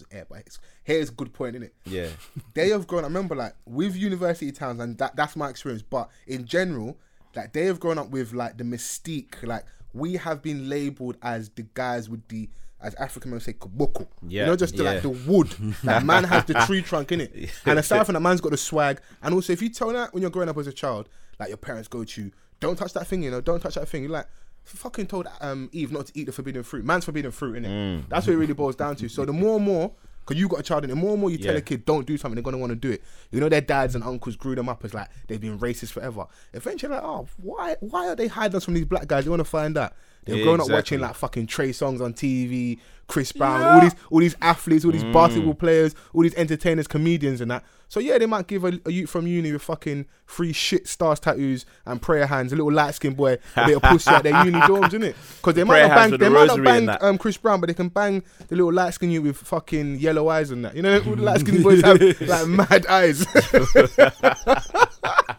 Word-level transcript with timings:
it 0.00 0.06
because 0.06 0.12
everything 0.12 0.12
else 0.12 0.12
is 0.12 0.18
air. 0.18 0.26
But 0.28 0.38
it's, 0.46 0.58
here's 0.82 1.08
a 1.08 1.12
good 1.12 1.32
point 1.32 1.56
in 1.56 1.62
it. 1.62 1.74
Yeah. 1.84 2.08
They 2.54 2.68
have 2.70 2.86
grown. 2.86 3.04
I 3.04 3.06
remember 3.06 3.34
like 3.34 3.54
with 3.66 3.96
university 3.96 4.52
towns, 4.52 4.80
and 4.80 4.98
that 4.98 5.16
that's 5.16 5.36
my 5.36 5.48
experience. 5.48 5.82
But 5.82 6.08
in 6.26 6.44
general, 6.44 6.98
like 7.34 7.52
they 7.52 7.66
have 7.66 7.80
grown 7.80 7.98
up 7.98 8.10
with 8.10 8.32
like 8.32 8.58
the 8.58 8.64
mystique. 8.64 9.42
Like 9.42 9.64
we 9.92 10.14
have 10.14 10.42
been 10.42 10.68
labeled 10.68 11.16
as 11.22 11.50
the 11.50 11.62
guys 11.74 12.08
with 12.08 12.26
the 12.28 12.48
as 12.80 12.94
African 12.96 13.30
men 13.30 13.40
say 13.40 13.54
kaboko. 13.54 14.06
Yeah, 14.26 14.42
You 14.42 14.46
know, 14.48 14.56
just 14.56 14.76
the, 14.76 14.84
yeah. 14.84 14.90
like 14.92 15.02
the 15.02 15.10
wood. 15.10 15.54
like 15.84 16.04
man 16.04 16.24
has 16.24 16.44
the 16.44 16.54
tree 16.66 16.82
trunk 16.82 17.12
in 17.12 17.22
it. 17.22 17.50
And 17.66 17.78
aside 17.78 18.04
from 18.04 18.12
that, 18.14 18.20
man's 18.20 18.40
got 18.42 18.50
the 18.50 18.58
swag. 18.58 19.00
And 19.22 19.34
also, 19.34 19.52
if 19.52 19.62
you 19.62 19.70
tell 19.70 19.92
that 19.92 20.12
when 20.12 20.20
you're 20.20 20.30
growing 20.30 20.48
up 20.48 20.58
as 20.58 20.66
a 20.66 20.72
child, 20.72 21.08
like 21.40 21.48
your 21.48 21.56
parents 21.56 21.88
go 21.88 22.04
to 22.04 22.30
don't 22.60 22.76
touch 22.76 22.92
that 22.92 23.06
thing. 23.06 23.22
You 23.22 23.30
know, 23.30 23.40
don't 23.40 23.60
touch 23.60 23.74
that 23.74 23.88
thing. 23.88 24.02
You're 24.02 24.12
like. 24.12 24.26
Fucking 24.64 25.06
told 25.06 25.28
um, 25.40 25.68
Eve 25.72 25.92
not 25.92 26.06
to 26.06 26.18
eat 26.18 26.24
the 26.24 26.32
forbidden 26.32 26.62
fruit. 26.62 26.84
Man's 26.84 27.04
forbidden 27.04 27.30
fruit, 27.30 27.62
innit? 27.62 27.68
Mm. 27.68 28.08
That's 28.08 28.26
what 28.26 28.32
it 28.32 28.38
really 28.38 28.54
boils 28.54 28.76
down 28.76 28.96
to. 28.96 29.08
So 29.08 29.24
the 29.24 29.32
more 29.32 29.56
and 29.56 29.64
more, 29.64 29.92
because 30.26 30.40
you 30.40 30.48
got 30.48 30.60
a 30.60 30.62
child, 30.62 30.84
and 30.84 30.90
the 30.92 30.96
more 30.96 31.12
and 31.12 31.20
more 31.20 31.30
you 31.30 31.36
tell 31.36 31.52
Yeah. 31.52 31.58
a 31.58 31.62
kid 31.62 31.84
don't 31.84 32.06
do 32.06 32.16
something, 32.16 32.34
they're 32.34 32.42
gonna 32.42 32.56
want 32.58 32.70
to 32.70 32.76
do 32.76 32.90
it. 32.90 33.02
You 33.30 33.40
know, 33.40 33.50
their 33.50 33.60
dads 33.60 33.94
and 33.94 34.02
uncles 34.02 34.36
grew 34.36 34.54
them 34.54 34.70
up 34.70 34.82
as 34.84 34.94
like 34.94 35.08
they've 35.28 35.40
been 35.40 35.58
racist 35.58 35.92
forever. 35.92 36.26
Eventually, 36.54 36.94
like, 36.94 37.02
oh, 37.04 37.28
why 37.36 37.76
why 37.80 38.08
are 38.08 38.16
they 38.16 38.28
hiding 38.28 38.56
us 38.56 38.64
from 38.64 38.72
these 38.74 38.86
black 38.86 39.06
guys? 39.06 39.24
They 39.24 39.30
want 39.30 39.40
to 39.40 39.44
find 39.44 39.76
out. 39.76 39.92
They've 40.24 40.36
Yeah, 40.38 40.42
grown 40.44 40.60
up 40.60 40.70
watching 40.70 41.00
like 41.00 41.14
fucking 41.14 41.46
Trey 41.46 41.70
Songz 41.70 42.00
on 42.00 42.14
TV, 42.14 42.78
Chris 43.06 43.32
Brown, 43.32 43.62
all 43.62 43.80
these 43.80 43.94
all 44.10 44.20
these 44.20 44.36
athletes, 44.40 44.84
all 44.84 44.92
these 44.92 45.04
Mm. 45.04 45.12
basketball 45.12 45.54
players, 45.54 45.94
all 46.14 46.22
these 46.22 46.34
entertainers, 46.36 46.86
comedians, 46.86 47.40
and 47.42 47.50
that. 47.50 47.62
So 47.88 48.00
yeah, 48.00 48.16
they 48.18 48.24
might 48.26 48.46
give 48.46 48.64
a, 48.64 48.80
a 48.86 48.90
youth 48.90 49.10
from 49.10 49.26
uni 49.26 49.52
with 49.52 49.60
fucking 49.62 50.06
free 50.24 50.52
shit 50.54 50.88
stars 50.88 51.20
tattoos 51.20 51.66
and 51.84 52.00
prayer 52.00 52.26
hands, 52.26 52.52
a 52.52 52.56
little 52.56 52.72
light 52.72 52.94
skinned 52.94 53.16
boy, 53.16 53.36
a 53.56 53.66
bit 53.66 53.76
of 53.76 53.82
pussy 53.82 54.10
at 54.10 54.22
their 54.22 54.42
uni 54.44 54.58
dorms, 54.60 54.90
innit? 54.92 55.14
Because 55.36 55.54
they 55.54 55.62
might 55.64 55.74
Prayer 55.74 55.88
not 55.88 55.94
bang, 55.96 56.10
they 56.12 56.16
the 56.16 56.30
might 56.30 56.46
not 56.46 56.64
bang 56.64 56.88
um, 57.02 57.18
Chris 57.18 57.36
Brown, 57.36 57.60
but 57.60 57.66
they 57.66 57.74
can 57.74 57.88
bang 57.90 58.22
the 58.48 58.56
little 58.56 58.72
light 58.72 58.94
skinned 58.94 59.12
you 59.12 59.20
with 59.22 59.36
fucking 59.36 59.96
yellow 59.96 60.28
eyes 60.28 60.50
and 60.50 60.64
that. 60.64 60.74
You 60.74 60.80
know, 60.82 60.94
all 61.06 61.14
the 61.14 61.22
light 61.22 61.40
skinned 61.40 61.62
boys 61.62 61.82
have 61.82 62.00
like 62.22 62.46
mad 62.48 62.86
eyes. 62.86 63.26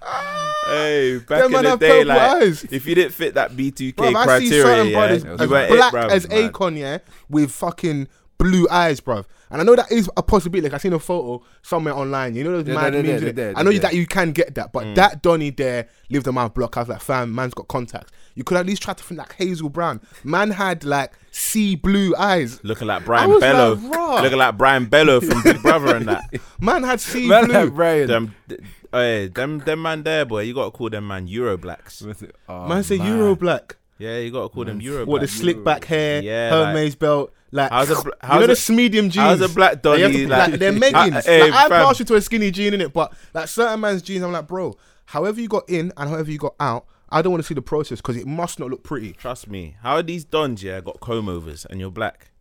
Hey, 0.67 1.19
back 1.19 1.43
Them 1.43 1.53
in 1.55 1.63
the 1.63 1.75
day, 1.77 2.03
like 2.03 2.19
eyes. 2.19 2.63
if 2.71 2.87
you 2.87 2.95
didn't 2.95 3.13
fit 3.13 3.35
that 3.35 3.51
B2K 3.51 3.93
Bruv, 3.93 4.15
I 4.15 4.39
see 4.39 4.49
criteria, 4.49 4.63
certain 4.63 4.87
yeah, 4.87 5.07
you 5.07 5.13
as 5.13 5.47
black 5.47 5.69
it, 5.69 5.95
bruv. 5.95 6.09
as 6.09 6.27
Man. 6.29 6.49
Akon, 6.51 6.77
yeah, 6.79 6.97
with 7.29 7.51
fucking 7.51 8.07
blue 8.39 8.67
eyes, 8.71 8.99
bruv. 8.99 9.25
And 9.51 9.61
I 9.61 9.63
know 9.63 9.75
that 9.75 9.91
is 9.91 10.09
a 10.17 10.23
possibility. 10.23 10.67
Like 10.67 10.73
I 10.73 10.77
seen 10.79 10.93
a 10.93 10.99
photo 10.99 11.45
somewhere 11.61 11.93
online. 11.93 12.33
You 12.35 12.43
know 12.43 12.51
those 12.63 12.67
Yeah, 12.67 12.73
mad 12.73 12.93
they're 12.95 13.03
there, 13.03 13.21
memes. 13.21 13.33
there, 13.35 13.53
I 13.55 13.61
know 13.61 13.69
they're 13.71 13.79
that 13.81 13.93
you 13.93 14.07
can 14.07 14.31
get 14.31 14.55
that, 14.55 14.73
but 14.73 14.85
Mm. 14.85 14.95
that 14.95 15.21
Donny 15.21 15.51
there 15.51 15.87
lived 16.09 16.27
on 16.27 16.33
my 16.33 16.47
block. 16.47 16.75
I 16.77 16.79
was 16.81 16.89
like, 16.89 17.01
fam, 17.01 17.33
man's 17.33 17.53
got 17.53 17.67
contacts. 17.67 18.11
You 18.33 18.43
could 18.43 18.57
at 18.57 18.65
least 18.65 18.81
try 18.81 18.95
to 18.95 19.03
think 19.03 19.19
like 19.19 19.33
Hazel 19.35 19.69
Brown. 19.69 20.01
Man 20.23 20.49
had 20.49 20.83
like 20.83 21.13
sea 21.31 21.75
blue 21.75 22.15
eyes. 22.17 22.59
Looking 22.63 22.87
like 22.87 23.05
Brian 23.05 23.29
was 23.29 23.41
Belo, 23.43 23.81
like, 23.81 23.95
"Rah." 23.95 24.21
looking 24.23 24.37
like 24.39 24.57
Brian 24.57 24.87
Belo 24.87 25.23
from 25.23 25.41
Big 25.43 25.61
Brother 25.61 25.95
and 25.95 26.07
that. 26.07 26.23
Man 26.59 26.83
had 26.83 26.99
sea 26.99 27.27
Man, 27.27 27.45
blue. 27.45 27.53
like 27.53 27.73
Brian. 27.73 28.07
Them, 28.07 28.35
th- 28.49 28.59
Oh, 28.95 28.99
hey, 29.01 29.27
them, 29.27 29.59
them 29.59 29.81
man 29.81 30.03
there, 30.03 30.25
boy. 30.25 30.41
You 30.43 30.53
gotta 30.53 30.71
call 30.71 30.89
them 30.89 31.07
man 31.07 31.27
Euro 31.27 31.57
blacks. 31.57 32.03
Oh, 32.47 32.67
man 32.67 32.83
say 32.83 32.95
Euro 32.95 33.35
black. 33.35 33.75
Yeah, 33.97 34.19
you 34.19 34.31
gotta 34.31 34.49
call 34.49 34.65
them 34.65 34.81
Euro 34.81 35.05
What 35.05 35.21
the 35.21 35.27
slick 35.27 35.63
back 35.63 35.85
hair, 35.85 36.21
Yeah, 36.21 36.49
Hermes 36.49 36.95
belt, 36.95 37.33
like 37.51 37.71
How's 37.71 37.89
a 37.89 37.95
bl- 37.95 38.07
you 38.09 38.13
how's 38.21 38.47
know 38.47 38.53
a- 38.53 38.55
the 38.55 38.73
medium 38.73 39.09
jeans. 39.09 39.39
how's 39.39 39.41
a 39.41 39.49
black 39.53 39.81
They 39.83 40.01
have 40.01 40.11
Donny, 40.11 40.25
to- 40.25 40.27
like- 40.29 40.59
they're 40.59 40.71
I- 40.75 40.75
meggings. 40.79 41.25
hey, 41.25 41.41
like, 41.43 41.53
I'm 41.53 41.69
fam. 41.69 41.85
partial 41.85 42.05
to 42.07 42.15
a 42.15 42.21
skinny 42.21 42.51
jean 42.51 42.73
in 42.73 42.81
it, 42.81 42.91
but 42.93 43.13
like 43.33 43.47
certain 43.47 43.79
man's 43.79 44.01
jeans, 44.01 44.23
I'm 44.23 44.31
like, 44.33 44.47
bro, 44.47 44.75
however 45.05 45.39
you 45.39 45.47
got 45.47 45.69
in 45.69 45.91
and 45.97 46.09
however 46.09 46.29
you 46.31 46.37
got 46.37 46.55
out, 46.59 46.85
I 47.09 47.21
don't 47.21 47.31
want 47.31 47.43
to 47.43 47.47
see 47.47 47.53
the 47.53 47.61
process 47.61 47.99
because 48.01 48.17
it 48.17 48.27
must 48.27 48.59
not 48.59 48.69
look 48.69 48.83
pretty. 48.83 49.13
Trust 49.13 49.47
me. 49.49 49.77
How 49.81 49.95
are 49.95 50.03
these 50.03 50.25
dons? 50.25 50.61
Yeah, 50.63 50.81
got 50.81 50.99
comb 50.99 51.29
overs 51.29 51.65
and 51.69 51.79
you're 51.79 51.91
black. 51.91 52.31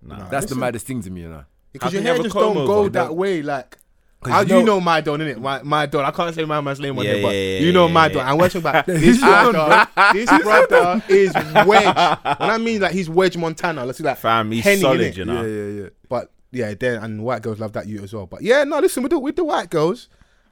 Nah, 0.00 0.28
That's 0.30 0.46
the 0.46 0.54
maddest 0.56 0.86
thing 0.86 1.02
to 1.02 1.10
me, 1.10 1.22
you 1.22 1.28
know. 1.28 1.44
Because 1.72 1.92
your 1.92 2.02
you 2.02 2.08
hair 2.08 2.18
just 2.18 2.34
don't 2.34 2.54
go 2.66 2.88
that 2.88 3.14
way. 3.16 3.42
Like, 3.42 3.70
'Cause 3.72 3.78
how 4.24 4.40
you 4.40 4.46
do 4.46 4.54
you 4.54 4.60
know- 4.60 4.74
know 4.76 4.80
my 4.80 5.00
don 5.00 5.20
in 5.20 5.28
it? 5.28 5.40
My, 5.40 5.62
my 5.62 5.86
don. 5.86 6.04
I 6.04 6.10
can't 6.10 6.34
say 6.34 6.44
my 6.44 6.60
man's 6.60 6.78
name 6.80 6.98
on 6.98 7.04
Yeah, 7.04 7.12
there, 7.14 7.22
but 7.22 7.34
yeah, 7.34 7.40
yeah, 7.40 7.58
you 7.60 7.72
know 7.72 7.86
yeah, 7.88 7.92
my 7.92 8.06
yeah. 8.06 8.12
don. 8.12 8.28
And 8.28 8.38
we're 8.38 8.48
talking 8.48 8.60
about 8.60 8.86
this 8.86 9.18
brother. 9.20 9.86
this 10.12 10.30
brother 10.42 11.02
is 11.08 11.34
wedge. 11.66 11.84
And 12.24 12.50
I 12.52 12.58
mean 12.58 12.80
like 12.80 12.92
he's 12.92 13.08
wedge 13.10 13.36
Montana. 13.36 13.84
Let's 13.84 13.98
see 13.98 14.04
like 14.04 14.18
fam, 14.18 14.50
he's 14.52 14.64
Henny, 14.64 14.80
solid, 14.80 15.00
innit? 15.00 15.16
you 15.16 15.24
know. 15.24 15.42
Yeah, 15.42 15.48
yeah, 15.66 15.82
yeah. 15.82 15.88
But 16.08 16.30
yeah, 16.50 16.74
then 16.74 17.02
and 17.02 17.24
white 17.24 17.42
girls 17.42 17.58
love 17.58 17.72
that 17.72 17.86
you 17.86 18.02
as 18.02 18.12
well. 18.12 18.26
But 18.26 18.42
yeah, 18.42 18.64
no, 18.64 18.78
listen 18.78 19.02
with 19.02 19.10
the 19.10 19.18
with 19.18 19.36
the 19.36 19.44
white 19.44 19.70
girls, 19.70 20.08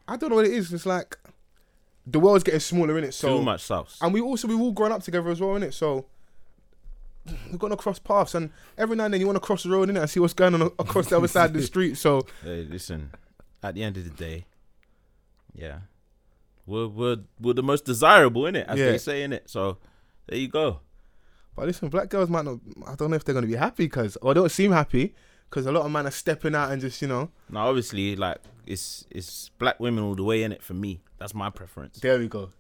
I 0.08 0.16
don't 0.16 0.30
know 0.30 0.36
what 0.36 0.46
it 0.46 0.52
is. 0.52 0.72
It's 0.72 0.86
like 0.86 1.16
the 2.06 2.18
world's 2.18 2.42
getting 2.44 2.60
smaller 2.60 2.98
in 2.98 3.04
it. 3.04 3.12
So 3.14 3.36
Too 3.38 3.44
much 3.44 3.60
sauce. 3.62 3.98
and 4.00 4.12
we 4.12 4.20
also 4.20 4.48
we've 4.48 4.60
all 4.60 4.72
grown 4.72 4.90
up 4.92 5.02
together 5.02 5.30
as 5.30 5.40
well 5.40 5.54
in 5.56 5.62
it. 5.62 5.74
So 5.74 6.06
we're 7.52 7.58
gonna 7.58 7.76
cross 7.76 7.98
paths, 7.98 8.34
and 8.34 8.50
every 8.78 8.96
now 8.96 9.04
and 9.04 9.14
then 9.14 9.20
you 9.20 9.26
want 9.26 9.36
to 9.36 9.40
cross 9.40 9.62
the 9.62 9.68
road 9.70 9.90
in 9.90 9.96
it 9.96 10.00
and 10.00 10.10
see 10.10 10.18
what's 10.18 10.32
going 10.32 10.54
on 10.54 10.62
across 10.78 11.08
the 11.08 11.16
other 11.18 11.28
side 11.28 11.50
of 11.50 11.52
the 11.52 11.62
street. 11.72 11.96
So 11.98 12.26
Hey, 12.42 12.66
listen. 12.68 13.10
At 13.62 13.74
the 13.74 13.82
end 13.82 13.96
of 13.98 14.04
the 14.04 14.10
day, 14.10 14.46
yeah, 15.54 15.80
we're 16.66 16.86
we're 16.88 17.18
we're 17.40 17.54
the 17.54 17.62
most 17.62 17.84
desirable 17.84 18.46
in 18.46 18.56
it, 18.56 18.66
as 18.68 18.78
Yeah. 18.78 18.90
they 18.92 18.98
say 18.98 19.22
in 19.22 19.32
it. 19.32 19.50
So 19.50 19.78
there 20.26 20.38
you 20.38 20.48
go. 20.48 20.80
But 21.56 21.66
listen, 21.66 21.88
black 21.88 22.08
girls 22.08 22.30
might 22.30 22.44
not. 22.44 22.58
I 22.86 22.94
don't 22.94 23.10
know 23.10 23.16
if 23.16 23.24
they're 23.24 23.34
gonna 23.34 23.46
be 23.46 23.56
happy 23.56 23.84
because, 23.84 24.16
or 24.22 24.32
don't 24.34 24.50
seem 24.50 24.72
happy 24.72 25.14
because 25.48 25.66
a 25.66 25.72
lot 25.72 25.84
of 25.84 25.90
men 25.92 26.06
are 26.06 26.10
stepping 26.12 26.54
out 26.54 26.70
and 26.70 26.80
just 26.80 27.02
you 27.02 27.08
know. 27.08 27.30
Now, 27.50 27.68
obviously, 27.68 28.16
like 28.16 28.38
it's 28.66 29.04
it's 29.10 29.50
black 29.58 29.78
women 29.80 30.04
all 30.04 30.14
the 30.14 30.24
way 30.24 30.42
in 30.42 30.52
it 30.52 30.62
for 30.62 30.74
me. 30.74 31.02
That's 31.18 31.34
my 31.34 31.50
preference. 31.50 31.98
There 32.00 32.18
we 32.18 32.28
go. 32.28 32.50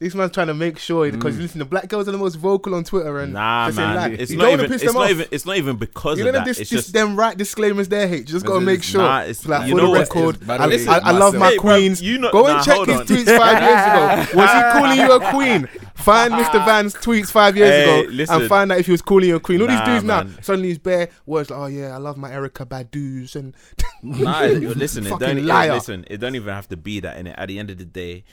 This 0.00 0.14
man's 0.14 0.32
trying 0.32 0.46
to 0.46 0.54
make 0.54 0.78
sure 0.78 1.12
because 1.12 1.38
listen, 1.38 1.58
the 1.58 1.66
black 1.66 1.86
girls 1.88 2.08
are 2.08 2.12
the 2.12 2.16
most 2.16 2.36
vocal 2.36 2.74
on 2.74 2.84
Twitter 2.84 3.18
and 3.18 3.32
Mm. 3.32 3.34
Nah, 3.34 3.70
man, 3.72 3.96
life. 3.96 4.18
it's 4.18 4.32
not 4.32 4.50
even 4.50 4.72
it's 4.72 4.94
not 4.94 5.10
even 5.10 5.26
it's 5.30 5.44
not 5.44 5.56
even 5.58 5.76
because 5.76 6.18
You 6.18 6.24
of 6.26 6.32
know 6.32 6.38
that. 6.38 6.46
that 6.46 6.46
this, 6.46 6.58
it's 6.60 6.70
just 6.70 6.94
them 6.94 7.16
right 7.16 7.36
disclaimers 7.36 7.88
there, 7.88 8.08
hate. 8.08 8.20
You 8.20 8.24
just 8.24 8.46
gotta 8.46 8.62
make 8.62 8.82
sure. 8.82 9.02
nah, 9.02 9.20
it's- 9.20 9.44
like 9.44 9.68
you 9.68 9.74
for 9.76 9.82
know 9.82 9.92
the 9.92 10.00
record, 10.00 10.38
I, 10.48 10.54
I, 10.54 10.98
I 11.04 11.10
love 11.10 11.34
my 11.34 11.50
Hey, 11.50 11.56
queens. 11.58 12.00
you 12.00 12.16
know- 12.16 12.32
Go 12.32 12.46
and 12.46 12.56
nah, 12.56 12.62
check 12.62 12.78
his 12.88 13.00
on. 13.00 13.06
tweets 13.06 13.36
five 13.38 13.62
years 13.62 14.26
ago. 14.32 14.38
Was 14.40 14.50
he 14.50 14.60
calling 14.80 14.98
you 15.00 15.12
a 15.12 15.30
queen? 15.30 15.68
Find 15.96 16.32
Mr. 16.32 16.64
Van's 16.64 16.94
tweets 16.94 17.30
five 17.30 17.58
years 17.58 17.68
Hey, 17.68 18.00
ago 18.00 18.08
listen. 18.10 18.40
and 18.40 18.48
find 18.48 18.72
out 18.72 18.78
if 18.78 18.86
he 18.86 18.92
was 18.92 19.02
calling 19.02 19.28
you 19.28 19.36
a 19.36 19.40
queen. 19.40 19.60
All 19.60 19.66
these 19.68 19.76
Nah, 19.80 19.84
dudes 19.84 20.04
now 20.04 20.26
suddenly 20.40 20.68
he's 20.68 20.78
bare 20.78 21.10
words 21.26 21.50
like, 21.50 21.58
"Oh 21.60 21.66
yeah, 21.66 21.94
I 21.94 21.98
love 21.98 22.16
my 22.16 22.30
Erykah 22.30 22.66
Badu's 22.66 23.36
and 23.36 23.54
Nah, 24.02 24.40
listen, 24.40 25.04
it 25.06 25.10
don't, 25.18 25.74
listen, 25.74 26.04
it 26.08 26.16
don't 26.20 26.34
even 26.36 26.54
have 26.54 26.68
to 26.68 26.78
be 26.78 27.00
that 27.00 27.18
in 27.18 27.26
it. 27.26 27.34
At 27.36 27.48
the 27.48 27.58
end 27.58 27.68
of 27.68 27.76
the 27.76 27.84
day, 27.84 28.24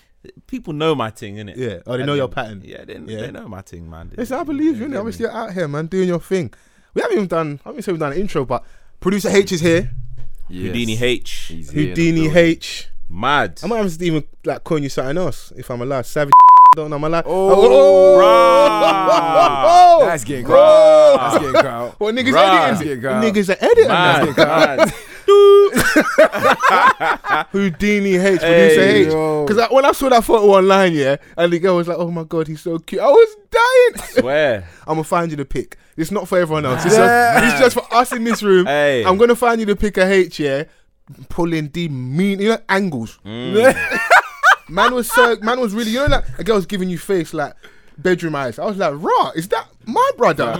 people 0.48 0.74
know 0.74 0.94
my 0.96 1.10
thing, 1.10 1.36
innit? 1.36 1.56
Yeah. 1.58 1.80
Oh, 1.88 1.96
they 1.98 2.04
At 2.04 2.06
know 2.06 2.14
the 2.14 2.18
your 2.18 2.24
end- 2.26 2.34
pattern. 2.36 2.62
Yeah, 2.66 2.86
they, 2.86 2.94
Yeah. 3.06 3.22
they 3.22 3.32
know 3.32 3.48
my 3.48 3.62
thing, 3.62 3.90
man. 3.90 4.10
They, 4.10 4.16
Listen, 4.18 4.38
I 4.40 4.44
believe 4.44 4.80
you. 4.80 4.88
Innit? 4.88 4.98
Obviously, 5.00 5.24
you're 5.24 5.32
out 5.34 5.54
here, 5.54 5.68
man, 5.68 5.88
doing 5.88 6.08
your 6.08 6.20
thing. 6.20 6.54
We 6.94 7.02
haven't 7.02 7.18
even 7.18 7.28
done. 7.28 7.60
I 7.66 7.70
haven't 7.70 7.84
say 7.84 7.92
we've 7.92 8.00
done 8.00 8.14
an 8.14 8.20
intro, 8.20 8.46
but 8.46 8.64
producer 9.00 9.30
H 9.30 9.52
is 9.52 9.62
here. 9.62 9.92
Yes. 10.50 10.68
Houdini 10.68 10.98
H, 11.04 11.32
He's 11.50 11.70
here 11.72 11.90
in 11.90 11.94
the 11.96 12.02
Houdini. 12.04 12.30
H. 12.38 12.90
mad. 13.10 13.60
I 13.64 13.68
might 13.68 13.78
have 13.78 13.98
to 13.98 14.06
even 14.06 14.24
like 14.46 14.64
calling 14.64 14.84
you 14.84 14.90
something 14.90 15.18
else 15.18 15.52
if 15.58 15.70
I'm 15.70 15.82
allowed. 15.82 16.06
Savage. 16.06 16.32
Don't 16.76 16.90
know. 16.90 16.96
Am 16.98 17.04
I 17.04 17.08
allowed? 17.08 17.24
Oh, 17.28 18.16
oh 18.16 18.20
Rah. 18.20 20.06
That's 20.06 20.24
getting 20.24 20.46
Bro. 20.46 20.56
crowd. 20.56 21.20
That's 21.20 21.44
getting 21.44 21.62
crowd. 21.62 21.96
What 21.98 22.16
niggas 22.16 22.34
Rah. 22.34 22.66
editing? 22.66 23.02
Niggas 23.02 23.50
are 23.50 23.58
editing. 23.64 23.88
Mad, 23.88 24.38
now. 24.38 24.46
mad. 24.86 24.94
Houdini 27.52 28.16
H, 28.16 28.40
producer 28.40 28.82
Hey, 28.82 29.02
H. 29.02 29.08
Because 29.08 29.70
when 29.72 29.86
I 29.86 29.92
saw 29.92 30.10
that 30.10 30.24
photo 30.24 30.48
online, 30.54 30.94
yeah, 30.94 31.18
and 31.38 31.52
the 31.52 31.60
girl 31.60 31.78
was 31.78 31.88
like, 31.88 31.98
"Oh 31.98 32.12
my 32.12 32.24
god, 32.24 32.48
he's 32.48 32.62
so 32.62 32.78
cute," 32.80 33.02
I 33.02 33.08
was 33.08 33.36
dying. 33.52 34.08
Swear. 34.22 34.68
I'm 34.88 34.96
gonna 34.96 35.04
find 35.04 35.32
you 35.32 35.38
the 35.38 35.46
pic. 35.46 35.78
It's 35.96 36.12
not 36.12 36.28
for 36.28 36.40
everyone 36.40 36.66
else. 36.66 36.86
It's, 36.86 36.96
Yeah. 36.96 37.42
just, 37.42 37.54
it's 37.54 37.62
just 37.76 37.88
for 37.88 37.94
us 37.96 38.12
in 38.12 38.24
this 38.24 38.44
room. 38.44 38.66
Hey. 38.66 39.04
I'm 39.04 39.18
gonna 39.18 39.36
find 39.36 39.60
you 39.60 39.66
the 39.66 39.76
pic 39.76 39.98
of 39.98 40.10
H, 40.10 40.40
yeah, 40.40 40.64
pulling 41.30 41.70
the 41.70 41.90
mean, 41.90 42.40
you 42.40 42.50
know, 42.50 42.60
angles. 42.70 43.20
Mm. 43.26 44.00
Man 44.70 44.94
was 44.94 45.10
so, 45.10 45.38
man 45.42 45.62
was 45.62 45.74
really, 45.74 45.92
you 45.92 46.00
know, 46.00 46.08
like 46.08 46.26
a 46.40 46.44
girl's 46.44 46.66
giving 46.66 46.90
you 46.90 46.98
face 46.98 47.34
like 47.34 47.54
bedroom 47.98 48.36
eyes. 48.36 48.60
I 48.60 48.66
was 48.66 48.76
like, 48.76 48.94
raw. 48.98 49.30
Is 49.34 49.48
that 49.48 49.66
my 49.86 50.12
brother? 50.18 50.54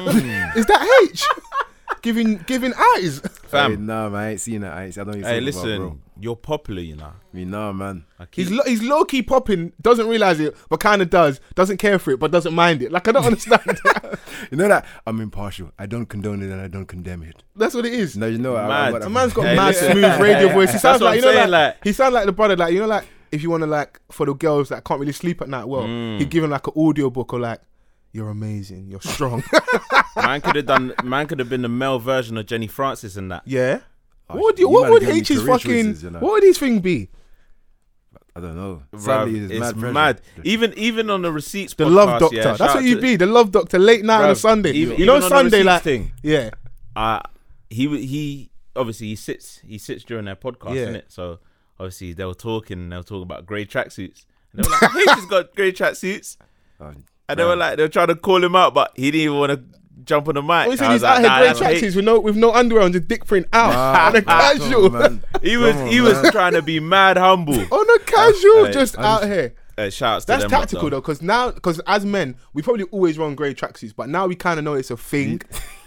is 0.56 0.66
that 0.68 1.10
H? 1.12 1.26
Giving, 2.02 2.38
giving 2.48 2.74
eyes. 2.96 3.22
Hey, 3.48 3.52
Fam. 3.52 3.86
nah, 3.86 4.10
man, 4.10 4.20
I 4.20 4.30
ain't 4.32 4.42
seen 4.42 4.60
that. 4.60 4.74
I, 4.74 4.86
ain't, 4.88 4.98
I 4.98 5.06
don't 5.06 5.16
even 5.16 5.24
Hey, 5.26 5.40
think 5.40 5.56
about, 5.56 5.64
bro. 5.64 5.72
listen, 5.78 6.02
you're 6.20 6.36
popular, 6.36 6.82
you 6.82 6.98
know. 6.98 7.06
I 7.06 7.36
mean, 7.38 7.50
nah, 7.50 7.72
man. 7.72 8.04
He's 8.32 8.52
lo- 8.52 8.64
he's 8.66 8.84
low 8.84 9.06
key 9.06 9.22
popping, 9.24 9.72
doesn't 9.82 10.06
realize 10.06 10.42
it, 10.42 10.54
but 10.68 10.82
kind 10.82 11.02
of 11.02 11.10
does. 11.10 11.40
Doesn't 11.56 11.78
care 11.78 11.98
for 11.98 12.12
it, 12.12 12.20
but 12.20 12.30
doesn't 12.32 12.54
mind 12.54 12.82
it. 12.82 12.92
Like 12.92 13.08
I 13.08 13.14
don't 13.14 13.24
understand. 13.32 13.62
You 14.52 14.58
know 14.58 14.68
that 14.68 14.86
I'm 15.08 15.20
impartial. 15.22 15.72
I 15.80 15.86
don't 15.88 16.06
condone 16.06 16.44
it 16.44 16.52
and 16.52 16.60
I 16.62 16.68
don't 16.68 16.86
condemn 16.86 17.24
it. 17.24 17.42
That's 17.56 17.74
what 17.74 17.86
it 17.86 17.94
is. 17.94 18.16
No, 18.18 18.28
you 18.28 18.38
know, 18.38 18.56
I, 18.56 18.66
I 18.66 18.68
Mad. 18.68 18.92
got 18.92 18.98
A 18.98 19.04
that 19.06 19.10
man's 19.10 19.34
got 19.34 19.46
Hey, 19.46 19.56
mad 19.56 19.76
smooth 19.76 20.20
radio 20.22 20.50
voice. 20.50 20.72
He 20.74 20.78
sounds 20.78 21.02
like 21.02 21.22
you 21.22 21.28
I'm 21.28 21.34
know, 21.34 21.40
saying, 21.40 21.50
like, 21.52 21.76
like- 21.76 21.84
he 21.84 21.94
sounds 21.94 22.14
like 22.14 22.26
the 22.26 22.32
brother, 22.34 22.56
like 22.58 22.74
you 22.74 22.80
know, 22.82 22.86
like 22.88 23.08
if 23.32 23.42
you 23.42 23.50
want 23.50 23.62
to 23.64 23.68
like 23.68 24.00
for 24.12 24.26
the 24.26 24.34
girls 24.36 24.70
that 24.70 24.84
can't 24.84 25.00
really 25.00 25.12
sleep 25.14 25.42
at 25.42 25.48
night. 25.50 25.66
Well, 25.66 25.84
Mm. 25.84 26.20
he 26.20 26.26
give 26.26 26.44
him 26.44 26.50
like 26.52 26.68
an 26.68 26.74
audio 26.76 27.10
book 27.10 27.34
or 27.34 27.40
like, 27.40 27.62
"You're 28.12 28.30
amazing, 28.30 28.88
you're 28.90 29.02
strong." 29.16 29.44
man 30.16 30.42
could 30.42 30.56
have 30.56 30.66
done. 30.66 30.94
Man 31.04 31.28
could 31.28 31.40
have 31.40 31.50
been 31.50 31.62
the 31.62 31.70
male 31.70 32.00
version 32.00 32.38
of 32.38 32.46
Jenny 32.46 32.68
Francis 32.68 33.18
in 33.18 33.28
that. 33.30 33.44
yeah. 33.46 33.80
Oh, 34.30 34.36
what 34.36 34.44
would 34.44 34.60
you, 34.60 34.68
you 34.68 34.74
what 34.74 34.90
would 34.92 35.02
gave 35.04 35.16
H's 35.30 35.42
fucking? 35.46 35.86
choices, 35.86 36.04
you 36.04 36.10
know. 36.10 36.20
What 36.20 36.34
would 36.34 36.44
his 36.44 36.58
thing 36.58 36.80
be? 36.80 37.10
I 38.36 38.40
don't 38.42 38.56
know. 38.56 38.84
Sadly, 38.98 39.40
it's 39.40 39.52
it's 39.54 39.76
mad. 39.78 39.94
mad. 39.94 40.22
Even 40.44 40.74
even 40.78 41.10
on 41.10 41.22
the 41.22 41.32
receipts. 41.32 41.74
The 41.74 41.86
podcast, 41.86 41.94
love 41.96 42.20
doctor. 42.20 42.36
yeah, 42.36 42.54
That's 42.58 42.76
what 42.76 42.84
you 42.84 42.96
to- 42.96 43.02
be. 43.02 43.16
The 43.16 43.26
love 43.26 43.52
doctor. 43.52 43.80
Late 43.80 44.04
night 44.06 44.24
on 44.24 44.30
a 44.32 44.36
Sunday. 44.36 44.72
even- 44.74 44.98
you 44.98 45.06
know 45.06 45.14
even 45.18 45.24
on 45.24 45.30
the 45.30 45.36
Sunday 45.36 45.58
receipts 45.60 45.66
like 45.66 45.82
thing. 45.84 46.12
yeah. 46.24 46.50
uh 46.96 47.20
he 47.70 47.86
w- 47.86 48.06
he 48.06 48.52
obviously 48.76 49.08
he 49.08 49.16
sits 49.16 49.60
he 49.66 49.78
sits 49.78 50.04
during 50.04 50.26
their 50.26 50.36
podcast, 50.36 50.76
Yeah. 50.76 50.86
innit? 50.88 51.04
So 51.08 51.40
obviously 51.80 52.14
they 52.14 52.26
were 52.26 52.34
talking 52.36 52.90
they 52.90 52.98
were 52.98 53.04
talking 53.04 53.24
about 53.24 53.46
grey 53.46 53.66
tracksuits. 53.66 54.26
And 54.54 54.64
they 54.66 54.70
were 54.70 54.76
like, 54.82 54.96
H 54.98 55.10
has 55.16 55.26
got 55.26 55.56
grey 55.56 55.72
tracksuits. 55.72 56.38
Oh, 56.80 56.94
And 57.30 57.40
they 57.40 57.44
were 57.44 57.56
like 57.56 57.78
they 57.78 57.84
were 57.84 57.90
trying 57.90 58.08
to 58.08 58.16
call 58.16 58.44
him 58.44 58.56
out, 58.56 58.74
but 58.74 58.92
he 58.96 59.12
didn't 59.12 59.22
even 59.22 59.38
want 59.38 59.52
to 59.52 59.64
jump 60.06 60.28
on 60.30 60.36
the 60.36 60.42
mic. 60.42 60.70
He 60.72 60.78
said 60.78 60.92
he's 60.92 61.04
like, 61.04 61.18
out 61.18 61.22
nah, 61.24 61.38
here 61.38 61.46
that's 61.48 61.60
grey 61.60 61.82
tracksuits 61.82 61.96
with 61.96 62.06
no 62.06 62.20
with 62.20 62.36
no 62.38 62.54
underwear 62.54 62.84
on, 62.84 62.94
just 62.94 63.08
dick 63.08 63.26
print 63.26 63.48
out 63.52 63.74
Nah, 63.74 64.08
on 64.08 64.16
a 64.16 64.22
casual. 64.22 64.96
on. 64.96 65.24
He 65.44 65.58
was 65.58 65.76
on, 65.76 65.88
he 65.88 66.00
was 66.02 66.32
trying 66.32 66.54
to 66.54 66.62
be 66.62 66.80
mad 66.80 67.18
humble. 67.18 67.54
on 67.72 67.90
a 67.96 68.00
casual, 68.04 68.66
Hey, 68.66 68.72
just 68.72 68.98
I 68.98 69.04
out 69.04 69.22
just- 69.22 69.32
here. 69.34 69.56
Uh, 69.78 69.92
shouts 69.92 70.26
to 70.26 70.32
That's 70.32 70.42
them 70.44 70.52
lot, 70.54 70.60
tactical 70.62 70.90
though, 70.90 71.02
because 71.02 71.22
now, 71.22 71.52
because 71.52 71.80
as 71.86 72.04
men, 72.04 72.36
we 72.54 72.64
probably 72.64 72.86
always 72.86 73.20
run 73.20 73.36
grey 73.36 73.54
tracksuits, 73.54 73.94
but 73.96 74.10
now 74.10 74.26
we 74.26 74.36
kind 74.36 74.58
of 74.58 74.66
know 74.66 74.74
it's 74.74 74.90
a 74.90 74.98
thing. 74.98 75.40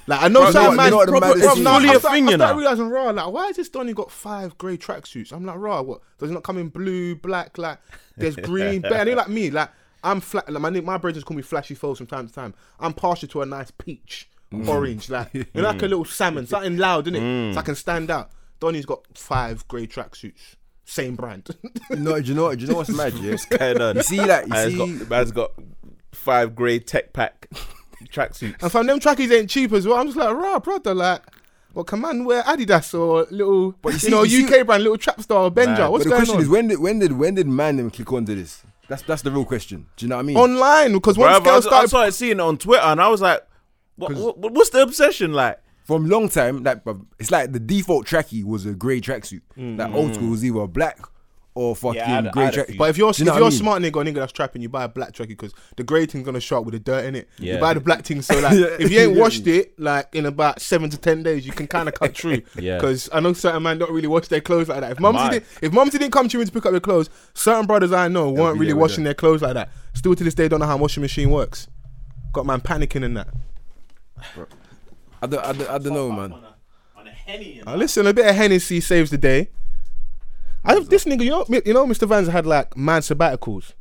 Like 0.06 0.22
I 0.22 0.28
know 0.28 0.40
Bro, 0.40 0.48
you 0.48 0.52
know 0.54 0.60
some 0.60 0.66
what- 0.68 0.76
man, 0.76 0.84
you 0.84 0.90
know 0.92 0.96
what 0.98 1.08
proper- 1.08 1.26
proper- 1.26 1.40
thing 1.40 1.64
now 1.64 1.78
is? 1.78 1.84
I 1.84 1.86
Fully 1.86 1.88
a 1.96 1.98
start- 1.98 2.14
thing, 2.14 2.28
I 2.28 2.30
you 2.30 2.36
start 2.36 2.52
know. 2.54 2.58
realizing, 2.60 2.88
raw, 2.88 3.10
like 3.10 3.32
why 3.32 3.46
has 3.48 3.56
this 3.56 3.68
Donny 3.68 3.92
got 3.92 4.10
five 4.12 4.56
grey 4.58 4.76
tracksuits? 4.76 5.32
I'm 5.32 5.44
like, 5.44 5.56
raw, 5.56 5.82
what 5.82 6.02
does 6.18 6.30
it 6.30 6.34
not 6.34 6.44
come 6.44 6.58
in 6.58 6.68
blue, 6.68 7.16
black? 7.16 7.58
Like 7.58 7.78
there's 8.16 8.36
green, 8.36 8.82
but 8.82 8.92
and 8.92 9.08
they're 9.08 9.16
like 9.16 9.28
me, 9.28 9.50
like 9.50 9.70
I'm 10.02 10.20
flat. 10.20 10.50
Like 10.50 10.62
my 10.62 10.70
name- 10.70 10.84
my 10.84 10.96
brothers 10.98 11.24
call 11.24 11.36
me 11.36 11.42
flashy 11.42 11.74
foes 11.74 11.98
from 11.98 12.06
time 12.06 12.26
to 12.28 12.32
time. 12.32 12.54
I'm 12.78 12.92
partial 12.92 13.28
to 13.28 13.42
a 13.42 13.46
nice 13.46 13.70
peach, 13.70 14.28
Mm. 14.52 14.66
orange, 14.68 15.08
like 15.10 15.28
you 15.34 15.44
know, 15.54 15.62
like 15.62 15.82
a 15.82 15.86
little 15.86 16.04
salmon, 16.04 16.46
something 16.46 16.76
loud, 16.76 17.06
innit? 17.06 17.54
So 17.54 17.60
I 17.60 17.62
can 17.62 17.74
stand 17.76 18.10
out. 18.10 18.30
Donny's 18.58 18.84
got 18.86 19.00
five 19.14 19.66
grey 19.68 19.86
tracksuits, 19.86 20.56
same 20.84 21.14
brand. 21.16 21.48
No, 21.90 22.20
do 22.20 22.28
you 22.28 22.34
know 22.34 22.44
what? 22.44 22.58
Do 22.58 22.64
you 22.64 22.70
know 22.70 22.78
what's 22.78 22.90
mad? 22.90 23.14
Yeah? 23.14 23.36
Kind 23.36 23.80
of. 23.80 23.96
You 23.96 24.02
see, 24.02 24.20
like, 24.24 24.44
you 24.44 24.48
Man's 24.50 24.72
see, 24.72 24.98
got, 24.98 25.08
man's 25.10 25.30
got 25.32 25.50
five 26.12 26.54
grey 26.54 26.78
tech 26.78 27.12
pack 27.12 27.48
tracksuits. 28.12 28.62
And 28.62 28.70
from 28.72 28.86
them 28.86 29.00
trackies 29.00 29.30
ain't 29.32 29.50
cheap 29.50 29.72
as 29.72 29.86
well. 29.86 29.98
I'm 29.98 30.06
just 30.06 30.16
like, 30.18 30.34
rah, 30.34 30.58
brother, 30.58 30.94
like, 30.94 31.22
what 31.72 31.86
can 31.86 32.00
man 32.00 32.24
wear 32.24 32.42
Adidas 32.42 32.98
or 32.98 33.26
little, 33.30 33.72
But 33.82 33.90
you 33.90 33.92
you, 33.94 33.98
see- 34.00 34.10
know, 34.10 34.22
you 34.24 34.44
UK 34.46 34.50
see- 34.54 34.62
brand, 34.62 34.82
little 34.82 34.98
trap 34.98 35.20
star 35.20 35.44
or 35.44 35.50
Benja? 35.50 35.78
Mad. 35.78 35.88
What's 35.88 36.04
but 36.04 36.10
the 36.10 36.10
going 36.10 36.18
question 36.20 36.36
on? 36.36 36.42
is, 36.42 36.48
when 36.48 36.68
did 36.68 36.78
when 36.80 36.98
did 36.98 37.12
when 37.12 37.34
did 37.36 37.46
man 37.46 37.76
them 37.76 37.90
click 37.90 38.12
onto 38.12 38.34
this? 38.34 38.62
That's 38.90 39.02
that's 39.02 39.22
the 39.22 39.30
real 39.30 39.44
question. 39.44 39.86
Do 39.96 40.04
you 40.04 40.08
know 40.08 40.16
what 40.16 40.22
I 40.22 40.26
mean? 40.26 40.36
Online, 40.36 40.92
because 40.94 41.16
once 41.16 41.38
Bruv, 41.38 41.40
I, 41.42 41.44
girls 41.44 41.64
was- 41.64 41.66
I 41.66 41.68
started, 41.68 41.88
started 41.88 42.12
seeing 42.12 42.32
it 42.32 42.40
on 42.40 42.58
Twitter 42.58 42.82
and 42.82 43.00
I 43.00 43.08
was 43.08 43.20
like, 43.20 43.40
what, 43.94 44.12
what, 44.16 44.52
what's 44.52 44.70
the 44.70 44.82
obsession 44.82 45.32
like? 45.32 45.60
From 45.84 46.08
long 46.08 46.28
time, 46.28 46.64
like 46.64 46.84
bruv, 46.84 47.06
it's 47.20 47.30
like 47.30 47.52
the 47.52 47.60
default 47.60 48.04
trackie 48.04 48.42
was 48.42 48.66
a 48.66 48.74
grey 48.74 49.00
tracksuit. 49.00 49.42
Mm. 49.56 49.76
That 49.76 49.92
old 49.92 50.14
school 50.14 50.26
mm. 50.26 50.30
was 50.32 50.44
either 50.44 50.66
black 50.66 50.98
or 51.54 51.74
fucking 51.74 52.00
I 52.00 52.04
had- 52.04 52.26
I 52.28 52.30
grey 52.30 52.44
had 52.44 52.54
a 52.54 52.64
track. 52.64 52.76
but 52.78 52.90
if 52.90 52.96
you're 52.96 53.12
Do 53.12 53.18
you 53.18 53.24
know 53.26 53.32
if 53.32 53.36
you're 53.38 53.44
I 53.44 53.48
a 53.48 53.50
mean? 53.50 53.58
smart 53.58 53.82
nigga 53.82 53.96
or 53.96 54.04
nigga 54.04 54.14
that's 54.14 54.32
trapping, 54.32 54.62
you 54.62 54.68
buy 54.68 54.84
a 54.84 54.88
black 54.88 55.12
tracky 55.12 55.28
because 55.28 55.52
the 55.76 55.82
grey 55.82 56.06
thing's 56.06 56.24
gonna 56.24 56.40
show 56.40 56.58
up 56.58 56.64
with 56.64 56.74
the 56.74 56.78
dirt 56.78 57.04
in 57.06 57.16
it. 57.16 57.28
You 57.38 57.58
buy 57.58 57.74
the 57.74 57.80
black 57.80 58.04
thing, 58.04 58.22
so 58.22 58.38
like 58.38 58.52
if 58.80 58.90
you 58.90 59.00
ain't 59.00 59.16
washed 59.18 59.46
it 59.48 59.78
like 59.78 60.14
in 60.14 60.26
about 60.26 60.60
seven 60.60 60.88
to 60.90 60.96
ten 60.96 61.22
days, 61.24 61.44
you 61.44 61.52
can 61.52 61.66
kind 61.66 61.88
of 61.88 61.94
cut 61.94 62.16
through. 62.16 62.42
Yeah. 62.56 62.76
Because 62.76 63.08
I 63.12 63.20
know 63.20 63.32
certain 63.32 63.62
man 63.62 63.78
don't 63.78 63.90
really 63.92 64.06
wash 64.06 64.28
their 64.28 64.40
clothes 64.40 64.68
like 64.68 64.80
that. 64.80 64.92
If 64.92 65.00
mumsy 65.00 65.18
Mad. 65.24 65.30
did, 65.30 65.44
if 65.62 65.72
mumsy 65.72 65.98
didn't 65.98 66.12
come 66.12 66.28
to 66.28 66.38
you 66.38 66.44
to 66.44 66.52
pick 66.52 66.64
up 66.66 66.72
your 66.72 66.80
clothes, 66.80 67.10
certain 67.34 67.66
brothers 67.66 67.92
I 67.92 68.08
know 68.08 68.30
weren't 68.30 68.58
really 68.58 68.72
washing 68.72 68.98
them. 68.98 69.04
their 69.04 69.14
clothes 69.14 69.42
like 69.42 69.54
that. 69.54 69.70
Still 69.94 70.14
to 70.14 70.22
this 70.24 70.34
day, 70.34 70.46
don't 70.48 70.60
know 70.60 70.66
how 70.66 70.74
a 70.74 70.78
washing 70.78 71.00
machine 71.00 71.30
works. 71.30 71.66
Got 72.32 72.46
man 72.46 72.60
panicking 72.60 73.02
in 73.02 73.14
that. 73.14 73.28
I 75.22 75.26
don't, 75.26 75.44
I 75.44 75.52
don't, 75.52 75.70
I 75.70 75.78
don't 75.78 75.92
know, 75.94 76.10
man. 76.12 76.32
On 76.96 77.06
a 77.06 77.10
henny. 77.10 77.62
Uh, 77.66 77.76
listen, 77.76 78.06
a 78.06 78.14
bit 78.14 78.26
of 78.26 78.34
Hennessy 78.34 78.80
saves 78.80 79.10
the 79.10 79.18
day. 79.18 79.50
I 80.64 80.78
this 80.80 81.04
nigga, 81.04 81.22
you 81.24 81.30
know, 81.30 81.44
you 81.48 81.74
know, 81.74 81.86
Mr. 81.86 82.06
Vans 82.06 82.28
had 82.28 82.46
like 82.46 82.76
man 82.76 83.02
sabbaticals. 83.02 83.72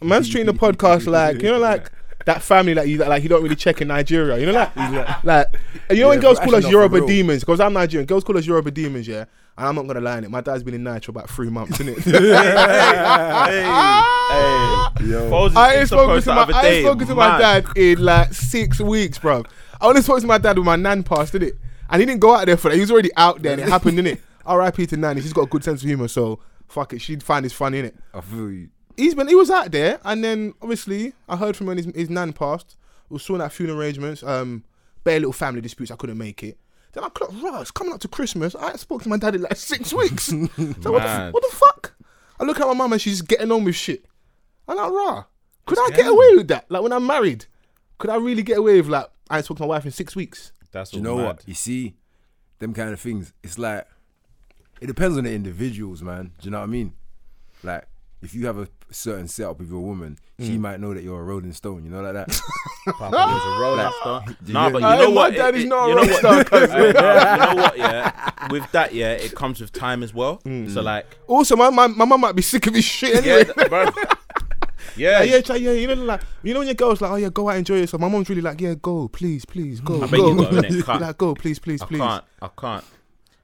Man's 0.00 0.28
treating 0.28 0.46
the 0.46 0.58
podcast 0.58 1.06
like 1.06 1.42
you 1.42 1.50
know, 1.50 1.58
like 1.58 1.90
that 2.24 2.42
family 2.42 2.74
that 2.74 2.86
you 2.88 2.98
like 2.98 3.22
you 3.22 3.28
don't 3.28 3.42
really 3.42 3.56
check 3.56 3.80
in 3.80 3.88
Nigeria. 3.88 4.38
You 4.38 4.46
know, 4.46 4.52
like 4.52 4.76
like 5.24 5.46
you 5.90 6.02
know 6.02 6.08
when 6.08 6.20
girls 6.20 6.38
call 6.38 6.54
us 6.54 6.64
actually 6.64 6.72
Yoruba 6.72 7.06
demons 7.06 7.40
because 7.42 7.60
I'm 7.60 7.72
Nigerian. 7.72 8.06
Girls 8.06 8.22
call 8.22 8.36
us 8.38 8.46
Yoruba 8.46 8.70
demons, 8.70 9.08
yeah. 9.08 9.24
And 9.56 9.66
I'm 9.66 9.74
not 9.74 9.86
gonna 9.88 10.00
lie 10.00 10.18
in 10.18 10.24
it. 10.24 10.30
My 10.30 10.40
dad's 10.40 10.62
been 10.62 10.74
in 10.74 10.84
Nigeria 10.84 11.00
for 11.02 11.10
about 11.12 11.30
three 11.30 11.50
months, 11.50 11.80
isn't 11.80 11.98
it? 11.98 12.04
Hey, 13.48 13.62
hey, 14.34 15.10
Yo. 15.10 15.48
I 15.56 15.76
ain't 15.76 15.88
spoken 15.88 16.20
to 16.22 16.34
my 16.34 16.50
I 16.54 16.66
ain't 16.66 16.84
spoken 16.86 17.06
to 17.08 17.14
my 17.14 17.38
dad 17.38 17.66
in 17.76 17.98
like 18.04 18.32
six 18.34 18.78
weeks, 18.78 19.18
bro. 19.18 19.42
I 19.80 19.86
only 19.86 20.02
spoke 20.02 20.20
to 20.20 20.26
my 20.26 20.38
dad 20.38 20.56
when 20.58 20.66
my 20.66 20.76
nan 20.76 21.02
passed, 21.02 21.32
didn't 21.32 21.48
it? 21.48 21.58
And 21.88 22.00
he 22.00 22.06
didn't 22.06 22.20
go 22.20 22.34
out 22.34 22.44
there 22.46 22.56
for 22.58 22.68
that. 22.68 22.74
He 22.74 22.80
was 22.82 22.90
already 22.90 23.10
out 23.16 23.40
there, 23.42 23.52
and 23.52 23.62
it 23.62 23.68
happened, 23.68 23.96
didn't 23.96 24.18
it? 24.18 24.20
R.I.P. 24.48 24.86
to 24.86 24.96
Nan. 24.96 25.20
She's 25.20 25.32
got 25.32 25.42
a 25.42 25.46
good 25.46 25.64
sense 25.64 25.82
of 25.82 25.86
humor, 25.86 26.08
so 26.08 26.40
fuck 26.66 26.92
it. 26.92 27.00
She'd 27.00 27.22
find 27.22 27.44
this 27.44 27.52
funny, 27.52 27.82
innit? 27.82 27.94
I 28.14 28.20
feel 28.20 28.50
you. 28.50 28.68
He's 28.96 29.14
been 29.14 29.28
he 29.28 29.34
was 29.36 29.50
out 29.50 29.70
there, 29.70 30.00
and 30.04 30.24
then 30.24 30.54
obviously 30.60 31.12
I 31.28 31.36
heard 31.36 31.56
from 31.56 31.68
when 31.68 31.76
his, 31.76 31.86
his 31.94 32.10
nan 32.10 32.32
passed. 32.32 32.76
We 33.08 33.14
was 33.14 33.22
sorting 33.22 33.44
out 33.44 33.52
funeral 33.52 33.78
arrangements, 33.80 34.22
um, 34.22 34.64
bare 35.04 35.20
little 35.20 35.32
family 35.32 35.60
disputes. 35.60 35.90
I 35.92 35.96
couldn't 35.96 36.18
make 36.18 36.42
it. 36.42 36.58
Then 36.92 37.04
I 37.04 37.08
clocked, 37.10 37.34
right, 37.42 37.60
it's 37.60 37.70
coming 37.70 37.92
up 37.92 38.00
to 38.00 38.08
Christmas. 38.08 38.54
I 38.54 38.70
ain't 38.70 38.80
spoke 38.80 39.02
to 39.02 39.08
my 39.08 39.18
dad 39.18 39.34
in 39.34 39.42
like 39.42 39.56
six 39.56 39.92
weeks. 39.92 40.24
so 40.26 40.36
what 40.92 41.02
the, 41.02 41.30
what 41.30 41.42
the 41.42 41.50
fuck? 41.56 41.94
I 42.40 42.44
look 42.44 42.60
at 42.60 42.66
my 42.66 42.72
mum 42.74 42.92
and 42.92 43.00
she's 43.00 43.22
getting 43.22 43.52
on 43.52 43.64
with 43.64 43.76
shit. 43.76 44.04
I'm 44.66 44.76
like, 44.76 44.90
rah, 44.90 45.24
could 45.66 45.78
I 45.78 45.90
get 45.96 46.06
away 46.06 46.36
with 46.36 46.48
that? 46.48 46.70
Like 46.70 46.82
when 46.82 46.92
I'm 46.92 47.06
married, 47.06 47.46
could 47.98 48.10
I 48.10 48.16
really 48.16 48.42
get 48.42 48.58
away 48.58 48.76
with 48.76 48.88
like 48.88 49.06
I 49.30 49.36
ain't 49.36 49.44
spoke 49.44 49.58
to 49.58 49.62
my 49.62 49.68
wife 49.68 49.84
in 49.84 49.90
six 49.90 50.16
weeks? 50.16 50.52
That's 50.72 50.90
Do 50.90 50.98
you 50.98 51.02
know 51.02 51.16
mad. 51.16 51.24
what? 51.26 51.42
You 51.46 51.54
see, 51.54 51.94
them 52.58 52.74
kind 52.74 52.90
of 52.90 53.00
things. 53.00 53.32
It's 53.42 53.58
like 53.58 53.86
it 54.80 54.86
depends 54.86 55.16
on 55.18 55.24
the 55.24 55.32
individuals, 55.32 56.02
man. 56.02 56.32
Do 56.40 56.46
you 56.46 56.50
know 56.50 56.58
what 56.58 56.64
I 56.64 56.66
mean? 56.68 56.92
Like 57.62 57.84
if 58.20 58.34
you 58.34 58.46
have 58.46 58.58
a 58.58 58.68
certain 58.90 59.28
setup 59.28 59.58
with 59.60 59.70
your 59.70 59.80
woman, 59.80 60.18
she 60.40 60.56
Mm. 60.56 60.60
might 60.60 60.80
know 60.80 60.92
that 60.94 61.02
you're 61.04 61.20
a 61.20 61.22
rolling 61.24 61.52
stone. 61.52 61.84
You 61.84 61.90
know 61.90 62.00
like 62.00 62.14
that. 62.14 62.28
Papa 62.86 63.10
was 63.10 63.42
a 63.46 63.60
rolling 63.62 63.92
star. 64.00 64.24
do 64.44 64.52
Nah, 64.52 64.70
but 64.70 64.78
you 64.82 64.88
know 65.04 65.10
what? 65.10 65.30
my 65.32 65.36
dad 65.36 65.54
is 65.54 65.64
not 65.66 65.84
a 65.86 65.88
you 65.90 65.94
know 65.94 66.00
what- 66.02 66.18
star, 66.18 66.44
cuz. 66.44 66.70
Wait, 66.70 66.94
nah, 66.94 67.32
you 67.48 67.54
know 67.54 67.62
what? 67.62 67.78
Yeah, 67.78 68.30
with 68.50 68.72
that, 68.72 68.92
yeah, 68.94 69.12
it 69.12 69.34
comes 69.34 69.60
with 69.60 69.72
time 69.72 70.02
as 70.02 70.12
well. 70.14 70.40
Mm. 70.44 70.72
So 70.72 70.80
like, 70.82 71.06
Also, 71.28 71.54
my 71.56 71.70
my, 71.70 71.86
my 71.86 72.04
mum 72.04 72.20
might 72.20 72.34
be 72.34 72.42
sick 72.42 72.66
of 72.66 72.74
his 72.74 72.84
shit 72.84 73.24
yeah, 73.24 73.32
anyway. 73.34 73.44
th- 73.54 73.68
bro. 73.68 73.86
Yeah, 74.96 75.22
Yeah, 75.22 75.40
yeah, 75.46 75.54
yeah. 75.54 75.70
You 75.72 75.86
know, 75.86 75.94
like 75.94 76.22
you 76.42 76.52
know 76.54 76.60
when 76.60 76.66
your 76.66 76.74
girl's 76.74 77.00
like, 77.00 77.10
oh 77.12 77.16
yeah, 77.16 77.28
go 77.28 77.48
out 77.48 77.52
and 77.52 77.58
enjoy 77.58 77.76
yourself. 77.76 78.00
My 78.00 78.08
mom's 78.08 78.28
really 78.28 78.40
like, 78.42 78.60
yeah, 78.60 78.74
go, 78.80 79.06
please, 79.06 79.44
please, 79.44 79.80
go, 79.80 79.98
I 79.98 80.06
bet 80.06 80.10
go. 80.18 80.30
you 80.32 80.36
got 80.42 80.52
it, 80.54 80.72
innit? 80.72 80.84
Can't- 80.84 81.02
like, 81.02 81.18
go, 81.18 81.34
please, 81.34 81.58
please, 81.60 81.82
I 81.82 81.86
please. 81.86 81.98
can't. 81.98 82.24
I 82.42 82.48
can't. 82.58 82.84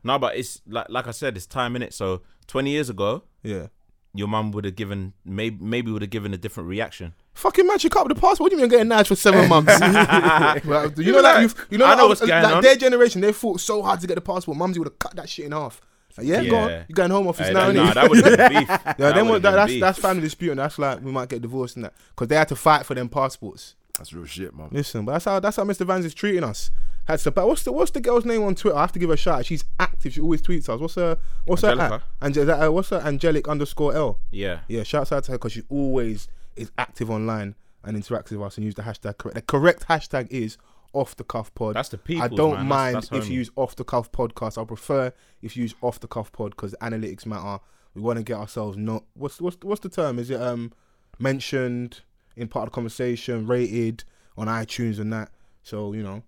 No, 0.05 0.19
but 0.19 0.37
it's 0.37 0.61
like 0.69 0.87
like 0.91 1.07
I 1.09 1.11
said, 1.13 1.37
it's 1.37 1.47
time 1.47 1.75
in 1.77 1.83
it. 1.83 1.93
So 1.95 2.23
twenty 2.47 2.71
years 2.71 2.91
ago, 2.91 3.25
Yeah. 3.43 3.69
your 4.15 4.29
mum 4.29 4.53
would 4.53 4.65
have 4.65 4.77
given 4.77 5.15
maybe 5.25 5.57
maybe 5.65 5.91
would 5.91 6.03
have 6.03 6.11
given 6.11 6.33
a 6.35 6.37
different 6.39 6.69
reaction. 6.69 7.15
Fucking 7.35 7.67
man, 7.67 7.79
she 7.81 7.89
cut 7.89 8.07
with 8.07 8.15
the 8.17 8.21
passport. 8.21 8.41
What 8.41 8.51
do 8.51 8.57
you 8.57 8.63
mean 8.63 8.71
you're 8.71 8.79
getting 8.79 8.89
nice 8.89 9.09
for 9.09 9.17
seven 9.17 9.49
months? 9.49 9.73
Well, 10.65 10.93
you 10.97 11.13
know 11.13 11.23
that 11.23 11.35
like, 11.35 11.43
you've, 11.43 11.67
you 11.71 11.79
know, 11.79 11.87
I 11.87 11.91
that 11.91 11.97
know 11.99 12.05
I 12.05 12.09
what's 12.09 12.21
was- 12.21 12.31
going 12.31 12.43
like 12.45 12.55
on. 12.57 12.63
their 12.63 12.77
generation, 12.77 13.21
they 13.23 13.33
fought 13.33 13.61
so 13.61 13.83
hard 13.83 14.01
to 14.01 14.07
get 14.07 14.15
the 14.15 14.21
passport. 14.21 14.57
Mumsy 14.57 14.79
would 14.79 14.87
have 14.89 14.99
cut 14.99 15.17
that 15.17 15.29
shit 15.29 15.47
in 15.47 15.53
half. 15.53 15.81
Like, 16.17 16.27
yeah, 16.29 16.45
go 16.45 16.57
on. 16.59 16.71
You're 16.71 16.85
going 16.95 17.11
home 17.11 17.27
office 17.27 17.49
Hey, 17.49 17.53
now, 17.55 17.67
that, 17.67 17.73
nah, 17.75 17.93
that 17.93 18.09
would 18.09 18.25
have 18.25 18.37
been 18.39 18.49
beef. 18.61 18.69
Yeah, 18.69 18.77
That 18.99 19.15
then 19.17 19.27
that, 19.27 19.43
that's 19.43 19.73
beef. 19.73 19.81
that's 19.81 19.99
family 19.99 20.23
dispute, 20.23 20.53
and 20.53 20.61
that's 20.61 20.79
like 20.79 21.01
we 21.03 21.11
might 21.11 21.29
get 21.29 21.43
divorced 21.43 21.75
and 21.75 21.87
that 21.87 21.95
because 22.11 22.29
they 22.29 22.37
had 22.37 22.47
to 22.49 22.57
fight 22.57 22.87
for 22.87 22.95
them 22.95 23.09
passports. 23.09 23.75
That's 23.99 24.13
real 24.13 24.25
shit, 24.25 24.55
man. 24.55 24.69
Listen, 24.71 25.05
but 25.05 25.13
that's 25.15 25.25
how 25.25 25.41
that's 25.41 25.57
how 25.57 25.65
Mr. 25.65 25.85
Vans 25.85 26.05
is 26.05 26.15
treating 26.15 26.45
us. 26.45 26.71
Had 27.07 27.19
to, 27.21 27.31
but 27.31 27.47
what's 27.47 27.63
the 27.63 27.73
what's 27.73 27.91
the 27.91 28.01
girl's 28.01 28.25
name 28.25 28.43
on 28.43 28.55
Twitter? 28.55 28.77
I 28.77 28.83
have 28.83 28.93
to 28.93 28.99
give 28.99 29.09
her 29.11 29.15
a 29.15 29.19
shout. 29.19 29.41
out. 29.41 29.47
She's 29.47 29.65
active. 29.79 30.15
She 30.15 30.21
always 30.21 30.41
tweets 30.41 30.69
us. 30.69 30.81
What's 30.81 30.95
her 30.95 31.19
what's 31.45 31.63
her 31.63 31.71
Angelica. 31.73 32.03
at? 32.21 32.27
Ange- 32.27 32.47
that, 32.47 32.67
uh, 32.67 32.73
what's 32.73 32.89
her 32.91 33.03
angelic 33.05 33.49
underscore 33.49 33.95
L? 33.95 34.21
Yeah. 34.31 34.61
Yeah, 34.69 34.83
shouts 34.85 35.13
out 35.13 35.25
to 35.25 35.33
her 35.33 35.39
because 35.39 35.53
she 35.53 35.63
always 35.69 36.29
is 36.57 36.71
active 36.79 37.11
online 37.11 37.55
and 37.85 37.97
interacts 37.97 38.31
with 38.31 38.41
us 38.41 38.57
and 38.57 38.65
use 38.65 38.75
the 38.75 38.83
hashtag 38.83 39.19
correct. 39.19 39.35
The 39.35 39.43
correct 39.43 39.87
hashtag 39.89 40.31
is 40.31 40.57
off 40.95 41.15
the 41.17 41.25
cuff 41.25 41.55
pod. 41.55 41.77
That's 41.77 41.91
the 41.91 41.99
people. 41.99 42.23
I 42.25 42.29
don't 42.29 42.55
man. 42.55 42.69
Mind 42.69 42.97
that's 42.97 43.13
if 43.13 43.29
you 43.29 43.35
use 43.35 43.51
off 43.57 43.77
the 43.77 43.85
cuff 43.85 44.11
podcast. 44.11 44.61
I 44.61 44.65
prefer 44.65 45.13
if 45.43 45.57
you 45.57 45.63
use 45.65 45.75
off 45.83 46.01
the 46.01 46.09
cuff 46.09 46.33
pod 46.33 46.51
because 46.51 46.75
analytics 46.81 47.27
matter. 47.27 47.63
We 47.95 48.01
want 48.01 48.17
to 48.17 48.23
get 48.25 48.39
ourselves 48.39 48.77
not 48.77 49.05
what's 49.15 49.41
what's 49.41 49.59
what's 49.63 49.81
the 49.81 49.89
term? 49.89 50.19
Is 50.19 50.31
it 50.31 50.41
um 50.41 50.73
mentioned 51.19 52.01
in 52.37 52.49
part 52.49 52.65
of 52.65 52.71
the 52.73 52.75
conversation, 52.75 53.47
rated 53.47 54.05
on 54.37 54.47
iTunes 54.47 54.99
and 54.99 55.13
that. 55.13 55.31
So 55.63 55.93
you 55.93 56.03
know, 56.03 56.23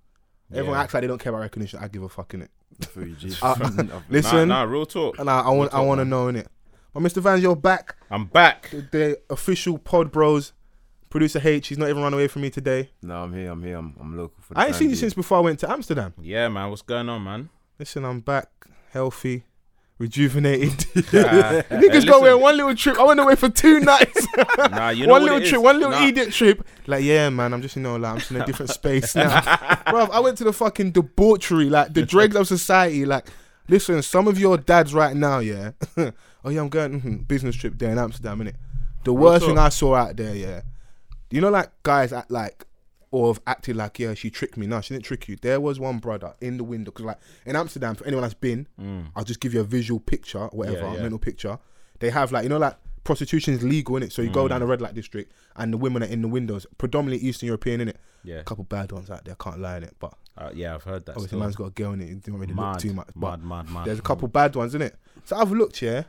everyone 0.53 0.75
Yeah. 0.77 0.83
acts 0.83 0.95
like 0.95 1.01
they 1.03 1.07
don't 1.07 1.19
care 1.19 1.31
about 1.31 1.41
recognition. 1.43 1.79
I 1.83 1.89
give 1.89 2.03
a 2.03 2.09
fuck 2.09 2.35
in 2.35 2.43
it. 2.43 2.51
I 2.83 2.85
feel 2.87 3.07
you, 3.09 3.15
G. 3.17 3.35
Uh, 3.43 3.55
Listen, 4.09 4.49
Nah, 4.49 4.65
nah, 4.65 4.71
real 4.71 4.87
talk. 4.87 5.19
and 5.19 5.29
I, 5.31 5.41
I 5.41 5.51
want 5.51 5.73
I 5.75 5.81
want 5.81 6.01
to 6.01 6.05
know 6.05 6.29
in 6.29 6.37
it. 6.37 6.49
But 6.93 7.03
Mr. 7.03 7.21
Vans, 7.23 7.43
you're 7.43 7.57
back. 7.57 7.97
I'm 8.11 8.25
back. 8.27 8.71
The, 8.71 8.87
the 8.91 9.21
official 9.31 9.79
pod 9.79 10.11
bros. 10.13 10.53
Producer 11.09 11.41
H, 11.43 11.69
he's 11.69 11.79
not 11.79 11.89
even 11.89 12.03
run 12.03 12.13
away 12.13 12.27
from 12.27 12.43
me 12.43 12.51
today. 12.51 12.91
no, 13.01 13.23
I'm 13.23 13.33
here. 13.33 13.51
I'm 13.51 13.63
here. 13.63 13.77
I'm, 13.79 13.95
I'm 14.01 14.17
local. 14.19 14.37
For 14.43 14.55
the 14.55 14.61
I 14.61 14.67
ain't 14.67 14.75
seen 14.75 14.91
you 14.91 14.97
since 14.97 15.15
before 15.15 15.39
I 15.39 15.41
went 15.41 15.61
to 15.61 15.71
Amsterdam. 15.71 16.13
Yeah, 16.21 16.49
man. 16.49 16.69
What's 16.69 16.83
going 16.83 17.09
on, 17.09 17.23
man? 17.23 17.49
Listen, 17.79 18.05
I'm 18.05 18.21
back, 18.21 18.49
healthy, 18.91 19.45
rejuvenated. 19.99 20.85
Nah, 21.13 21.63
Niggas 21.71 22.03
hey, 22.03 22.07
go 22.07 22.19
away 22.21 22.35
one 22.35 22.57
little 22.57 22.75
trip. 22.75 22.99
I 22.99 23.05
went 23.05 23.21
away 23.21 23.35
for 23.37 23.49
two 23.49 23.81
nights. 23.93 24.27
Nah, 24.59 24.91
you 24.91 25.07
know 25.07 25.13
one 25.13 25.23
little 25.23 25.41
is? 25.41 25.49
trip, 25.49 25.63
one 25.63 25.77
little 25.79 25.93
Nah. 25.93 26.07
idiot 26.07 26.33
trip. 26.33 26.67
Like, 26.87 27.05
yeah, 27.05 27.29
man, 27.31 27.53
I'm 27.55 27.63
just, 27.63 27.77
you 27.77 27.83
know, 27.83 27.97
like, 27.97 28.13
I'm 28.13 28.19
just 28.19 28.31
in 28.31 28.41
a 28.41 28.47
different 28.47 28.71
space 28.71 29.15
now. 29.15 29.41
Bro, 29.91 30.07
I 30.13 30.21
went 30.21 30.39
to 30.39 30.45
the 30.45 30.53
fucking 30.53 30.93
debauchery, 30.93 31.69
like, 31.71 31.95
the 31.95 32.03
dregs 32.05 32.37
of 32.37 32.47
society. 32.47 33.05
Like, 33.05 33.27
listen, 33.69 34.03
some 34.03 34.29
of 34.29 34.39
your 34.39 34.57
dads 34.59 34.93
right 34.95 35.17
now, 35.17 35.39
yeah, 35.39 35.73
oh 35.97 36.51
yeah, 36.51 36.61
I'm 36.61 36.69
going 36.69 37.01
mhm, 37.01 37.29
business 37.29 37.57
trip 37.57 37.75
there 37.79 37.91
in 37.91 37.99
Amsterdam, 37.99 38.39
innit? 38.41 38.55
The 39.05 39.13
worst 39.13 39.47
thing 39.47 39.59
I 39.59 39.69
saw 39.71 39.95
out 39.95 40.17
there, 40.17 40.35
yeah. 40.35 40.63
You 41.31 41.41
know, 41.41 41.51
like 41.51 41.71
guys 41.83 42.13
act 42.13 42.31
like 42.31 42.65
or 43.11 43.29
have 43.33 43.41
acted 43.47 43.77
like, 43.77 43.99
yeah, 43.99 44.15
she 44.15 44.31
tricked 44.31 44.57
me. 44.57 44.67
No, 44.67 44.81
she 44.81 44.93
didn't 44.95 45.05
trick 45.05 45.29
you. 45.29 45.37
There 45.41 45.61
was 45.61 45.79
one 45.79 45.99
brother 45.99 46.35
in 46.41 46.57
the 46.57 46.65
window 46.65 46.91
because, 46.91 47.05
like, 47.05 47.19
in 47.47 47.55
Amsterdam, 47.57 47.95
for 47.95 48.05
anyone 48.05 48.23
that's 48.23 48.35
been, 48.35 48.67
I'll 49.15 49.25
just 49.25 49.41
give 49.41 49.55
you 49.55 49.61
a 49.61 49.65
visual 49.65 50.01
picture, 50.01 50.47
whatever, 50.49 50.79
Mm. 50.79 50.83
Yeah, 50.91 50.95
yeah. 50.97 51.03
mental 51.03 51.19
picture. 51.19 51.59
They 52.01 52.11
have 52.11 52.33
like, 52.33 52.43
you 52.43 52.49
know, 52.49 52.59
like 52.59 52.77
prostitution 53.05 53.55
is 53.55 53.63
legal 53.63 53.97
in 53.97 54.03
it. 54.03 54.13
So 54.13 54.21
you 54.23 54.31
Mm. 54.31 54.35
go 54.35 54.49
down 54.49 54.61
the 54.61 54.67
red 54.67 54.81
light 54.83 54.95
district, 54.95 55.33
and 55.55 55.73
the 55.73 55.77
women 55.79 56.03
are 56.03 56.07
in 56.07 56.21
the 56.23 56.29
windows, 56.29 56.67
predominantly 56.79 57.27
Eastern 57.27 57.47
European 57.47 57.81
in 57.81 57.89
it. 57.89 57.97
Yeah. 58.25 58.41
A 58.41 58.45
couple 58.45 58.65
bad 58.65 58.91
ones 58.93 59.09
out 59.09 59.25
there, 59.25 59.37
can't 59.37 59.61
lie 59.61 59.77
in 59.79 59.85
it, 59.85 59.95
but 60.01 60.15
Uh, 60.37 60.51
yeah, 60.53 60.75
I've 60.75 60.83
heard 60.83 61.07
that. 61.07 61.13
obviously 61.13 61.29
still. 61.29 61.39
man's 61.39 61.57
got 61.57 61.65
a 61.67 61.71
girl 61.71 61.93
in 61.93 62.01
it. 62.03 62.11
It 62.11 62.23
didn't 62.25 62.41
really 62.41 62.53
mad, 62.53 62.73
look 62.73 62.79
too 62.81 62.93
much, 62.93 63.09
but 63.15 63.39
mad, 63.41 63.45
mad, 63.67 63.71
mad. 63.73 63.87
there's 63.87 64.01
a 64.01 64.03
couple 64.03 64.27
bad 64.29 64.55
ones 64.57 64.75
in 64.75 64.83
it. 64.83 64.97
So 65.25 65.37
I've 65.37 65.53
looked 65.53 65.77
here. 65.79 66.07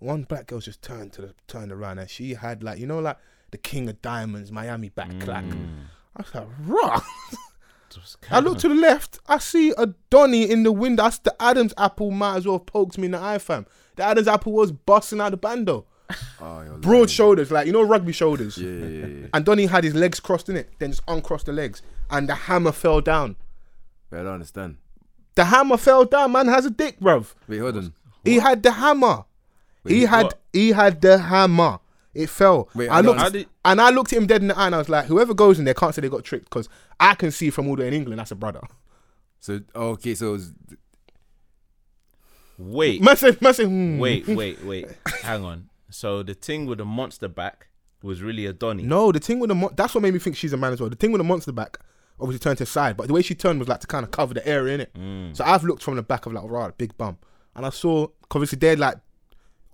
One 0.00 0.22
black 0.24 0.46
girl's 0.46 0.64
just 0.64 0.80
turned 0.82 1.12
to 1.12 1.20
the 1.22 1.34
turned 1.46 1.70
around 1.72 1.98
and 1.98 2.08
she 2.10 2.34
had 2.34 2.62
like 2.62 2.78
you 2.78 2.86
know 2.86 2.98
like 3.00 3.18
the 3.50 3.58
King 3.58 3.88
of 3.88 4.00
Diamonds 4.02 4.50
Miami 4.50 4.88
back 4.88 5.10
clack. 5.20 5.44
Mm. 5.44 5.84
I 6.16 6.22
was 6.22 6.34
like, 6.34 6.46
raw. 6.66 7.00
I 8.30 8.40
look 8.40 8.58
to 8.58 8.68
the 8.68 8.74
left. 8.74 9.18
I 9.26 9.38
see 9.38 9.72
a 9.76 9.88
Donny 10.10 10.48
in 10.50 10.62
the 10.62 10.72
window. 10.72 11.04
That's 11.04 11.18
the 11.18 11.34
Adam's 11.40 11.72
apple. 11.78 12.10
Might 12.10 12.36
as 12.36 12.46
well 12.46 12.58
have 12.58 12.66
poked 12.66 12.98
me 12.98 13.06
in 13.06 13.12
the 13.12 13.20
eye, 13.20 13.38
fam. 13.38 13.66
The 13.96 14.04
Adam's 14.04 14.28
apple 14.28 14.52
was 14.52 14.70
busting 14.72 15.20
out 15.20 15.30
the 15.30 15.36
bando. 15.36 15.86
Oh, 16.40 16.64
Broad 16.80 16.94
lying. 17.00 17.06
shoulders, 17.08 17.50
like 17.50 17.66
you 17.66 17.72
know 17.72 17.82
rugby 17.82 18.12
shoulders. 18.12 18.56
Yeah, 18.56 18.70
yeah, 18.70 19.06
yeah. 19.06 19.26
And 19.34 19.44
Donny 19.44 19.66
had 19.66 19.84
his 19.84 19.94
legs 19.94 20.20
crossed 20.20 20.48
in 20.48 20.56
it, 20.56 20.70
then 20.78 20.90
just 20.90 21.02
uncrossed 21.08 21.46
the 21.46 21.52
legs, 21.52 21.82
and 22.10 22.28
the 22.28 22.34
hammer 22.34 22.72
fell 22.72 23.00
down. 23.02 23.36
Wait, 24.10 24.20
I 24.20 24.22
don't 24.22 24.34
understand. 24.34 24.76
The 25.34 25.44
hammer 25.46 25.76
fell 25.76 26.04
down. 26.06 26.32
Man 26.32 26.46
has 26.46 26.64
a 26.64 26.70
dick, 26.70 26.98
bruv. 27.00 27.34
Wait, 27.46 27.58
hold 27.58 27.76
on. 27.76 27.92
He 28.24 28.36
had 28.36 28.62
the 28.62 28.70
hammer. 28.72 29.24
he 29.86 30.02
had 30.02 30.24
what? 30.26 30.38
he 30.52 30.70
had 30.70 31.00
the 31.02 31.18
hammer. 31.18 31.78
It 32.14 32.30
fell. 32.30 32.68
Wait, 32.74 32.88
I 32.88 33.00
looked 33.00 33.20
How 33.20 33.28
did- 33.28 33.46
and 33.70 33.80
I 33.80 33.90
looked 33.90 34.12
at 34.12 34.18
him 34.18 34.26
dead 34.26 34.42
in 34.42 34.48
the 34.48 34.58
eye 34.58 34.66
and 34.66 34.74
I 34.74 34.78
was 34.78 34.88
like, 34.88 35.06
whoever 35.06 35.34
goes 35.34 35.58
in 35.58 35.64
there 35.64 35.74
can't 35.74 35.94
say 35.94 36.00
they 36.00 36.08
got 36.08 36.24
tricked 36.24 36.44
because 36.46 36.68
I 36.98 37.14
can 37.14 37.30
see 37.30 37.50
from 37.50 37.68
all 37.68 37.76
the 37.76 37.82
way 37.82 37.88
in 37.88 37.94
England 37.94 38.18
that's 38.18 38.30
a 38.30 38.36
brother. 38.36 38.60
So, 39.40 39.60
oh, 39.74 39.90
okay, 39.90 40.14
so 40.14 40.30
it 40.30 40.32
was, 40.32 40.52
Wait, 42.58 43.00
Man 43.00 43.16
said, 43.16 43.36
hmm. 43.36 43.98
wait, 43.98 44.26
wait, 44.28 44.64
wait. 44.64 44.88
Hang 45.22 45.44
on. 45.44 45.68
So 45.90 46.22
the 46.22 46.34
thing 46.34 46.66
with 46.66 46.78
the 46.78 46.84
monster 46.84 47.28
back 47.28 47.68
was 48.02 48.20
really 48.20 48.46
a 48.46 48.52
Donny. 48.52 48.82
No, 48.82 49.12
the 49.12 49.20
thing 49.20 49.38
with 49.38 49.48
the 49.48 49.54
mon- 49.54 49.74
that's 49.76 49.94
what 49.94 50.02
made 50.02 50.12
me 50.12 50.18
think 50.18 50.36
she's 50.36 50.52
a 50.52 50.56
man 50.56 50.72
as 50.72 50.80
well. 50.80 50.90
The 50.90 50.96
thing 50.96 51.12
with 51.12 51.20
the 51.20 51.24
monster 51.24 51.52
back 51.52 51.78
obviously 52.20 52.40
turned 52.40 52.58
to 52.58 52.64
the 52.64 52.70
side, 52.70 52.96
but 52.96 53.06
the 53.06 53.12
way 53.12 53.22
she 53.22 53.34
turned 53.34 53.60
was 53.60 53.68
like 53.68 53.80
to 53.80 53.86
kind 53.86 54.04
of 54.04 54.10
cover 54.10 54.34
the 54.34 54.46
area 54.46 54.74
in 54.74 54.80
it. 54.80 54.94
Mm. 54.94 55.36
So 55.36 55.44
I've 55.44 55.64
looked 55.64 55.82
from 55.82 55.96
the 55.96 56.02
back 56.02 56.26
of 56.26 56.32
like 56.32 56.44
right, 56.46 56.76
big 56.76 56.96
bum, 56.98 57.18
and 57.54 57.64
I 57.64 57.70
saw 57.70 58.08
obviously 58.30 58.58
they're 58.58 58.76
like 58.76 58.96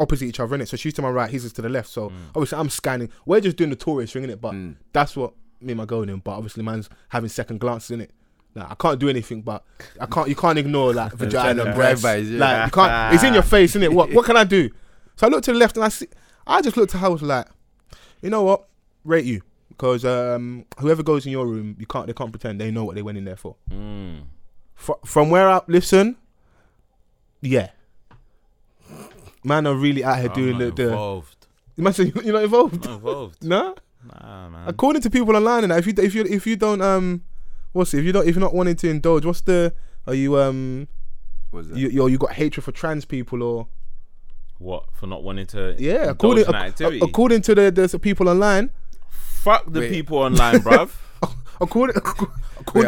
opposite 0.00 0.24
each 0.26 0.40
other 0.40 0.54
in 0.54 0.60
it. 0.60 0.68
So 0.68 0.76
she's 0.76 0.94
to 0.94 1.02
my 1.02 1.10
right, 1.10 1.30
he's 1.30 1.50
to 1.52 1.62
the 1.62 1.68
left. 1.68 1.88
So 1.88 2.08
Mm. 2.10 2.14
obviously 2.34 2.58
I'm 2.58 2.70
scanning. 2.70 3.10
We're 3.26 3.40
just 3.40 3.56
doing 3.56 3.70
the 3.70 3.76
tourist 3.76 4.12
thing 4.12 4.24
in 4.24 4.30
it, 4.30 4.40
but 4.40 4.54
that's 4.92 5.16
what 5.16 5.32
me 5.60 5.72
and 5.72 5.78
my 5.78 5.84
girl 5.84 6.04
doing. 6.04 6.20
But 6.24 6.32
obviously 6.32 6.62
man's 6.62 6.88
having 7.08 7.28
second 7.30 7.60
glances 7.60 7.90
in 7.92 8.00
it. 8.00 8.10
Like, 8.56 8.70
I 8.70 8.74
can't 8.76 9.00
do 9.00 9.08
anything, 9.08 9.42
but 9.42 9.64
I 10.00 10.06
can't. 10.06 10.28
You 10.28 10.36
can't 10.36 10.58
ignore 10.58 10.94
like 10.94 11.12
vagina, 11.14 11.74
breasts. 11.74 12.04
Yeah. 12.04 12.38
Like 12.38 12.66
you 12.66 12.70
can't. 12.72 13.14
It's 13.14 13.24
in 13.24 13.34
your 13.34 13.42
face, 13.42 13.74
in 13.74 13.82
it. 13.82 13.92
What 13.92 14.12
what 14.12 14.24
can 14.26 14.36
I 14.36 14.44
do? 14.44 14.70
So 15.16 15.26
I 15.26 15.30
looked 15.30 15.44
to 15.46 15.52
the 15.52 15.58
left 15.58 15.76
and 15.76 15.84
I 15.84 15.88
see. 15.88 16.06
I 16.46 16.60
just 16.62 16.76
looked 16.76 16.94
at 16.94 17.00
her. 17.00 17.06
I 17.06 17.10
was 17.10 17.22
like, 17.22 17.46
you 18.22 18.30
know 18.30 18.42
what? 18.42 18.68
Rate 19.04 19.24
you 19.24 19.42
because 19.70 20.04
um, 20.04 20.64
whoever 20.78 21.02
goes 21.02 21.26
in 21.26 21.32
your 21.32 21.46
room, 21.48 21.74
you 21.80 21.86
can't. 21.86 22.06
They 22.06 22.12
can't 22.12 22.30
pretend 22.30 22.60
they 22.60 22.70
know 22.70 22.84
what 22.84 22.94
they 22.94 23.02
went 23.02 23.18
in 23.18 23.24
there 23.24 23.34
for. 23.36 23.56
Mm. 23.70 24.22
Fr- 24.76 24.92
from 25.04 25.30
where 25.30 25.48
I 25.50 25.60
listen, 25.66 26.16
yeah, 27.40 27.70
man 29.44 29.66
are 29.66 29.74
really 29.74 30.02
out 30.02 30.18
here 30.18 30.28
I'm 30.30 30.34
doing 30.34 30.58
the 30.58 30.66
not 30.66 30.76
the. 30.76 30.82
involved. 30.84 31.46
You 31.76 31.84
must 31.84 31.96
say 31.96 32.04
you're 32.24 32.32
not 32.34 32.44
involved. 32.44 32.84
Not 32.84 32.94
involved. 32.94 33.44
no, 33.44 33.74
Nah, 34.22 34.48
man. 34.50 34.64
according 34.68 35.02
to 35.02 35.10
people 35.10 35.34
online, 35.36 35.64
and 35.64 35.70
that, 35.72 35.78
if 35.78 35.86
you 35.86 35.94
if 35.98 36.14
you 36.14 36.22
if 36.24 36.46
you 36.46 36.56
don't 36.56 36.80
um, 36.82 37.22
what's 37.72 37.94
it? 37.94 37.98
If 38.00 38.04
you 38.04 38.12
don't 38.12 38.26
if 38.28 38.34
you're 38.34 38.40
not 38.40 38.54
wanting 38.54 38.76
to 38.76 38.88
indulge, 38.88 39.24
what's 39.24 39.40
the? 39.42 39.72
Are 40.06 40.14
you 40.14 40.38
um 40.38 40.86
what 41.50 41.58
was 41.58 41.68
that? 41.68 41.78
you 41.78 41.88
you 41.88 42.06
you 42.08 42.18
got 42.18 42.32
hatred 42.32 42.62
for 42.64 42.72
trans 42.72 43.04
people 43.06 43.42
or 43.42 43.68
What 44.58 44.84
for 44.92 45.06
not 45.06 45.22
wanting 45.22 45.46
to? 45.48 45.74
yeah? 45.78 46.10
According 46.10 46.44
in 46.46 46.54
ac- 46.54 47.00
according 47.02 47.42
to 47.42 47.54
the 47.54 47.70
the 47.70 47.98
people 47.98 48.28
online, 48.28 48.70
Fuck 49.08 49.64
the 49.72 49.80
Wait. 49.80 49.90
people 49.90 50.18
online, 50.18 50.56
bruv. 50.60 50.90
according 51.60 51.96
according 51.96 52.32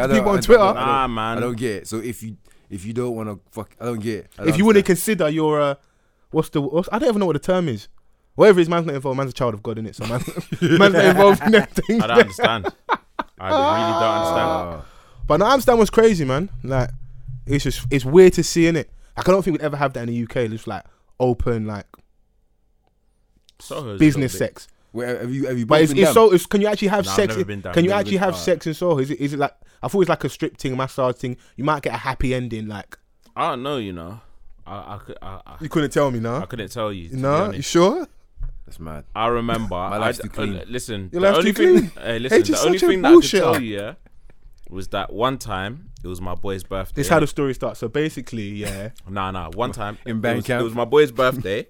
Wait, 0.03 0.07
to 0.09 0.15
people 0.15 0.31
on 0.33 0.41
Twitter, 0.43 0.59
don't- 0.75 0.77
I 1.19 1.41
don't 1.41 1.57
get 1.57 1.77
it. 1.83 1.89
So 1.89 1.99
if 1.99 2.23
you 2.23 2.37
if 2.69 2.85
you 2.85 2.93
don't 2.93 3.15
want 3.17 3.29
to 3.31 3.41
fuck, 3.51 3.75
I 3.81 3.87
don't 3.87 4.01
get 4.01 4.25
it. 4.25 4.31
I 4.39 4.43
don't 4.43 4.49
if 4.51 4.59
you 4.59 4.65
wouldn't 4.67 4.85
understand. 4.85 5.19
consider 5.19 5.29
you're 5.31 5.61
a 5.61 5.79
what's 6.31 6.49
the 6.51 6.61
what's, 6.61 6.89
I 6.93 6.99
don't 6.99 7.09
even 7.09 7.21
know 7.21 7.27
what 7.27 7.35
the 7.35 7.39
term 7.41 7.69
is. 7.69 7.89
Whatever 8.35 8.59
it 8.61 8.63
is, 8.63 8.69
man's 8.69 8.87
not 8.87 8.95
involved. 8.95 9.17
Man's 9.17 9.31
a 9.31 9.35
child 9.35 9.55
of 9.55 9.63
God, 9.63 9.79
in 9.79 9.87
it. 9.87 9.97
So 9.97 10.07
man, 10.07 10.21
man's 10.61 10.93
not 10.95 11.05
involved 11.07 11.43
in 11.43 11.53
that 11.53 11.71
thing. 11.75 12.03
I 12.03 12.07
don't 12.07 12.19
understand. 12.21 12.67
I 13.39 13.49
really 13.49 14.01
don't 14.01 14.03
understand. 14.19 14.83
But 15.29 15.39
no, 15.39 15.47
Amsterdam 15.47 15.79
was 15.81 15.91
crazy, 15.91 16.25
man. 16.25 16.51
Like 16.63 16.91
it's 17.47 17.65
just 17.65 17.85
it's 17.91 18.05
weird 18.05 18.35
to 18.35 18.45
see 18.45 18.67
in 18.69 18.77
it. 18.77 18.91
Like 19.17 19.29
I 19.29 19.33
don't 19.33 19.43
think 19.43 19.59
we'd 19.59 19.65
ever 19.65 19.77
have 19.77 19.93
that 19.95 20.09
in 20.09 20.15
the 20.15 20.23
UK. 20.23 20.37
It's 20.53 20.67
like 20.69 20.85
open 21.19 21.67
like 21.67 21.87
Soho's 23.59 23.97
a 23.97 23.99
business 23.99 24.35
little 24.35 24.47
bit- 24.49 24.55
sex. 24.61 24.69
wait, 24.93 25.09
have 25.21 25.33
you 25.35 25.47
have 25.47 25.59
you 25.59 25.67
But 25.67 25.81
it's, 25.83 25.93
been 25.93 26.03
it's 26.03 26.09
down? 26.09 26.15
so 26.15 26.33
it's, 26.33 26.47
can 26.47 26.61
you 26.61 26.67
actually 26.69 26.89
have 26.89 27.05
Nah, 27.07 27.11
I've 27.11 27.17
sex? 27.17 27.33
never 27.35 27.45
been 27.45 27.61
down. 27.61 27.75
Can 27.75 27.85
you 27.85 27.91
Never 27.91 28.01
actually 28.01 28.13
been 28.13 28.21
have 28.21 28.35
down. 28.35 28.43
sex 28.43 28.67
in 28.67 28.75
Soho? 28.75 28.99
Is 28.99 29.11
it 29.11 29.21
is 29.21 29.33
it 29.33 29.39
like 29.39 29.55
I 29.83 29.89
thought 29.89 29.99
it 29.99 30.01
was 30.01 30.09
like 30.11 30.25
a 30.25 30.29
strip 30.29 30.57
thing, 30.59 30.77
massage 30.77 31.17
thing. 31.17 31.37
You 31.57 31.65
might 31.65 31.83
get 31.83 31.95
a 31.95 31.99
happy 31.99 32.35
ending. 32.35 32.69
Like 32.69 32.97
I 33.35 33.51
don't 33.51 33.63
know. 33.63 33.79
You 33.79 33.93
know, 33.95 34.21
I 34.67 34.95
I 34.95 34.99
could 34.99 35.19
I, 35.23 35.41
I, 35.47 35.57
you 35.61 35.69
couldn't 35.69 35.91
tell 35.91 36.11
me, 36.11 36.21
no. 36.21 36.37
I 36.37 36.47
couldn't 36.47 36.71
tell 36.73 36.93
you. 36.93 37.09
to 37.09 37.15
be 37.15 37.21
No, 37.21 37.37
you 37.37 37.43
honest. 37.45 37.71
sure? 37.71 38.09
That's 38.67 38.81
mad. 38.81 39.05
I 39.15 39.29
remember. 39.29 39.77
I, 39.77 39.99
life's 39.99 40.19
too 40.19 40.29
uh, 40.29 40.33
clean. 40.33 40.63
listen, 40.69 41.09
Your 41.13 41.21
the 41.23 41.27
life's 41.29 41.39
only 41.39 41.53
too 41.53 41.79
thing. 41.81 41.91
clean. 41.91 42.05
Hey, 42.05 42.19
listen. 42.19 42.39
H 42.41 42.51
is 42.51 42.61
The 42.61 42.67
only 42.67 42.79
such 42.79 42.83
a 42.85 42.91
thing 42.91 43.03
that 43.03 43.09
I 43.09 43.15
could 43.15 43.23
bullshitter. 43.25 43.39
tell 43.53 43.63
you, 43.63 43.77
yeah, 43.79 43.95
was 44.69 44.89
that 44.89 45.13
one 45.13 45.39
time 45.39 45.91
it 46.03 46.09
was 46.09 46.21
my 46.21 46.35
boy's 46.35 46.65
birthday. 46.65 47.01
This 47.01 47.09
how 47.09 47.21
the 47.21 47.27
story 47.29 47.55
starts. 47.55 47.79
So 47.81 47.89
basically, 47.89 48.49
yeah. 48.49 48.91
Nah, 49.09 49.31
nah. 49.31 49.51
One 49.51 49.71
time 49.73 49.99
In 50.05 50.25
it 50.25 50.35
was, 50.37 50.45
camp? 50.45 50.61
it 50.61 50.65
was 50.65 50.75
my 50.75 50.85
boy's 50.85 51.13
birthday. 51.13 51.69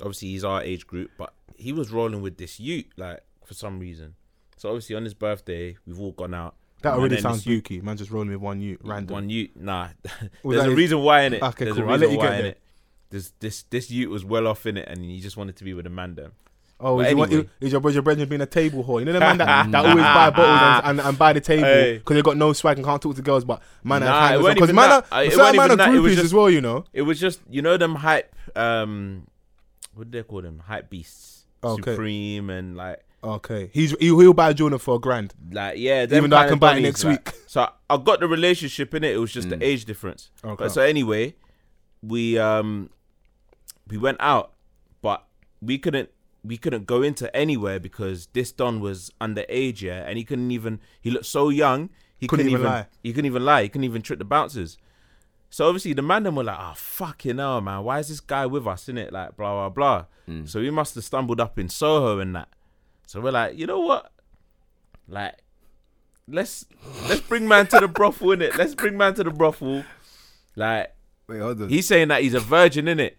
obviously, 0.00 0.28
he's 0.28 0.44
our 0.44 0.62
age 0.62 0.86
group, 0.86 1.10
but 1.18 1.32
he 1.56 1.72
was 1.72 1.90
rolling 1.90 2.22
with 2.22 2.36
this 2.38 2.60
Ute 2.60 2.86
like 2.96 3.20
for 3.44 3.54
some 3.54 3.80
reason. 3.80 4.14
So 4.58 4.68
obviously, 4.68 4.94
on 4.94 5.02
his 5.04 5.14
birthday, 5.14 5.76
we've 5.86 6.00
all 6.00 6.12
gone 6.12 6.34
out. 6.34 6.54
That 6.82 6.92
And 6.92 7.00
already 7.00 7.20
sounds 7.20 7.44
Ute- 7.46 7.64
booky. 7.64 7.80
Man, 7.80 7.96
just 7.96 8.10
rolling 8.10 8.30
with 8.30 8.38
one 8.40 8.60
you 8.60 8.78
random. 8.84 9.12
One 9.14 9.28
Ute, 9.30 9.50
nah. 9.56 9.88
There's 10.44 10.64
a 10.64 10.70
reason 10.70 11.00
why 11.00 11.22
in 11.22 11.34
it. 11.34 11.42
Okay, 11.42 11.64
There's 11.64 11.76
cool. 11.76 11.84
a 11.84 11.86
I'll 11.88 11.92
reason 11.98 12.08
let 12.08 12.12
you 12.12 12.18
why 12.18 12.24
get 12.26 12.34
in 12.34 12.42
there. 12.42 12.50
it. 12.52 12.60
This 13.10 13.32
this 13.40 13.62
this 13.64 13.90
Ute 13.90 14.08
was 14.10 14.24
well 14.24 14.46
off 14.46 14.64
in 14.66 14.76
it, 14.76 14.86
and 14.88 15.04
he 15.04 15.20
just 15.20 15.36
wanted 15.36 15.56
to 15.56 15.64
be 15.64 15.74
with 15.74 15.86
a 15.86 15.90
man. 15.90 16.14
Then 16.14 16.30
Oh, 16.80 17.00
is, 17.00 17.08
anyway. 17.08 17.26
anyway. 17.26 17.48
is 17.60 17.72
your 17.72 17.80
brother 17.80 18.02
Brendan 18.02 18.28
being 18.28 18.40
a 18.40 18.46
table 18.46 18.84
whore? 18.84 19.00
You 19.00 19.06
know 19.06 19.12
the 19.12 19.18
man 19.18 19.38
that, 19.38 19.68
that 19.72 19.84
always 19.84 20.04
buy 20.04 20.30
bottles 20.30 20.84
and, 20.84 21.00
and, 21.00 21.08
and 21.08 21.18
buy 21.18 21.32
the 21.32 21.40
table 21.40 21.98
because 21.98 22.14
they 22.14 22.22
got 22.22 22.36
no 22.36 22.52
swag 22.52 22.76
and 22.76 22.86
can't 22.86 23.02
talk 23.02 23.16
to 23.16 23.22
girls, 23.22 23.44
but 23.44 23.60
man 23.82 24.02
Nah, 24.02 24.34
it 24.34 24.38
because 24.38 24.56
even 24.70 24.76
man 24.76 24.88
that. 24.90 25.06
are, 25.10 25.18
Uh, 25.18 25.22
it 25.22 25.32
certain 25.32 25.56
man 25.56 25.64
even 25.66 25.70
are 25.72 25.76
that. 25.78 25.94
It 25.94 25.98
was 25.98 26.12
groupies 26.12 26.14
just- 26.14 26.24
as 26.26 26.34
well, 26.34 26.48
you 26.50 26.60
know. 26.60 26.84
it 26.92 27.02
was 27.02 27.18
just 27.18 27.40
you 27.50 27.62
know 27.62 27.76
them 27.76 27.96
hype. 27.96 28.32
Um, 28.54 29.26
what 29.94 30.08
do 30.12 30.18
they 30.18 30.22
call 30.22 30.42
them? 30.42 30.60
Hype 30.64 30.88
beasts. 30.88 31.46
Okay. 31.64 31.90
Supreme 31.92 32.48
and 32.50 32.76
like 32.76 33.00
Okay, 33.22 33.70
he's 33.72 33.92
he, 33.98 34.06
he'll 34.06 34.32
buy 34.32 34.50
a 34.50 34.54
Jordan 34.54 34.78
for 34.78 34.96
a 34.96 34.98
grand. 34.98 35.34
like 35.50 35.78
yeah. 35.78 36.04
Even 36.04 36.30
though 36.30 36.36
I 36.36 36.48
can 36.48 36.58
buy 36.58 36.76
it 36.76 36.82
next 36.82 37.04
like- 37.04 37.26
week. 37.26 37.34
So 37.46 37.68
I, 37.90 37.96
got 37.96 38.20
the 38.20 38.28
relationship 38.28 38.94
in 38.94 39.02
it. 39.02 39.14
It 39.14 39.18
was 39.18 39.32
just 39.32 39.48
the 39.48 39.56
mm. 39.56 39.62
age 39.62 39.84
difference. 39.84 40.30
Okay. 40.44 40.64
But 40.64 40.70
so 40.70 40.82
anyway, 40.82 41.34
we 42.02 42.38
um 42.38 42.90
we 43.88 43.96
went 43.96 44.18
out, 44.20 44.52
but 45.02 45.24
we 45.60 45.78
couldn't 45.78 46.10
we 46.44 46.56
couldn't 46.56 46.86
go 46.86 47.02
into 47.02 47.34
anywhere 47.34 47.80
because 47.80 48.28
this 48.28 48.52
Don 48.52 48.80
was 48.80 49.10
underage, 49.20 49.82
yeah, 49.82 50.04
and 50.06 50.16
he 50.16 50.24
couldn't 50.24 50.50
even. 50.50 50.80
He 51.00 51.10
looked 51.10 51.26
so 51.26 51.48
young. 51.48 51.90
He 52.16 52.26
Couldn't 52.26 52.46
couldn't, 52.46 52.60
even 52.60 52.66
even. 52.66 52.72
lie. 52.72 52.86
He 53.02 53.12
couldn't 53.12 53.26
even 53.26 53.44
lie. 53.44 53.62
He 53.62 53.68
couldn't 53.68 53.84
even 53.84 54.02
trick 54.02 54.18
the 54.18 54.24
bouncers. 54.24 54.76
So 55.50 55.66
obviously 55.66 55.92
the 55.92 56.02
man 56.02 56.24
them 56.24 56.34
were 56.34 56.44
like, 56.44 56.58
"Oh 56.58 56.74
fucking 56.74 57.38
hell, 57.38 57.60
man! 57.60 57.84
Why 57.84 58.00
is 58.00 58.08
this 58.08 58.20
guy 58.20 58.44
with 58.46 58.66
us 58.66 58.88
in 58.88 58.98
it?" 58.98 59.12
Like 59.12 59.36
blah 59.36 59.54
blah 59.54 59.68
blah. 59.68 60.04
Mm. 60.28 60.48
So 60.48 60.60
we 60.60 60.70
must 60.70 60.94
have 60.96 61.04
stumbled 61.04 61.40
up 61.40 61.58
in 61.58 61.68
Soho 61.68 62.18
and 62.18 62.34
that. 62.34 62.48
So 63.08 63.22
we're 63.22 63.30
like, 63.30 63.56
you 63.56 63.66
know 63.66 63.80
what? 63.80 64.12
Like, 65.08 65.36
let's 66.28 66.66
let's 67.08 67.22
bring 67.22 67.48
man 67.48 67.66
to 67.68 67.80
the 67.80 67.88
brothel 67.88 68.32
in 68.32 68.42
it. 68.42 68.54
Let's 68.58 68.74
bring 68.74 68.98
man 68.98 69.14
to 69.14 69.24
the 69.24 69.30
brothel. 69.30 69.82
Like 70.54 70.94
Wait, 71.26 71.40
hold 71.40 71.62
on. 71.62 71.68
he's 71.70 71.88
saying 71.88 72.08
that 72.08 72.20
he's 72.22 72.34
a 72.34 72.40
virgin 72.40 72.86
in 72.86 73.00
it. 73.00 73.16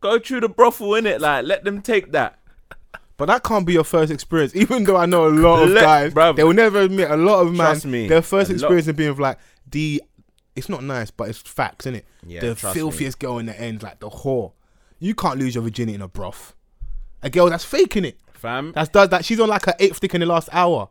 Go 0.00 0.20
through 0.20 0.42
the 0.42 0.48
brothel 0.48 0.94
in 0.94 1.06
it. 1.06 1.20
Like 1.20 1.44
let 1.44 1.64
them 1.64 1.82
take 1.82 2.12
that. 2.12 2.38
But 3.16 3.26
that 3.26 3.42
can't 3.42 3.66
be 3.66 3.72
your 3.72 3.82
first 3.82 4.12
experience. 4.12 4.54
Even 4.54 4.84
though 4.84 4.96
I 4.96 5.06
know 5.06 5.26
a 5.26 5.30
lot 5.30 5.64
of 5.64 5.70
Let- 5.70 5.82
guys, 5.82 6.14
bruv. 6.14 6.36
they 6.36 6.44
will 6.44 6.52
never 6.52 6.78
admit 6.82 7.10
a 7.10 7.16
lot 7.16 7.40
of 7.40 7.48
man. 7.48 7.56
Trust 7.66 7.86
me, 7.86 8.06
their 8.06 8.22
first 8.22 8.48
experience 8.48 8.86
of 8.86 8.94
being 8.94 9.16
like 9.16 9.38
the, 9.68 10.00
it's 10.54 10.68
not 10.68 10.84
nice, 10.84 11.10
but 11.10 11.28
it's 11.28 11.38
facts, 11.38 11.86
isn't 11.86 11.96
it? 11.96 12.06
Yeah, 12.24 12.40
the 12.42 12.54
trust 12.54 12.76
me. 12.76 12.80
filthiest 12.80 13.18
girl 13.18 13.38
in 13.38 13.46
the 13.46 13.60
end, 13.60 13.82
like 13.82 13.98
the 13.98 14.08
whore. 14.08 14.52
You 15.00 15.16
can't 15.16 15.36
lose 15.40 15.56
your 15.56 15.64
virginity 15.64 15.96
in 15.96 16.00
a 16.00 16.06
broth. 16.06 16.54
A 17.24 17.30
girl 17.30 17.50
that's 17.50 17.64
faking 17.64 18.04
it. 18.04 18.18
Fam, 18.42 18.72
That's 18.72 18.88
does 18.88 19.08
that. 19.10 19.24
She's 19.24 19.38
on 19.38 19.48
like 19.48 19.64
her 19.66 19.74
eighth 19.78 20.00
dick 20.00 20.14
in 20.14 20.20
the 20.20 20.26
last 20.26 20.48
hour. 20.50 20.88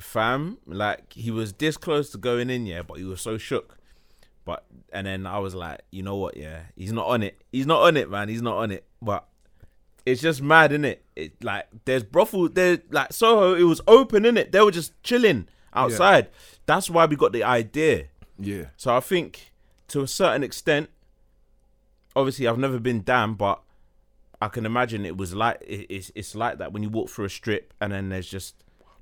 fam, 0.00 0.58
like 0.66 1.12
he 1.12 1.30
was 1.30 1.52
this 1.52 1.76
close 1.76 2.10
to 2.10 2.18
going 2.18 2.50
in, 2.50 2.66
yeah, 2.66 2.82
but 2.82 2.98
he 2.98 3.04
was 3.04 3.20
so 3.20 3.38
shook. 3.38 3.78
But 4.44 4.64
and 4.92 5.06
then 5.06 5.24
I 5.24 5.38
was 5.38 5.54
like, 5.54 5.82
you 5.92 6.02
know 6.02 6.16
what, 6.16 6.36
yeah, 6.36 6.62
he's 6.74 6.92
not 6.92 7.06
on 7.06 7.22
it. 7.22 7.40
He's 7.52 7.66
not 7.66 7.82
on 7.82 7.96
it, 7.96 8.10
man. 8.10 8.28
He's 8.28 8.42
not 8.42 8.56
on 8.56 8.72
it. 8.72 8.84
But 9.00 9.28
it's 10.04 10.20
just 10.20 10.42
mad, 10.42 10.72
innit? 10.72 10.98
It 11.14 11.44
like 11.44 11.68
there's 11.84 12.02
brothel 12.02 12.48
there 12.48 12.78
like 12.90 13.12
Soho, 13.12 13.54
it 13.54 13.62
was 13.62 13.80
open, 13.86 14.24
innit? 14.24 14.50
They 14.50 14.60
were 14.60 14.72
just 14.72 15.00
chilling 15.04 15.46
outside. 15.72 16.30
That's 16.66 16.90
why 16.90 17.06
we 17.06 17.14
got 17.14 17.32
the 17.32 17.44
idea. 17.44 18.06
Yeah. 18.40 18.66
So 18.76 18.96
I 18.96 19.00
think 19.00 19.52
to 19.88 20.00
a 20.02 20.08
certain 20.08 20.42
extent, 20.42 20.90
obviously 22.16 22.48
I've 22.48 22.58
never 22.58 22.80
been 22.80 23.04
damn, 23.04 23.34
but 23.34 23.62
I 24.40 24.48
can 24.48 24.64
imagine 24.66 25.04
it 25.04 25.16
was 25.16 25.34
like 25.34 25.58
it's 25.66 26.10
it's 26.14 26.34
like 26.34 26.58
that 26.58 26.72
when 26.72 26.82
you 26.82 26.88
walk 26.88 27.10
through 27.10 27.24
a 27.24 27.30
strip 27.30 27.74
and 27.80 27.92
then 27.92 28.08
there's 28.08 28.28
just 28.28 28.54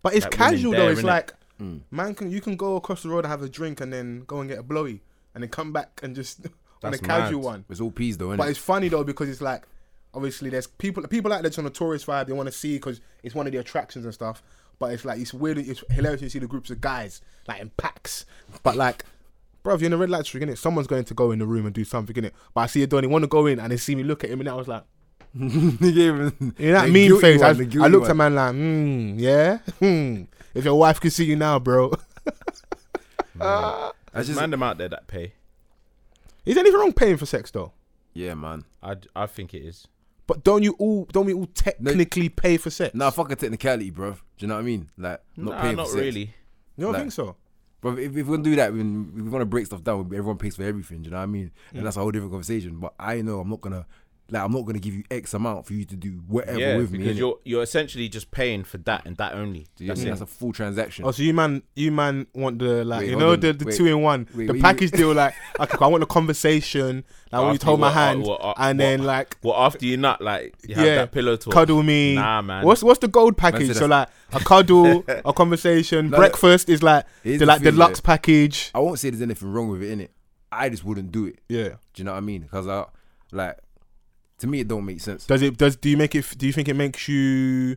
But 0.03 0.15
it's 0.15 0.25
Like 0.25 0.39
women 0.39 0.55
casual 0.55 0.73
there, 0.73 0.81
though. 0.81 0.89
It's 0.93 1.01
innit? 1.01 1.05
like 1.05 1.33
Mm. 1.59 1.81
man 1.91 2.15
can 2.15 2.31
you 2.31 2.43
can 2.43 2.55
go 2.55 2.77
across 2.77 3.03
the 3.03 3.09
road 3.09 3.25
and 3.25 3.29
have 3.29 3.41
a 3.43 3.49
drink 3.49 3.81
and 3.81 3.91
then 3.91 4.25
go 4.27 4.41
and 4.41 4.49
get 4.51 4.59
a 4.59 4.63
blowy 4.63 5.01
and 5.35 5.43
then 5.43 5.49
come 5.49 5.73
back 5.73 6.01
and 6.03 6.15
just 6.15 6.47
on 6.85 6.93
a 6.93 6.99
casual 6.99 7.41
mad. 7.41 7.47
one. 7.47 7.65
It's 7.71 7.81
all 7.81 7.91
peas 7.91 8.19
though, 8.19 8.29
innit? 8.29 8.37
But 8.37 8.51
it's 8.51 8.59
funny 8.59 8.89
though 8.89 9.05
because 9.05 9.29
it's 9.31 9.41
like 9.41 9.67
obviously 10.13 10.51
there's 10.51 10.67
people 10.67 11.03
people 11.09 11.31
like 11.31 11.43
that's 11.43 11.59
on 11.59 11.65
a 11.67 11.71
tourist 11.71 12.07
vibe. 12.07 12.27
They 12.27 12.35
want 12.35 12.47
to 12.49 12.53
see 12.53 12.75
because 12.77 13.01
it's 13.23 13.35
one 13.35 13.47
of 13.47 13.53
the 13.53 13.59
attractions 13.59 14.05
and 14.05 14.13
stuff. 14.13 14.43
But 14.79 14.93
it's 14.93 15.07
like 15.07 15.19
it's 15.19 15.33
weird. 15.33 15.57
It's 15.57 15.83
hilarious 15.91 16.21
to 16.21 16.29
see 16.29 16.39
the 16.39 16.47
groups 16.47 16.69
of 16.71 16.83
guys 16.83 17.23
like 17.49 17.63
in 17.63 17.71
packs. 17.79 18.27
But 18.63 18.77
like, 18.77 19.07
bro, 19.63 19.75
if 19.75 19.81
you're 19.81 19.87
in 19.87 19.95
a 19.95 19.97
red 19.97 20.11
light 20.11 20.19
district, 20.25 20.47
innit? 20.47 20.59
Someone's 20.59 20.87
going 20.87 21.05
to 21.05 21.15
go 21.15 21.31
in 21.31 21.39
the 21.39 21.47
room 21.47 21.65
and 21.65 21.75
do 21.75 21.85
something, 21.85 22.15
innit? 22.15 22.33
But 22.53 22.61
I 22.61 22.67
see 22.67 22.81
you 22.81 22.87
don't 22.87 23.09
want 23.09 23.23
to 23.23 23.29
go 23.29 23.47
in 23.47 23.59
and 23.59 23.73
they 23.73 23.79
see 23.79 23.95
me 23.95 24.03
look 24.03 24.25
at 24.25 24.29
him 24.31 24.41
and 24.41 24.49
I 24.51 24.55
was 24.55 24.69
like, 24.69 24.85
He 25.81 25.93
gave 25.93 26.15
him 26.15 26.55
you 26.59 26.73
know 26.73 26.81
that 26.81 26.91
mean 26.91 27.21
face. 27.21 27.41
one, 27.41 27.47
I, 27.47 27.51
I 27.51 27.65
guilty 27.65 27.89
looked 27.91 28.09
at 28.09 28.17
man 28.17 28.35
like, 28.35 28.53
hmm, 28.53 29.19
yeah, 29.19 29.59
hmm. 29.79 30.23
If 30.55 30.65
your 30.65 30.79
wife 30.79 31.01
could 31.01 31.13
see 31.13 31.25
you 31.27 31.37
now, 31.37 31.59
bro, 31.59 31.93
I 33.41 33.91
there's 34.13 34.29
just, 34.29 34.41
man 34.41 34.51
them 34.51 34.63
out 34.63 34.79
there 34.79 34.89
that 34.89 35.07
pay. 35.07 35.35
is 36.45 36.55
there 36.55 36.63
anything 36.63 36.81
wrong 36.81 36.93
paying 36.93 37.17
for 37.17 37.27
sex 37.27 37.51
though? 37.51 37.73
yeah, 38.15 38.35
man. 38.35 38.65
I 38.83 38.97
I 39.15 39.27
think 39.27 39.53
it 39.53 39.63
is. 39.63 39.87
But 40.27 40.43
don't 40.43 40.63
you 40.63 40.75
all 40.79 41.05
don't 41.13 41.27
we 41.27 41.35
all 41.35 41.47
technically 41.55 42.29
pay 42.31 42.57
for 42.57 42.71
sex? 42.71 42.95
Nah, 42.95 43.11
fuck 43.11 43.31
a 43.31 43.37
technicality, 43.37 43.91
bro. 43.91 44.13
Do 44.13 44.19
you 44.39 44.47
know 44.49 44.55
what 44.55 44.61
I 44.61 44.65
mean? 44.65 44.91
Like, 44.97 45.21
not 45.37 45.55
Nah, 45.57 45.63
paying 45.63 45.77
not 45.77 45.87
for 45.87 45.93
sex. 45.93 46.01
really. 46.03 46.21
you 46.77 46.85
don't 46.85 46.93
like- 46.93 47.03
think 47.03 47.13
so? 47.13 47.37
Bro, 47.83 47.99
if, 47.99 48.17
if 48.17 48.27
we're 48.27 48.37
gonna 48.39 48.43
do 48.43 48.57
that, 48.57 48.73
when 48.73 49.13
if 49.19 49.25
we're 49.25 49.31
gonna 49.31 49.45
break 49.45 49.67
stuff 49.67 49.85
down, 49.85 50.01
everyone 50.07 50.39
pays 50.39 50.57
for 50.57 50.63
everything. 50.63 51.03
Do 51.03 51.07
you 51.07 51.11
know 51.11 51.19
what 51.19 51.25
I 51.25 51.27
mean? 51.27 51.51
Mm. 51.73 51.79
And 51.79 51.87
that's 51.87 51.97
a 51.97 52.01
whole 52.01 52.11
different 52.11 52.33
conversation. 52.33 52.79
But 52.79 52.95
I 52.99 53.21
know 53.21 53.39
I'm 53.41 53.51
not 53.51 53.61
gonna, 53.61 53.87
like, 54.29 54.43
I'm 54.43 54.51
not 54.53 54.63
gonna 54.65 54.81
give 54.81 54.93
you 54.95 55.05
X 55.11 55.35
amount 55.35 55.67
for 55.67 55.73
you 55.75 55.85
to 55.85 55.95
do 55.95 56.21
whatever 56.27 56.59
yeah, 56.59 56.77
with 56.77 56.91
me. 56.91 56.99
because 56.99 57.17
you're 57.17 57.39
you're 57.45 57.63
essentially 57.63 58.09
just 58.09 58.31
paying 58.33 58.65
for 58.65 58.79
that 58.79 59.07
and 59.07 59.17
that 59.19 59.35
only. 59.35 59.67
Do 59.77 59.85
you 59.85 59.89
That's 59.89 60.01
mean? 60.01 60.09
it. 60.09 60.11
That's 60.11 60.23
a 60.23 60.27
full 60.27 60.53
transaction. 60.53 61.05
Oh, 61.05 61.13
so 61.13 61.23
you 61.23 61.33
man, 61.33 61.63
you 61.77 61.93
man 61.93 62.27
want 62.35 62.59
the 62.59 62.85
like, 62.85 63.01
Wait, 63.03 63.11
you 63.11 63.17
know, 63.17 63.33
on. 63.35 63.41
the, 63.41 63.53
the 63.53 63.65
Wait. 63.67 63.77
two 63.77 63.87
in 63.87 64.01
one, 64.03 64.27
Wait, 64.35 64.47
the 64.47 64.53
what 64.53 64.57
you- 64.57 64.63
package 64.63 64.91
deal. 64.91 65.13
Like, 65.15 65.35
okay, 65.61 65.79
I 65.81 65.87
want 65.87 66.01
the 66.01 66.07
conversation, 66.07 67.05
like 67.31 67.41
when 67.41 67.49
you 67.51 67.55
After 67.55 67.67
hold 67.67 67.81
my 67.81 67.87
what- 67.87 67.95
hand, 67.95 68.23
what- 68.23 68.43
what- 68.43 68.57
and 68.59 68.81
then 68.81 69.05
like 69.05 69.37
Well, 69.43 69.55
after 69.55 69.85
you 69.87 69.97
nut, 69.97 70.21
like 70.21 70.55
you 70.67 70.75
have 70.75 70.85
Yeah, 70.87 70.95
that 70.97 71.13
pillow 71.13 71.37
talk. 71.37 71.53
cuddle 71.55 71.83
me. 71.83 72.17
Nah, 72.17 72.43
man. 72.43 72.65
What's 72.65 72.83
what's 72.83 72.99
the 72.99 73.09
gold 73.09 73.37
package? 73.37 73.69
said 73.69 73.77
So 73.77 73.87
like 73.87 74.09
a 74.33 74.41
cuddle, 74.41 75.05
a 75.25 75.33
conversation, 75.33 76.11
No, 76.11 76.17
breakfast 76.17 76.69
is 76.69 76.83
like 76.83 77.05
the 77.23 77.37
the 77.37 77.47
like 77.47 77.63
thing, 77.63 77.73
deluxe 77.73 78.01
package. 78.01 78.71
I 78.75 78.81
won't 78.81 78.99
say 78.99 79.11
there's 79.11 79.23
anything 79.23 79.53
wrong 79.53 79.69
with 79.69 79.83
it, 79.83 79.91
in 79.91 80.01
it. 80.01 80.11
I 80.51 80.69
just 80.69 80.85
wouldn't 80.85 81.13
do 81.13 81.27
it. 81.27 81.39
Yeah. 81.49 81.69
Do 81.69 81.77
you 81.97 82.05
know 82.05 82.13
what 82.13 82.19
I 82.19 82.21
mean? 82.21 82.43
Because 82.43 82.67
I, 82.69 82.87
like, 83.33 83.59
to 84.39 84.47
me, 84.47 84.61
it 84.61 84.69
don't 84.69 84.85
make 84.85 85.01
sense. 85.01 85.27
Does 85.27 85.43
it? 85.43 85.57
Does 85.57 85.77
do 85.77 85.89
you 85.89 85.97
make 85.97 86.15
it? 86.15 86.35
Do 86.37 86.47
you 86.47 86.53
think 86.53 86.69
it 86.69 86.75
makes 86.75 87.09
you 87.09 87.77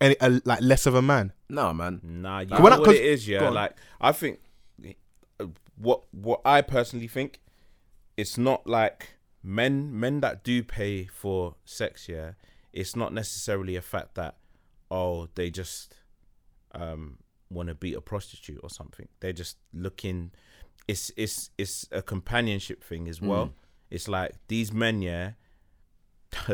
any 0.00 0.16
a, 0.20 0.40
like 0.44 0.60
less 0.60 0.86
of 0.86 0.94
a 0.94 1.02
man? 1.02 1.32
Nah, 1.48 1.72
man. 1.72 2.00
Nah, 2.02 2.40
you 2.40 2.48
When 2.50 2.64
know 2.64 2.68
I- 2.76 2.78
what 2.78 2.84
'cause- 2.86 2.94
it 2.94 3.04
is, 3.04 3.28
yeah. 3.28 3.48
Like 3.48 3.76
I 4.00 4.12
think 4.12 4.40
uh, 5.40 5.46
what 5.76 6.02
what 6.12 6.40
I 6.44 6.60
personally 6.62 7.08
think, 7.08 7.40
it's 8.16 8.36
not 8.38 8.66
like 8.66 9.14
men 9.42 9.98
men 9.98 10.20
that 10.20 10.44
do 10.44 10.62
pay 10.62 11.06
for 11.06 11.54
sex, 11.64 12.08
yeah. 12.08 12.32
It's 12.72 12.94
not 12.94 13.12
necessarily 13.12 13.76
a 13.76 13.82
fact 13.82 14.14
that 14.14 14.36
oh 14.90 15.28
they 15.34 15.50
just 15.50 15.96
um 16.72 17.18
want 17.50 17.68
to 17.68 17.74
beat 17.74 17.94
a 17.94 18.00
prostitute 18.00 18.60
or 18.62 18.70
something. 18.70 19.08
They're 19.20 19.32
just 19.32 19.56
looking. 19.72 20.30
It's 20.86 21.10
it's 21.16 21.50
it's 21.58 21.86
a 21.90 22.02
companionship 22.02 22.84
thing 22.84 23.08
as 23.08 23.20
well. 23.20 23.46
Mm. 23.46 23.52
It's 23.90 24.08
like 24.08 24.34
these 24.48 24.72
men, 24.72 25.02
yeah. 25.02 25.32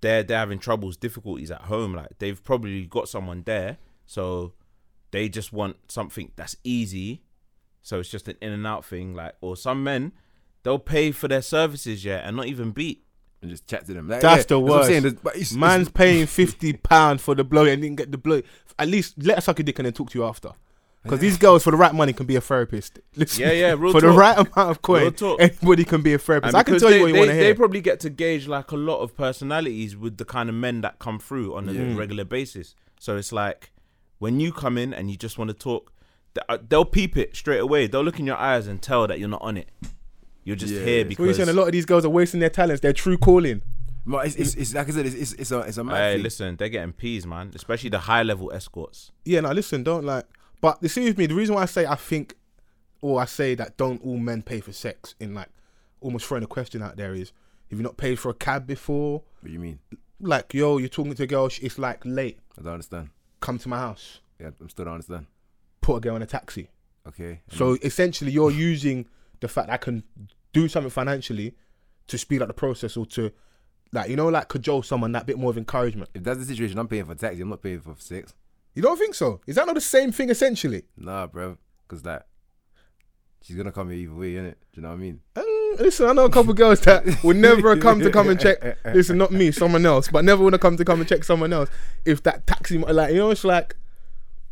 they're 0.00 0.22
they're 0.22 0.38
having 0.38 0.58
troubles, 0.58 0.96
difficulties 0.96 1.50
at 1.50 1.62
home. 1.62 1.94
Like 1.94 2.18
they've 2.18 2.42
probably 2.42 2.86
got 2.86 3.08
someone 3.08 3.42
there, 3.44 3.78
so 4.06 4.52
they 5.10 5.28
just 5.28 5.52
want 5.52 5.76
something 5.88 6.32
that's 6.36 6.56
easy. 6.64 7.22
So 7.82 8.00
it's 8.00 8.08
just 8.10 8.28
an 8.28 8.36
in 8.40 8.52
and 8.52 8.66
out 8.66 8.84
thing. 8.84 9.14
Like 9.14 9.34
or 9.40 9.56
some 9.56 9.84
men, 9.84 10.12
they'll 10.62 10.78
pay 10.78 11.12
for 11.12 11.28
their 11.28 11.42
services, 11.42 12.04
yeah, 12.04 12.16
and 12.26 12.36
not 12.36 12.46
even 12.46 12.70
beat. 12.70 13.04
And 13.40 13.50
just 13.50 13.66
chat 13.66 13.84
to 13.86 13.92
them. 13.92 14.08
Like, 14.08 14.20
That's 14.20 14.44
the 14.44 14.56
what 14.56 14.70
I'm 14.70 14.76
worst. 14.78 14.88
saying. 14.88 15.02
There's- 15.02 15.18
But 15.20 15.34
it's, 15.36 15.52
Man's 15.52 15.88
it's, 15.88 15.96
paying 15.96 16.26
fifty 16.26 16.74
pound 16.74 17.20
for 17.20 17.34
the 17.34 17.42
blow 17.42 17.64
and 17.66 17.82
didn't 17.82 17.96
get 17.96 18.12
the 18.12 18.18
blow. 18.18 18.40
At 18.78 18.86
least 18.86 19.14
let 19.20 19.38
us 19.38 19.46
suck 19.46 19.58
your 19.58 19.64
dick 19.64 19.80
and 19.80 19.86
then 19.86 19.92
talk 19.92 20.10
to 20.10 20.18
you 20.20 20.24
after. 20.24 20.50
Because 21.02 21.18
these 21.20 21.36
girls, 21.36 21.64
for 21.64 21.72
the 21.72 21.76
right 21.76 21.92
money, 21.94 22.12
can 22.12 22.26
be 22.26 22.36
a 22.36 22.40
therapist. 22.40 23.00
Listen, 23.16 23.42
Yeah, 23.42 23.52
yeah, 23.52 23.74
real 23.76 23.90
for 23.92 24.00
the 24.00 24.10
right 24.10 24.36
amount 24.38 24.56
of 24.56 24.78
Real 24.88 25.10
coin, 25.12 25.36
anybody 25.40 25.84
can 25.84 26.00
be 26.02 26.14
a 26.14 26.18
therapist. 26.18 26.48
And 26.54 26.56
I 26.56 26.62
can 26.62 26.74
because 26.74 26.82
tell 26.82 26.90
you 26.92 26.96
they, 26.98 27.02
what 27.02 27.06
you 27.08 27.12
they, 27.14 27.18
want 27.18 27.30
to 27.30 27.36
They 27.36 27.54
probably 27.54 27.80
get 27.80 27.98
to 28.00 28.10
gauge 28.10 28.46
like 28.46 28.70
a 28.70 28.76
lot 28.76 29.00
of 29.00 29.16
personalities 29.16 29.96
with 29.96 30.16
the 30.18 30.24
kind 30.24 30.48
of 30.48 30.54
men 30.54 30.80
that 30.82 31.00
come 31.00 31.18
through 31.18 31.56
on 31.56 31.68
a 31.68 31.72
Yeah. 31.72 31.96
regular 31.96 32.24
basis. 32.24 32.76
So 33.00 33.16
it's 33.16 33.32
like 33.32 33.72
when 34.18 34.38
you 34.38 34.52
come 34.52 34.78
in 34.78 34.94
and 34.94 35.10
you 35.10 35.16
just 35.16 35.38
want 35.38 35.48
to 35.48 35.54
talk, 35.54 35.92
uh, 36.48 36.58
they'll 36.68 36.84
peep 36.84 37.16
it 37.16 37.34
straight 37.34 37.58
away. 37.58 37.88
They'll 37.88 38.04
look 38.04 38.20
in 38.20 38.26
your 38.26 38.36
eyes 38.36 38.68
and 38.68 38.80
tell 38.80 39.06
that 39.08 39.18
you're 39.18 39.28
not 39.28 39.42
on 39.42 39.56
it. 39.56 39.70
You're 40.44 40.54
just 40.56 40.72
Yeah. 40.72 40.84
here 40.84 41.02
So 41.02 41.08
What 41.08 41.10
you 41.10 41.16
because. 41.16 41.36
saying? 41.38 41.48
A 41.48 41.52
lot 41.52 41.66
of 41.66 41.72
these 41.72 41.84
girls 41.86 42.04
are 42.04 42.10
wasting 42.10 42.38
their 42.38 42.48
talents. 42.50 42.80
Their 42.80 42.92
true 42.92 43.18
calling. 43.18 43.62
but 44.06 44.26
it's, 44.26 44.36
it's, 44.36 44.54
it's 44.54 44.74
like 44.74 44.88
I 44.88 44.92
said, 44.92 45.06
it's, 45.06 45.14
it's, 45.16 45.32
it's 45.34 45.50
a, 45.50 45.58
it's 45.60 45.78
a 45.78 45.84
mad 45.84 45.96
Hey, 45.96 46.14
thing. 46.14 46.22
listen, 46.22 46.56
they're 46.56 46.68
getting 46.68 46.92
peas, 46.92 47.26
man. 47.26 47.50
Especially 47.56 47.90
the 47.90 47.98
high 48.00 48.22
level 48.22 48.52
escorts. 48.52 49.10
Yeah, 49.24 49.40
now 49.40 49.50
listen, 49.52 49.82
don't 49.82 50.04
like. 50.04 50.26
But 50.62 50.80
the 50.80 50.88
see 50.88 51.04
with 51.04 51.18
me, 51.18 51.26
the 51.26 51.34
reason 51.34 51.54
why 51.54 51.62
I 51.62 51.66
say 51.66 51.84
I 51.84 51.96
think, 51.96 52.36
or 53.02 53.20
I 53.20 53.26
say 53.26 53.54
that 53.56 53.76
don't 53.76 54.02
all 54.02 54.16
men 54.16 54.40
pay 54.40 54.60
for 54.60 54.72
sex 54.72 55.14
in 55.20 55.34
like 55.34 55.48
almost 56.00 56.24
throwing 56.24 56.44
a 56.44 56.46
question 56.46 56.80
out 56.80 56.96
there 56.96 57.12
is, 57.14 57.32
have 57.68 57.78
you 57.78 57.82
not 57.82 57.96
paid 57.96 58.18
for 58.18 58.30
a 58.30 58.34
cab 58.34 58.66
before? 58.66 59.22
What 59.40 59.48
do 59.48 59.52
you 59.52 59.58
mean? 59.58 59.80
Like, 60.20 60.54
yo, 60.54 60.78
you're 60.78 60.88
talking 60.88 61.14
to 61.14 61.22
a 61.24 61.26
girl, 61.26 61.50
it's 61.60 61.78
like 61.78 62.00
late. 62.04 62.38
I 62.58 62.62
don't 62.62 62.74
understand. 62.74 63.10
Come 63.40 63.58
to 63.58 63.68
my 63.68 63.78
house. 63.78 64.20
Yeah, 64.40 64.50
I'm 64.60 64.68
still 64.68 64.84
don't 64.84 64.94
understand. 64.94 65.26
Put 65.80 65.96
a 65.96 66.00
girl 66.00 66.16
in 66.16 66.22
a 66.22 66.26
taxi. 66.26 66.70
Okay. 67.08 67.40
So 67.50 67.76
essentially, 67.82 68.30
you're 68.30 68.52
using 68.52 69.06
the 69.40 69.48
fact 69.48 69.68
I 69.68 69.78
can 69.78 70.04
do 70.52 70.68
something 70.68 70.90
financially 70.90 71.56
to 72.06 72.18
speed 72.18 72.40
up 72.40 72.46
the 72.46 72.54
process 72.54 72.96
or 72.96 73.04
to, 73.06 73.32
like, 73.92 74.08
you 74.10 74.14
know, 74.14 74.28
like 74.28 74.48
cajole 74.48 74.84
someone 74.84 75.10
that 75.12 75.26
bit 75.26 75.38
more 75.38 75.50
of 75.50 75.58
encouragement. 75.58 76.10
if 76.14 76.22
that's 76.22 76.38
the 76.38 76.44
situation, 76.44 76.78
I'm 76.78 76.86
paying 76.86 77.04
for 77.04 77.16
taxi. 77.16 77.40
I'm 77.40 77.48
not 77.48 77.62
paying 77.62 77.80
for 77.80 77.96
sex. 77.98 78.32
You 78.74 78.82
don't 78.82 78.96
think 78.98 79.14
so? 79.14 79.40
Is 79.46 79.56
that 79.56 79.66
not 79.66 79.74
the 79.74 79.80
same 79.80 80.12
thing 80.12 80.30
essentially? 80.30 80.82
Nah, 80.96 81.26
bro. 81.26 81.58
Because 81.86 82.02
that, 82.02 82.26
she's 83.42 83.56
gonna 83.56 83.72
come 83.72 83.90
here 83.90 83.98
either 83.98 84.14
way, 84.14 84.32
innit? 84.32 84.54
Do 84.72 84.80
you 84.80 84.82
know 84.82 84.88
what 84.88 84.94
I 84.94 84.98
mean? 84.98 85.20
Mm, 85.34 85.80
listen, 85.80 86.06
I 86.08 86.12
know 86.14 86.24
a 86.24 86.30
couple 86.30 86.54
girls 86.54 86.80
that 86.82 87.04
would 87.22 87.36
never 87.36 87.76
come 87.86 88.00
to 88.00 88.10
come 88.10 88.28
and 88.30 88.40
check. 88.40 88.58
Listen, 88.86 89.18
not 89.18 89.30
me, 89.32 89.50
someone 89.50 89.84
else, 89.84 90.08
but 90.08 90.24
never 90.24 90.42
would 90.42 90.54
have 90.54 90.60
come 90.62 90.76
to 90.78 90.84
come 90.84 91.00
and 91.00 91.08
check 91.08 91.22
someone 91.24 91.52
else. 91.52 91.68
If 92.06 92.22
that 92.22 92.46
taxi, 92.46 92.78
like 92.78 93.12
you 93.12 93.18
know, 93.18 93.30
it's 93.30 93.44
like 93.44 93.76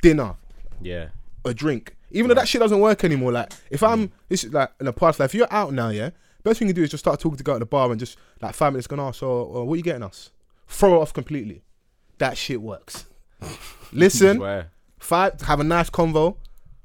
dinner, 0.02 0.34
Yeah. 0.82 1.08
a 1.44 1.54
drink. 1.54 1.96
Even 2.10 2.28
though 2.28 2.34
that 2.34 2.48
shit 2.48 2.60
doesn't 2.60 2.80
work 2.80 3.04
anymore. 3.04 3.32
Like 3.32 3.52
if 3.70 3.82
I'm 3.82 4.12
this 4.28 4.44
is 4.44 4.52
like 4.52 4.70
in 4.80 4.86
the 4.86 4.92
past, 4.92 5.18
like 5.20 5.26
if 5.30 5.34
you're 5.34 5.46
out 5.50 5.72
now, 5.72 5.88
yeah, 5.88 6.10
best 6.42 6.58
thing 6.58 6.68
you 6.68 6.74
can 6.74 6.80
do 6.82 6.84
is 6.84 6.90
just 6.90 7.02
start 7.04 7.20
talking 7.20 7.38
to 7.38 7.44
go 7.44 7.54
at 7.54 7.60
the 7.60 7.66
bar 7.66 7.90
and 7.90 7.98
just 7.98 8.18
like 8.42 8.54
five 8.54 8.72
minutes 8.74 8.86
gone. 8.86 9.00
Oh, 9.00 9.12
so 9.12 9.56
uh, 9.56 9.64
what 9.64 9.74
are 9.74 9.76
you 9.76 9.82
getting 9.82 10.02
us? 10.02 10.30
Throw 10.66 10.96
it 10.96 11.02
off 11.02 11.14
completely. 11.14 11.62
That 12.18 12.36
shit 12.36 12.60
works. 12.60 13.06
Listen, 13.92 14.66
five 14.98 15.40
have 15.42 15.60
a 15.60 15.64
nice 15.64 15.90
convo. 15.90 16.36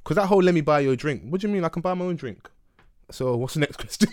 Cause 0.03 0.15
that 0.15 0.27
whole 0.27 0.43
let 0.43 0.53
me 0.53 0.61
buy 0.61 0.81
you 0.81 0.91
a 0.91 0.95
drink. 0.95 1.23
What 1.25 1.41
do 1.41 1.47
you 1.47 1.53
mean? 1.53 1.63
I 1.63 1.69
can 1.69 1.81
buy 1.81 1.95
my 1.95 2.05
own 2.05 2.15
drink. 2.15 2.47
So 3.09 3.35
what's 3.35 3.55
the 3.55 3.61
next 3.61 3.77
question? 3.79 4.09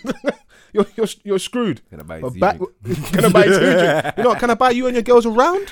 you're, 0.73 0.87
you're 0.95 1.07
you're 1.23 1.39
screwed. 1.39 1.87
Can 1.89 1.99
I 1.99 2.03
buy 2.03 2.17
you 2.17 2.31
back, 2.31 2.59
can 3.11 3.25
I 3.25 3.29
buy 3.29 3.45
you 3.45 3.51
two 3.53 3.59
drinks? 3.59 4.11
You 4.17 4.23
know, 4.23 4.29
what, 4.29 4.39
can 4.39 4.49
I 4.49 4.55
buy 4.55 4.71
you 4.71 4.87
and 4.87 4.95
your 4.95 5.03
girls 5.03 5.25
around? 5.25 5.71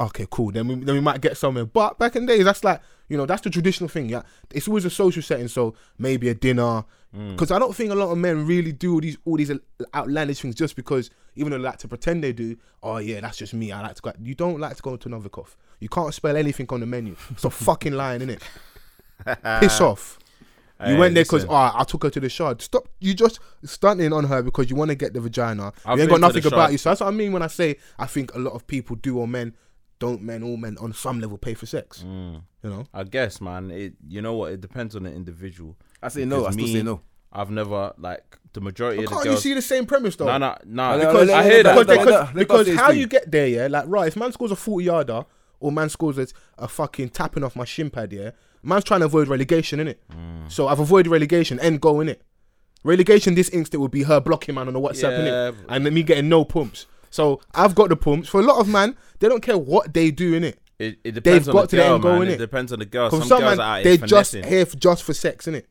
Okay, 0.00 0.26
cool. 0.30 0.50
Then 0.50 0.68
we 0.68 0.74
then 0.76 0.94
we 0.94 1.00
might 1.00 1.20
get 1.20 1.36
somewhere. 1.36 1.66
But 1.66 1.98
back 1.98 2.16
in 2.16 2.26
the 2.26 2.34
days, 2.34 2.44
that's 2.44 2.64
like 2.64 2.80
you 3.08 3.16
know 3.16 3.26
that's 3.26 3.42
the 3.42 3.50
traditional 3.50 3.88
thing. 3.88 4.08
Yeah, 4.08 4.22
it's 4.50 4.68
always 4.68 4.84
a 4.84 4.90
social 4.90 5.22
setting. 5.22 5.48
So 5.48 5.74
maybe 5.98 6.28
a 6.28 6.34
dinner. 6.34 6.84
Mm. 7.16 7.32
Because 7.32 7.50
I 7.50 7.58
don't 7.58 7.74
think 7.74 7.90
a 7.90 7.94
lot 7.94 8.10
of 8.10 8.18
men 8.18 8.46
really 8.46 8.72
do 8.72 8.94
all 8.94 9.00
these 9.00 9.18
all 9.24 9.36
these 9.36 9.52
outlandish 9.94 10.40
things 10.40 10.54
just 10.54 10.76
because 10.76 11.10
even 11.36 11.50
though 11.50 11.58
they 11.58 11.64
like 11.64 11.78
to 11.78 11.88
pretend 11.88 12.22
they 12.24 12.32
do. 12.32 12.56
Oh 12.82 12.98
yeah, 12.98 13.20
that's 13.20 13.36
just 13.36 13.54
me. 13.54 13.72
I 13.72 13.80
like 13.82 13.94
to 13.96 14.02
go. 14.02 14.12
You 14.22 14.34
don't 14.34 14.58
like 14.60 14.76
to 14.76 14.82
go 14.82 14.96
to 14.96 15.08
Novikov. 15.08 15.54
You 15.80 15.88
can't 15.88 16.12
spell 16.14 16.36
anything 16.36 16.66
on 16.70 16.80
the 16.80 16.86
menu. 16.86 17.16
Stop 17.36 17.52
fucking 17.68 17.92
lying, 17.94 18.20
innit? 18.20 18.42
Piss 19.60 19.80
off. 19.80 20.18
You 20.80 20.94
Hey, 20.94 20.98
went 20.98 21.14
there 21.14 21.24
because 21.24 21.42
listen. 21.42 21.50
oh, 21.54 21.72
I 21.74 21.84
took 21.84 22.04
her 22.04 22.10
to 22.10 22.20
the 22.20 22.30
shard. 22.30 22.62
Stop! 22.62 22.88
You 23.00 23.12
just 23.12 23.38
stunting 23.64 24.14
on 24.14 24.24
her 24.24 24.42
because 24.42 24.70
you 24.70 24.76
want 24.76 24.88
to 24.90 24.94
get 24.94 25.12
the 25.12 25.20
vagina. 25.20 25.74
I've 25.84 25.98
you 25.98 26.02
ain't 26.04 26.10
got 26.10 26.20
nothing 26.22 26.46
about 26.46 26.56
Shard. 26.56 26.72
you. 26.72 26.78
So 26.78 26.88
that's 26.90 27.00
what 27.02 27.08
I 27.08 27.10
mean 27.10 27.32
when 27.32 27.42
I 27.42 27.48
say 27.48 27.76
I 27.98 28.06
think 28.06 28.34
a 28.34 28.38
lot 28.38 28.54
of 28.54 28.66
people 28.66 28.96
do 28.96 29.18
or 29.18 29.28
men 29.28 29.54
don't. 29.98 30.22
Men, 30.22 30.42
all 30.42 30.56
men 30.56 30.78
on 30.80 30.94
some 30.94 31.20
level 31.20 31.36
pay 31.36 31.52
for 31.52 31.66
sex. 31.66 32.02
Mm. 32.02 32.42
You 32.64 32.70
know, 32.70 32.84
I 32.94 33.04
guess, 33.04 33.42
man. 33.42 33.70
It 33.70 33.92
you 34.08 34.22
know 34.22 34.32
what? 34.32 34.52
It 34.52 34.62
depends 34.62 34.96
on 34.96 35.02
the 35.02 35.12
individual. 35.12 35.76
I 36.02 36.08
say 36.08 36.24
no. 36.24 36.46
I 36.46 36.52
still 36.52 36.64
me- 36.64 36.72
say 36.72 36.82
no. 36.82 37.02
I've 37.32 37.50
never 37.50 37.92
like 37.98 38.38
the 38.52 38.60
majority 38.60 39.04
of 39.04 39.10
the 39.10 39.14
Can't 39.14 39.24
you 39.26 39.30
girls. 39.32 39.42
see 39.42 39.54
the 39.54 39.62
same 39.62 39.86
premise 39.86 40.16
though? 40.16 40.26
no, 40.26 40.38
no, 40.38 40.56
no. 40.66 40.96
No, 40.96 40.98
no, 40.98 41.12
because 41.12 41.30
I 41.30 41.42
hear 41.44 41.62
that. 41.62 41.78
because, 41.78 41.86
no, 41.86 41.94
because, 42.04 42.06
no, 42.12 42.20
no, 42.24 42.32
because 42.34 42.66
no, 42.68 42.74
no, 42.74 42.82
how 42.82 42.90
you 42.90 43.06
get 43.06 43.30
there, 43.30 43.46
yeah, 43.46 43.66
like 43.68 43.84
right, 43.86 44.08
if 44.08 44.16
man 44.16 44.32
scores 44.32 44.50
a 44.50 44.56
forty 44.56 44.86
yarder 44.86 45.24
or 45.60 45.70
man 45.70 45.88
scores 45.88 46.18
a, 46.18 46.26
a 46.58 46.66
fucking 46.66 47.10
tapping 47.10 47.44
off 47.44 47.54
my 47.54 47.64
shin 47.64 47.90
pad, 47.90 48.12
yeah, 48.12 48.30
man's 48.62 48.82
trying 48.84 49.00
to 49.00 49.06
avoid 49.06 49.28
relegation, 49.28 49.78
innit? 49.78 49.96
Mm. 50.12 50.50
So 50.50 50.66
I've 50.68 50.80
avoided 50.80 51.10
relegation, 51.10 51.60
end 51.60 51.80
goal, 51.80 51.98
innit? 51.98 52.16
Relegation 52.82 53.34
this 53.34 53.48
instant 53.50 53.80
would 53.82 53.90
be 53.90 54.04
her 54.04 54.20
blocking 54.20 54.54
man 54.54 54.66
on 54.68 54.74
the 54.74 54.80
WhatsApp, 54.80 55.02
Yeah, 55.02 55.18
innit? 55.50 55.56
but- 55.66 55.74
And 55.76 55.84
then 55.86 55.94
me 55.94 56.02
getting 56.02 56.28
no 56.28 56.44
pumps. 56.44 56.86
So 57.10 57.40
I've 57.54 57.74
got 57.74 57.88
the 57.90 57.96
pumps. 57.96 58.28
For 58.28 58.40
a 58.40 58.44
lot 58.44 58.58
of 58.58 58.68
man, 58.68 58.96
they 59.18 59.28
don't 59.28 59.42
care 59.42 59.58
what 59.58 59.92
they 59.92 60.10
do, 60.10 60.38
innit? 60.40 60.54
It, 60.78 60.98
it 61.04 61.12
depends 61.12 61.46
on 61.46 61.54
got 61.54 61.62
the 61.62 61.66
to 61.68 61.76
the 61.76 61.82
girl, 61.82 61.94
end 61.96 62.02
goal, 62.02 62.18
man. 62.20 62.28
innit? 62.28 62.30
It 62.32 62.38
depends 62.38 62.72
on 62.72 62.78
the 62.78 62.86
girl. 62.86 63.10
Because 63.10 63.20
Some, 63.20 63.28
some, 63.28 63.40
girls 63.40 63.58
man, 63.58 63.66
are 63.66 63.78
out 63.78 63.82
they're 63.84 63.96
here 63.96 64.06
just 64.06 64.30
finessing. 64.30 64.50
here 64.50 64.64
for, 64.66 64.76
just 64.78 65.02
for 65.02 65.12
sex, 65.12 65.46
innit? 65.46 65.64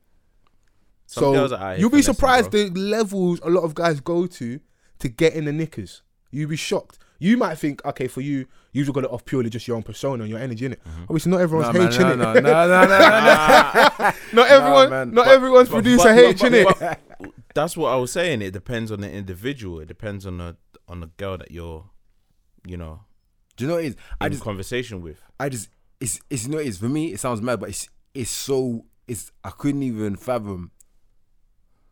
Some 1.11 1.23
so 1.23 1.31
girls 1.33 1.51
are 1.51 1.59
out 1.59 1.71
here 1.71 1.79
you'll 1.81 1.89
be 1.89 2.03
surprised 2.03 2.51
bro. 2.51 2.69
the 2.69 2.79
levels 2.79 3.39
a 3.43 3.49
lot 3.49 3.63
of 3.63 3.73
guys 3.73 3.99
go 3.99 4.27
to 4.27 4.59
to 4.99 5.09
get 5.09 5.33
in 5.33 5.45
the 5.45 5.51
knickers. 5.51 6.03
You'll 6.31 6.49
be 6.49 6.55
shocked. 6.55 6.99
You 7.17 7.35
might 7.35 7.55
think, 7.55 7.83
okay, 7.83 8.07
for 8.07 8.21
you, 8.21 8.45
you've 8.71 8.93
got 8.93 9.03
it 9.03 9.09
off 9.11 9.25
purely 9.25 9.49
just 9.49 9.67
your 9.67 9.75
own 9.75 9.83
persona 9.83 10.23
and 10.23 10.29
your 10.29 10.39
energy 10.39 10.65
in 10.67 10.73
it. 10.73 10.83
Mm-hmm. 10.83 11.03
Obviously, 11.03 11.31
not 11.31 11.41
everyone's 11.41 11.73
No, 11.73 11.79
man, 11.81 11.91
H 11.93 11.99
no, 11.99 12.11
in 12.13 12.19
no, 12.19 12.31
it. 12.33 12.43
no, 12.43 12.67
no, 12.67 12.67
no, 12.67 12.87
no, 12.87 13.89
no. 13.99 14.11
Not 14.33 14.47
everyone, 14.49 14.89
man. 14.89 15.13
not 15.13 15.25
But- 15.25 15.31
everyone's 15.33 15.69
But- 15.69 15.75
producer 15.75 16.03
but- 16.03 16.17
H 16.17 16.39
but- 16.39 16.47
in 16.47 16.53
it. 16.53 16.67
but 16.79 17.33
That's 17.55 17.75
what 17.75 17.89
I 17.91 17.95
was 17.95 18.11
saying. 18.11 18.41
It 18.43 18.51
depends 18.51 18.91
on 18.91 19.01
the 19.01 19.11
individual. 19.11 19.79
It 19.79 19.87
depends 19.87 20.25
on 20.27 20.37
the 20.37 20.55
on 20.87 20.99
the 21.01 21.07
girl 21.17 21.37
that 21.39 21.49
you're, 21.51 21.85
you 22.67 22.77
know, 22.77 23.01
Do 23.57 23.63
you 23.65 23.67
know 23.69 23.75
what 23.75 23.83
it 23.83 23.87
is? 23.87 23.95
I 24.21 24.27
in 24.27 24.31
just, 24.33 24.43
conversation 24.43 25.01
with. 25.01 25.19
I 25.39 25.49
just, 25.49 25.69
it's, 25.99 26.19
it's, 26.29 26.43
you 26.43 26.49
know 26.49 26.57
what 26.57 26.65
it 26.65 26.69
is? 26.69 26.77
For 26.77 26.89
me, 26.89 27.11
it 27.13 27.19
sounds 27.19 27.41
mad, 27.41 27.59
but 27.59 27.69
it's, 27.69 27.89
it's 28.13 28.31
so, 28.31 28.85
it's, 29.07 29.31
I 29.43 29.49
couldn't 29.51 29.83
even 29.83 30.15
fathom 30.15 30.71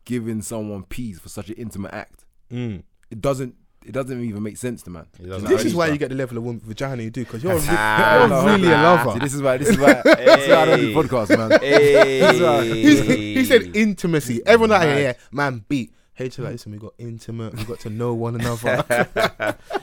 giving 0.07 0.41
someone 0.41 0.83
peas 0.83 1.19
for 1.19 1.27
such 1.29 1.49
an 1.49 1.55
intimate 1.55 1.93
act. 1.93 2.23
Mm. 2.51 2.83
It 3.11 3.19
doesn't, 3.21 3.55
it 3.85 3.91
doesn't 3.91 4.23
even 4.23 4.41
make 4.41 4.55
sense 4.57 4.81
to 4.83 4.89
man. 4.89 5.05
This 5.19 5.65
is 5.65 5.75
why 5.75 5.87
bro. 5.87 5.93
you 5.93 5.99
get 5.99 6.09
the 6.09 6.15
level 6.15 6.37
of 6.37 6.43
woman 6.45 6.61
vagina 6.63 7.03
you 7.03 7.09
do 7.09 7.25
because 7.25 7.43
you're, 7.43 7.55
re- 7.57 7.65
Ah, 7.69 8.27
you're 8.27 8.45
really 8.57 8.67
a 8.69 8.71
nah. 8.71 8.97
See, 9.03 9.07
lover. 9.09 9.19
this 9.19 9.33
is 9.33 9.41
why, 9.41 9.57
this 9.57 9.69
is 9.69 9.77
why, 9.77 9.93
this 10.05 10.43
is 10.43 10.49
why 10.49 10.55
I 10.61 10.65
don't 10.65 10.79
do 10.79 10.87
Hey. 10.87 10.93
podcasts, 10.93 11.37
man. 11.37 11.59
Hey. 11.61 13.33
He 13.35 13.45
said 13.45 13.75
intimacy. 13.75 14.41
Everyone 14.45 14.71
out 14.71 14.83
here, 14.83 15.15
man, 15.31 15.65
beat. 15.67 15.93
H 16.19 16.39
like, 16.39 16.53
listen, 16.53 16.71
we 16.71 16.79
got 16.79 16.93
intimate. 16.97 17.53
We 17.55 17.63
got 17.65 17.79
to 17.81 17.91
know 17.91 18.13
one 18.15 18.33
another. 18.35 18.83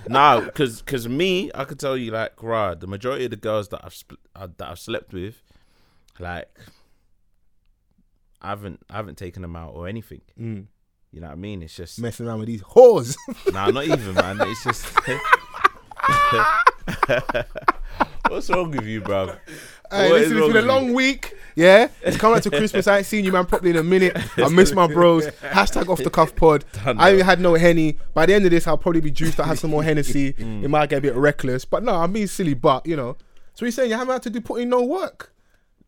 nah, 0.09 0.41
because 0.41 0.83
cause 0.83 1.07
me, 1.09 1.51
I 1.55 1.63
could 1.65 1.79
tell 1.79 1.97
you 1.97 2.11
like, 2.11 2.43
right, 2.43 2.75
the 2.81 2.89
majority 2.89 3.27
of 3.27 3.31
the 3.31 3.37
girls 3.37 3.69
that 3.69 3.83
I've 3.85 4.03
uh, 4.35 4.49
that 4.57 4.69
I've 4.69 4.81
slept 4.81 5.13
with, 5.13 5.41
like, 6.19 6.49
I 8.45 8.49
haven't 8.51 8.81
I 8.91 8.97
haven't 8.97 9.17
taken 9.17 9.43
them 9.43 9.57
out 9.57 9.75
or 9.75 9.89
anything. 9.89 10.21
mm. 10.39 10.67
You 11.13 11.21
know 11.21 11.29
what 11.29 11.35
I 11.35 11.37
mean? 11.37 11.63
It's 11.63 11.77
just 11.77 12.01
Messing 12.01 12.27
around 12.27 12.41
with 12.41 12.49
these 12.49 12.63
whores. 12.63 13.17
nah, 13.53 13.71
not 13.71 13.85
even 13.85 14.15
man. 14.15 14.37
It's 14.41 14.65
just. 14.65 14.85
What's 18.29 18.51
wrong 18.51 18.71
with 18.73 18.85
you, 18.85 19.01
bro? 19.01 19.27
Hey, 19.91 20.11
What 20.11 20.21
listen, 20.21 20.39
it's 20.39 20.53
been 20.53 20.65
a 20.65 20.67
long 20.67 20.93
week. 20.93 21.35
Yeah, 21.55 21.89
it's 22.03 22.17
coming 22.17 22.37
up 22.39 22.43
to 22.43 22.51
Christmas. 22.51 22.89
I 22.89 22.99
ain't 22.99 23.07
seen 23.07 23.25
you, 23.25 23.31
man, 23.31 23.47
properly 23.47 23.71
in 23.71 23.77
a 23.77 23.83
minute. 23.85 24.17
I 24.39 24.49
miss 24.49 24.73
my 24.73 24.89
bros. 24.89 25.27
Hashtag 25.41 25.89
off 25.89 26.03
the 26.03 26.11
cuff 26.11 26.35
pod. 26.35 26.65
I 26.85 26.93
that. 26.95 27.15
ain't 27.15 27.23
had 27.23 27.41
no 27.41 27.55
henny. 27.55 27.99
By 28.13 28.27
the 28.27 28.35
end 28.35 28.45
of 28.45 28.51
this, 28.51 28.67
I'll 28.67 28.79
probably 28.79 29.01
be 29.01 29.13
juiced. 29.13 29.39
I 29.39 29.47
have 29.47 29.59
some 29.61 29.71
more 29.71 29.85
Hennessy. 29.85 30.33
Mm. 30.33 30.65
It 30.65 30.69
might 30.69 30.89
get 30.91 30.99
a 30.99 31.01
bit 31.03 31.15
reckless, 31.15 31.65
but 31.65 31.85
no, 31.85 31.95
I'm 31.95 32.13
being 32.13 32.27
silly. 32.27 32.55
But 32.55 32.87
you 32.87 32.97
know, 32.97 33.17
so 33.53 33.65
you're 33.67 33.73
saying 33.73 33.91
you 33.91 33.97
haven't 33.97 34.13
had 34.13 34.23
to 34.23 34.31
do 34.31 34.41
put 34.41 34.63
in 34.63 34.69
no 34.71 34.83
work. 34.83 35.34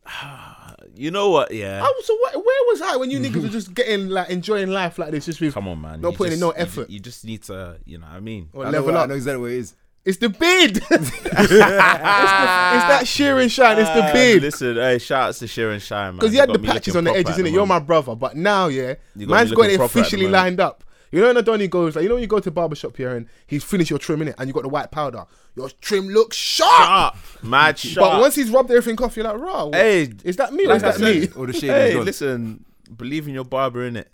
You 0.95 1.11
know 1.11 1.29
what? 1.29 1.51
Yeah. 1.53 1.77
I 1.83 1.87
was, 1.95 2.07
so 2.07 2.15
what, 2.15 2.33
where 2.33 2.43
was 2.69 2.81
I 2.81 2.95
when 2.95 3.11
you 3.11 3.19
niggas 3.19 3.39
were 3.43 3.47
just 3.59 3.75
getting 3.75 4.09
like 4.09 4.29
enjoying 4.31 4.69
life 4.71 4.97
like 4.97 5.11
this, 5.11 5.25
just 5.25 5.39
with 5.39 5.53
Come 5.53 5.67
on, 5.67 5.79
man. 5.79 6.01
Not 6.01 6.13
You 6.13 6.17
putting 6.17 6.33
in 6.33 6.39
no 6.39 6.49
effort. 6.51 6.87
ju- 6.87 6.93
You, 6.93 6.99
just 6.99 7.23
need 7.23 7.43
to, 7.43 7.77
you 7.85 7.99
know 7.99 8.07
what 8.07 8.15
I 8.15 8.19
mean? 8.19 8.49
or 8.51 8.65
I 8.65 8.71
know, 8.71 8.79
level 8.79 8.97
I 8.97 9.01
up? 9.01 9.09
know 9.09 9.15
exactly 9.15 9.41
what 9.41 9.51
it 9.51 9.57
is. 9.57 9.75
It's 10.05 10.17
the 10.17 10.29
beard. 10.29 10.77
it's, 10.77 10.87
the, 10.87 11.29
it's 11.29 11.49
that 11.59 13.03
sheer 13.05 13.37
and 13.39 13.51
shine. 13.51 13.77
It's 13.77 13.89
the 13.89 14.05
Ah, 14.09 14.13
beard. 14.13 14.41
Listen, 14.41 14.75
hey, 14.77 14.97
shout 14.97 15.29
out 15.29 15.35
to 15.35 15.47
Sharon 15.47 15.79
Shine, 15.79 16.13
man. 16.13 16.15
Because 16.19 16.31
you 16.31 16.37
You 16.37 16.39
had 16.41 16.47
got 16.49 16.61
the 16.61 16.67
patches 16.67 16.95
on 16.95 17.03
the 17.03 17.11
edges, 17.11 17.31
at 17.37 17.37
the 17.37 17.43
innit? 17.43 17.53
You're 17.53 17.65
my 17.67 17.79
brother. 17.79 18.15
But 18.15 18.35
now, 18.37 18.67
yeah, 18.67 18.95
You 19.15 19.27
got 19.27 19.35
man's 19.35 19.49
me 19.51 19.55
got 19.57 19.69
it 19.69 19.77
proper 19.77 19.83
at 19.83 19.93
the 19.93 19.99
officially 19.99 20.27
lined 20.27 20.59
up. 20.59 20.83
You 21.11 21.21
know 21.21 21.33
when 21.33 21.43
Adoni 21.43 21.69
goes, 21.69 21.95
like, 21.95 22.03
you 22.03 22.09
know 22.09 22.15
when 22.15 22.21
you 22.21 22.27
go 22.27 22.39
to 22.39 22.51
barbershop 22.51 22.97
here 22.97 23.15
and 23.15 23.27
he's 23.47 23.63
finished 23.63 23.89
your 23.89 23.99
trim, 23.99 24.21
it 24.23 24.35
And 24.37 24.47
you 24.47 24.53
got 24.53 24.63
the 24.63 24.69
white 24.69 24.91
powder. 24.91 25.25
Your 25.55 25.69
trim 25.81 26.07
looks 26.09 26.35
sharp. 26.35 26.69
Sharp, 27.15 27.15
mad 27.43 27.79
sharp. 27.79 28.11
But 28.13 28.21
once 28.21 28.35
he's 28.35 28.49
rubbed 28.49 28.69
everything 28.71 29.01
off, 29.03 29.15
you're 29.15 29.25
like, 29.25 29.37
raw. 29.39 29.65
what- 29.65 29.75
hey, 29.75 30.09
is 30.23 30.35
that 30.35 30.53
me 30.53 30.65
or 30.65 30.69
like 30.69 30.77
is 30.77 30.83
I 30.83 30.91
that 30.91 30.99
me? 31.01 31.27
Or 31.35 31.47
the 31.47 31.53
shade 31.53 31.69
hey, 31.69 31.87
is 31.89 31.95
gone. 31.95 32.05
listen, 32.05 32.65
believe 32.95 33.27
in 33.27 33.33
your 33.33 33.45
barber, 33.45 33.85
in 33.85 33.95
it. 33.95 34.11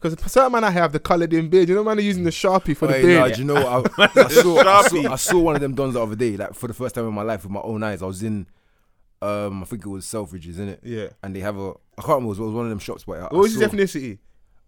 Because 0.00 0.18
certain 0.32 0.50
man 0.52 0.64
I 0.64 0.70
have 0.70 0.92
the 0.92 0.98
coloured 0.98 1.32
in 1.32 1.48
beard. 1.48 1.68
You 1.68 1.76
know, 1.76 1.84
man 1.84 1.98
are 1.98 2.00
using 2.02 2.24
the 2.24 2.30
sharpie 2.30 2.76
for 2.76 2.88
the 2.88 2.94
Hey, 2.94 3.02
beard. 3.02 3.20
nah, 3.20 3.34
do 3.34 3.40
you 3.40 3.46
know 3.46 3.54
what? 3.54 3.92
I, 3.98 4.04
I, 4.24 4.28
saw, 4.28 4.58
I, 4.58 4.88
saw, 4.88 5.12
I 5.12 5.16
saw 5.16 5.38
one 5.38 5.54
of 5.54 5.60
them 5.60 5.74
dons 5.74 5.94
the 5.94 6.02
other 6.02 6.16
day, 6.16 6.36
like 6.36 6.54
for 6.54 6.66
the 6.66 6.74
first 6.74 6.94
time 6.94 7.06
in 7.06 7.14
my 7.14 7.22
life 7.22 7.44
with 7.44 7.52
my 7.52 7.60
own 7.60 7.82
eyes. 7.84 8.02
I 8.02 8.06
was 8.06 8.22
in, 8.22 8.46
um, 9.20 9.62
I 9.62 9.66
think 9.66 9.84
it 9.86 9.88
was 9.88 10.04
Selfridges, 10.04 10.58
in 10.58 10.70
it, 10.70 10.80
Yeah. 10.82 11.08
and 11.22 11.36
they 11.36 11.40
have 11.40 11.56
a. 11.56 11.70
I 11.96 12.02
can't 12.02 12.08
remember. 12.08 12.26
It 12.34 12.44
was 12.46 12.52
one 12.54 12.64
of 12.64 12.70
them 12.70 12.80
shops, 12.80 13.04
but 13.04 13.18
I, 13.18 13.22
What 13.24 13.34
was 13.34 13.56
I 13.56 13.68
his 13.68 13.72
ethnicity? 13.72 14.18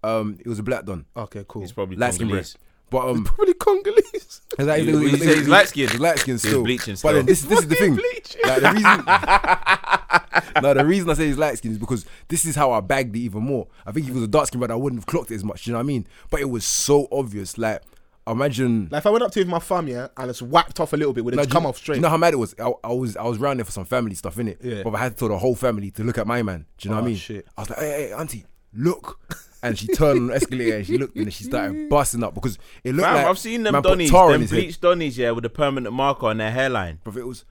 Um, 0.04 0.36
it 0.40 0.46
was 0.46 0.58
a 0.58 0.62
black 0.62 0.84
don, 0.84 1.06
Okay, 1.16 1.44
cool. 1.48 1.62
He's 1.62 1.72
probably 1.72 1.96
light 1.96 2.14
skin 2.14 2.28
Congolese. 2.28 2.56
but 2.90 3.08
um, 3.08 3.24
Probably 3.24 3.54
Congolese. 3.54 4.02
it's 4.58 4.58
like- 4.58 4.82
He- 4.82 4.90
it 4.90 4.94
was- 4.94 5.22
he 5.22 5.28
it 5.30 5.38
he's 5.38 5.48
light 5.48 5.68
skinned. 5.68 5.90
He's 5.92 6.00
light 6.00 6.18
skin 6.18 6.34
He's 6.34 6.42
still. 6.42 6.62
bleaching 6.64 6.92
But 6.94 6.98
still. 6.98 7.12
then 7.14 7.26
this, 7.26 7.42
this 7.42 7.60
is 7.60 7.68
the 7.68 7.74
thing. 7.82 7.94
Like, 7.96 8.60
the 8.60 8.72
reason, 8.72 10.62
no, 10.62 10.74
the 10.74 10.84
reason 10.84 11.10
I 11.10 11.14
say 11.14 11.26
he's 11.26 11.38
light 11.38 11.58
skinned 11.58 11.72
is 11.72 11.78
because 11.78 12.04
this 12.28 12.44
is 12.44 12.54
how 12.56 12.72
I 12.72 12.80
bagged 12.80 13.14
it 13.16 13.20
even 13.20 13.42
more. 13.42 13.66
I 13.86 13.92
think 13.92 14.04
if 14.06 14.08
he 14.12 14.14
was 14.14 14.24
a 14.24 14.28
dark 14.28 14.46
skin 14.48 14.58
brother, 14.60 14.74
I 14.74 14.76
wouldn't 14.76 15.00
have 15.00 15.06
clocked 15.06 15.30
it 15.30 15.34
as 15.36 15.44
much. 15.44 15.64
Do 15.64 15.70
you 15.70 15.72
know 15.72 15.78
what 15.78 15.84
I 15.84 15.86
mean? 15.86 16.06
But 16.30 16.40
it 16.40 16.50
was 16.50 16.64
so 16.64 17.08
obvious. 17.10 17.56
Like, 17.58 17.82
imagine. 18.26 18.88
Like 18.90 19.00
if 19.00 19.06
I 19.06 19.10
went 19.10 19.22
up 19.24 19.32
to 19.32 19.40
him 19.40 19.46
with 19.48 19.52
my 19.52 19.58
thumb, 19.60 19.88
yeah, 19.88 20.08
and 20.16 20.30
it's 20.30 20.42
whacked 20.42 20.80
off 20.80 20.92
a 20.92 20.96
little 20.96 21.12
bit, 21.12 21.24
would 21.24 21.34
it 21.34 21.36
No, 21.36 21.42
just 21.42 21.50
do 21.50 21.54
you- 21.54 21.60
come 21.60 21.66
off 21.66 21.76
straight? 21.78 21.94
Do 21.96 21.98
you 21.98 22.02
know 22.02 22.08
how 22.10 22.16
mad 22.16 22.34
it 22.34 22.38
was? 22.38 22.54
I, 22.58 22.70
I 22.84 22.92
was 22.92 23.16
I 23.16 23.24
was 23.24 23.38
round 23.38 23.58
there 23.60 23.64
for 23.64 23.72
some 23.72 23.84
family 23.84 24.14
stuff 24.14 24.38
in 24.38 24.48
it. 24.48 24.58
Yeah. 24.62 24.82
But 24.82 24.94
I 24.94 24.98
had 24.98 25.12
to 25.12 25.18
tell 25.18 25.28
the 25.28 25.38
whole 25.38 25.54
family 25.54 25.90
to 25.92 26.04
look 26.04 26.18
at 26.18 26.26
my 26.26 26.42
man. 26.42 26.66
Do 26.78 26.88
you 26.88 26.94
know 26.94 26.96
what 27.00 27.02
Oh, 27.02 27.06
I 27.06 27.08
mean? 27.08 27.16
shit. 27.16 27.46
I 27.56 27.60
was 27.62 27.70
like, 27.70 27.78
hey, 27.78 27.90
hey, 28.08 28.12
auntie, 28.12 28.44
look. 28.74 29.18
And 29.64 29.78
she 29.78 29.86
turned 29.88 30.18
on 30.20 30.26
the 30.28 30.34
escalator 30.34 30.76
and 30.76 30.86
she 30.86 30.98
looked 30.98 31.16
and 31.16 31.24
then 31.26 31.30
she 31.30 31.44
started 31.44 31.88
busting 31.90 32.22
up 32.22 32.34
because 32.34 32.58
it 32.82 32.94
looked 32.94 33.06
Fam, 33.06 33.16
like 33.16 33.26
I've 33.26 33.38
seen 33.38 33.62
them 33.62 33.72
man 33.72 33.82
put 33.82 33.98
donnies, 33.98 34.30
them 34.30 34.46
bleached 34.46 34.80
donnies, 34.80 35.16
yeah, 35.16 35.30
with 35.30 35.44
a 35.44 35.50
permanent 35.50 35.94
marker 35.94 36.26
on 36.26 36.38
their 36.38 36.50
hairline. 36.50 37.00
But 37.04 37.16
it 37.16 37.26
was, 37.26 37.44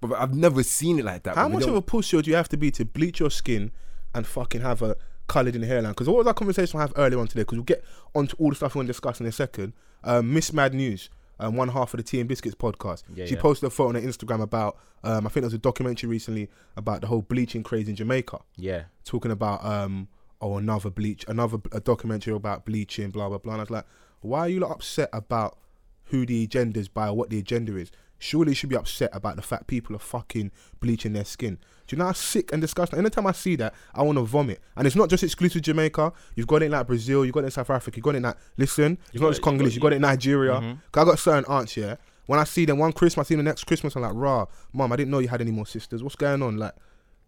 but 0.00 0.12
I've 0.12 0.34
never 0.34 0.62
seen 0.62 0.98
it 0.98 1.04
like 1.04 1.22
that. 1.24 1.36
How 1.36 1.48
much 1.48 1.64
of 1.64 1.74
a 1.74 1.82
pussy 1.82 2.20
do 2.22 2.30
you 2.30 2.36
have 2.36 2.48
to 2.50 2.56
be 2.56 2.70
to 2.72 2.84
bleach 2.84 3.20
your 3.20 3.30
skin 3.30 3.70
and 4.14 4.26
fucking 4.26 4.60
have 4.60 4.82
a 4.82 4.96
coloured 5.28 5.56
in 5.56 5.62
hairline? 5.62 5.92
Because 5.92 6.08
what 6.08 6.18
was 6.18 6.26
that 6.26 6.36
conversation 6.36 6.78
I 6.78 6.82
have 6.82 6.92
earlier 6.96 7.18
on 7.20 7.26
today? 7.28 7.42
Because 7.42 7.56
we'll 7.58 7.64
get 7.64 7.84
onto 8.14 8.36
all 8.38 8.50
the 8.50 8.56
stuff 8.56 8.74
we 8.74 8.80
want 8.80 8.86
to 8.88 8.92
discuss 8.92 9.20
in 9.20 9.26
a 9.26 9.32
second. 9.32 9.72
Um, 10.02 10.32
Miss 10.32 10.52
Mad 10.52 10.74
News, 10.74 11.10
um, 11.38 11.56
one 11.56 11.68
half 11.68 11.94
of 11.94 11.98
the 11.98 12.04
Tea 12.04 12.20
and 12.20 12.28
Biscuits 12.28 12.54
podcast. 12.54 13.04
Yeah, 13.14 13.26
she 13.26 13.34
yeah. 13.34 13.40
posted 13.40 13.66
a 13.66 13.70
photo 13.70 13.90
on 13.90 13.94
her 14.02 14.08
Instagram 14.08 14.42
about, 14.42 14.78
um, 15.04 15.26
I 15.26 15.30
think 15.30 15.42
there 15.42 15.44
was 15.44 15.54
a 15.54 15.58
documentary 15.58 16.08
recently 16.08 16.50
about 16.76 17.00
the 17.00 17.06
whole 17.06 17.22
bleaching 17.22 17.62
craze 17.62 17.88
in 17.88 17.96
Jamaica, 17.96 18.40
Yeah. 18.56 18.84
talking 19.04 19.30
about, 19.30 19.64
um, 19.64 20.08
oh, 20.40 20.56
another 20.56 20.90
bleach, 20.90 21.24
another 21.28 21.58
a 21.72 21.80
documentary 21.80 22.34
about 22.34 22.64
bleaching, 22.64 23.10
blah, 23.10 23.28
blah, 23.28 23.38
blah. 23.38 23.52
And 23.54 23.60
I 23.60 23.64
was 23.64 23.70
like, 23.70 23.86
why 24.20 24.40
are 24.40 24.48
you 24.48 24.60
lot 24.60 24.70
upset 24.72 25.08
about 25.12 25.58
who 26.04 26.26
the 26.26 26.44
agenda 26.44 26.78
is 26.80 26.88
by 26.88 27.08
or 27.08 27.14
what 27.16 27.30
the 27.30 27.38
agenda 27.38 27.76
is? 27.76 27.90
Surely 28.18 28.50
you 28.50 28.54
should 28.54 28.68
be 28.68 28.76
upset 28.76 29.08
about 29.14 29.36
the 29.36 29.42
fact 29.42 29.66
people 29.66 29.96
are 29.96 30.00
fucking 30.00 30.50
bleaching 30.78 31.14
their 31.14 31.24
skin. 31.24 31.58
Do 31.86 31.96
you 31.96 31.98
know 31.98 32.04
how 32.06 32.12
sick 32.12 32.52
and 32.52 32.60
disgusting? 32.60 32.98
Anytime 32.98 33.26
I 33.26 33.32
see 33.32 33.56
that, 33.56 33.72
I 33.94 34.02
want 34.02 34.18
to 34.18 34.24
vomit. 34.24 34.60
And 34.76 34.86
it's 34.86 34.94
not 34.94 35.08
just 35.08 35.22
exclusive 35.24 35.62
Jamaica. 35.62 36.12
You've 36.36 36.46
got 36.46 36.62
it 36.62 36.66
in 36.66 36.72
like 36.72 36.86
Brazil. 36.86 37.24
You've 37.24 37.32
got 37.32 37.40
it 37.40 37.46
in 37.46 37.50
South 37.52 37.70
Africa. 37.70 37.96
You've 37.96 38.04
got 38.04 38.14
it 38.14 38.18
in 38.18 38.22
like, 38.24 38.36
listen, 38.58 38.98
it's 39.12 39.22
not 39.22 39.30
just 39.30 39.40
Congolese. 39.42 39.72
you 39.74 39.76
You've 39.78 39.82
got- 39.82 39.92
it 39.92 39.96
in 39.96 40.02
Nigeria. 40.02 40.52
Mhm. 40.52 40.78
'Cause 40.92 41.02
I 41.02 41.04
got 41.10 41.18
certain 41.18 41.44
aunts, 41.50 41.76
yeah. 41.78 41.96
When 42.26 42.38
I 42.38 42.44
see 42.44 42.66
them 42.66 42.78
one 42.78 42.92
Christmas, 42.92 43.26
I 43.26 43.28
see 43.28 43.34
them 43.36 43.44
the 43.44 43.50
next 43.50 43.64
Christmas, 43.64 43.96
I'm 43.96 44.02
like, 44.02 44.12
rah, 44.14 44.44
mom, 44.74 44.92
I 44.92 44.96
didn't 44.96 45.10
know 45.10 45.18
you 45.18 45.28
had 45.28 45.40
any 45.40 45.50
more 45.50 45.66
sisters. 45.66 46.02
What's 46.02 46.14
going 46.16 46.42
on? 46.42 46.58
Like? 46.58 46.74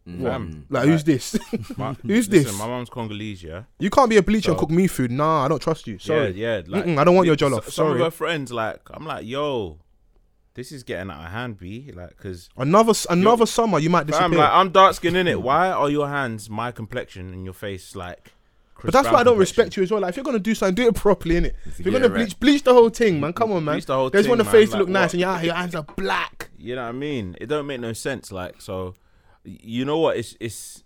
Fam, 0.05 0.67
Like, 0.69 0.85
who's 0.87 1.05
this? 1.05 1.37
my- 1.77 1.93
Who's 2.03 2.29
listen, 2.29 2.31
this? 2.31 2.59
My 2.59 2.67
mom's 2.67 2.91
Congolese, 2.91 3.43
yeah. 3.45 3.63
you 3.79 3.89
can't 3.89 4.11
be 4.11 4.17
a 4.17 4.23
bleacher 4.23 4.51
and 4.51 4.59
So- 4.59 4.67
cook 4.67 4.71
me 4.71 4.87
food. 4.89 5.11
Nah, 5.13 5.45
I 5.45 5.49
don't 5.49 5.63
trust 5.63 5.87
you. 5.87 5.99
Sorry. 5.99 6.33
Yeah, 6.33 6.57
yeah. 6.57 6.63
Like, 6.67 6.85
Mm-mm, 6.87 6.99
I 6.99 7.05
don't 7.05 7.15
want 7.15 7.27
your 7.27 7.37
jollof. 7.37 7.59
s- 7.67 7.75
Some 7.75 7.87
Sorry. 7.89 8.01
of 8.01 8.05
her 8.07 8.11
friends, 8.11 8.51
like, 8.53 8.81
I'm 8.91 9.07
like, 9.07 9.25
yo, 9.25 9.79
this 10.55 10.73
is 10.73 10.83
getting 10.83 11.11
out 11.11 11.25
of 11.25 11.31
hand, 11.31 11.59
B. 11.59 11.93
Like, 11.95 12.11
because 12.17 12.49
Another 12.57 12.91
s- 12.91 13.07
another 13.11 13.47
summer, 13.47 13.79
you 13.79 13.91
might 13.91 14.07
disappear. 14.09 14.25
I'm 14.27 14.33
like, 14.33 14.51
I'm 14.53 14.71
dark 14.71 14.95
skinned 14.95 15.17
in 15.17 15.29
it. 15.29 15.41
Why 15.41 15.71
are 15.71 15.89
your 15.89 16.09
hands 16.09 16.51
my 16.51 16.73
complexion 16.73 17.33
and 17.33 17.45
your 17.45 17.55
face 17.55 17.95
like? 17.95 18.33
But 18.85 18.93
that's 18.93 19.09
why 19.09 19.21
I 19.21 19.23
don't 19.23 19.39
respect 19.39 19.77
you 19.77 19.85
as 19.85 19.93
well. 19.93 20.01
Like, 20.01 20.09
if 20.11 20.17
you're 20.17 20.25
gonna 20.25 20.41
do 20.41 20.57
something, 20.57 20.75
do 20.75 20.89
it 20.89 20.97
properly, 20.97 21.37
innit? 21.37 21.53
If 21.65 21.79
you're 21.79 21.93
gonna 21.93 22.09
Yeah, 22.09 22.15
bleach, 22.25 22.41
bleach 22.41 22.65
the 22.65 22.75
whole 22.75 22.89
thing, 22.89 23.21
man. 23.21 23.33
Come 23.33 23.53
on, 23.53 23.65
man. 23.65 23.77
Bleach 23.77 23.87
the 23.87 23.95
whole 23.95 24.11
There's 24.11 24.25
thing, 24.25 24.31
one 24.31 24.39
the 24.39 24.45
man. 24.45 24.53
face 24.53 24.71
to 24.71 24.75
Like, 24.75 24.81
look 24.81 24.89
nice, 24.89 25.03
what? 25.05 25.13
and 25.15 25.21
your, 25.21 25.43
your 25.45 25.55
hands 25.55 25.77
are 25.77 25.85
black. 25.85 26.51
You 26.59 26.75
know 26.75 26.83
what 26.83 26.89
I 26.89 26.93
mean? 26.93 27.37
It 27.41 27.47
don't 27.47 27.69
make 27.69 27.79
no 27.81 27.93
sense. 27.93 28.33
Like, 28.33 28.61
so, 28.61 28.95
you 29.45 29.85
know 29.85 29.99
what? 29.99 30.17
It's 30.17 30.37
it's. 30.41 30.85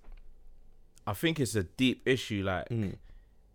I 1.07 1.13
think 1.13 1.39
it's 1.39 1.55
a 1.55 1.63
deep 1.63 2.03
issue, 2.07 2.43
like, 2.45 2.69
Mm. 2.69 2.97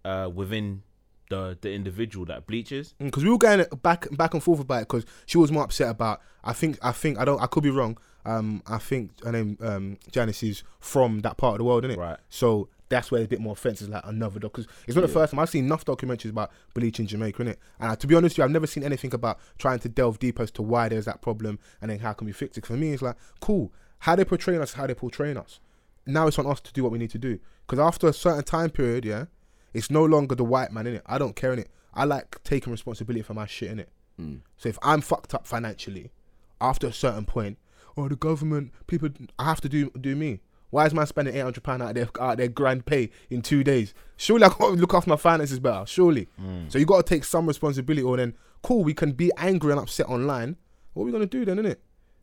uh, 0.06 0.30
within 0.34 0.84
the 1.30 1.58
the 1.62 1.72
individual 1.74 2.26
that 2.28 2.46
bleaches. 2.48 2.94
Because 3.00 3.24
we 3.24 3.30
were 3.30 3.38
going 3.38 3.66
back 3.82 4.08
back 4.16 4.34
and 4.34 4.44
forth 4.44 4.60
about 4.60 4.84
it. 4.84 4.88
Because 4.88 5.06
she 5.26 5.38
was 5.38 5.52
more 5.52 5.64
upset 5.64 5.90
about. 5.90 6.22
I 6.44 6.54
think 6.54 6.78
I 6.82 6.92
think 6.92 7.18
I 7.20 7.26
don't. 7.26 7.42
I 7.42 7.48
could 7.48 7.64
be 7.64 7.70
wrong. 7.70 7.98
Um, 8.24 8.62
I 8.68 8.78
think 8.78 9.24
her 9.24 9.32
name 9.32 9.58
um 9.62 9.98
Janice 10.12 10.44
is 10.44 10.64
from 10.80 11.22
that 11.22 11.38
part 11.38 11.54
of 11.56 11.58
the 11.60 11.64
world, 11.64 11.84
isn't 11.86 11.98
it? 11.98 12.02
Right. 12.02 12.20
So 12.30 12.70
that's 12.88 13.10
where 13.10 13.22
it's 13.22 13.28
a 13.28 13.30
bit 13.30 13.40
more 13.40 13.54
offensive, 13.54 13.88
like 13.90 14.04
another 14.06 14.38
dog. 14.40 14.52
Because 14.52 14.68
it's 14.86 14.96
not 14.96 15.02
the 15.02 15.08
first 15.08 15.32
time 15.32 15.40
I've 15.40 15.50
seen 15.50 15.64
enough 15.66 15.86
documentaries 15.86 16.30
about 16.30 16.52
bleaching 16.74 17.08
Jamaica, 17.08 17.42
innit? 17.44 17.56
And 17.80 17.92
uh, 17.92 17.96
to 17.96 18.06
be 18.06 18.16
honest 18.16 18.34
with 18.34 18.40
you, 18.40 18.44
I've 18.44 18.52
never 18.52 18.68
seen 18.68 18.84
anything 18.84 19.14
about 19.14 19.40
trying 19.58 19.80
to 19.80 19.90
delve 19.90 20.20
deep 20.20 20.40
as 20.42 20.52
to 20.52 20.62
why 20.62 20.90
there's 20.90 21.06
that 21.06 21.22
problem 21.22 21.58
and 21.82 21.90
then 21.90 22.00
how 22.00 22.12
can 22.14 22.28
we 22.28 22.34
fix 22.34 22.58
it. 22.58 22.66
For 22.66 22.74
me, 22.74 22.92
it's 22.92 23.02
like, 23.02 23.16
cool, 23.40 23.72
how 24.02 24.16
they 24.16 24.26
portraying 24.26 24.62
us, 24.62 24.74
how 24.74 24.88
they 24.88 24.94
portraying 24.94 25.38
us. 25.38 25.60
Now 26.06 26.28
it's 26.28 26.40
on 26.40 26.48
us 26.48 26.60
to 26.62 26.74
do 26.74 26.84
what 26.84 26.92
we 26.92 26.98
need 26.98 27.12
to 27.12 27.20
do. 27.20 27.40
Because 27.66 27.80
after 27.80 28.08
a 28.08 28.14
certain 28.14 28.44
time 28.44 28.70
period, 28.70 29.06
yeah, 29.06 29.26
it's 29.74 29.92
no 29.92 30.04
longer 30.04 30.36
the 30.36 30.44
white 30.44 30.72
man, 30.72 30.88
in 30.88 30.96
it. 30.96 31.04
I 31.06 31.18
don't 31.18 31.36
care, 31.36 31.54
in 31.54 31.60
it. 31.60 31.70
I 31.94 32.06
like 32.06 32.44
taking 32.44 32.72
responsibility 32.72 33.22
for 33.22 33.34
my 33.34 33.46
shit, 33.46 33.76
innit? 33.76 33.88
Mm. 34.20 34.42
So 34.58 34.70
if 34.70 34.80
I'm 34.82 35.02
fucked 35.02 35.34
up 35.34 35.46
financially, 35.46 36.12
after 36.60 36.88
a 36.88 36.94
certain 36.94 37.26
point, 37.26 37.58
oh 37.96 38.08
the 38.08 38.16
government, 38.16 38.72
people, 38.88 39.10
I 39.38 39.46
have 39.46 39.62
to 39.62 39.70
do 39.70 39.92
do 39.92 40.16
me. 40.16 40.42
Why 40.72 40.86
is 40.86 40.94
man 40.94 41.06
spending 41.06 41.36
eight 41.36 41.42
hundred 41.42 41.64
pound 41.64 41.84
out 41.84 41.90
of 41.90 41.96
their 41.96 42.24
out 42.24 42.32
of 42.32 42.38
their 42.38 42.48
grand 42.48 42.86
pay 42.86 43.12
in 43.30 43.42
two 43.42 43.64
days? 43.64 43.94
Surely 44.18 44.46
I 44.46 44.50
got 44.58 44.58
to 44.58 44.68
look 44.70 44.94
after 44.94 45.10
my 45.10 45.16
finances 45.16 45.60
better. 45.60 45.86
Surely. 45.86 46.28
Mm. 46.42 46.72
So 46.72 46.80
you 46.80 46.86
got 46.86 47.06
to 47.06 47.10
take 47.16 47.24
some 47.24 47.46
responsibility. 47.46 48.04
Or 48.04 48.18
then, 48.18 48.36
cool, 48.64 48.84
we 48.84 48.94
can 48.94 49.12
be 49.12 49.32
angry 49.38 49.72
and 49.72 49.80
upset 49.82 50.08
online. 50.08 50.58
What 50.94 51.04
are 51.04 51.06
we 51.06 51.12
gonna 51.12 51.26
do 51.26 51.46
then, 51.46 51.58
innit? 51.58 51.78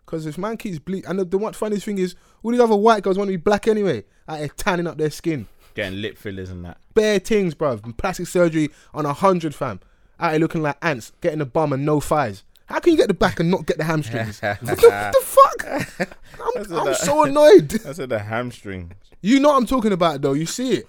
Because 0.08 0.24
if 0.24 0.38
man 0.38 0.56
keeps 0.56 0.78
ble- 0.78 1.02
and 1.06 1.18
the, 1.18 1.24
the 1.26 1.36
one 1.36 1.52
funniest 1.52 1.84
thing 1.84 1.98
is, 1.98 2.14
all 2.42 2.50
these 2.50 2.60
other 2.60 2.74
white 2.74 3.02
girls 3.02 3.18
want 3.18 3.28
to 3.28 3.32
be 3.32 3.36
black 3.36 3.68
anyway. 3.68 4.04
Out 4.26 4.38
here 4.38 4.48
tanning 4.48 4.86
up 4.86 4.96
their 4.96 5.10
skin 5.10 5.46
Getting 5.74 6.00
lip 6.00 6.16
fillers 6.16 6.48
and 6.50 6.64
that. 6.64 6.78
bare 6.94 7.18
things, 7.18 7.54
bruv. 7.54 7.94
Plastic 7.98 8.26
surgery 8.26 8.70
on 8.94 9.04
a 9.04 9.12
hundred, 9.12 9.54
fam. 9.54 9.80
Out 10.18 10.30
here 10.32 10.40
looking 10.40 10.62
like 10.62 10.78
ants, 10.80 11.12
getting 11.20 11.42
a 11.42 11.44
bum 11.44 11.74
and 11.74 11.84
no 11.84 12.00
thighs. 12.00 12.42
How 12.66 12.80
can 12.80 12.92
you 12.92 12.96
get 12.96 13.08
the 13.08 13.14
back 13.14 13.38
and 13.38 13.50
not 13.50 13.66
get 13.66 13.76
the 13.76 13.84
hamstrings? 13.84 14.40
what, 14.42 14.60
the, 14.60 14.88
what 14.88 15.12
the 15.12 15.20
fuck? 15.22 16.08
I'm, 16.40 16.88
I'm 16.88 16.94
so 16.94 17.24
annoyed. 17.24 17.74
I 17.86 17.92
said 17.92 18.08
the 18.08 18.18
hamstring. 18.18 18.92
You 19.20 19.40
know 19.40 19.50
what 19.50 19.56
I'm 19.58 19.66
talking 19.66 19.92
about, 19.92 20.22
though. 20.22 20.32
You 20.32 20.46
see 20.46 20.72
it. 20.72 20.88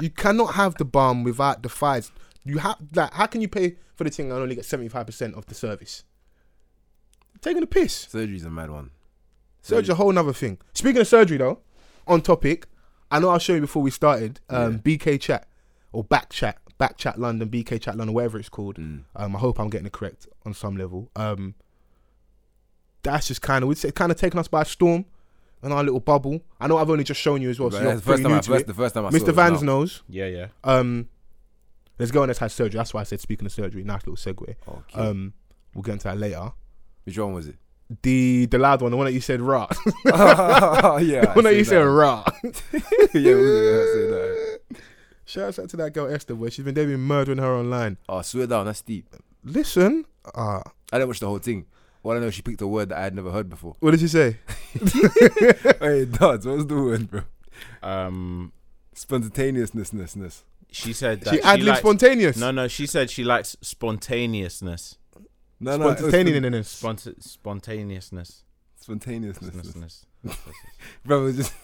You 0.00 0.10
cannot 0.10 0.54
have 0.54 0.76
the 0.76 0.84
bum 0.84 1.24
without 1.24 1.62
the 1.62 1.68
thighs. 1.68 2.12
You 2.44 2.58
have 2.58 2.76
like, 2.94 3.12
how 3.12 3.26
can 3.26 3.40
you 3.40 3.48
pay 3.48 3.76
for 3.96 4.04
the 4.04 4.10
thing 4.10 4.30
and 4.30 4.40
only 4.40 4.54
get 4.54 4.64
seventy 4.64 4.88
five 4.88 5.06
percent 5.06 5.34
of 5.34 5.46
the 5.46 5.54
service? 5.54 6.04
Taking 7.44 7.60
the 7.60 7.66
piss. 7.66 7.92
Surgery's 8.10 8.46
a 8.46 8.50
mad 8.50 8.70
one. 8.70 8.90
Surgery, 9.60 9.92
a 9.92 9.96
whole 9.96 10.10
nother 10.10 10.32
thing. 10.32 10.56
Speaking 10.72 11.02
of 11.02 11.06
surgery, 11.06 11.36
though, 11.36 11.58
on 12.06 12.22
topic, 12.22 12.66
I 13.10 13.18
know 13.20 13.28
I'll 13.28 13.38
show 13.38 13.52
you 13.52 13.60
before 13.60 13.82
we 13.82 13.90
started. 13.90 14.40
Um, 14.48 14.78
BK 14.78 15.20
Chat 15.20 15.46
or 15.92 16.04
Back 16.04 16.30
Chat, 16.30 16.56
Back 16.78 16.96
Chat 16.96 17.20
London, 17.20 17.50
BK 17.50 17.82
Chat 17.82 17.98
London, 17.98 18.14
whatever 18.14 18.38
it's 18.38 18.48
called. 18.48 18.78
Um, 18.78 19.04
I 19.14 19.28
hope 19.28 19.60
I'm 19.60 19.68
getting 19.68 19.86
it 19.86 19.92
correct 19.92 20.26
on 20.46 20.54
some 20.54 20.78
level. 20.78 21.10
Um, 21.16 21.54
that's 23.02 23.28
just 23.28 23.42
kind 23.42 23.62
of 23.62 23.68
we'd 23.68 23.76
say 23.76 23.90
kind 23.92 24.10
of 24.10 24.16
taken 24.16 24.40
us 24.40 24.48
by 24.48 24.62
storm 24.62 25.04
in 25.62 25.70
our 25.70 25.84
little 25.84 26.00
bubble. 26.00 26.40
I 26.58 26.66
know 26.66 26.78
I've 26.78 26.88
only 26.88 27.04
just 27.04 27.20
shown 27.20 27.42
you 27.42 27.50
as 27.50 27.60
well. 27.60 27.70
So 27.70 27.82
you're 27.82 27.88
the 27.88 28.00
first 28.00 28.06
pretty 28.06 28.22
time. 28.22 28.32
new 28.32 28.38
I, 28.38 28.40
to 28.40 28.50
first, 28.52 28.60
it. 28.62 28.66
the 28.68 28.74
first 28.74 28.94
time 28.94 29.04
I 29.04 29.10
saw 29.10 29.18
Mr. 29.18 29.28
it 29.28 29.32
Vans 29.32 29.62
now. 29.62 29.66
knows. 29.66 30.02
Yeah, 30.08 30.26
yeah. 30.26 30.46
Um, 30.64 31.10
there's 31.98 32.08
a 32.08 32.12
girl 32.14 32.26
that's 32.26 32.38
had 32.38 32.52
surgery. 32.52 32.78
That's 32.78 32.94
why 32.94 33.02
I 33.02 33.04
said 33.04 33.20
speaking 33.20 33.44
of 33.44 33.52
surgery. 33.52 33.84
Nice 33.84 34.06
little 34.06 34.16
segue. 34.16 34.54
Okay. 34.66 34.98
Um, 34.98 35.34
we'll 35.74 35.82
get 35.82 35.92
into 35.92 36.04
that 36.04 36.16
later. 36.16 36.52
Which 37.04 37.18
one 37.18 37.32
was 37.34 37.48
it? 37.48 37.56
The 38.02 38.46
the 38.46 38.58
loud 38.58 38.80
one, 38.80 38.90
the 38.90 38.96
one 38.96 39.04
that 39.06 39.12
you 39.12 39.20
said 39.20 39.40
raw, 39.42 39.66
oh, 40.06 40.96
yeah. 41.02 41.26
the 41.26 41.32
one 41.34 41.44
that 41.44 41.54
you 41.54 41.64
said 41.64 41.82
raw. 41.82 42.24
yeah, 42.42 42.50
we 43.12 43.34
were 43.34 43.70
gonna 43.70 43.92
say 43.92 44.06
that. 44.10 44.60
Shout 45.26 45.58
out 45.58 45.68
to 45.70 45.76
that 45.78 45.92
girl 45.92 46.06
Esther, 46.12 46.34
where 46.34 46.50
she's 46.50 46.64
been 46.64 46.74
they've 46.74 46.88
been 46.88 47.00
murdering 47.00 47.38
her 47.38 47.54
online. 47.54 47.98
Oh, 48.08 48.22
swear 48.22 48.46
down, 48.46 48.66
that's 48.66 48.80
deep. 48.82 49.06
Listen, 49.44 50.06
uh, 50.34 50.60
I 50.92 50.98
didn't 50.98 51.08
watch 51.08 51.20
the 51.20 51.26
whole 51.26 51.38
thing. 51.38 51.66
All 52.02 52.12
I 52.12 52.18
know, 52.18 52.30
she 52.30 52.42
picked 52.42 52.60
a 52.62 52.66
word 52.66 52.88
that 52.90 52.98
I 52.98 53.02
had 53.04 53.14
never 53.14 53.30
heard 53.30 53.48
before. 53.48 53.76
what 53.80 53.90
did 53.92 54.00
she 54.00 54.08
say? 54.08 54.38
hey, 55.80 56.04
Duds, 56.06 56.46
what's 56.46 56.64
the 56.66 56.74
word, 56.74 57.10
bro? 57.10 57.20
Um, 57.82 58.52
Spontaneousness. 58.94 60.44
she 60.70 60.92
said 60.92 61.20
that 61.22 61.34
She 61.34 61.42
ad 61.42 61.60
lib 61.60 61.68
likes- 61.68 61.80
spontaneous. 61.80 62.36
No, 62.36 62.50
no, 62.50 62.68
she 62.68 62.86
said 62.86 63.10
she 63.10 63.24
likes 63.24 63.56
spontaneousness. 63.60 64.98
No, 65.60 65.76
no, 65.76 65.94
Spontaneousness. 65.94 66.82
Spont- 66.82 67.22
spontaneousness. 67.22 68.42
Spontaneousness. 68.76 69.74
Ness. 69.76 70.04
Bro, 71.04 71.22
it 71.22 71.24
was 71.24 71.36
just 71.36 71.54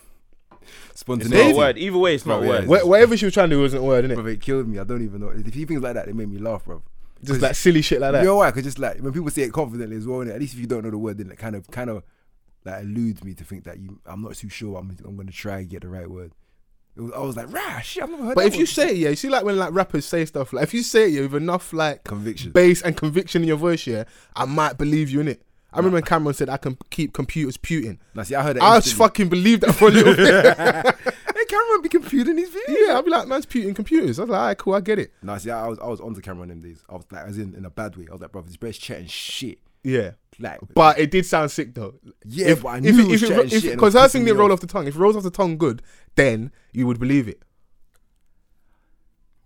It's 0.91 1.01
spontaneous. 1.01 1.49
not 1.49 1.53
a 1.53 1.57
word. 1.57 1.79
Either 1.79 1.99
way, 1.99 2.15
it's 2.15 2.25
not 2.25 2.43
a 2.43 2.47
word. 2.47 2.67
Wha- 2.67 2.87
whatever 2.87 3.17
she 3.17 3.27
was 3.27 3.35
trying 3.35 3.51
to 3.51 3.57
do 3.57 3.61
wasn't 3.61 3.83
a 3.83 3.87
word, 3.87 4.05
innit? 4.05 4.15
Bro, 4.15 4.27
it 4.27 4.41
killed 4.41 4.69
me. 4.69 4.79
I 4.79 4.85
don't 4.85 5.03
even 5.03 5.21
know. 5.21 5.29
If 5.29 5.53
he 5.53 5.65
things 5.67 5.83
like 5.83 5.95
that, 5.95 6.07
they 6.07 6.13
made 6.13 6.31
me 6.31 6.39
laugh, 6.39 6.65
bro. 6.65 6.83
Just 7.23 7.43
like 7.43 7.55
silly 7.55 7.83
shit 7.83 8.01
like 8.01 8.13
that. 8.13 8.21
You 8.23 8.29
know 8.29 8.37
why? 8.37 8.51
Because 8.51 8.65
just 8.65 8.79
like 8.79 8.99
when 9.01 9.13
people 9.13 9.29
say 9.31 9.43
it 9.43 9.53
confidently 9.53 9.97
as 9.97 10.07
well, 10.07 10.21
innit? 10.21 10.35
at 10.35 10.41
least 10.41 10.55
if 10.55 10.61
you 10.61 10.67
don't 10.67 10.85
know 10.85 10.91
the 10.91 10.99
word, 10.99 11.19
then 11.19 11.31
it 11.31 11.37
kind 11.39 11.55
of, 11.55 11.71
kind 11.71 11.91
of, 11.91 12.03
like 12.65 12.83
eludes 12.83 13.23
me 13.23 13.35
to 13.35 13.45
think 13.45 13.65
that 13.65 13.79
you. 13.79 14.01
I'm 14.07 14.23
not 14.23 14.35
too 14.35 14.49
sure. 14.49 14.79
I'm, 14.79 14.97
I'm 15.05 15.17
going 15.17 15.27
to 15.27 15.33
try 15.33 15.59
and 15.59 15.69
get 15.69 15.83
the 15.83 15.89
right 15.89 16.11
word. 16.11 16.33
Was, 17.01 17.13
I 17.13 17.19
was 17.21 17.37
like, 17.37 17.53
rah, 17.53 17.81
shit, 17.81 18.03
I've 18.03 18.11
never 18.11 18.25
heard. 18.25 18.35
But 18.35 18.47
if 18.47 18.57
you 18.57 18.67
say 18.67 18.91
it, 18.91 18.97
yeah, 18.97 19.09
you 19.11 19.17
see, 19.17 19.29
like 19.29 19.45
when 19.45 19.57
like 19.59 19.73
rappers 19.73 20.05
say 20.07 20.25
stuff, 20.25 20.53
like 20.53 20.65
if 20.65 20.75
you 20.75 20.83
say 20.83 21.05
it 21.05 21.11
yeah, 21.13 21.21
with 21.23 21.35
enough 21.37 21.73
like 21.73 22.05
conviction, 22.05 22.53
bass 22.53 22.83
and 22.83 22.97
conviction 22.97 23.43
in 23.43 23.49
your 23.49 23.57
voice, 23.57 23.87
yeah, 23.87 24.05
I 24.37 24.45
might 24.45 24.77
believe 24.79 25.11
you 25.11 25.21
in 25.21 25.29
it. 25.29 25.43
I 25.73 25.77
remember 25.79 25.97
when 25.97 26.03
Cam'ron 26.03 26.35
said 26.35 26.49
I 26.49 26.57
can 26.57 26.77
keep 26.91 27.13
computers 27.13 27.57
puting. 27.57 28.01
now 28.15 28.25
see, 28.25 28.35
I 28.35 28.43
heard 28.43 28.57
it. 28.57 28.63
I 28.63 28.81
just 28.81 28.97
fucking 28.97 29.29
believed 29.29 29.63
that 29.63 29.73
for 29.75 29.89
a 29.89 29.91
little 29.93 30.15
bit. 30.17 30.95
Hey, 31.41 31.45
Cam'ron 31.47 31.83
be 31.83 31.89
computing 31.89 32.37
these 32.37 32.51
videos. 32.51 32.87
yeah, 32.89 32.99
I'd 32.99 33.05
be 33.05 33.11
like, 33.11 33.27
man's 33.27 33.47
puting 33.47 33.73
computers. 33.73 34.19
I 34.19 34.23
was 34.25 34.31
like, 34.31 34.39
alright, 34.41 34.59
cool, 34.59 34.75
I 34.75 34.81
get 34.81 34.99
it. 34.99 35.13
No, 35.23 35.39
see, 35.39 35.51
I 35.51 35.69
was 35.69 35.79
I 35.79 35.87
was 35.87 36.01
onto 36.01 36.21
Cam'ron 36.21 36.49
them 36.49 36.61
days. 36.61 36.83
I 36.89 36.95
was 36.97 37.05
like, 37.11 37.25
as 37.25 37.39
in 37.39 37.55
in 37.55 37.65
a 37.65 37.71
bad 37.71 37.97
way. 37.97 38.07
I 38.11 38.13
was 38.13 38.21
like, 38.21 38.31
bro, 38.33 38.43
this 38.43 38.57
best 38.57 38.81
chatting 38.83 39.07
shit. 39.07 39.59
Yeah, 39.83 40.11
Like, 40.39 40.59
but 40.75 40.99
it 40.99 41.11
did 41.11 41.25
sound 41.25 41.51
sick 41.51 41.73
though. 41.75 41.95
yeah, 42.27 42.49
if, 42.49 42.63
but 42.63 42.69
I 42.69 42.81
knew 42.81 42.91
it- 42.91 42.99
it 42.99 43.09
was 43.09 43.23
if 43.23 43.29
chatting 43.31 43.47
if- 43.47 43.63
shit. 43.63 43.73
because 43.77 43.95
her 43.95 44.09
thing 44.09 44.27
didn't 44.27 44.37
roll 44.39 44.49
off. 44.51 44.57
off 44.57 44.61
the 44.61 44.67
tongue. 44.67 44.87
If 44.87 44.95
it 44.97 44.99
rolls 44.99 45.17
off 45.17 45.23
the 45.23 45.31
tongue 45.31 45.57
good, 45.57 45.81
then 46.17 46.53
you 46.73 46.87
would 46.87 46.99
believe 47.01 47.29
it. 47.29 47.43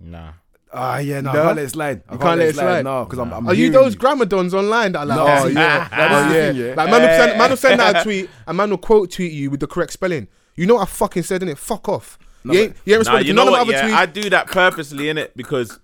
Nah. 0.01 0.33
Ah, 0.73 0.99
yeah, 0.99 1.21
no, 1.21 1.33
No? 1.33 1.41
I 1.41 1.45
can't 1.45 1.57
let 1.57 1.65
it 1.67 1.71
slide. 1.71 2.03
I 2.09 2.13
You 2.15 2.19
can't 2.19 2.39
let 2.39 2.49
it 2.49 2.55
slide? 2.57 2.83
No, 2.85 3.05
because 3.05 3.19
I'm, 3.21 3.33
I'm. 3.33 3.47
Are 3.47 3.55
you 3.55 3.71
those 3.71 3.95
grammar 3.95 4.25
dons 4.25 4.53
online 4.55 4.93
that 4.93 5.01
are 5.01 5.07
like, 5.07 5.17
No, 5.19 5.23
oh 5.27 5.47
yeah, 5.47 5.89
that's 5.89 6.15
oh 6.15 6.29
the 6.33 6.35
yeah, 6.35 6.51
yeah. 6.69 6.75
like 6.75 6.91
man 6.91 7.01
will 7.03 7.09
send 7.17 7.39
man 7.39 7.51
will 7.51 7.57
send 7.57 7.81
out 7.81 7.97
a 8.01 8.03
tweet 8.05 8.29
and 8.47 8.57
man 8.57 8.71
will 8.71 8.79
quote 8.79 9.13
tweet 9.13 9.33
you 9.33 9.51
with 9.51 9.61
the 9.61 9.69
correct 9.69 9.93
spelling. 9.93 10.27
You 10.57 10.67
know 10.67 10.75
what 10.75 10.83
I 10.83 10.87
fucking 10.87 11.23
said 11.23 11.43
in 11.45 11.49
it? 11.49 11.59
Fuck 11.59 11.89
off. 11.89 12.19
No, 12.43 12.53
you 12.55 12.61
ain't, 12.61 12.77
you 12.85 12.95
ain't 12.95 13.07
Nah, 13.07 13.13
responded 13.13 13.27
you 13.29 13.33
to 13.33 13.37
know 13.37 13.45
none 13.45 13.53
what? 13.53 13.61
of 13.63 13.69
my 13.69 13.75
other 13.75 13.89
Yeah, 13.89 13.95
tweets. 13.97 14.01
I 14.01 14.07
do 14.07 14.31
that 14.31 14.47
purposely 14.49 15.09
in 15.09 15.17
it 15.19 15.37
because 15.37 15.79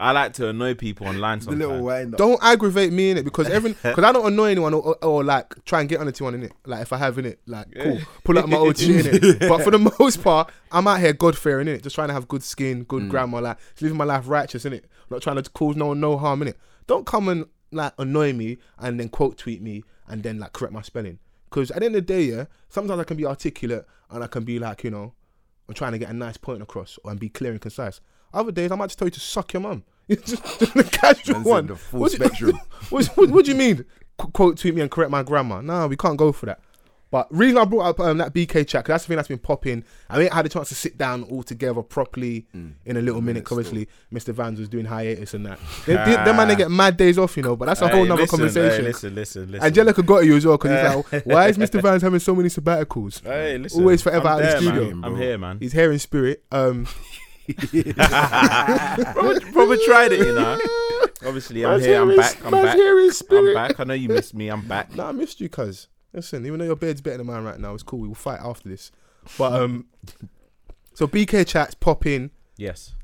I 0.00 0.12
like 0.12 0.32
to 0.34 0.48
annoy 0.48 0.74
people 0.74 1.06
online 1.06 1.38
The 1.40 1.44
sometimes. 1.44 1.60
little 1.68 1.84
wind 1.84 2.14
up. 2.14 2.18
Don't 2.18 2.38
aggravate 2.42 2.92
me 2.92 3.10
in 3.10 3.18
it 3.18 3.24
because 3.24 3.48
every 3.48 3.72
because 3.82 4.02
I 4.02 4.12
don't 4.12 4.26
annoy 4.26 4.50
anyone 4.52 4.72
or, 4.74 4.82
or, 4.82 5.04
or, 5.04 5.24
like 5.24 5.62
try 5.64 5.80
and 5.80 5.88
get 5.88 6.00
on 6.00 6.06
onto 6.06 6.24
one 6.24 6.34
in 6.34 6.42
it. 6.44 6.52
Like 6.64 6.82
if 6.82 6.92
I 6.92 6.96
have 6.96 7.18
in 7.18 7.26
it, 7.26 7.40
like 7.46 7.66
cool, 7.78 7.98
pull 8.24 8.38
out 8.38 8.48
my 8.48 8.56
old 8.56 8.78
shit 8.78 9.06
in 9.06 9.14
it. 9.24 9.38
But 9.40 9.62
for 9.62 9.70
the 9.70 9.78
most 9.98 10.22
part, 10.24 10.50
I'm 10.72 10.86
out 10.88 11.00
here 11.00 11.12
God 11.12 11.36
fearing 11.36 11.68
in 11.68 11.74
it, 11.74 11.82
just 11.82 11.94
trying 11.94 12.08
to 12.08 12.14
have 12.14 12.26
good 12.28 12.42
skin, 12.42 12.84
good 12.84 13.02
Mm. 13.04 13.08
grammar, 13.10 13.40
like 13.40 13.58
just 13.70 13.82
living 13.82 13.98
my 13.98 14.04
life 14.04 14.26
righteous 14.26 14.64
in 14.64 14.72
it. 14.72 14.86
Not 15.10 15.22
trying 15.22 15.42
to 15.42 15.50
cause 15.50 15.76
no 15.76 15.86
one 15.88 16.00
no 16.00 16.16
harm 16.16 16.42
in 16.42 16.48
it. 16.48 16.58
Don't 16.86 17.04
come 17.06 17.28
and 17.28 17.44
like 17.72 17.92
annoy 17.98 18.32
me 18.32 18.58
and 18.78 18.98
then 18.98 19.08
quote 19.10 19.36
tweet 19.38 19.60
me 19.62 19.84
and 20.08 20.22
then 20.22 20.38
like 20.38 20.52
correct 20.52 20.72
my 20.72 20.82
spelling. 20.82 21.18
Because 21.48 21.70
at 21.72 21.80
the 21.80 21.86
end 21.86 21.96
of 21.96 22.06
the 22.06 22.14
day, 22.14 22.22
yeah, 22.22 22.44
sometimes 22.68 23.00
I 23.00 23.04
can 23.04 23.16
be 23.16 23.26
articulate 23.26 23.84
and 24.10 24.24
I 24.24 24.28
can 24.28 24.44
be 24.44 24.58
like, 24.58 24.82
you 24.84 24.90
know, 24.90 25.12
I'm 25.68 25.74
trying 25.74 25.92
to 25.92 25.98
get 25.98 26.10
a 26.10 26.12
nice 26.14 26.36
point 26.36 26.62
across 26.62 26.98
or 27.04 27.10
and 27.10 27.20
be 27.20 27.28
clear 27.28 27.52
and 27.52 27.60
concise. 27.60 28.00
Other 28.32 28.52
days, 28.52 28.70
I 28.70 28.76
might 28.76 28.86
just 28.88 28.98
tell 28.98 29.06
you 29.08 29.12
to 29.12 29.20
suck 29.20 29.52
your 29.52 29.62
mum. 29.62 29.84
It's 30.08 30.22
just, 30.30 30.58
just 30.60 30.74
the 30.74 30.84
casual 30.84 31.36
said 31.36 31.44
one. 31.44 31.66
the 31.66 31.76
full 31.76 32.00
What 32.00 32.12
do 32.12 32.18
you- 32.18 32.24
spectrum. 32.24 32.60
what, 32.90 33.06
what, 33.16 33.30
what 33.30 33.44
do 33.44 33.50
you 33.52 33.56
mean? 33.56 33.84
Qu- 34.18 34.30
quote 34.30 34.58
tweet 34.58 34.74
me 34.74 34.80
and 34.82 34.90
correct 34.90 35.10
my 35.10 35.22
grammar. 35.22 35.62
No, 35.62 35.86
we 35.86 35.96
can't 35.96 36.16
go 36.16 36.32
for 36.32 36.46
that. 36.46 36.60
But 37.12 37.26
reason 37.34 37.58
I 37.58 37.64
brought 37.64 37.86
up 37.86 37.98
um, 37.98 38.18
that 38.18 38.32
BK 38.32 38.64
chat, 38.68 38.84
'cause 38.84 38.92
that's 38.92 39.04
the 39.04 39.08
thing 39.08 39.16
that's 39.16 39.26
been 39.26 39.38
popping. 39.38 39.82
I 40.08 40.20
ain't 40.20 40.32
had 40.32 40.46
a 40.46 40.48
chance 40.48 40.68
to 40.68 40.76
sit 40.76 40.96
down 40.96 41.24
all 41.24 41.42
together 41.42 41.82
properly 41.82 42.46
Mm. 42.54 42.74
in 42.84 42.96
a 42.98 43.02
little 43.02 43.20
minute. 43.20 43.50
Obviously, 43.50 43.88
Mr. 44.12 44.32
Vans 44.32 44.60
was 44.60 44.68
doing 44.68 44.84
hiatus 44.84 45.34
and 45.34 45.44
that. 45.46 45.58
They, 45.86 45.94
they, 45.96 46.12
them 46.24 46.36
man, 46.36 46.46
they 46.46 46.54
get 46.54 46.70
mad 46.70 46.96
days 46.96 47.18
off, 47.18 47.36
you 47.36 47.42
know. 47.42 47.56
But 47.56 47.66
that's 47.66 47.80
a 47.82 47.88
Hey, 47.88 47.96
whole 47.96 48.04
nother 48.06 48.22
listen, 48.22 48.38
conversation. 48.38 48.80
Hey, 48.84 48.86
listen, 48.86 49.14
listen, 49.16 49.50
listen. 49.50 49.66
Angelica 49.66 50.02
got 50.04 50.24
you 50.24 50.36
as 50.36 50.46
well 50.46 50.56
because 50.56 50.70
he's 50.70 51.12
like, 51.12 51.26
why 51.26 51.48
is 51.48 51.58
Mr. 51.58 51.82
Vans 51.82 52.02
having 52.02 52.20
so 52.20 52.32
many 52.36 52.48
sabbaticals? 52.48 53.24
Hey, 53.24 53.58
listen. 53.58 53.80
Always 53.80 54.02
forever 54.02 54.28
I'm 54.28 54.34
out 54.34 54.42
of 54.44 54.50
the 54.52 54.56
studio. 54.70 54.94
Man. 54.94 55.04
I'm 55.04 55.16
here, 55.16 55.36
man. 55.36 55.58
He's 55.58 55.72
here 55.72 55.90
in 55.90 55.98
spirit. 55.98 56.44
Um, 56.52 56.86
probably, 59.12 59.40
probably 59.52 59.78
tried 59.86 60.12
it, 60.12 60.20
you 60.26 60.34
know. 60.34 60.58
Obviously, 61.24 61.64
I'm 61.64 61.72
Man's 61.72 61.84
here. 61.84 62.00
I'm 62.02 62.16
back. 62.16 62.44
I'm 62.44 62.50
man's 62.52 62.64
back. 62.66 62.78
I'm 62.78 63.10
spirit. 63.12 63.54
back. 63.54 63.80
I 63.80 63.84
know 63.84 63.94
you 63.94 64.08
missed 64.08 64.34
me. 64.34 64.48
I'm 64.48 64.66
back. 64.66 64.94
Nah, 64.94 65.08
I 65.08 65.12
missed 65.12 65.40
you, 65.40 65.48
cuz. 65.48 65.88
Listen, 66.12 66.44
even 66.46 66.58
though 66.58 66.64
your 66.64 66.76
bed's 66.76 67.00
better 67.00 67.18
than 67.18 67.26
mine 67.26 67.44
right 67.44 67.58
now, 67.60 67.72
it's 67.74 67.82
cool. 67.82 68.00
We 68.00 68.08
will 68.08 68.14
fight 68.14 68.40
after 68.42 68.68
this. 68.68 68.90
But 69.38 69.52
um, 69.52 69.86
so 70.94 71.06
BK 71.06 71.46
chats 71.46 71.74
pop 71.74 72.04
in. 72.06 72.30
Yes. 72.56 72.94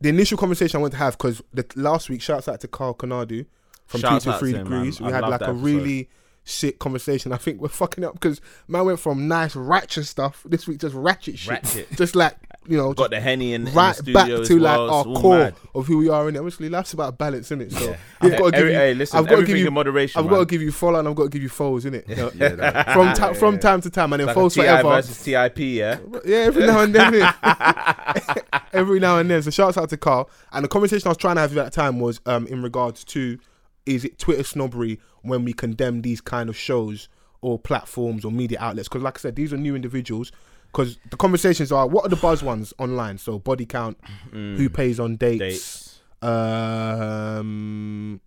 The 0.00 0.08
initial 0.08 0.38
conversation 0.38 0.78
I 0.78 0.80
wanted 0.80 0.92
to 0.92 0.98
have 0.98 1.18
because 1.18 1.42
the 1.52 1.66
last 1.76 2.08
week, 2.08 2.22
shouts 2.22 2.48
out 2.48 2.60
to 2.60 2.68
Carl 2.68 2.94
Kanadu 2.94 3.46
from 3.86 4.00
Shouts 4.00 4.24
two 4.24 4.32
to 4.32 4.38
three 4.38 4.52
him, 4.52 4.64
degrees. 4.64 5.00
man. 5.00 5.08
We 5.08 5.12
I 5.12 5.16
had 5.16 5.22
love 5.22 5.30
like 5.32 5.40
that 5.40 5.48
a 5.48 5.52
episode. 5.52 5.64
really 5.64 6.08
sick 6.44 6.78
conversation. 6.78 7.32
I 7.32 7.36
think 7.36 7.60
we're 7.60 7.68
fucking 7.68 8.04
up 8.04 8.14
because 8.14 8.40
man 8.68 8.84
went 8.84 8.98
from 9.00 9.28
nice 9.28 9.54
ratchet 9.56 10.06
stuff 10.06 10.42
this 10.48 10.66
week, 10.66 10.78
just 10.80 10.94
ratchet 10.94 11.38
shit, 11.38 11.50
Ratchet. 11.50 11.88
just 11.96 12.16
like 12.16 12.36
you 12.68 12.76
know, 12.76 12.92
got 12.94 13.10
the 13.10 13.20
henny 13.20 13.54
in, 13.54 13.66
in 13.66 13.74
right 13.74 13.96
the 13.96 14.12
back 14.12 14.28
to 14.28 14.58
like 14.58 14.78
well. 14.78 14.90
our 14.90 15.04
core 15.04 15.38
mad. 15.38 15.54
of 15.74 15.86
who 15.86 15.98
we 15.98 16.08
are. 16.08 16.28
And 16.28 16.36
obviously, 16.36 16.68
life's 16.68 16.92
about 16.92 17.18
balance, 17.18 17.46
isn't 17.48 17.62
it? 17.62 17.72
So 17.72 17.90
Yeah. 17.90 17.96
I've 18.20 18.38
got 18.38 18.44
to 18.52 18.58
give 18.58 18.66
you. 18.68 18.72
hey, 18.74 18.94
listen, 18.94 19.18
I've 19.18 19.26
got 19.28 19.36
to 19.40 19.44
give 19.46 19.56
you. 19.56 19.66
in 19.66 19.74
moderation. 19.74 20.18
I've 20.18 20.26
man. 20.26 20.34
got 20.34 20.38
to 20.40 20.46
give 20.46 20.62
you 20.62 20.70
follow 20.72 20.98
and 21.00 21.08
I've 21.08 21.14
got 21.16 21.24
to 21.24 21.28
give 21.30 21.42
you 21.42 21.48
foes? 21.48 21.84
You 21.84 21.90
know? 21.92 22.02
Yeah, 22.06 22.28
from 22.94 23.06
yeah, 23.08 23.14
ti- 23.14 23.22
yeah, 23.22 23.32
from 23.34 23.58
time 23.58 23.80
to 23.80 23.90
time, 23.90 24.12
and 24.12 24.20
then 24.20 24.26
Like 24.34 24.52
TI 24.52 24.60
forever. 24.62 24.88
versus 24.90 25.22
TIP, 25.24 25.58
yeah. 25.58 25.98
Yeah, 26.24 26.36
every 26.38 26.66
now 26.66 26.80
and 26.80 26.94
then. 26.94 27.34
every 28.72 29.00
now 29.00 29.18
and 29.18 29.30
then. 29.30 29.42
So 29.42 29.50
shouts 29.50 29.76
out 29.76 29.88
to 29.90 29.96
Carl. 29.96 30.30
And 30.52 30.64
the 30.64 30.68
conversation 30.68 31.06
I 31.08 31.10
was 31.10 31.18
trying 31.18 31.36
to 31.36 31.40
have 31.42 31.56
at 31.56 31.64
that 31.64 31.72
time 31.72 32.00
was 32.00 32.20
um, 32.26 32.46
in 32.46 32.62
regards 32.62 33.04
to 33.04 33.38
is 33.86 34.04
it 34.04 34.18
Twitter 34.18 34.44
snobbery 34.44 35.00
when 35.22 35.44
we 35.44 35.52
condemn 35.52 36.02
these 36.02 36.20
kind 36.20 36.48
of 36.48 36.56
shows 36.56 37.08
or 37.40 37.58
platforms 37.58 38.24
or 38.24 38.30
media 38.32 38.58
outlets? 38.60 38.88
Because 38.88 39.02
like 39.02 39.18
I 39.18 39.20
said, 39.20 39.36
these 39.36 39.52
are 39.52 39.56
new 39.56 39.74
individuals. 39.74 40.30
Because 40.72 40.98
the 41.10 41.16
conversations 41.18 41.70
are 41.70 41.86
what 41.86 42.06
are 42.06 42.08
the 42.08 42.16
buzz 42.16 42.42
ones 42.42 42.72
online? 42.78 43.18
So 43.18 43.38
body 43.38 43.66
count, 43.66 43.98
who 44.32 44.70
pays 44.70 44.98
on 44.98 45.16
dates, 45.16 45.38
Dates. 45.38 46.00
um, 46.22 48.20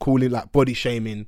calling 0.00 0.30
like 0.30 0.50
body 0.52 0.74
shaming 0.74 1.26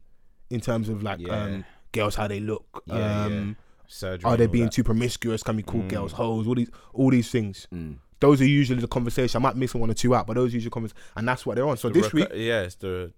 in 0.50 0.61
terms 0.61 0.88
of 0.88 1.02
like 1.02 1.20
Yeah. 1.20 1.42
um, 1.44 1.64
girls 1.92 2.14
how 2.16 2.26
they 2.29 2.40
look. 2.40 2.83
Yeah, 2.87 2.96
yeah. 2.98 3.24
um, 3.26 3.57
Surgery. 3.87 4.29
are 4.29 4.37
they 4.37 4.46
being 4.46 4.64
that. 4.66 4.72
too 4.72 4.83
promiscuous? 4.85 5.42
Can 5.44 5.57
we 5.57 5.62
call 5.62 5.83
Mm. 5.83 5.88
girls 5.88 6.12
hoes? 6.12 6.46
All 6.46 6.55
these, 6.57 6.70
all 6.92 7.11
these 7.11 7.31
things. 7.31 7.68
Mm. 7.72 7.98
Those 8.18 8.40
are 8.40 8.46
usually 8.46 8.81
the 8.81 8.88
conversation. 8.88 9.38
I 9.38 9.42
might 9.42 9.57
miss 9.57 9.74
one 9.74 9.90
or 9.90 9.94
two 9.94 10.14
out, 10.14 10.26
but 10.26 10.35
those 10.35 10.50
are 10.52 10.55
usually 10.57 10.70
conversations, 10.70 11.05
and 11.16 11.29
that's 11.29 11.44
what 11.46 11.55
they're 11.57 11.68
on. 11.68 11.76
So 11.76 11.88
The 11.88 12.00
this 12.00 12.12
recur- 12.14 12.35
week, 12.35 12.44
yeah, 12.46 12.62
it's 12.62 12.74
the 12.76 13.12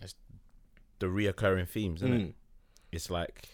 it's 0.00 0.14
the 1.00 1.06
reoccurring 1.06 1.68
themes, 1.68 2.02
isn't 2.02 2.12
it? 2.14 2.28
mm, 2.28 2.34
It's 2.92 3.10
like 3.10 3.48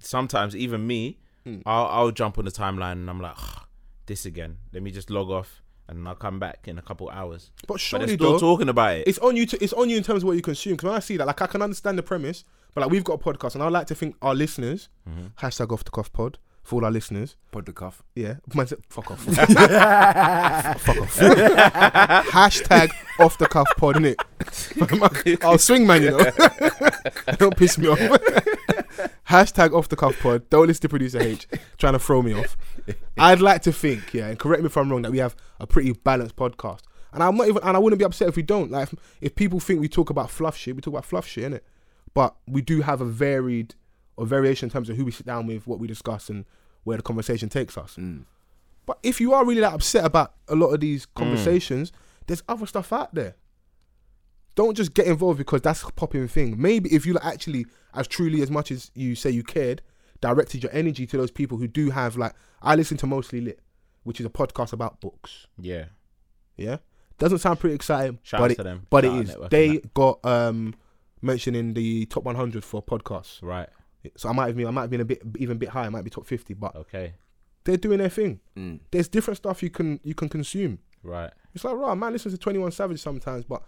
sometimes 0.00 0.56
even 0.56 0.86
me, 0.86 1.18
Mm. 1.48 1.62
I'll 1.66 1.86
I'll 1.86 2.10
jump 2.10 2.38
on 2.38 2.44
the 2.44 2.50
timeline 2.50 2.92
and 2.92 3.08
I'm 3.10 3.20
like, 3.20 3.36
this 4.06 4.24
again. 4.26 4.58
Let 4.72 4.82
me 4.82 4.90
just 4.90 5.10
log 5.10 5.30
off 5.30 5.62
and 5.88 6.06
I'll 6.06 6.14
come 6.14 6.38
back 6.38 6.66
in 6.66 6.78
a 6.78 6.82
couple 6.82 7.08
hours. 7.10 7.50
but 7.66 7.80
But 7.90 7.98
they're 8.06 8.16
still 8.16 8.32
though, 8.32 8.38
talking 8.38 8.68
about 8.68 8.96
it. 8.96 9.08
it's 9.08 9.18
on 9.18 9.36
you. 9.36 9.46
To, 9.46 9.62
it's 9.64 9.72
on 9.72 9.88
you 9.90 9.96
in 9.96 10.02
terms 10.02 10.22
of 10.22 10.26
what 10.26 10.36
you 10.36 10.42
consume. 10.42 10.74
Because 10.74 10.84
when 10.88 10.94
I 10.94 11.00
see 11.00 11.16
that, 11.16 11.26
like 11.26 11.40
I 11.42 11.46
can 11.46 11.62
understand 11.62 11.96
the 11.98 12.02
premise, 12.02 12.44
but 12.74 12.82
like 12.82 12.90
we've 12.90 13.04
got 13.04 13.14
a 13.14 13.18
podcast, 13.18 13.54
and 13.54 13.62
I 13.64 13.68
like 13.68 13.86
to 13.88 13.94
think 13.94 14.14
our 14.22 14.34
listeners 14.34 14.88
Mhm. 15.08 15.32
hashtag 15.40 15.72
off 15.72 15.84
the 15.84 15.90
cuff 15.90 16.12
pod 16.12 16.38
for 16.62 16.76
all 16.76 16.84
our 16.84 16.90
listeners. 16.90 17.36
Pod 17.52 17.64
the 17.64 17.72
cuff. 17.72 18.02
Yeah, 18.14 18.34
fuck 18.90 19.10
off. 19.10 19.20
fuck 19.24 19.48
off. 20.98 21.18
Hashtag 22.28 22.90
off 23.18 23.38
the 23.38 23.46
cuff 23.46 23.68
pod, 23.78 23.96
innit? 23.96 24.16
I'll 25.44 25.58
swing, 25.58 25.86
man, 25.86 26.02
you 26.02 26.10
know. 26.10 26.30
Don't 27.36 27.56
piss 27.56 27.78
me 27.78 27.88
off. 27.88 27.98
Hashtag 29.28 29.74
off 29.74 29.88
the 29.88 29.96
cuff 29.96 30.18
pod. 30.20 30.48
Don't 30.48 30.66
listen 30.66 30.82
to 30.82 30.88
producer 30.88 31.20
H 31.20 31.46
trying 31.76 31.92
to 31.92 31.98
throw 31.98 32.22
me 32.22 32.32
off. 32.32 32.56
I'd 33.18 33.40
like 33.40 33.62
to 33.62 33.72
think, 33.72 34.14
yeah, 34.14 34.28
and 34.28 34.38
correct 34.38 34.62
me 34.62 34.66
if 34.66 34.76
I'm 34.76 34.90
wrong, 34.90 35.02
that 35.02 35.12
we 35.12 35.18
have 35.18 35.36
a 35.60 35.66
pretty 35.66 35.92
balanced 35.92 36.36
podcast. 36.36 36.80
And 37.12 37.22
I'm 37.22 37.36
not 37.36 37.48
even, 37.48 37.62
and 37.62 37.76
I 37.76 37.80
wouldn't 37.80 37.98
be 37.98 38.04
upset 38.04 38.28
if 38.28 38.36
we 38.36 38.42
don't. 38.42 38.70
Like, 38.70 38.92
if, 38.92 38.98
if 39.20 39.34
people 39.34 39.60
think 39.60 39.80
we 39.80 39.88
talk 39.88 40.10
about 40.10 40.30
fluff 40.30 40.56
shit, 40.56 40.76
we 40.76 40.82
talk 40.82 40.92
about 40.92 41.04
fluff 41.04 41.26
shit, 41.26 41.50
innit? 41.50 41.60
But 42.14 42.36
we 42.46 42.62
do 42.62 42.82
have 42.82 43.00
a 43.00 43.04
varied, 43.04 43.74
or 44.16 44.26
variation 44.26 44.66
in 44.66 44.70
terms 44.70 44.88
of 44.88 44.96
who 44.96 45.04
we 45.04 45.10
sit 45.10 45.26
down 45.26 45.46
with, 45.46 45.66
what 45.66 45.78
we 45.78 45.86
discuss, 45.86 46.30
and 46.30 46.44
where 46.84 46.96
the 46.96 47.02
conversation 47.02 47.48
takes 47.48 47.76
us. 47.76 47.96
Mm. 47.96 48.24
But 48.86 48.98
if 49.02 49.20
you 49.20 49.34
are 49.34 49.44
really 49.44 49.60
that 49.60 49.74
upset 49.74 50.04
about 50.04 50.34
a 50.48 50.54
lot 50.54 50.68
of 50.68 50.80
these 50.80 51.04
conversations, 51.04 51.92
there's 52.26 52.42
other 52.48 52.66
stuff 52.66 52.92
out 52.92 53.14
there. 53.14 53.36
Don't 54.58 54.76
just 54.76 54.92
get 54.92 55.06
involved 55.06 55.38
because 55.38 55.62
that's 55.62 55.84
a 55.84 55.92
popping 55.92 56.26
thing. 56.26 56.60
Maybe 56.60 56.92
if 56.92 57.06
you 57.06 57.12
like, 57.12 57.24
actually, 57.24 57.64
as 57.94 58.08
truly 58.08 58.42
as 58.42 58.50
much 58.50 58.72
as 58.72 58.90
you 58.94 59.14
say 59.14 59.30
you 59.30 59.44
cared, 59.44 59.82
directed 60.20 60.64
your 60.64 60.72
energy 60.72 61.06
to 61.06 61.16
those 61.16 61.30
people 61.30 61.58
who 61.58 61.68
do 61.68 61.90
have 61.90 62.16
like 62.16 62.32
I 62.60 62.74
listen 62.74 62.96
to 62.98 63.06
Mostly 63.06 63.40
Lit, 63.40 63.60
which 64.02 64.18
is 64.18 64.26
a 64.26 64.30
podcast 64.30 64.72
about 64.72 65.00
books. 65.00 65.46
yeah. 65.60 65.84
Yeah, 66.56 66.78
doesn't 67.18 67.38
sound 67.38 67.60
pretty 67.60 67.76
exciting, 67.76 68.18
Shout 68.24 68.40
but 68.40 68.44
out 68.46 68.50
it, 68.50 68.56
to 68.56 68.62
them. 68.64 68.86
but 68.90 69.04
Shout 69.04 69.12
it 69.12 69.16
out 69.16 69.22
is. 69.22 69.28
Network 69.28 69.50
They 69.50 69.68
and 69.68 69.94
got 69.94 70.18
um 70.26 70.74
mentioned 71.22 71.56
in 71.56 71.74
the 71.74 72.06
top 72.06 72.24
100 72.24 72.64
for 72.64 72.82
podcasts. 72.82 73.38
right. 73.42 73.68
So 74.16 74.28
I 74.28 74.32
might 74.32 74.46
have 74.48 74.56
been 74.56 74.66
I 74.66 74.70
might 74.72 74.80
have 74.82 74.90
been 74.90 75.00
a 75.02 75.04
bit 75.04 75.22
even 75.38 75.56
a 75.56 75.60
bit 75.60 75.68
high. 75.68 75.84
I 75.86 75.88
might 75.88 76.02
be 76.02 76.10
top 76.10 76.26
50, 76.26 76.54
but 76.54 76.74
Okay. 76.74 77.14
they're 77.64 77.76
doing 77.76 77.98
their 77.98 78.08
thing. 78.08 78.40
Mm. 78.56 78.80
There's 78.90 79.06
different 79.08 79.36
stuff 79.36 79.62
you 79.62 79.70
can 79.70 80.00
you 80.02 80.14
can 80.14 80.28
consume. 80.28 80.80
Right. 81.04 81.30
It's 81.54 81.62
like, 81.62 81.76
right, 81.76 81.94
man 81.94 82.12
listens 82.12 82.34
to 82.34 82.38
21 82.38 82.72
Savage 82.72 83.00
sometimes, 83.00 83.44
but 83.44 83.62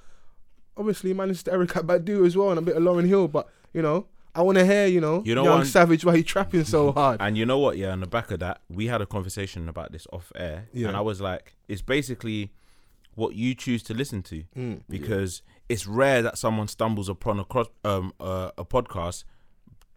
obviously, 0.80 1.14
man 1.14 1.28
listens 1.28 1.44
to 1.44 1.50
Erykah 1.52 1.86
Badu 1.86 2.26
as 2.26 2.36
well 2.36 2.50
and 2.50 2.58
a 2.58 2.62
bit 2.62 2.76
of 2.76 2.82
Lauryn 2.82 3.06
Hill. 3.06 3.28
But, 3.28 3.48
you 3.72 3.82
know, 3.82 4.06
I 4.34 4.42
want 4.42 4.58
to 4.58 4.64
hear, 4.66 4.86
you 4.86 5.00
know, 5.00 5.22
You 5.24 5.34
know 5.36 5.44
Young 5.44 5.58
what? 5.58 5.66
Savage, 5.68 6.04
why 6.04 6.16
he 6.16 6.22
trapping 6.24 6.64
so 6.64 6.90
hard. 7.00 7.20
And 7.20 7.36
you 7.38 7.46
know 7.46 7.58
what? 7.58 7.76
Yeah, 7.76 7.90
on 7.92 8.00
the 8.00 8.06
back 8.06 8.30
of 8.32 8.40
that, 8.40 8.60
we 8.68 8.86
had 8.88 9.00
a 9.00 9.06
conversation 9.06 9.68
about 9.68 9.92
this 9.92 10.06
off 10.12 10.32
air, 10.34 10.68
Yeah. 10.72 10.88
and 10.88 10.96
I 10.96 11.00
was 11.00 11.20
like, 11.20 11.56
it's 11.68 11.82
basically 11.82 12.52
what 13.14 13.34
you 13.34 13.54
choose 13.54 13.82
to 13.84 13.94
listen 13.94 14.22
to 14.22 14.44
Mm. 14.56 14.82
because 14.88 15.42
it's 15.68 15.86
rare 15.86 16.22
that 16.22 16.38
someone 16.38 16.68
stumbles 16.68 17.08
upon 17.08 17.38
a 17.40 17.44
cross, 17.44 17.66
um 17.84 18.12
uh, 18.20 18.50
a 18.56 18.64
podcast 18.64 19.24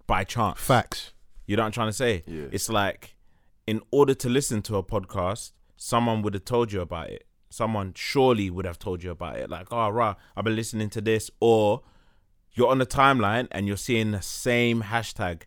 by 0.08 0.24
chance. 0.24 0.60
Facts. 0.60 1.14
You 1.48 1.56
know 1.56 1.62
what 1.64 1.68
I'm 1.68 1.72
trying 1.74 1.90
to 1.90 1.94
say? 1.94 2.24
Yeah. 2.28 2.46
It's 2.52 2.70
like 2.70 3.16
in 3.68 3.82
order 3.92 4.14
to 4.16 4.30
listen 4.30 4.62
to 4.64 4.76
a 4.78 4.84
podcast, 4.84 5.52
someone 5.78 6.22
would 6.24 6.34
have 6.34 6.44
told 6.46 6.72
you 6.74 6.82
about 6.82 7.10
it. 7.12 7.26
Someone 7.54 7.94
surely 7.96 8.50
would 8.50 8.66
have 8.66 8.80
told 8.80 9.04
you 9.04 9.12
about 9.12 9.38
it. 9.38 9.48
Like, 9.50 9.68
oh, 9.72 9.90
rah, 9.90 10.16
I've 10.36 10.44
been 10.44 10.56
listening 10.56 10.90
to 10.92 11.02
this. 11.02 11.30
Or 11.40 11.82
you're 12.54 12.70
on 12.70 12.80
the 12.80 12.86
timeline 12.86 13.48
and 13.52 13.68
you're 13.68 13.78
seeing 13.78 14.10
the 14.12 14.22
same 14.24 14.82
hashtag. 14.84 15.44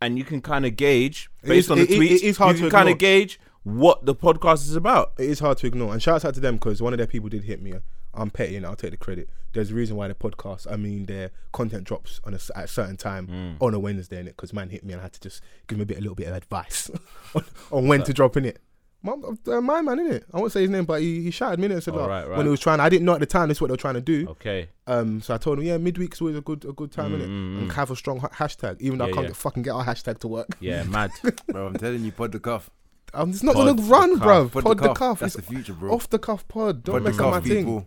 And 0.00 0.16
you 0.16 0.24
can 0.24 0.40
kind 0.40 0.64
of 0.64 0.76
gauge, 0.76 1.28
based 1.42 1.66
is- 1.66 1.70
on 1.72 1.78
the 1.78 1.84
it- 1.84 1.90
it- 1.90 1.98
tweets, 1.98 2.14
it 2.16 2.22
is 2.22 2.36
hard 2.36 2.56
you 2.56 2.62
to 2.66 2.70
can 2.70 2.78
kind 2.78 2.88
of 2.88 2.98
gauge 2.98 3.38
what 3.64 4.06
the 4.06 4.14
podcast 4.14 4.62
is 4.68 4.76
about. 4.76 5.12
It 5.18 5.28
is 5.28 5.40
hard 5.40 5.58
to 5.58 5.66
ignore. 5.66 5.92
And 5.92 6.00
shout 6.02 6.24
out 6.24 6.34
to 6.34 6.40
them 6.40 6.54
because 6.54 6.80
one 6.80 6.92
of 6.94 6.98
their 6.98 7.06
people 7.06 7.28
did 7.28 7.44
hit 7.44 7.60
me. 7.60 7.74
I'm 8.14 8.30
petty 8.30 8.56
and 8.56 8.64
I'll 8.64 8.76
take 8.76 8.92
the 8.92 8.96
credit. 8.96 9.28
There's 9.52 9.70
a 9.70 9.74
reason 9.74 9.96
why 9.96 10.08
the 10.08 10.14
podcast, 10.14 10.70
I 10.70 10.76
mean, 10.76 11.06
their 11.06 11.30
content 11.52 11.84
drops 11.84 12.20
on 12.24 12.32
a, 12.34 12.38
at 12.56 12.64
a 12.64 12.68
certain 12.68 12.96
time 12.96 13.26
Mm. 13.26 13.56
on 13.64 13.74
a 13.74 13.78
Wednesday 13.78 14.18
in 14.20 14.26
it 14.28 14.36
because 14.36 14.52
man 14.52 14.70
hit 14.70 14.84
me 14.84 14.92
and 14.94 15.00
I 15.00 15.04
had 15.04 15.12
to 15.14 15.20
just 15.20 15.42
give 15.66 15.78
him 15.78 15.82
a 15.82 15.86
bit, 15.86 15.98
a 15.98 16.00
little 16.00 16.14
bit 16.14 16.28
of 16.28 16.34
advice 16.34 16.90
on, 17.34 17.44
on 17.70 17.86
when 17.88 18.02
to 18.04 18.12
drop 18.12 18.36
in 18.36 18.44
it. 18.44 18.60
My, 19.02 19.12
uh, 19.12 19.60
my 19.62 19.80
man, 19.80 19.98
innit? 19.98 20.24
I 20.32 20.38
won't 20.38 20.52
say 20.52 20.60
his 20.60 20.68
name, 20.70 20.84
but 20.84 21.00
he, 21.00 21.22
he 21.22 21.30
shouted 21.30 21.58
me 21.58 21.66
in 21.66 21.70
it 21.72 21.74
and 21.76 21.82
said, 21.82 21.94
Oh, 21.94 21.98
like, 22.00 22.08
right, 22.08 22.28
right. 22.28 22.36
when 22.36 22.46
he 22.46 22.50
was 22.50 22.60
trying, 22.60 22.80
I 22.80 22.88
didn't 22.90 23.06
know 23.06 23.14
at 23.14 23.20
the 23.20 23.26
time 23.26 23.48
this 23.48 23.56
is 23.56 23.60
what 23.62 23.68
they 23.68 23.72
were 23.72 23.76
trying 23.78 23.94
to 23.94 24.00
do. 24.02 24.28
Okay. 24.30 24.68
Um, 24.86 25.22
so 25.22 25.34
I 25.34 25.38
told 25.38 25.58
him, 25.58 25.64
yeah, 25.64 25.78
midweek's 25.78 26.20
always 26.20 26.36
a 26.36 26.42
good 26.42 26.64
a 26.66 26.72
good 26.72 26.92
time, 26.92 27.12
Mm, 27.12 27.16
innit? 27.18 27.26
mm, 27.28 27.58
And 27.62 27.70
mm. 27.70 27.74
have 27.74 27.90
a 27.90 27.96
strong 27.96 28.18
ha- 28.20 28.28
hashtag, 28.28 28.80
even 28.80 28.98
though 28.98 29.06
I 29.06 29.08
can't 29.12 29.22
yeah. 29.22 29.26
get, 29.28 29.36
fucking 29.36 29.62
get 29.62 29.70
our 29.70 29.84
hashtag 29.84 30.18
to 30.18 30.28
work. 30.28 30.48
Yeah, 30.60 30.82
mad. 30.88 31.12
Bro, 31.48 31.68
I'm 31.68 31.74
telling 31.74 32.04
you, 32.04 32.12
pod 32.12 32.32
the 32.32 32.40
cuff. 32.40 32.68
I'm 33.14 33.32
just 33.32 33.42
not 33.42 33.54
Pod 33.56 33.66
gonna 33.66 33.80
the 33.82 33.88
run, 33.88 34.18
bro. 34.18 34.48
Pod, 34.48 34.62
Pod, 34.64 34.78
the, 34.78 34.92
cuff. 34.94 35.20
That's 35.20 35.34
It's 35.34 35.46
the 35.46 35.52
future, 35.54 35.72
bro. 35.72 35.92
off 35.94 36.08
the 36.10 36.18
cuff 36.18 36.46
pod. 36.46 36.84
Don't 36.84 36.96
pod 36.96 37.02
the 37.04 37.10
mess 37.10 37.18
up 37.20 37.26
my 37.30 37.38
cuff, 37.40 37.44
thing. 37.48 37.86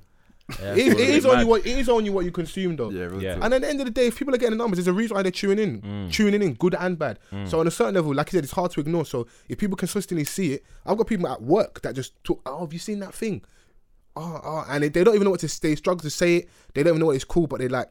People. 0.50 0.66
Yeah, 0.66 0.74
It, 0.74 1.00
it 1.00 1.00
it's 1.00 1.00
all 1.00 1.02
a 1.02 1.16
is 1.16 1.24
bit 1.24 1.32
only 1.34 1.46
what 1.46 1.66
it 1.66 1.78
is 1.78 1.90
only 1.90 2.10
what 2.10 2.26
you 2.26 2.32
consume 2.32 2.76
though. 2.76 2.90
Yeah, 2.90 3.06
real 3.06 3.22
Yeah. 3.24 3.40
And 3.42 3.54
at 3.54 3.62
the 3.62 3.70
end 3.70 3.80
of 3.80 3.86
the 3.86 3.92
day, 3.92 4.08
if 4.08 4.18
people 4.18 4.34
are 4.34 4.38
getting 4.38 4.58
the 4.58 4.62
numbers, 4.64 4.78
there's 4.78 4.88
a 4.88 4.94
reason 4.94 5.16
why 5.16 5.24
they're 5.24 5.32
tuning 5.32 5.60
in, 5.60 5.82
Mm. 5.82 6.12
tuning 6.12 6.42
in, 6.42 6.54
good 6.54 6.76
and 6.76 6.98
bad. 7.00 7.20
Mm. 7.32 7.48
So 7.50 7.60
on 7.60 7.68
a 7.68 7.72
certain 7.72 7.96
level, 7.96 8.14
like 8.14 8.30
I 8.30 8.32
said, 8.32 8.44
it's 8.44 8.54
hard 8.54 8.72
to 8.72 8.80
ignore. 8.82 9.06
So 9.06 9.28
if 9.50 9.58
people 9.58 9.78
consistently 9.78 10.26
see 10.26 10.54
it, 10.54 10.64
I've 10.86 10.98
got 10.98 11.08
people 11.08 11.28
at 11.28 11.42
work 11.42 11.82
that 11.82 11.96
just 11.96 12.22
talk. 12.24 12.42
Oh, 12.46 12.62
have 12.62 12.74
you 12.74 12.80
seen 12.80 13.00
that 13.00 13.14
thing? 13.14 13.42
Oh, 14.16 14.40
oh, 14.44 14.66
and 14.70 14.84
they, 14.84 14.90
they 14.90 15.04
don't 15.04 15.16
even 15.16 15.26
know 15.26 15.32
what 15.32 15.40
to 15.40 15.48
say. 15.50 15.70
They 15.70 15.76
struggle 15.76 16.02
to 16.02 16.10
say 16.10 16.36
it. 16.38 16.50
They 16.74 16.84
don't 16.84 16.92
even 16.92 17.00
know 17.00 17.08
what 17.08 17.16
it's 17.16 17.24
called, 17.26 17.50
but 17.50 17.60
they're 17.60 17.70
like, 17.70 17.90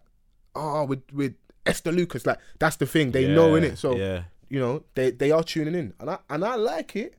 oh, 0.54 0.84
with 0.84 1.02
with 1.12 1.34
Esther 1.66 1.90
Lucas, 1.90 2.26
like 2.26 2.38
that's 2.58 2.76
the 2.76 2.86
thing. 2.86 3.10
They 3.12 3.26
know 3.34 3.54
in 3.56 3.64
it. 3.64 3.76
So 3.78 3.96
yeah. 3.96 4.24
you 4.48 4.60
know 4.60 4.84
they 4.94 5.10
they 5.10 5.30
are 5.32 5.42
tuning 5.42 5.74
in, 5.74 5.94
and 5.98 6.10
I 6.10 6.18
and 6.30 6.44
I 6.44 6.54
like 6.56 6.94
it. 6.96 7.14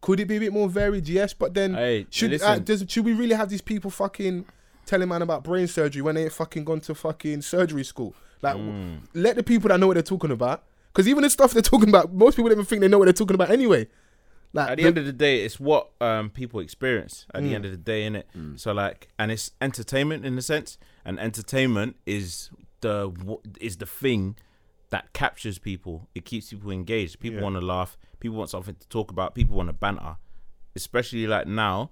Could 0.00 0.20
it 0.20 0.26
be 0.28 0.36
a 0.36 0.40
bit 0.40 0.52
more 0.52 0.68
varied? 0.68 1.08
Yes, 1.08 1.34
but 1.34 1.54
then 1.54 1.74
Hey, 1.74 2.06
should 2.10 2.40
uh, 2.42 2.58
does, 2.60 2.84
should 2.88 3.04
we 3.04 3.12
really 3.14 3.34
have 3.34 3.48
these 3.48 3.60
people 3.60 3.90
fucking 3.90 4.44
telling 4.86 5.08
man 5.08 5.22
about 5.22 5.42
brain 5.44 5.66
surgery 5.66 6.02
when 6.02 6.14
they 6.14 6.24
ain't 6.24 6.32
fucking 6.32 6.64
gone 6.64 6.80
to 6.82 6.94
fucking 6.94 7.42
surgery 7.42 7.84
school? 7.84 8.14
Like, 8.40 8.54
w- 8.54 8.72
Mm. 8.72 9.00
let 9.14 9.34
the 9.36 9.42
people 9.42 9.68
that 9.68 9.80
know 9.80 9.88
what 9.88 9.94
they're 9.94 10.02
talking 10.04 10.30
about, 10.30 10.62
because 10.92 11.08
even 11.08 11.22
the 11.22 11.30
stuff 11.30 11.52
they're 11.52 11.62
talking 11.62 11.88
about, 11.88 12.12
most 12.12 12.36
people 12.36 12.48
don't 12.48 12.58
even 12.58 12.64
think 12.66 12.80
they 12.80 12.88
know 12.88 12.98
what 12.98 13.06
they're 13.06 13.12
talking 13.12 13.34
about 13.34 13.50
anyway. 13.50 13.88
Like, 14.52 14.70
at 14.70 14.76
the 14.76 14.82
the- 14.84 14.88
end 14.88 14.98
of 14.98 15.04
the 15.04 15.12
day, 15.12 15.44
it's 15.44 15.58
what 15.60 15.90
um, 16.00 16.30
people 16.30 16.60
experience 16.60 17.26
at 17.34 17.42
Mm. 17.42 17.48
the 17.48 17.54
end 17.56 17.64
of 17.64 17.70
the 17.72 17.76
day, 17.76 18.04
in 18.06 18.14
innit? 18.14 18.58
So 18.60 18.72
like, 18.72 19.08
and 19.18 19.32
it's 19.32 19.50
entertainment 19.60 20.24
in 20.24 20.38
a 20.38 20.42
sense, 20.42 20.78
and 21.04 21.18
entertainment 21.18 21.96
is 22.06 22.50
the 22.80 23.10
w- 23.10 23.40
is 23.60 23.78
the 23.78 23.86
thing 23.86 24.36
that 24.90 25.12
captures 25.12 25.58
people. 25.58 26.08
It 26.14 26.24
keeps 26.24 26.50
people 26.50 26.70
engaged. 26.70 27.18
People 27.18 27.38
Yeah. 27.38 27.44
want 27.44 27.56
to 27.56 27.60
laugh. 27.60 27.98
People 28.20 28.38
want 28.38 28.50
something 28.50 28.74
to 28.74 28.88
talk 28.88 29.10
about. 29.10 29.34
People 29.34 29.56
want 29.56 29.68
to 29.68 29.72
banter. 29.72 30.16
Especially 30.76 31.26
like 31.26 31.46
now, 31.46 31.90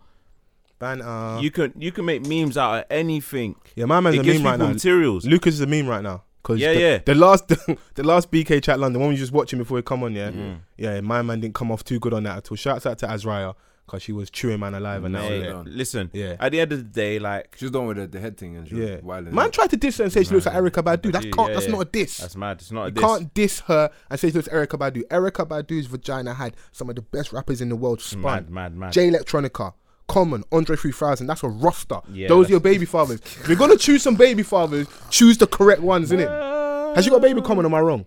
ban, 0.78 1.02
uh, 1.02 1.38
you 1.40 1.50
can 1.50 1.72
you 1.76 1.90
can 1.92 2.04
make 2.04 2.24
memes 2.26 2.56
out 2.56 2.78
of 2.78 2.84
anything. 2.90 3.56
yeah, 3.74 3.84
my 3.86 4.00
man's 4.00 4.16
it 4.16 4.20
a 4.20 4.22
gives 4.22 4.38
meme 4.40 4.42
people 4.42 4.50
right 4.50 4.68
now. 4.68 4.72
materials. 4.74 5.26
Lucas 5.26 5.54
is 5.54 5.60
a 5.60 5.66
meme 5.66 5.86
right 5.88 6.02
now. 6.02 6.22
Cause 6.42 6.60
Yeah, 6.60 6.74
the, 6.74 6.80
yeah. 6.80 6.98
The 7.04 7.14
last, 7.16 7.48
the 7.94 8.02
last 8.04 8.30
BK 8.30 8.62
chat 8.62 8.78
London, 8.78 9.00
one 9.00 9.10
we 9.10 9.16
just 9.16 9.32
watching 9.32 9.58
before 9.58 9.74
we 9.76 9.82
come 9.82 10.04
on, 10.04 10.14
yeah, 10.14 10.30
Mm. 10.30 10.58
yeah. 10.76 11.00
My 11.00 11.20
man 11.22 11.40
didn't 11.40 11.56
come 11.56 11.72
off 11.72 11.82
too 11.82 11.98
good 11.98 12.14
on 12.14 12.22
that 12.22 12.36
at 12.38 12.50
all. 12.52 12.56
Shouts 12.56 12.86
out 12.86 12.98
to 12.98 13.06
Azraya 13.08 13.54
because 13.86 14.02
she 14.02 14.12
was 14.12 14.28
chewing 14.30 14.58
man 14.60 14.74
alive 14.74 15.04
and 15.04 15.14
Mate, 15.14 15.38
that. 15.40 15.46
down. 15.50 15.64
listen, 15.70 16.10
Yeah. 16.12 16.34
at 16.40 16.50
the 16.52 16.60
end 16.60 16.72
of 16.72 16.78
the 16.78 16.84
day, 16.84 17.18
like 17.18 17.54
she's 17.54 17.62
was 17.62 17.70
done 17.70 17.86
with 17.86 17.96
the, 17.96 18.06
the 18.08 18.20
head 18.20 18.36
thing 18.36 18.56
and 18.56 18.68
she 18.68 18.74
Yeah, 18.76 18.96
wilding. 19.02 19.34
man 19.34 19.50
tried 19.52 19.70
to 19.70 19.76
diss 19.76 19.98
her 19.98 20.04
and 20.04 20.12
say 20.12 20.24
she 20.24 20.34
looks 20.34 20.46
like 20.46 20.56
Erykah 20.56 20.82
Badu. 20.82 21.12
That's 21.12 21.24
can't. 21.26 21.36
yeah, 21.48 21.54
That's 21.54 21.66
yeah. 21.66 21.72
not 21.72 21.80
a 21.80 21.84
diss. 21.84 22.16
that's 22.18 22.36
mad. 22.36 22.58
It's 22.60 22.72
not 22.72 22.82
a 22.82 22.86
You 22.86 22.90
diss. 22.92 23.02
can't 23.04 23.34
diss 23.34 23.60
her 23.60 23.90
and 24.10 24.18
say 24.20 24.28
she 24.28 24.32
looks 24.34 24.48
like 24.52 24.68
Erykah 24.68 24.78
Badu. 24.92 25.02
Erykah 25.08 25.46
Badu's 25.48 25.86
vagina 25.86 26.34
had 26.34 26.56
some 26.72 26.90
of 26.90 26.96
the 26.96 27.02
best 27.02 27.32
rappers 27.32 27.60
in 27.60 27.68
the 27.68 27.76
world 27.76 28.00
spun. 28.00 28.22
Mad, 28.22 28.50
mad, 28.50 28.76
mad. 28.76 28.92
Jay 28.92 29.08
Electronica, 29.08 29.72
Common, 30.08 30.42
Andre 30.52 30.76
3000. 30.76 31.26
That's 31.26 31.42
a 31.42 31.48
roster. 31.48 32.00
Yeah, 32.12 32.28
Those 32.28 32.48
are 32.48 32.50
your 32.52 32.60
baby 32.60 32.84
fathers. 32.86 33.20
if 33.20 33.48
you're 33.48 33.56
gonna 33.56 33.76
choose 33.76 34.02
some 34.02 34.14
baby 34.16 34.42
fathers, 34.42 34.86
choose 35.10 35.38
the 35.38 35.46
correct 35.46 35.80
ones, 35.82 36.10
innit? 36.10 36.94
Has 36.96 37.04
she 37.04 37.10
got 37.10 37.20
baby 37.22 37.40
Common? 37.40 37.64
Am 37.64 37.74
I 37.74 37.80
wrong? 37.80 38.06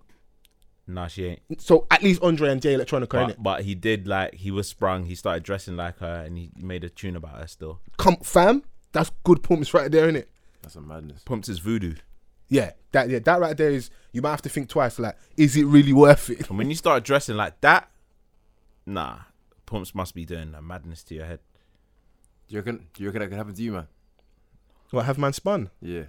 Nah, 0.90 1.06
she 1.06 1.26
ain't. 1.26 1.62
So 1.62 1.86
at 1.92 2.02
least 2.02 2.22
Andre 2.24 2.50
and 2.50 2.60
Jay 2.62 2.74
Electronica, 2.74 3.10
innit? 3.10 3.28
But, 3.28 3.44
but 3.44 3.62
he 3.62 3.76
did 3.76 4.08
like 4.08 4.34
he 4.34 4.50
was 4.50 4.68
sprung. 4.68 5.06
He 5.06 5.14
started 5.14 5.44
dressing 5.44 5.78
like 5.78 6.00
her, 6.00 6.24
and 6.26 6.36
he 6.36 6.50
made 6.58 6.84
a 6.84 6.90
tune 6.90 7.16
about 7.16 7.40
her. 7.40 7.48
Still, 7.48 7.80
Come, 7.98 8.18
fam. 8.18 8.64
That's 8.92 9.12
good 9.24 9.44
pumps 9.44 9.72
right 9.72 9.92
there, 9.92 10.12
innit? 10.12 10.26
That's 10.64 10.76
a 10.76 10.82
madness. 10.82 11.22
pumps 11.24 11.48
is 11.48 11.60
voodoo. 11.60 11.94
Yeah, 12.48 12.72
that 12.92 13.08
yeah, 13.08 13.20
that 13.20 13.40
right 13.40 13.56
there 13.56 13.70
is. 13.70 13.92
You 14.12 14.24
might 14.24 14.32
have 14.32 14.42
to 14.42 14.50
think 14.50 14.68
twice. 14.68 14.98
Like, 14.98 15.16
is 15.38 15.56
it 15.56 15.66
really 15.66 15.94
worth 15.94 16.32
it? 16.32 16.50
And 16.50 16.58
when 16.58 16.72
you 16.72 16.76
start 16.76 17.04
dressing 17.04 17.38
like 17.38 17.62
that, 17.62 17.92
nah, 18.88 19.20
pumps 19.68 19.94
must 19.94 20.16
be 20.16 20.26
doing 20.26 20.56
a 20.56 20.62
madness 20.62 21.04
to 21.04 21.16
your 21.16 21.26
head. 21.26 21.40
Do 22.48 22.56
you 22.56 22.62
reckon? 22.62 22.88
Do 22.96 23.04
you 23.04 23.10
reckon 23.10 23.20
that 23.22 23.28
could 23.28 23.38
happen 23.38 23.54
to 23.54 23.62
you, 23.62 23.74
man? 23.74 23.88
What 24.90 25.06
have 25.06 25.20
man 25.20 25.34
spun? 25.34 25.70
Yeah. 25.82 26.06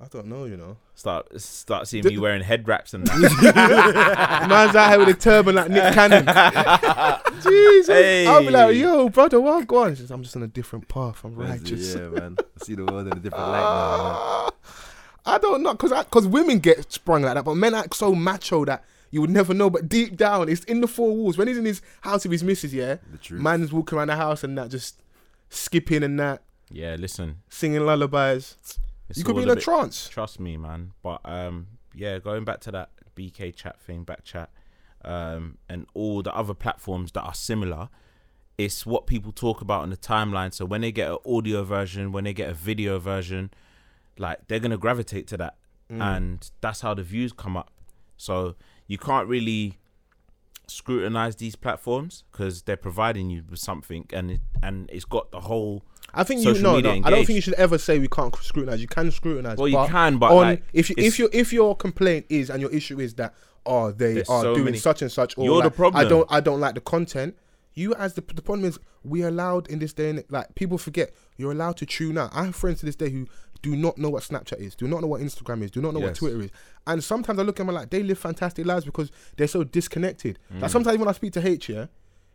I 0.00 0.06
don't 0.08 0.26
know. 0.26 0.44
You 0.44 0.56
know, 0.56 0.76
Start 0.94 1.40
start 1.40 1.88
seeing 1.88 2.04
me 2.04 2.18
wearing 2.18 2.42
head 2.42 2.66
wraps 2.68 2.94
and 2.94 3.06
that. 3.06 4.46
man's 4.48 4.76
out 4.76 4.90
here 4.90 4.98
with 4.98 5.08
a 5.08 5.14
turban 5.14 5.54
like 5.54 5.70
Nick 5.70 5.94
Cannon. 5.94 6.24
Jesus, 7.42 8.28
I'll 8.28 8.40
be 8.42 8.50
like, 8.50 8.76
yo, 8.76 9.08
brother, 9.08 9.40
what 9.40 9.66
go 9.66 9.84
on? 9.84 9.90
He 9.90 9.96
says, 9.96 10.10
I'm 10.10 10.22
just 10.22 10.36
on 10.36 10.42
a 10.42 10.46
different 10.48 10.88
path. 10.88 11.24
I'm 11.24 11.36
That's 11.36 11.62
righteous. 11.62 11.94
Yeah, 11.94 12.08
man. 12.08 12.36
I 12.38 12.64
see 12.64 12.74
the 12.74 12.84
world 12.84 13.06
in 13.06 13.12
a 13.12 13.20
different 13.20 13.46
light 13.48 13.60
now. 13.60 14.02
Man. 14.02 14.12
Ah, 14.16 14.50
I 15.26 15.38
don't 15.38 15.62
know, 15.62 15.74
cause 15.74 15.92
cause 16.10 16.26
women 16.26 16.58
get 16.58 16.92
sprung 16.92 17.22
like 17.22 17.34
that, 17.34 17.44
but 17.44 17.54
men 17.54 17.72
act 17.74 17.96
so 17.96 18.14
macho 18.14 18.64
that 18.66 18.84
you 19.10 19.20
would 19.22 19.30
never 19.30 19.54
know. 19.54 19.70
But 19.70 19.88
deep 19.88 20.16
down, 20.16 20.48
it's 20.50 20.64
in 20.64 20.80
the 20.82 20.88
four 20.88 21.14
walls. 21.16 21.38
When 21.38 21.48
he's 21.48 21.56
in 21.56 21.64
his 21.64 21.80
house 22.02 22.24
with 22.24 22.32
his 22.32 22.44
missus, 22.44 22.74
yeah, 22.74 22.96
The 23.10 23.18
truth. 23.18 23.40
man's 23.40 23.72
walking 23.72 23.96
around 23.96 24.08
the 24.08 24.16
house 24.16 24.44
and 24.44 24.58
that, 24.58 24.70
just 24.70 25.00
skipping 25.48 26.02
and 26.02 26.20
that, 26.20 26.42
yeah, 26.70 26.96
listen, 26.98 27.36
singing 27.48 27.86
lullabies. 27.86 28.56
It's 29.08 29.18
you 29.18 29.24
could 29.24 29.36
be 29.36 29.42
in 29.42 29.50
a 29.50 29.54
bit- 29.54 29.64
trance. 29.64 30.08
Trust 30.08 30.40
me, 30.40 30.56
man. 30.56 30.92
But 31.02 31.20
um, 31.24 31.66
yeah, 31.94 32.18
going 32.18 32.44
back 32.44 32.60
to 32.60 32.70
that 32.72 32.90
BK 33.16 33.54
chat 33.54 33.80
thing, 33.80 34.04
back 34.04 34.24
chat, 34.24 34.50
um, 35.04 35.58
and 35.68 35.86
all 35.94 36.22
the 36.22 36.34
other 36.34 36.54
platforms 36.54 37.12
that 37.12 37.22
are 37.22 37.34
similar. 37.34 37.88
It's 38.56 38.86
what 38.86 39.06
people 39.08 39.32
talk 39.32 39.60
about 39.60 39.82
on 39.82 39.90
the 39.90 39.96
timeline. 39.96 40.54
So 40.54 40.64
when 40.64 40.80
they 40.80 40.92
get 40.92 41.10
an 41.10 41.18
audio 41.26 41.64
version, 41.64 42.12
when 42.12 42.22
they 42.24 42.32
get 42.32 42.48
a 42.48 42.54
video 42.54 42.98
version, 43.00 43.50
like 44.16 44.46
they're 44.46 44.60
gonna 44.60 44.78
gravitate 44.78 45.26
to 45.28 45.36
that, 45.38 45.56
and 46.00 46.50
that's 46.60 46.80
how 46.80 46.94
the 46.94 47.02
views 47.02 47.32
come 47.32 47.56
up. 47.56 47.70
So 48.16 48.54
you 48.86 48.96
can't 48.96 49.28
really 49.28 49.78
scrutinize 50.66 51.36
these 51.36 51.56
platforms 51.56 52.24
because 52.30 52.62
they're 52.62 52.76
providing 52.76 53.28
you 53.28 53.42
with 53.50 53.58
something, 53.58 54.06
and 54.12 54.30
it, 54.30 54.40
and 54.62 54.88
it's 54.92 55.04
got 55.04 55.30
the 55.30 55.40
whole. 55.40 55.84
I 56.14 56.24
think 56.24 56.40
you 56.40 56.54
Social 56.54 56.80
no, 56.80 56.80
no. 56.80 57.00
I 57.04 57.10
don't 57.10 57.24
think 57.24 57.36
you 57.36 57.40
should 57.40 57.54
ever 57.54 57.78
say 57.78 57.98
we 57.98 58.08
can't 58.08 58.34
scrutinize. 58.36 58.80
You 58.80 58.86
can 58.86 59.10
scrutinize. 59.10 59.58
Well, 59.58 59.68
you 59.68 59.76
but 59.76 59.88
can, 59.88 60.18
but, 60.18 60.30
on 60.32 60.36
like, 60.36 60.62
if 60.72 60.90
you, 60.90 60.96
if 60.98 61.18
your 61.18 61.28
if 61.32 61.52
your 61.52 61.76
complaint 61.76 62.26
is 62.28 62.50
and 62.50 62.60
your 62.60 62.70
issue 62.72 63.00
is 63.00 63.14
that 63.14 63.34
oh 63.66 63.90
they 63.92 64.20
are 64.20 64.24
so 64.24 64.54
doing 64.54 64.66
many- 64.66 64.78
such 64.78 65.02
and 65.02 65.10
such 65.10 65.36
or 65.38 65.44
You're 65.44 65.62
the 65.62 65.70
problem. 65.70 66.04
I 66.04 66.08
don't 66.08 66.26
I 66.30 66.40
don't 66.40 66.60
like 66.60 66.74
the 66.74 66.80
content. 66.80 67.36
You 67.74 67.94
as 67.94 68.14
the 68.14 68.20
the 68.20 68.42
problem 68.42 68.68
is 68.68 68.78
we 69.02 69.24
are 69.24 69.28
allowed 69.28 69.68
in 69.68 69.78
this 69.78 69.92
day 69.92 70.10
and 70.10 70.24
like 70.28 70.54
people 70.54 70.78
forget 70.78 71.12
you're 71.36 71.52
allowed 71.52 71.76
to 71.78 71.86
tune 71.86 72.16
out. 72.16 72.30
I 72.32 72.44
have 72.44 72.56
friends 72.56 72.80
to 72.80 72.86
this 72.86 72.96
day 72.96 73.10
who 73.10 73.26
do 73.62 73.74
not 73.74 73.96
know 73.96 74.10
what 74.10 74.22
Snapchat 74.22 74.58
is, 74.60 74.74
do 74.74 74.86
not 74.86 75.00
know 75.00 75.06
what 75.06 75.22
Instagram 75.22 75.62
is, 75.62 75.70
do 75.70 75.80
not 75.80 75.94
know 75.94 76.00
what 76.00 76.14
Twitter 76.14 76.42
is, 76.42 76.50
and 76.86 77.02
sometimes 77.02 77.38
I 77.38 77.42
look 77.42 77.58
at 77.58 77.66
them 77.66 77.74
like 77.74 77.90
they 77.90 78.02
live 78.02 78.18
fantastic 78.18 78.66
lives 78.66 78.84
because 78.84 79.10
they're 79.36 79.48
so 79.48 79.64
disconnected. 79.64 80.38
Mm. 80.54 80.60
Like 80.60 80.70
sometimes 80.70 80.98
when 80.98 81.08
I 81.08 81.12
speak 81.12 81.32
to 81.32 81.46
H, 81.46 81.70
yeah, 81.70 81.86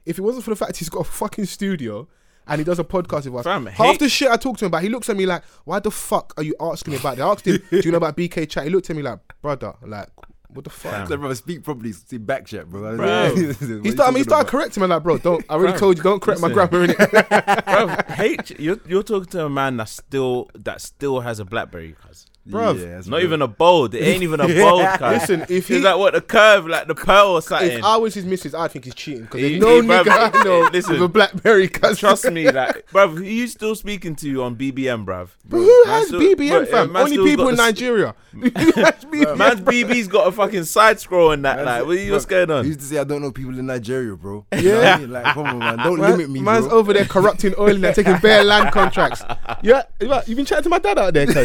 if 0.05 0.17
it 0.17 0.21
wasn't 0.21 0.43
for 0.43 0.49
the 0.49 0.55
fact 0.55 0.75
he's 0.77 0.89
got 0.89 1.01
a 1.01 1.09
fucking 1.09 1.45
studio. 1.45 2.07
And 2.49 2.59
he 2.59 2.65
does 2.65 2.79
a 2.79 2.83
podcast 2.83 3.25
with 3.25 3.35
us. 3.35 3.43
Fam, 3.43 3.65
Half 3.67 3.93
H- 3.93 3.99
the 3.99 4.09
shit 4.09 4.29
I 4.29 4.37
talk 4.37 4.57
to 4.57 4.65
him 4.65 4.69
about, 4.69 4.81
he 4.83 4.89
looks 4.89 5.09
at 5.09 5.15
me 5.17 5.25
like, 5.25 5.43
"Why 5.65 5.79
the 5.79 5.91
fuck 5.91 6.33
are 6.37 6.43
you 6.43 6.55
asking 6.59 6.93
me 6.93 6.99
about 6.99 7.17
that?" 7.17 7.23
I 7.25 7.31
asked 7.31 7.45
him, 7.47 7.61
"Do 7.69 7.77
you 7.83 7.91
know 7.91 7.97
about 7.97 8.17
BK 8.17 8.49
Chat?" 8.49 8.63
He 8.63 8.69
looked 8.69 8.89
at 8.89 8.95
me 8.95 9.01
like, 9.03 9.19
"Brother, 9.41 9.73
like, 9.85 10.07
what 10.49 10.63
the 10.63 10.69
fuck?" 10.71 11.07
So, 11.07 11.17
bro, 11.17 11.33
speak 11.33 11.63
properly. 11.63 11.91
See 11.91 12.17
back 12.17 12.45
chat, 12.45 12.69
bro. 12.69 12.97
Bro. 12.97 13.35
He 13.35 13.53
started, 13.53 14.01
I 14.01 14.07
mean, 14.07 14.15
he 14.17 14.23
started 14.23 14.49
correcting 14.49 14.81
me 14.81 14.87
like, 14.87 15.03
"Bro, 15.03 15.19
don't." 15.19 15.45
I 15.49 15.53
already 15.53 15.77
told 15.77 15.97
you, 15.97 16.03
don't 16.03 16.21
correct 16.21 16.41
my 16.41 16.47
listen. 16.47 16.67
grammar. 16.69 16.87
Innit? 16.87 17.63
Bruv, 17.65 18.19
H, 18.19 18.59
you're 18.59 18.79
you're 18.87 19.03
talking 19.03 19.29
to 19.31 19.45
a 19.45 19.49
man 19.49 19.77
that 19.77 19.89
still 19.89 20.49
that 20.55 20.81
still 20.81 21.19
has 21.21 21.39
a 21.39 21.45
BlackBerry, 21.45 21.95
cuz. 22.05 22.25
Bruv, 22.47 22.79
Yeah, 22.79 22.95
Not 22.97 23.17
real. 23.17 23.19
even 23.25 23.41
a 23.43 23.47
bold. 23.47 23.93
It 23.93 23.99
ain't 24.01 24.23
even 24.23 24.39
a 24.39 24.47
bold, 24.63 24.81
cuz. 24.97 25.01
Listen, 25.01 25.41
if 25.49 25.67
he- 25.67 25.75
It's 25.75 25.83
like 25.85 25.97
what 25.97 26.13
the 26.13 26.21
curve, 26.21 26.65
like 26.67 26.87
the 26.87 26.95
pearl 26.95 27.27
or 27.33 27.41
something. 27.43 27.69
if 27.71 27.83
I 27.83 27.97
was 27.97 28.13
his 28.15 28.25
missus, 28.25 28.55
I'd 28.55 28.71
think 28.71 28.85
he's 28.85 28.95
cheating 28.95 29.23
because 29.23 29.41
He- 29.41 29.59
there's 29.59 29.61
no 29.61 29.81
he- 29.81 29.87
bruv, 29.87 30.03
nigga 30.05 30.33
I 30.39 30.43
know 30.43 30.69
listen. 30.73 30.93
with 30.93 31.03
a 31.03 31.07
BlackBerry. 31.09 31.67
Cause 31.67 31.99
Trust 31.99 32.31
me, 32.31 32.49
like, 32.49 32.87
bruv, 32.91 33.17
who 33.17 33.23
you 33.23 33.45
still 33.47 33.75
speaking 33.75 34.15
to 34.17 34.43
on 34.43 34.55
BBM, 34.55 35.05
bruv? 35.05 35.29
But 35.47 35.57
who 35.57 35.83
Man 35.85 35.93
has 35.99 36.07
still- 36.07 36.21
BBM, 36.21 36.65
bruh, 36.65 36.67
fam? 36.67 36.91
man 36.91 37.03
Only 37.03 37.17
people 37.17 37.49
in 37.49 37.55
the 37.55 37.61
Nigeria. 37.63 38.15
BBM? 38.33 39.37
Man's 39.37 39.61
BB's 39.61 40.07
got 40.07 40.27
a 40.27 40.31
fucking 40.31 40.63
side 40.63 40.99
scroll 40.99 41.31
and 41.31 41.43
that. 41.45 41.57
That's 41.57 41.65
Like, 41.67 41.85
what, 41.85 41.99
you- 41.99 42.11
what's 42.13 42.25
going 42.25 42.49
on? 42.49 42.63
He 42.63 42.69
used 42.69 42.79
to 42.79 42.85
say, 42.87 42.97
I 42.97 43.03
don't 43.03 43.21
know 43.21 43.31
people 43.31 43.57
in 43.59 43.65
Nigeria, 43.67 44.15
bro. 44.15 44.45
You 44.55 44.61
know 44.63 44.81
Yeah. 44.81 44.95
I 44.95 44.97
mean? 44.99 45.11
Like, 45.11 45.33
come 45.35 45.45
on, 45.45 45.59
man. 45.59 45.77
Don't 45.77 45.99
Man- 45.99 46.11
limit 46.11 46.29
me, 46.31 46.41
man's 46.41 46.67
bro. 46.67 46.77
over 46.79 46.93
there 46.93 47.05
corrupting 47.05 47.53
oil 47.59 47.83
and 47.85 47.95
taking 47.95 48.17
bare 48.17 48.43
land 48.43 48.71
contracts. 48.71 49.21
Yeah, 49.61 49.83
you 49.99 50.13
you've 50.25 50.37
been 50.37 50.45
chatting 50.45 50.63
to 50.63 50.69
my 50.69 50.79
dad 50.79 50.97
out 50.97 51.13
there, 51.13 51.25
cuz. 51.27 51.35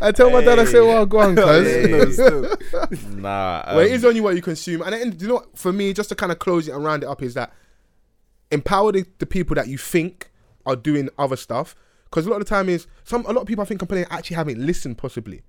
I 0.00 0.12
tell 0.12 0.30
my 0.30 0.42
dad, 0.42 0.58
I 0.58 0.64
say, 0.64 0.80
well, 0.80 1.06
go 1.06 1.20
on, 1.20 1.36
cuz. 1.36 1.88
Yeah, 1.88 2.04
still. 2.10 2.56
Nah. 3.16 3.62
well, 3.68 3.80
it 3.80 3.98
um, 4.04 4.08
only 4.08 4.20
what 4.20 4.36
you 4.36 4.42
consume. 4.42 4.82
And 4.82 4.92
then, 4.92 5.16
you 5.18 5.28
know 5.28 5.34
what, 5.34 5.56
for 5.58 5.72
me, 5.72 5.92
just 5.92 6.08
to 6.10 6.14
kind 6.14 6.30
of 6.32 6.38
close 6.38 6.68
it 6.68 6.72
and 6.72 6.84
round 6.84 7.02
it 7.02 7.06
up, 7.06 7.22
is 7.22 7.34
that 7.34 7.52
empower 8.50 8.92
the, 8.92 9.04
the 9.18 9.26
people 9.26 9.54
that 9.56 9.68
you 9.68 9.78
think 9.78 10.30
are 10.64 10.76
doing 10.76 11.08
other 11.18 11.36
stuff. 11.36 11.74
Because 12.04 12.26
a 12.26 12.30
lot 12.30 12.40
of 12.40 12.46
the 12.46 12.48
time 12.48 12.68
is 12.68 12.86
some 13.04 13.26
a 13.26 13.32
lot 13.32 13.42
of 13.42 13.46
people 13.46 13.62
I 13.62 13.66
think 13.66 13.80
complaining 13.80 14.06
actually 14.10 14.36
haven't 14.36 14.58
listened 14.64 14.96
possibly. 14.98 15.42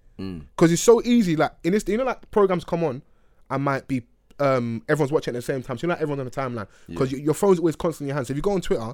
Because 0.56 0.72
it's 0.72 0.82
so 0.82 1.02
easy. 1.04 1.36
Like 1.36 1.52
in 1.64 1.74
this, 1.74 1.84
you 1.88 1.98
know, 1.98 2.04
like 2.04 2.30
programs 2.32 2.64
come 2.64 2.84
on, 2.84 3.04
I 3.50 3.58
might 3.58 3.88
be 3.88 4.04
um 4.40 4.82
everyone's 4.90 5.12
watching 5.12 5.34
at 5.34 5.38
the 5.38 5.42
same 5.44 5.62
time. 5.62 5.78
So 5.78 5.86
you're 5.86 5.94
like 5.94 6.02
everyone's 6.02 6.20
on 6.20 6.26
the 6.26 6.32
timeline 6.62 6.68
because 6.88 7.12
your 7.12 7.34
phone's 7.36 7.60
always 7.60 7.76
constantly 7.76 8.06
in 8.06 8.08
your 8.10 8.16
hand. 8.16 8.28
So 8.28 8.32
if 8.32 8.38
you 8.38 8.42
go 8.42 8.52
on 8.54 8.62
Twitter, 8.62 8.94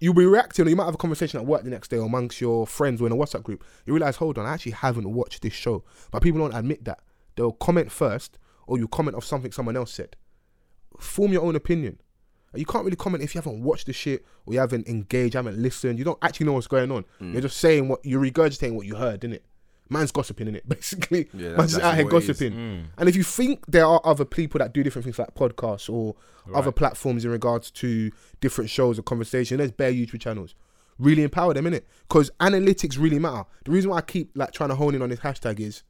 you'll 0.00 0.14
be 0.14 0.26
reacting, 0.26 0.66
or 0.66 0.70
you 0.70 0.76
might 0.76 0.84
have 0.84 0.94
a 0.94 0.98
conversation 0.98 1.40
at 1.40 1.46
work 1.46 1.64
the 1.64 1.70
next 1.70 1.88
day 1.88 1.98
or 1.98 2.06
amongst 2.06 2.40
your 2.40 2.66
friends 2.66 3.00
or 3.00 3.06
in 3.06 3.12
a 3.12 3.16
WhatsApp 3.16 3.42
group. 3.42 3.64
You 3.86 3.94
realize, 3.94 4.16
hold 4.16 4.38
on, 4.38 4.46
I 4.46 4.54
actually 4.54 4.72
haven't 4.72 5.12
watched 5.12 5.42
this 5.42 5.52
show, 5.52 5.84
but 6.10 6.22
people 6.22 6.40
don't 6.40 6.54
admit 6.54 6.84
that. 6.84 7.00
They'll 7.36 7.52
comment 7.52 7.92
first, 7.92 8.38
or 8.66 8.78
you 8.78 8.88
comment 8.88 9.16
off 9.16 9.24
something 9.24 9.52
someone 9.52 9.76
else 9.76 9.92
said. 9.92 10.16
Form 10.98 11.32
your 11.32 11.42
own 11.42 11.56
opinion. 11.56 12.00
You 12.54 12.64
can't 12.64 12.84
really 12.84 12.96
comment 12.96 13.22
if 13.22 13.34
you 13.34 13.40
haven't 13.40 13.62
watched 13.62 13.86
the 13.86 13.92
shit 13.92 14.24
or 14.46 14.54
you 14.54 14.60
haven't 14.60 14.88
engaged, 14.88 15.34
you 15.34 15.38
haven't 15.38 15.58
listened. 15.58 15.98
You 15.98 16.04
don't 16.04 16.18
actually 16.22 16.46
know 16.46 16.54
what's 16.54 16.66
going 16.66 16.90
on. 16.90 17.04
Mm. 17.20 17.32
You're 17.32 17.42
just 17.42 17.58
saying 17.58 17.88
what 17.88 18.04
you're 18.04 18.22
regurgitating 18.22 18.74
what 18.74 18.86
you 18.86 18.96
heard, 18.96 19.20
innit? 19.20 19.40
Man's 19.90 20.12
gossiping 20.12 20.48
in 20.48 20.56
it, 20.56 20.68
basically. 20.68 21.28
Yeah, 21.32 21.56
Man's 21.56 21.72
just 21.72 21.82
out 21.84 21.94
here 21.96 22.04
what 22.04 22.14
it 22.14 22.18
is. 22.18 22.26
gossiping. 22.28 22.52
Mm. 22.52 22.84
And 22.98 23.08
if 23.08 23.16
you 23.16 23.22
think 23.22 23.64
there 23.66 23.86
are 23.86 24.00
other 24.04 24.24
people 24.24 24.58
that 24.58 24.72
do 24.74 24.82
different 24.82 25.04
things 25.04 25.18
like 25.18 25.34
podcasts 25.34 25.88
or 25.92 26.14
other 26.54 26.72
platforms 26.72 27.24
in 27.24 27.30
regards 27.30 27.70
to 27.70 28.10
different 28.40 28.70
shows 28.70 28.98
or 28.98 29.02
conversation, 29.02 29.58
there's 29.58 29.70
bare 29.72 29.92
YouTube 29.92 30.20
channels. 30.20 30.54
Really 30.98 31.22
empower 31.22 31.54
them, 31.54 31.66
in 31.66 31.74
it 31.74 31.86
Because 32.08 32.28
analytics 32.40 32.98
really 32.98 33.18
matter. 33.20 33.44
The 33.64 33.70
reason 33.70 33.90
why 33.90 33.98
I 33.98 34.00
keep 34.02 34.30
like 34.34 34.52
trying 34.52 34.70
to 34.70 34.74
hone 34.74 34.94
in 34.94 35.02
on 35.02 35.10
this 35.10 35.20
hashtag 35.20 35.60
is 35.60 35.82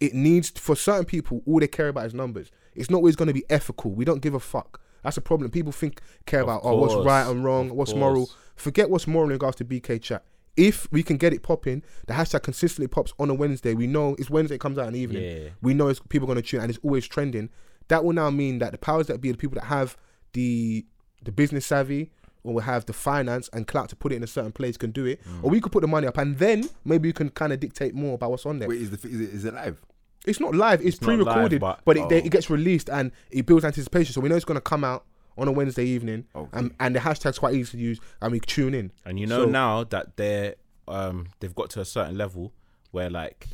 it 0.00 0.14
needs 0.14 0.50
for 0.50 0.74
certain 0.76 1.04
people 1.04 1.42
all 1.46 1.60
they 1.60 1.68
care 1.68 1.88
about 1.88 2.06
is 2.06 2.14
numbers. 2.14 2.50
It's 2.74 2.90
not 2.90 2.98
always 2.98 3.16
going 3.16 3.28
to 3.28 3.34
be 3.34 3.44
ethical. 3.50 3.92
We 3.92 4.04
don't 4.04 4.20
give 4.22 4.34
a 4.34 4.40
fuck. 4.40 4.80
That's 5.02 5.16
a 5.16 5.20
problem. 5.20 5.50
People 5.50 5.72
think 5.72 6.00
care 6.26 6.40
Of 6.42 6.46
about 6.48 6.60
oh 6.64 6.76
what's 6.76 6.94
right 6.94 7.28
and 7.28 7.44
wrong, 7.44 7.70
Of 7.70 7.76
what's 7.76 7.90
course. 7.92 8.00
moral. 8.00 8.30
Forget 8.56 8.88
what's 8.90 9.06
moral 9.06 9.28
in 9.28 9.32
regards 9.32 9.56
to 9.56 9.64
BK 9.64 10.00
chat. 10.00 10.24
If 10.56 10.86
we 10.92 11.02
can 11.02 11.16
get 11.16 11.32
it 11.32 11.42
popping, 11.42 11.82
the 12.06 12.12
hashtag 12.14 12.42
consistently 12.42 12.86
pops 12.88 13.12
on 13.18 13.30
a 13.30 13.34
Wednesday. 13.34 13.72
We 13.74 13.86
know 13.86 14.14
it's 14.18 14.28
Wednesday 14.28 14.56
it 14.56 14.60
comes 14.60 14.76
out 14.78 14.86
in 14.88 14.92
the 14.92 14.98
evening. 15.00 15.22
Yeah. 15.22 15.48
We 15.62 15.72
know 15.74 15.88
it's 15.88 16.00
people 16.10 16.26
going 16.26 16.36
to 16.36 16.42
tune 16.42 16.60
and 16.60 16.68
it's 16.70 16.78
always 16.82 17.06
trending. 17.06 17.48
That 17.88 18.04
will 18.04 18.12
now 18.12 18.30
mean 18.30 18.58
that 18.58 18.72
the 18.72 18.78
powers 18.78 19.06
that 19.06 19.20
be, 19.20 19.30
the 19.32 19.38
people 19.38 19.54
that 19.56 19.64
have 19.66 19.96
the 20.34 20.84
the 21.22 21.32
business 21.32 21.64
savvy 21.66 22.10
or 22.42 22.54
will 22.54 22.60
have 22.62 22.84
the 22.86 22.92
finance 22.92 23.48
and 23.52 23.66
clout 23.68 23.88
to 23.88 23.96
put 23.96 24.10
it 24.12 24.16
in 24.16 24.22
a 24.24 24.26
certain 24.26 24.50
place 24.52 24.76
can 24.76 24.90
do 24.90 25.04
it. 25.06 25.24
Mm. 25.24 25.44
Or 25.44 25.50
we 25.50 25.60
could 25.60 25.70
put 25.72 25.80
the 25.82 25.86
money 25.86 26.06
up 26.06 26.18
and 26.18 26.36
then 26.38 26.68
maybe 26.84 27.08
we 27.08 27.12
can 27.12 27.30
kind 27.30 27.52
of 27.52 27.60
dictate 27.60 27.94
more 27.94 28.14
about 28.14 28.30
what's 28.32 28.44
on 28.44 28.58
there. 28.58 28.68
Wait, 28.68 28.82
is, 28.82 28.90
the, 28.90 29.08
is, 29.08 29.20
it, 29.20 29.30
is 29.34 29.44
it 29.44 29.54
live? 29.54 29.80
It's 30.26 30.40
not 30.40 30.54
live. 30.54 30.84
It's, 30.84 31.00
not 31.00 31.08
live, 31.10 31.18
pre-recorded, 31.24 31.60
but- 31.60 31.80
but, 31.84 31.96
it, 31.96 32.08
they- 32.08 32.20
Oh. 32.20 32.26
it 32.26 32.30
gets 32.30 32.50
released 32.50 32.90
and 32.90 33.10
it 33.30 33.46
builds 33.46 33.64
anticipation. 33.64 34.12
So 34.12 34.20
we 34.20 34.28
know 34.28 34.34
it's 34.36 34.44
going 34.44 34.56
to 34.56 34.60
come 34.60 34.82
out 34.84 35.04
on 35.38 35.48
a 35.48 35.52
Wednesday 35.52 35.84
evening, 35.84 36.26
Okay. 36.34 36.58
and, 36.58 36.74
and 36.80 36.94
the 36.96 37.00
hashtag's 37.00 37.38
quite 37.38 37.54
easy 37.54 37.78
to 37.78 37.82
use, 37.82 38.00
and 38.20 38.32
we 38.32 38.40
tune 38.40 38.74
in. 38.74 38.92
And 39.04 39.18
you 39.18 39.26
know 39.26 39.44
So- 39.44 39.50
now 39.50 39.84
that 39.84 40.16
they're 40.16 40.54
um 40.88 41.28
they've 41.40 41.54
got 41.54 41.70
to 41.70 41.80
a 41.80 41.84
certain 41.84 42.16
level 42.18 42.52
where 42.90 43.08
like 43.08 43.48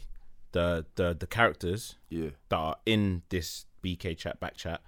the 0.52 0.86
the 0.96 1.14
the 1.18 1.26
characters 1.26 1.96
Yeah. 2.08 2.30
that 2.48 2.56
are 2.56 2.76
in 2.86 3.22
this 3.28 3.66
BK 3.84 4.16
chat 4.16 4.40
back 4.40 4.56
chat, 4.56 4.80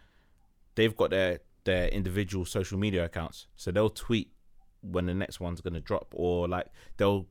they've 0.74 0.96
got 0.96 1.10
their 1.10 1.40
their 1.64 1.88
individual 1.88 2.44
social 2.46 2.78
media 2.78 3.04
accounts. 3.04 3.46
So 3.56 3.70
they'll 3.70 3.90
tweet 3.90 4.32
when 4.80 5.04
the 5.06 5.14
next 5.14 5.38
one's 5.40 5.60
gonna 5.60 5.80
drop, 5.80 6.08
or 6.16 6.48
like 6.48 6.68
they'll 6.96 7.26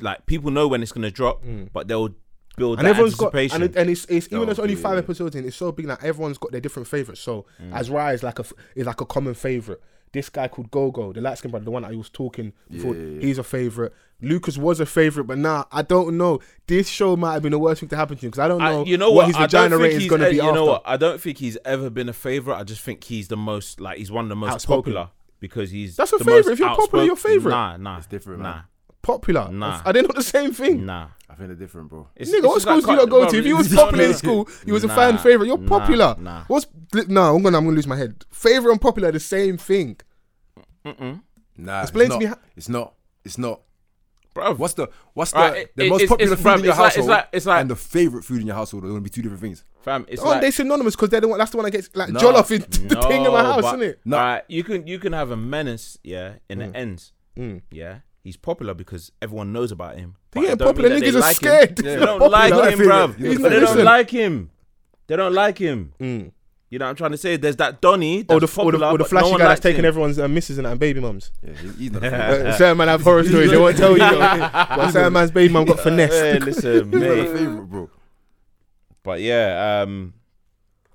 like 0.00 0.24
people 0.26 0.50
know 0.50 0.66
when 0.66 0.82
it's 0.82 0.92
gonna 0.92 1.10
drop, 1.10 1.44
but 1.72 1.86
they'll 1.88 2.14
build 2.56 2.78
and 2.78 2.86
that 2.86 2.90
everyone's 2.90 3.14
got 3.14 3.34
anticipation. 3.34 3.62
and, 3.62 3.74
it, 3.74 3.78
and 3.80 3.90
it's, 3.90 4.04
it's 4.06 4.26
even 4.26 4.38
Oh, 4.40 4.44
though 4.46 4.50
it's 4.52 4.60
only 4.60 4.74
five 4.76 4.98
episodes 4.98 5.34
in, 5.36 5.44
it's 5.46 5.56
so 5.56 5.72
big 5.72 5.86
that 5.86 6.02
everyone's 6.04 6.38
got 6.38 6.52
their 6.52 6.60
different 6.60 6.88
favorites. 6.88 7.20
So 7.20 7.46
Mm. 7.62 7.72
Azrai 7.72 8.14
is 8.14 8.22
like 8.22 8.38
a 8.38 8.44
is 8.74 8.86
like 8.86 9.00
a 9.00 9.06
common 9.06 9.34
favorite. 9.34 9.80
This 10.12 10.28
guy 10.30 10.46
called 10.46 10.70
Gogo, 10.70 11.12
the 11.12 11.20
light 11.20 11.38
skin 11.38 11.50
brother, 11.50 11.64
the 11.64 11.72
one 11.72 11.84
I 11.84 11.90
was 11.90 12.08
talking 12.08 12.52
before, 12.70 12.94
Yeah, 12.94 13.02
yeah, 13.02 13.08
yeah. 13.14 13.20
he's 13.26 13.38
a 13.38 13.42
favorite. 13.42 13.92
Lucas 14.22 14.56
was 14.56 14.78
a 14.78 14.86
favorite, 14.86 15.24
but 15.24 15.38
now 15.38 15.66
I 15.72 15.82
don't 15.82 16.16
know. 16.16 16.38
This 16.68 16.88
show 16.88 17.16
might 17.16 17.32
have 17.32 17.42
been 17.42 17.50
the 17.50 17.58
worst 17.58 17.80
thing 17.80 17.88
to 17.88 17.96
happen 17.96 18.16
to 18.16 18.24
him 18.24 18.30
because 18.30 18.38
I 18.38 18.46
don't 18.48 18.62
I- 18.62 18.70
know, 18.70 18.84
you 18.86 18.96
know 18.96 19.10
what, 19.10 19.16
what? 19.16 19.26
his 19.26 19.36
I 19.36 19.40
vagina 19.40 19.76
rate 19.76 19.94
is 19.94 20.02
he's 20.02 20.08
going 20.08 20.20
to 20.22 20.30
be 20.30 20.36
You 20.36 20.42
after. 20.42 20.54
know 20.54 20.66
what? 20.66 20.82
I 20.86 20.96
don't 20.96 21.20
think 21.20 21.38
he's 21.38 21.58
ever 21.64 21.90
been 21.90 22.08
a 22.08 22.12
favorite. 22.12 22.54
I 22.54 22.62
just 22.62 22.82
think 22.82 23.02
he's 23.02 23.26
the 23.28 23.36
most 23.36 23.80
like 23.80 23.98
he's 23.98 24.12
one 24.12 24.24
of 24.26 24.28
the 24.28 24.36
most 24.36 24.52
Outspoken. 24.52 24.92
popular 24.92 25.08
because 25.40 25.72
he's 25.72 25.96
That's 25.96 26.12
a 26.12 26.18
the 26.18 26.24
favourite. 26.24 26.46
most 26.46 26.52
If 26.52 26.58
you're 26.60 26.68
popular, 26.76 27.04
you're 27.04 27.16
favourite. 27.16 27.54
Nah, 27.54 27.76
nah, 27.76 27.98
It's 27.98 28.06
different, 28.06 28.40
Nah, 28.42 28.52
man. 28.54 28.62
Popular. 29.02 29.50
Nah. 29.50 29.82
Are 29.84 29.92
they 29.92 30.00
not 30.00 30.14
the 30.14 30.22
same 30.22 30.52
thing? 30.52 30.86
nah. 30.86 31.08
I 31.34 31.36
think 31.36 31.48
they're 31.48 31.56
different, 31.56 31.88
bro. 31.90 32.08
It's, 32.14 32.30
Nigga, 32.30 32.34
it's 32.38 32.46
what 32.46 32.54
just 32.54 32.66
like 32.66 32.72
schools 32.82 32.84
do 32.84 32.90
you 32.92 32.96
not 32.98 33.10
go 33.10 33.20
bro, 33.22 33.30
to? 33.30 33.38
If 33.38 33.44
you 33.46 33.56
was 33.56 33.74
popular 33.74 34.04
in 34.04 34.14
school, 34.14 34.48
you 34.64 34.72
was 34.72 34.84
a 34.84 34.88
fan 34.88 35.18
favorite. 35.18 35.46
You're 35.48 35.58
nah, 35.58 35.78
popular. 35.80 36.16
Nah. 36.18 36.44
What's 36.46 36.66
no? 37.08 37.34
I'm 37.36 37.42
gonna 37.42 37.58
I'm 37.58 37.64
gonna 37.64 37.74
lose 37.76 37.88
my 37.88 37.96
head. 37.96 38.24
Favorite 38.30 38.70
and 38.72 38.80
popular 38.80 39.08
are 39.08 39.12
the 39.12 39.18
same 39.20 39.56
thing. 39.58 39.96
Mm-mm. 40.86 41.22
Nah, 41.56 41.82
Explain 41.82 42.06
it's 42.06 42.14
to 42.14 42.18
me 42.20 42.26
how- 42.26 42.38
It's 42.56 42.68
not. 42.68 42.94
It's 43.24 43.38
not. 43.38 43.62
Bro, 44.34 44.54
What's 44.56 44.74
the 44.74 44.88
what's 45.14 45.30
the, 45.32 45.38
Right, 45.38 45.56
it- 45.58 45.72
the 45.76 45.84
it- 45.86 45.88
most 45.90 46.02
it's- 46.02 46.08
popular 46.08 46.32
it's- 46.32 46.42
food 46.42 46.48
bruv, 46.48 46.58
in 46.58 46.64
your 46.64 46.72
it's 46.72 46.78
like- 46.78 46.86
it's 46.88 46.96
household 46.96 47.10
like- 47.10 47.28
it's 47.32 47.46
like- 47.46 47.60
and 47.60 47.70
the 47.70 47.76
favorite 47.76 48.22
food 48.24 48.40
in 48.40 48.46
your 48.48 48.56
household 48.56 48.84
are 48.84 48.88
going 48.88 48.98
to 49.00 49.04
be 49.04 49.10
two 49.10 49.22
different 49.22 49.40
things. 49.42 49.64
fam, 49.80 50.04
it's 50.08 50.20
Aren't 50.20 50.32
like 50.32 50.40
they 50.42 50.50
synonymous? 50.50 50.96
Because 50.96 51.10
they're 51.10 51.20
the 51.20 51.28
one. 51.28 51.38
That's 51.38 51.50
the 51.52 51.56
one 51.56 51.64
that 51.64 51.70
gets 51.70 51.88
like 51.94 52.08
No. 52.10 52.18
jollof 52.20 52.50
in 52.50 52.60
the 52.88 53.02
thing 53.02 53.24
in 53.24 53.32
my 53.32 53.42
house, 53.42 53.62
but- 53.62 53.74
isn't 53.80 53.82
it? 53.82 54.00
No. 54.04 54.16
Alright, 54.18 54.44
you 54.48 54.64
can 54.64 54.86
you 54.86 54.98
can 54.98 55.12
have 55.12 55.30
a 55.30 55.36
menace, 55.36 55.98
yeah, 56.02 56.34
in 56.48 56.58
the 56.58 56.76
ends. 56.76 57.12
Mm. 57.38 57.62
Yeah, 57.70 57.98
he's 58.24 58.36
popular 58.36 58.74
because 58.74 59.12
everyone 59.22 59.52
knows 59.52 59.70
about 59.70 59.96
him. 59.96 60.16
but 60.32 60.40
He 60.40 60.46
it 60.46 60.50
ain't 60.50 60.58
don't 60.58 60.68
popular. 60.68 60.90
mean 60.90 60.98
Niggas 61.02 61.12
they 61.12 61.18
are 61.18 61.20
like 61.20 61.28
him. 61.30 61.34
scared. 61.36 61.76
They 61.76 61.96
don't 61.96 62.18
not 62.18 62.30
like 62.32 62.52
him, 62.72 62.78
He's 62.80 62.88
bruv. 62.88 63.08
not 63.08 63.18
He's 63.18 63.38
they 63.42 63.60
don't 63.60 63.84
like 63.84 64.10
him. 64.10 64.50
They 65.06 65.16
don't 65.16 65.32
like 65.34 65.58
him. 65.58 65.92
Mm. 66.00 66.32
You 66.70 66.78
know 66.80 66.86
what 66.86 66.90
I'm 66.90 66.96
trying 66.96 67.10
to 67.12 67.18
say? 67.18 67.36
There's 67.36 67.54
that 67.56 67.80
Donny. 67.80 68.22
Or 68.28 68.40
That's 68.40 68.52
the, 68.56 68.62
or 68.62 68.72
the, 68.72 68.84
or 68.90 68.98
the 68.98 69.04
flashy 69.04 69.26
no 69.26 69.30
one 69.32 69.38
guy 69.38 69.44
that's 69.48 69.58
likes 69.58 69.60
taking 69.60 69.80
him. 69.80 69.84
everyone's 69.84 70.18
uh, 70.18 70.26
misses 70.26 70.58
and, 70.58 70.66
and 70.66 70.80
baby 70.80 70.98
mums. 70.98 71.30
Yeah, 71.46 71.52
he- 71.52 71.68
he's 71.84 71.92
not. 71.92 72.02
Uh, 72.04 72.56
certain 72.56 72.78
man 72.78 72.88
have 72.88 73.02
horror 73.02 73.22
stories. 73.22 73.50
They 73.50 73.56
won't 73.58 73.76
tell 73.76 73.92
you. 73.92 73.98
though. 73.98 74.18
But 74.52 74.90
certain 74.90 75.12
man's 75.12 75.30
baby 75.30 75.52
mum 75.52 75.66
got 75.66 75.76
Hey, 75.80 75.82
finesse. 75.84 76.42
listen, 76.44 76.72
He's 76.90 77.00
not 77.00 77.10
a 77.10 77.14
mate. 77.16 77.28
favorite, 77.36 77.64
bro. 77.70 77.90
But 79.04 79.20
yeah, 79.20 79.82
um, 79.82 80.14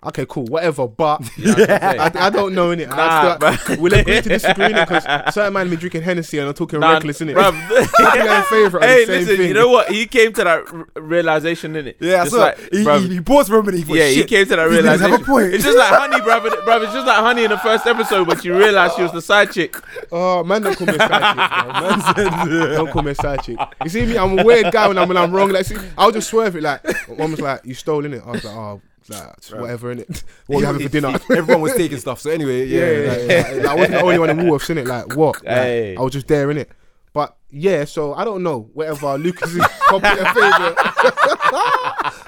Okay, 0.01 0.25
cool, 0.29 0.45
whatever. 0.45 0.87
But 0.87 1.29
you 1.37 1.53
know 1.53 1.65
I'm 1.69 2.11
I, 2.15 2.29
don't 2.29 2.55
know 2.55 2.71
in 2.71 2.79
it. 2.79 2.87
Nah, 2.89 3.37
we'll 3.77 3.93
agree 3.93 4.21
to 4.21 4.29
disagree 4.29 4.69
because 4.73 5.03
certain 5.33 5.51
man 5.51 5.69
been 5.69 5.77
drinking 5.77 6.03
Hennessy 6.03 6.39
and 6.39 6.47
I'm 6.47 6.53
talking 6.53 6.79
Nah, 6.79 6.93
reckless 6.93 7.19
in 7.19 7.27
it. 7.29 7.35
bruv. 7.35 7.51
Popular 7.91 8.29
and 8.29 8.45
favorite. 8.45 8.83
are 8.83 8.87
hey, 8.87 9.05
listen, 9.05 9.35
thing. 9.35 9.47
you 9.49 9.53
know 9.53 9.67
what? 9.67 9.91
He 9.91 10.05
came 10.05 10.31
to 10.33 10.43
that 10.45 10.63
r- 10.71 10.87
realization, 10.95 11.73
didn't 11.73 11.89
it? 11.89 11.97
Yeah, 11.99 12.21
I 12.21 12.23
Just 12.23 12.31
saw 12.31 12.41
like. 12.41 12.59
He, 12.71 12.85
bruv, 12.85 13.01
he, 13.01 13.15
he 13.15 13.21
paused 13.21 13.49
for 13.49 13.59
a 13.59 13.63
minute. 13.63 13.83
He 13.85 14.17
yeah, 14.19 14.23
came 14.25 14.45
to 14.45 14.55
that 14.55 14.63
realization. 14.63 15.11
have 15.11 15.21
a 15.21 15.23
point. 15.25 15.53
It's 15.53 15.65
just 15.65 15.77
like 15.77 15.89
honey, 15.93 16.21
brother, 16.21 16.49
brother. 16.63 16.85
It's 16.85 16.93
just 16.93 17.05
like 17.05 17.17
honey 17.17 17.43
in 17.43 17.49
the 17.49 17.57
first 17.57 17.85
episode, 17.85 18.25
but 18.25 18.45
you 18.45 18.55
realize 18.57 18.95
she 18.95 19.01
was 19.01 19.11
the 19.11 19.21
side 19.21 19.51
chick. 19.51 19.75
Oh 20.13 20.45
man, 20.45 20.61
don't 20.61 20.77
call 20.77 20.87
me 20.87 20.95
a 20.95 20.97
side 20.97 22.05
chick. 22.15 22.15
bro. 22.15 22.67
don't 22.75 22.91
call 22.91 23.03
me 23.03 23.11
a 23.11 23.15
side 23.15 23.43
chick. 23.43 23.57
You 23.83 23.89
see 23.89 24.05
me? 24.05 24.17
I'm 24.17 24.39
a 24.39 24.43
weird 24.45 24.71
guy 24.71 24.87
when 24.87 24.97
I'm 24.97 25.09
when 25.09 25.17
I'm 25.17 25.33
wrong. 25.33 25.49
Like, 25.49 25.65
see, 25.65 25.75
I'll 25.97 26.11
just 26.11 26.29
swerve 26.29 26.55
it. 26.55 26.63
Like, 26.63 26.85
one 27.09 27.31
was 27.31 27.41
like, 27.41 27.65
"You 27.65 27.73
stole 27.73 28.05
in 28.05 28.13
it." 28.13 28.23
I 28.25 28.31
was 28.31 28.45
like, 28.45 28.55
"Oh, 28.55 28.81
like, 29.09 29.33
it's 29.37 29.51
whatever 29.51 29.91
in 29.91 29.99
it. 29.99 30.23
What 30.47 30.59
you 30.59 30.65
having 30.65 30.83
for 30.83 30.89
dinner?" 30.89 31.19
Everyone 31.31 31.61
was 31.61 31.75
taking 31.75 31.97
stuff. 31.97 32.19
So 32.21 32.29
anyway, 32.29 32.65
yeah, 32.65 32.79
yeah, 32.79 33.17
yeah, 33.17 33.17
yeah, 33.53 33.53
Like, 33.57 33.65
I 33.67 33.75
wasn't 33.75 33.91
the 33.93 34.01
only 34.01 34.19
one 34.19 34.29
in 34.29 34.37
Woolworths 34.37 34.69
in 34.69 34.77
it. 34.77 34.87
Like, 34.87 35.15
what? 35.15 35.35
Like, 35.43 35.53
Hey. 35.53 35.95
I 35.97 36.01
was 36.01 36.13
just 36.13 36.27
there 36.27 36.49
in 36.51 36.57
it. 36.57 36.69
But 37.11 37.35
yeah, 37.49 37.85
so 37.85 38.13
I 38.13 38.23
don't 38.23 38.43
know. 38.43 38.69
Whatever 38.73 39.17
Lucas 39.17 39.51
is 39.53 39.65
popular 39.87 40.25
favorite. 40.25 40.75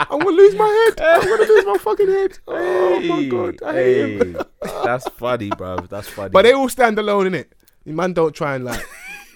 I'm 0.09 0.19
gonna 0.19 0.29
lose 0.31 0.55
my 0.55 0.67
head. 0.97 1.01
I'm 1.05 1.21
gonna 1.21 1.43
lose 1.43 1.65
my 1.65 1.77
fucking 1.77 2.07
head. 2.07 2.39
Oh 2.47 2.99
my 3.01 3.23
god, 3.25 3.61
I 3.63 3.73
hate 3.73 4.21
him. 4.21 4.37
That's 4.83 5.07
funny, 5.09 5.49
bro. 5.49 5.77
That's 5.89 6.07
funny. 6.07 6.29
But 6.31 6.41
they 6.43 6.53
all 6.53 6.67
stand 6.69 6.97
alone 6.97 7.27
in 7.27 7.35
it. 7.35 7.53
Man, 7.85 8.13
don't 8.13 8.33
try 8.33 8.55
and 8.55 8.65
like 8.65 8.83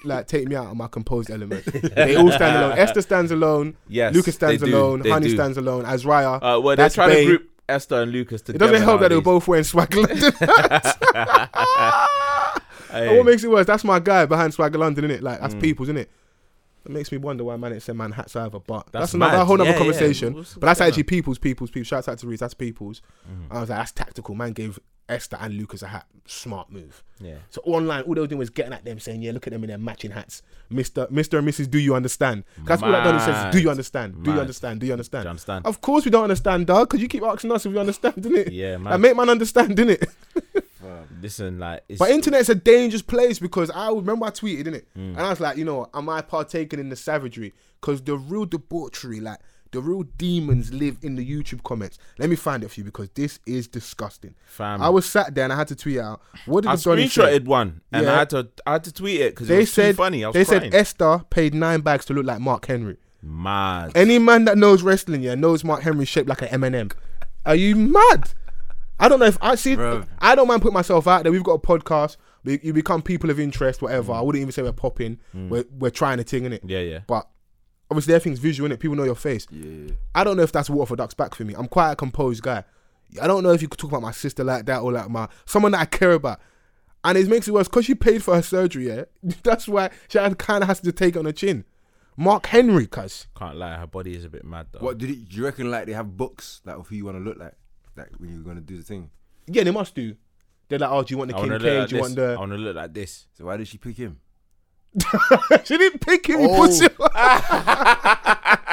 like 0.05 0.27
take 0.27 0.47
me 0.47 0.55
out 0.55 0.67
of 0.67 0.75
my 0.77 0.87
composed 0.87 1.29
element. 1.31 1.63
They 1.95 2.15
all 2.15 2.31
stand 2.31 2.57
alone. 2.57 2.77
Esther 2.77 3.01
stands 3.01 3.31
alone. 3.31 3.75
yes, 3.87 4.13
Lucas 4.15 4.35
stands 4.35 4.61
do, 4.63 4.67
alone. 4.75 5.01
Honey 5.07 5.27
do. 5.29 5.33
stands 5.35 5.57
alone. 5.57 5.85
Azraya. 5.85 6.37
Uh, 6.41 6.59
well, 6.61 6.75
they're 6.75 6.89
trying 6.89 7.09
Bae. 7.09 7.15
to 7.15 7.25
group 7.25 7.49
Esther 7.67 8.01
and 8.01 8.11
Lucas 8.11 8.41
together. 8.43 8.63
it 8.63 8.67
doesn't 8.71 8.85
help 8.85 9.01
that 9.01 9.09
they 9.09 9.15
were 9.15 9.21
nowadays. 9.21 9.25
both 9.25 9.47
wearing 9.47 9.63
Swagger 9.63 10.01
London. 10.01 10.33
Hey. 12.91 13.17
what 13.17 13.25
makes 13.25 13.43
it 13.43 13.49
worse? 13.49 13.65
That's 13.65 13.83
my 13.83 13.99
guy 13.99 14.25
behind 14.25 14.53
Swagger 14.53 14.77
London, 14.77 15.05
innit? 15.05 15.21
Like 15.21 15.39
Mm. 15.39 15.41
that's 15.41 15.55
people's, 15.55 15.89
innit? 15.89 16.03
It 16.03 16.09
It 16.85 16.91
makes 16.91 17.11
me 17.11 17.17
wonder 17.17 17.43
why 17.43 17.57
man 17.57 17.73
ain't 17.73 17.81
send 17.81 17.97
man 17.97 18.11
hats 18.13 18.35
either. 18.37 18.59
But 18.59 18.85
that's, 18.91 18.91
That's 18.91 19.13
another 19.15 19.43
whole 19.43 19.55
other 19.55 19.65
Yeah, 19.65 19.71
yeah. 19.71 19.77
conversation. 19.77 20.33
What's- 20.35 20.53
But 20.53 20.67
that's 20.67 20.79
actually 20.81 21.03
people's, 21.03 21.37
people's, 21.37 21.71
people's. 21.71 21.87
Shout 21.87 22.07
out 22.07 22.17
to 22.19 22.27
Reese. 22.27 22.39
That's 22.39 22.53
people's. 22.53 23.01
Mm-hmm. 23.29 23.51
I 23.51 23.59
was 23.59 23.69
like, 23.69 23.79
that's 23.79 23.91
tactical. 23.91 24.33
Man 24.35 24.53
gave 24.53 24.79
Esther 25.07 25.37
and 25.39 25.53
Lucas 25.55 25.81
a 25.81 25.87
hat. 25.87 26.05
Smart 26.27 26.71
move. 26.71 27.03
Yeah. 27.19 27.35
So 27.51 27.61
online, 27.65 28.01
all 28.03 28.15
they 28.15 28.21
were 28.21 28.27
doing 28.27 28.39
was 28.39 28.49
getting 28.49 28.73
at 28.73 28.83
them, 28.83 28.99
saying, 28.99 29.21
"Yeah, 29.21 29.31
look 29.31 29.45
at 29.45 29.53
them 29.53 29.63
in 29.63 29.67
their 29.67 29.77
matching 29.77 30.11
hats, 30.11 30.41
Mister, 30.69 31.07
Mister 31.11 31.37
and 31.37 31.47
Mrs. 31.47 31.69
Do 31.69 31.77
you 31.77 31.93
understand?" 31.93 32.43
That's 32.65 32.81
all 32.81 32.91
that 32.91 33.03
done. 33.03 33.17
It 33.17 33.21
says, 33.21 33.53
"Do 33.53 33.61
you 33.61 33.69
understand? 33.69 34.23
Do 34.23 34.33
you 34.33 34.39
understand? 34.39 34.79
Do 34.79 34.87
you 34.87 34.93
understand?" 34.93 35.23
Do 35.23 35.27
you 35.27 35.31
understand? 35.31 35.65
Of 35.67 35.81
course 35.81 36.05
we 36.05 36.11
don't 36.11 36.23
understand, 36.23 36.65
dog. 36.65 36.89
Because 36.89 37.01
you 37.01 37.07
keep 37.07 37.23
asking 37.23 37.51
us 37.51 37.65
if 37.65 37.71
we 37.71 37.77
understand, 37.77 38.15
didn't 38.15 38.37
it? 38.37 38.51
Yeah, 38.51 38.77
man. 38.77 38.93
And 38.93 39.01
make 39.01 39.15
man 39.15 39.29
understand, 39.29 39.75
didn't 39.75 40.01
it? 40.01 40.09
Listen, 41.21 41.59
like, 41.59 41.83
it's, 41.89 41.99
But 41.99 42.11
internet's 42.11 42.49
a 42.49 42.55
dangerous 42.55 43.01
place 43.01 43.39
because 43.39 43.71
I 43.71 43.89
remember 43.89 44.25
I 44.25 44.29
tweeted, 44.29 44.65
innit? 44.65 44.85
Mm. 44.95 45.13
And 45.13 45.19
I 45.19 45.29
was 45.29 45.39
like, 45.39 45.57
you 45.57 45.65
know, 45.65 45.87
am 45.93 46.09
I 46.09 46.21
partaking 46.21 46.79
in 46.79 46.89
the 46.89 46.95
savagery? 46.95 47.53
Because 47.81 48.01
the 48.01 48.17
real 48.17 48.45
debauchery, 48.45 49.19
like 49.19 49.39
the 49.75 49.81
real 49.81 50.03
demons 50.17 50.73
live 50.73 50.97
in 51.03 51.15
the 51.15 51.25
YouTube 51.29 51.63
comments. 51.63 51.99
Let 52.17 52.29
me 52.29 52.35
find 52.35 52.63
it 52.63 52.69
for 52.71 52.79
you 52.79 52.83
because 52.85 53.09
this 53.13 53.39
is 53.45 53.67
disgusting. 53.67 54.33
fam. 54.45 54.81
I 54.81 54.89
was 54.89 55.05
sat 55.05 55.35
there 55.35 55.43
and 55.43 55.53
I 55.53 55.55
had 55.55 55.67
to 55.69 55.75
tweet 55.75 55.99
out. 55.99 56.21
What 56.45 56.61
did 56.61 56.69
I 56.71 56.75
the 56.75 56.81
Donny 56.83 57.07
say? 57.07 57.21
screenshotted 57.21 57.45
one 57.45 57.81
and 57.91 58.05
Yeah. 58.05 58.13
I 58.13 58.17
had 58.19 58.29
to 58.31 58.49
I 58.65 58.71
had 58.73 58.83
to 58.85 58.93
tweet 58.93 59.21
it 59.21 59.35
because 59.35 59.47
it 59.49 59.53
They 59.53 59.59
was 59.59 59.71
said 59.73 59.91
too 59.91 59.97
funny. 59.97 60.23
I 60.23 60.29
was 60.29 60.33
they 60.33 60.45
crying. 60.45 60.71
said 60.71 60.75
Esther 60.75 61.21
paid 61.29 61.53
nine 61.53 61.81
bags 61.81 62.05
to 62.05 62.13
look 62.13 62.25
like 62.25 62.39
Mark 62.39 62.65
Henry. 62.65 62.97
mad. 63.21 63.91
Any 63.95 64.19
man 64.19 64.45
that 64.45 64.57
knows 64.57 64.81
wrestling, 64.83 65.21
yeah, 65.23 65.35
knows 65.35 65.63
Mark 65.63 65.81
Henry 65.83 66.05
shaped 66.05 66.27
like 66.29 66.41
an 66.41 66.47
M&M. 66.49 66.89
Are 67.45 67.55
you 67.55 67.75
mad? 67.75 68.29
I 68.99 69.09
don't 69.09 69.19
know 69.19 69.25
if 69.25 69.37
I 69.41 69.55
see. 69.55 69.75
Bruv. 69.75 70.07
I 70.19 70.35
don't 70.35 70.47
mind 70.47 70.61
putting 70.61 70.73
myself 70.73 71.05
out 71.07 71.23
there. 71.23 71.31
We've 71.31 71.43
got 71.43 71.53
a 71.55 71.59
podcast. 71.59 72.15
We, 72.45 72.59
you 72.63 72.71
become 72.73 73.01
people 73.01 73.29
of 73.29 73.39
interest, 73.39 73.81
whatever. 73.81 74.13
I 74.13 74.21
wouldn't 74.21 74.41
even 74.41 74.51
say 74.53 74.61
we're 74.61 74.71
popping. 74.71 75.19
We're 75.33 75.65
we're 75.77 75.89
trying 75.89 76.19
a 76.19 76.23
thing 76.23 76.45
in 76.45 76.53
it. 76.53 76.61
yeah, 76.65 76.79
yeah. 76.79 76.99
But 77.07 77.27
obviously 77.89 78.13
everything's 78.13 78.39
visual 78.39 78.65
in 78.65 78.71
it. 78.71 78.79
People 78.79 78.95
know 78.95 79.03
your 79.03 79.15
face. 79.15 79.47
Yeah. 79.51 79.91
I 80.13 80.23
don't 80.23 80.37
know 80.37 80.43
if 80.43 80.51
that's 80.51 80.69
water 80.69 80.87
for 80.89 80.95
ducks 80.95 81.13
back 81.13 81.35
for 81.35 81.43
me. 81.43 81.53
I'm 81.55 81.67
quite 81.67 81.91
a 81.91 81.95
composed 81.95 82.43
guy. 82.43 82.63
I 83.21 83.27
don't 83.27 83.43
know 83.43 83.51
if 83.51 83.61
you 83.61 83.67
could 83.67 83.79
talk 83.79 83.91
about 83.91 84.01
my 84.01 84.11
sister 84.11 84.43
like 84.43 84.65
that 84.65 84.81
or 84.81 84.91
like 84.91 85.09
my 85.09 85.27
someone 85.45 85.71
that 85.73 85.81
I 85.81 85.85
care 85.85 86.13
about. 86.13 86.39
And 87.03 87.17
it 87.17 87.27
makes 87.27 87.47
it 87.47 87.51
worse 87.53 87.67
because 87.67 87.85
she 87.85 87.93
paid 87.93 88.23
for 88.23 88.35
her 88.35 88.41
surgery. 88.41 88.87
Yeah, 88.87 89.03
that's 89.43 89.67
why 89.67 89.91
she 90.07 90.17
kind 90.17 90.63
of 90.63 90.67
has 90.67 90.79
to 90.81 90.91
take 90.91 91.15
it 91.15 91.19
on 91.19 91.25
her 91.25 91.31
chin. 91.31 91.63
Mark 92.17 92.47
Henry, 92.47 92.87
cuz. 92.87 93.27
Can't 93.37 93.57
lie, 93.57 93.75
her 93.77 93.87
body 93.87 94.15
is 94.15 94.23
a 94.25 94.29
bit 94.29 94.43
mad 94.45 94.67
though. 94.71 94.79
What 94.79 94.97
did 94.97 95.09
it, 95.11 95.29
do 95.29 95.37
you 95.37 95.45
reckon? 95.45 95.69
Like 95.69 95.85
they 95.85 95.93
have 95.93 96.17
books 96.17 96.61
like 96.65 96.77
of 96.77 96.87
who 96.87 96.95
you 96.95 97.05
want 97.05 97.17
to 97.17 97.23
look 97.23 97.37
like, 97.37 97.53
like 97.95 98.09
when 98.17 98.31
you're 98.31 98.41
gonna 98.43 98.61
do 98.61 98.77
the 98.77 98.83
thing. 98.83 99.11
Yeah, 99.47 99.63
they 99.63 99.71
must 99.71 99.93
do. 99.93 100.15
They're 100.67 100.79
like, 100.79 100.89
oh, 100.89 101.03
do 101.03 101.13
you 101.13 101.17
want 101.19 101.29
the 101.29 101.37
I 101.37 101.41
King 101.41 101.51
want 101.51 101.61
K? 101.63 101.79
like 101.79 101.89
do 101.89 101.95
you 101.95 102.01
this. 102.01 102.09
want 102.09 102.15
the? 102.15 102.33
I 102.33 102.39
want 102.39 102.51
to 102.53 102.57
look 102.57 102.75
like 102.75 102.93
this. 102.93 103.27
So 103.33 103.45
why 103.45 103.57
did 103.57 103.67
she 103.67 103.77
pick 103.77 103.97
him? 103.97 104.19
she 105.65 105.77
didn't 105.77 105.99
pick 105.99 106.27
him. 106.27 106.39
He 106.39 106.47
Oh. 106.49 106.55
puts 106.57 106.79
him. 106.79 106.89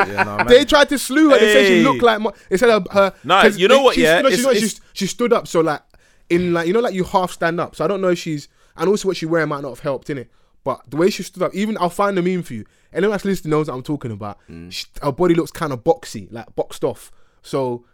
Yeah, 0.05 0.25
no, 0.25 0.37
man. 0.39 0.47
They 0.49 0.65
tried 0.65 0.89
to 0.89 0.99
slew 0.99 1.31
her. 1.31 1.39
They 1.39 1.53
said 1.53 1.67
she 1.69 1.83
looked 1.85 2.03
like. 2.03 2.21
Mar- 2.21 2.35
They 2.49 2.57
said 2.57 2.71
her. 2.71 2.83
her 2.93 3.13
Nah, 3.23 3.43
'cause 3.43 3.57
you 3.57 3.69
know 3.69 3.81
it- 3.81 3.85
what, 3.85 3.95
she's- 3.95 4.05
yeah, 4.05 4.21
no, 4.21 4.31
she's 4.31 4.39
it's- 4.41 4.45
not- 4.45 4.57
it's- 4.57 4.71
she's- 4.73 4.81
she 4.95 5.07
stood 5.07 5.33
up. 5.33 5.47
So 5.47 5.61
like 5.61 5.81
in 6.29 6.53
like 6.53 6.67
you 6.67 6.73
know 6.73 6.81
like 6.81 6.95
you 6.95 7.05
half 7.05 7.31
stand 7.31 7.61
up. 7.61 7.77
So 7.77 7.85
I 7.85 7.89
don't 7.89 8.01
know 8.01 8.09
if 8.09 8.19
she's 8.19 8.49
and 8.77 8.89
also 8.89 9.07
what 9.09 9.17
she 9.17 9.27
wearing 9.27 9.49
might 9.49 9.63
not 9.63 9.69
have 9.71 9.81
helped 9.81 10.11
in 10.11 10.19
it. 10.19 10.31
But 10.65 10.81
the 10.89 10.97
way 10.97 11.11
she 11.11 11.23
stood 11.23 11.43
up, 11.43 11.55
even 11.55 11.77
I'll 11.79 11.91
find 11.91 12.17
the 12.17 12.23
meme 12.23 12.43
for 12.43 12.55
you. 12.55 12.65
Anyone 12.93 13.13
that's 13.13 13.25
listening 13.25 13.51
knows 13.51 13.69
what 13.69 13.75
I'm 13.75 13.83
talking 13.83 14.11
about. 14.11 14.39
Mm. 14.51 14.73
She, 14.73 14.87
her 15.03 15.13
body 15.13 15.35
looks 15.35 15.51
kind 15.51 15.73
of 15.73 15.85
boxy, 15.85 16.27
like 16.33 16.53
boxed 16.57 16.83
off. 16.85 17.11
So 17.43 17.85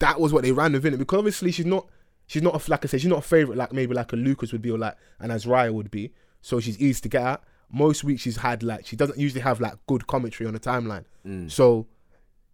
that 0.00 0.18
was 0.20 0.32
what 0.32 0.42
they 0.42 0.52
ran 0.52 0.72
with 0.72 0.84
in 0.86 0.94
it 0.94 0.98
because 0.98 1.18
obviously 1.18 1.52
she's 1.52 1.66
not 1.66 1.86
she's 2.26 2.42
not 2.42 2.54
a, 2.54 2.70
like 2.70 2.84
I 2.84 2.88
said 2.88 3.00
she's 3.00 3.10
not 3.10 3.18
a 3.20 3.22
favorite 3.22 3.56
like 3.58 3.72
maybe 3.72 3.94
like 3.94 4.12
a 4.12 4.16
Lucas 4.16 4.50
would 4.52 4.62
be 4.62 4.70
or 4.70 4.78
like 4.78 4.96
an 5.20 5.30
Azariah 5.30 5.72
would 5.72 5.90
be. 5.92 6.12
So 6.42 6.58
she's 6.58 6.78
easy 6.80 7.00
to 7.02 7.08
get 7.08 7.22
at. 7.22 7.42
Most 7.72 8.04
weeks 8.04 8.22
she's 8.22 8.36
had 8.36 8.62
like 8.62 8.86
she 8.86 8.96
doesn't 8.96 9.18
usually 9.18 9.40
have 9.40 9.60
like 9.60 9.74
good 9.86 10.06
commentary 10.06 10.46
on 10.46 10.54
the 10.54 10.60
timeline. 10.60 11.04
Mm. 11.26 11.50
So 11.50 11.86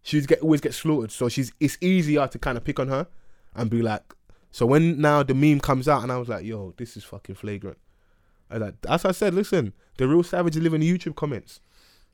she's 0.02 0.26
get 0.26 0.40
always 0.40 0.60
get 0.60 0.74
slaughtered. 0.74 1.12
So 1.12 1.28
she's 1.28 1.52
it's 1.60 1.76
easier 1.80 2.26
to 2.26 2.38
kind 2.38 2.56
of 2.56 2.64
pick 2.64 2.78
on 2.80 2.88
her 2.88 3.06
and 3.54 3.68
be 3.70 3.82
like. 3.82 4.02
So 4.52 4.66
when 4.66 5.00
now 5.00 5.22
the 5.22 5.34
meme 5.34 5.60
comes 5.60 5.86
out 5.88 6.02
and 6.02 6.10
I 6.10 6.16
was 6.18 6.28
like, 6.28 6.44
yo, 6.44 6.74
this 6.76 6.96
is 6.96 7.04
fucking 7.04 7.36
flagrant. 7.36 7.78
I 8.50 8.54
was 8.54 8.62
like, 8.62 8.74
as 8.88 9.04
I 9.04 9.12
said, 9.12 9.32
listen, 9.32 9.72
the 9.96 10.08
real 10.08 10.24
savages 10.24 10.60
live 10.60 10.74
in 10.74 10.80
the 10.80 10.92
YouTube 10.98 11.14
comments. 11.14 11.60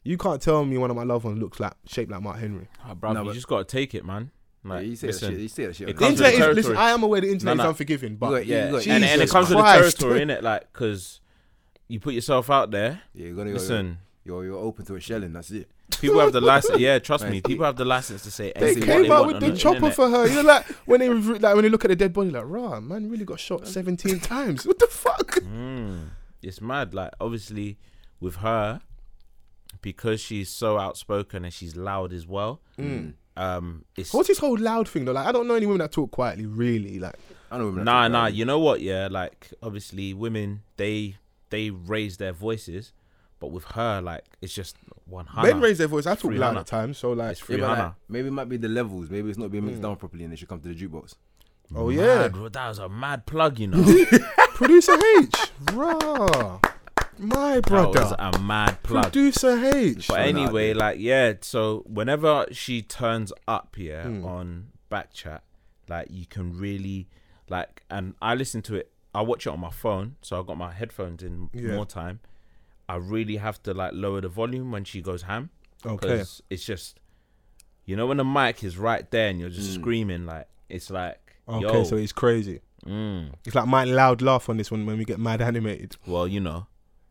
You 0.05 0.19
can't 0.19 0.41
tell 0.43 0.65
me 0.67 0.77
one 0.77 0.91
of 0.91 0.97
my 0.97 1.03
loved 1.05 1.25
ones 1.25 1.39
looks 1.41 1.59
like 1.61 1.73
shaped 1.87 2.11
like 2.11 2.21
Mark 2.23 2.39
Henry. 2.39 2.69
Ah, 2.85 2.89
oh, 2.91 2.95
bro, 2.95 3.13
No, 3.15 3.21
you 3.23 3.27
but- 3.29 3.35
just 3.35 3.49
gotta 3.49 3.65
take 3.65 3.95
it, 3.95 4.05
man. 4.05 4.31
Yeah, 4.65 4.81
you 4.81 4.97
say 4.97 5.07
listen, 5.07 5.29
that 5.29 5.35
shit. 5.35 5.43
You 5.43 5.49
say 5.49 5.67
that 5.67 5.77
shit. 5.77 5.89
it 5.89 5.97
The 5.97 6.05
comes 6.05 6.19
the- 6.19 6.27
internet 6.27 6.51
is, 6.51 6.57
listen. 6.57 6.77
I 6.77 6.91
am 6.91 7.03
aware 7.05 7.21
the 7.21 7.31
internet 7.31 7.57
No, 7.57 7.63
is 7.63 7.69
unforgiving, 7.71 8.17
but 8.17 8.27
You 8.31 8.37
got- 8.39 8.47
yeah, 8.47 8.69
you 8.71 8.77
and, 8.77 8.87
and 8.89 9.05
it 9.05 9.09
Jesus 9.13 9.33
comes 9.33 9.49
with 9.49 9.57
the 9.59 9.63
Christ. 9.63 9.99
territory, 10.01 10.21
innit? 10.27 10.43
Like, 10.43 10.73
because 10.73 11.21
you 11.89 12.01
put 12.01 12.15
yourself 12.15 12.51
out 12.51 12.71
there. 12.71 13.03
Yeah, 13.15 13.27
you're 13.27 13.37
gonna 13.37 13.51
go. 13.51 13.55
Listen, 13.55 13.99
You're 14.25 14.45
you're 14.45 14.59
open 14.59 14.85
to 14.87 14.95
a 14.97 15.01
shelling. 15.01 15.33
That's 15.33 15.51
it. 15.51 15.69
people 16.01 16.21
have 16.21 16.33
the 16.33 16.41
license. 16.41 16.79
Yeah, 16.79 16.99
trust 16.99 17.27
me, 17.29 17.41
people 17.41 17.65
have 17.65 17.77
the 17.77 17.85
license 17.85 18.23
to 18.25 18.31
say 18.31 18.53
they 18.57 18.75
came 18.75 19.03
they 19.03 19.11
out 19.11 19.27
with 19.27 19.41
the 19.41 19.57
chopper 19.57 19.91
for 19.91 20.09
her. 20.09 20.27
You 20.27 20.37
know, 20.37 20.43
like 20.43 20.67
when 20.87 21.01
they 21.01 21.09
like 21.09 21.55
when 21.55 21.63
they 21.63 21.69
look 21.69 21.85
at 21.85 21.89
the 21.89 21.97
dead 21.97 22.13
body, 22.13 22.31
like, 22.31 22.45
rah, 22.47 22.81
man, 22.81 23.09
really 23.09 23.25
got 23.25 23.41
shot 23.41 23.67
seventeen 23.67 24.21
times. 24.21 24.67
What 24.67 24.79
the 24.79 24.89
fuck? 24.89 25.37
Mm, 25.41 26.09
it's 26.43 26.61
mad. 26.61 26.95
Like 26.95 27.13
obviously, 27.21 27.79
with 28.21 28.37
her, 28.37 28.81
because 29.81 30.21
she's 30.21 30.51
so 30.51 30.79
outspoken 30.79 31.45
and 31.45 31.53
she's 31.53 31.77
loud 31.77 32.13
as 32.13 32.27
well. 32.27 32.61
Mm. 32.79 33.15
Um, 33.37 33.85
it's 33.97 34.15
What's 34.15 34.29
this 34.29 34.39
whole 34.39 34.59
loud 34.59 34.89
thing 34.89 35.05
though? 35.05 35.13
Like, 35.13 35.27
I 35.27 35.33
don't 35.33 35.47
know 35.47 35.55
any 35.55 35.67
women 35.67 35.81
that 35.81 35.93
talk 35.93 36.11
quietly. 36.11 36.47
Really, 36.47 36.99
like, 36.99 37.15
I 37.51 37.59
don't 37.59 37.67
know. 37.67 37.71
women 37.71 37.85
nah, 37.85 38.09
nah. 38.09 38.27
You 38.27 38.45
know 38.45 38.59
what? 38.59 38.81
Yeah, 38.81 39.09
like 39.11 39.53
obviously, 39.63 40.15
women 40.15 40.63
they 40.79 41.17
they 41.51 41.71
raise 41.71 42.17
their 42.17 42.33
voices, 42.33 42.93
but 43.41 43.49
with 43.53 43.65
her, 43.65 44.01
like 44.01 44.25
it's 44.41 44.53
just 44.55 44.77
one 45.07 45.27
hundred. 45.27 45.53
men 45.55 45.61
raise 45.63 45.79
their 45.79 45.89
voice. 45.89 46.07
I 46.07 46.15
talk 46.15 46.31
Free 46.31 46.39
loud 46.39 46.49
Hannah. 46.49 46.61
at 46.61 46.67
times. 46.67 46.99
So 46.99 47.13
like, 47.13 47.33
It's 47.33 47.41
Yeah, 47.41 47.47
free 47.47 47.57
but, 47.59 47.79
like, 47.79 47.93
maybe 48.09 48.29
it 48.29 48.33
might 48.33 48.49
be 48.49 48.57
the 48.57 48.69
levels. 48.69 49.11
Maybe 49.11 49.29
it's 49.29 49.39
not 49.39 49.51
being 49.51 49.65
mixed 49.67 49.83
down 49.83 49.97
properly, 49.97 50.25
and 50.25 50.33
they 50.33 50.37
should 50.37 50.49
come 50.49 50.61
to 50.61 50.69
the 50.69 50.75
jukebox. 50.75 51.15
oh 51.75 51.91
yeah, 51.91 52.19
Mad, 52.19 52.33
bro, 52.33 52.49
that 52.49 52.69
was 52.69 52.79
a 52.79 52.89
mad 52.89 53.27
plug, 53.27 53.59
you 53.59 53.67
know. 53.69 53.83
producer 54.55 54.97
H, 55.21 55.35
rah, 55.73 56.59
my 57.19 57.55
that 57.57 57.63
brother, 57.67 58.01
was 58.01 58.15
a 58.19 58.39
mad 58.41 58.83
plug. 58.83 59.05
producer 59.05 59.59
H. 59.75 60.09
But 60.09 60.21
anyway, 60.21 60.69
there. 60.69 60.75
like 60.77 60.99
yeah, 61.01 61.35
so 61.41 61.83
whenever 61.87 62.47
she 62.53 62.83
turns 62.83 63.33
up, 63.49 63.75
yeah, 63.79 64.05
Hmm. 64.05 64.25
on 64.25 64.67
Backchat, 64.91 65.41
like 65.89 66.09
you 66.11 66.27
can 66.27 66.57
really 66.59 67.09
like, 67.49 67.83
and 67.91 68.15
I 68.23 68.35
listen 68.35 68.63
to 68.63 68.75
it. 68.77 68.91
I 69.17 69.23
watch 69.23 69.47
it 69.47 69.51
on 69.51 69.61
my 69.61 69.71
phone, 69.71 70.17
so 70.23 70.39
I 70.41 70.43
got 70.45 70.57
my 70.59 70.73
headphones 70.73 71.23
in 71.23 71.49
Yeah. 71.53 71.75
more 71.75 71.87
time. 71.87 72.21
I 72.89 72.97
really 72.97 73.37
have 73.39 73.63
to 73.65 73.73
like 73.75 73.93
lower 73.95 74.21
the 74.21 74.29
volume 74.29 74.71
when 74.71 74.85
she 74.85 75.01
goes 75.03 75.23
ham 75.23 75.51
Okay, 75.85 75.95
because 75.97 76.43
it's 76.51 76.65
just, 76.65 77.01
you 77.85 77.97
know, 77.97 78.07
when 78.07 78.19
the 78.19 78.25
mic 78.25 78.63
is 78.63 78.77
right 78.79 79.11
there 79.11 79.29
and 79.31 79.41
you're 79.41 79.49
just 79.51 79.71
Mm. 79.71 79.81
screaming, 79.81 80.27
like 80.27 80.47
it's 80.69 80.91
like, 80.91 81.19
okay, 81.49 81.61
yo, 81.63 81.85
so 81.85 81.97
it's 81.97 82.13
crazy. 82.13 82.61
mm, 82.85 83.33
It's 83.45 83.55
like 83.57 83.67
my 83.67 83.85
loud 83.85 84.21
laugh 84.23 84.49
on 84.49 84.57
this 84.59 84.71
one 84.71 84.87
when 84.87 84.99
we 84.99 85.05
get 85.05 85.19
mad 85.19 85.41
animated. 85.41 85.97
well, 86.07 86.29
you 86.29 86.39
know, 86.41 86.67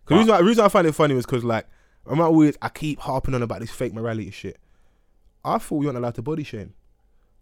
Cause 0.06 0.16
the 0.16 0.16
reason, 0.18 0.34
I, 0.36 0.40
reason 0.40 0.66
I 0.66 0.70
find 0.70 0.88
it 0.88 0.94
funny 0.94 1.16
was 1.16 1.26
because 1.26 1.44
like 1.44 1.66
I'm 2.08 2.18
not 2.20 2.34
weird. 2.36 2.56
I 2.62 2.70
keep 2.70 3.00
harping 3.00 3.34
on 3.34 3.42
about 3.42 3.62
this 3.62 3.72
fake 3.72 3.94
morality 3.94 4.30
shit. 4.32 4.58
I 5.44 5.58
thought 5.58 5.78
we 5.78 5.86
weren't 5.88 5.98
allowed 5.98 6.16
to 6.16 6.22
body 6.22 6.44
shame. 6.44 6.74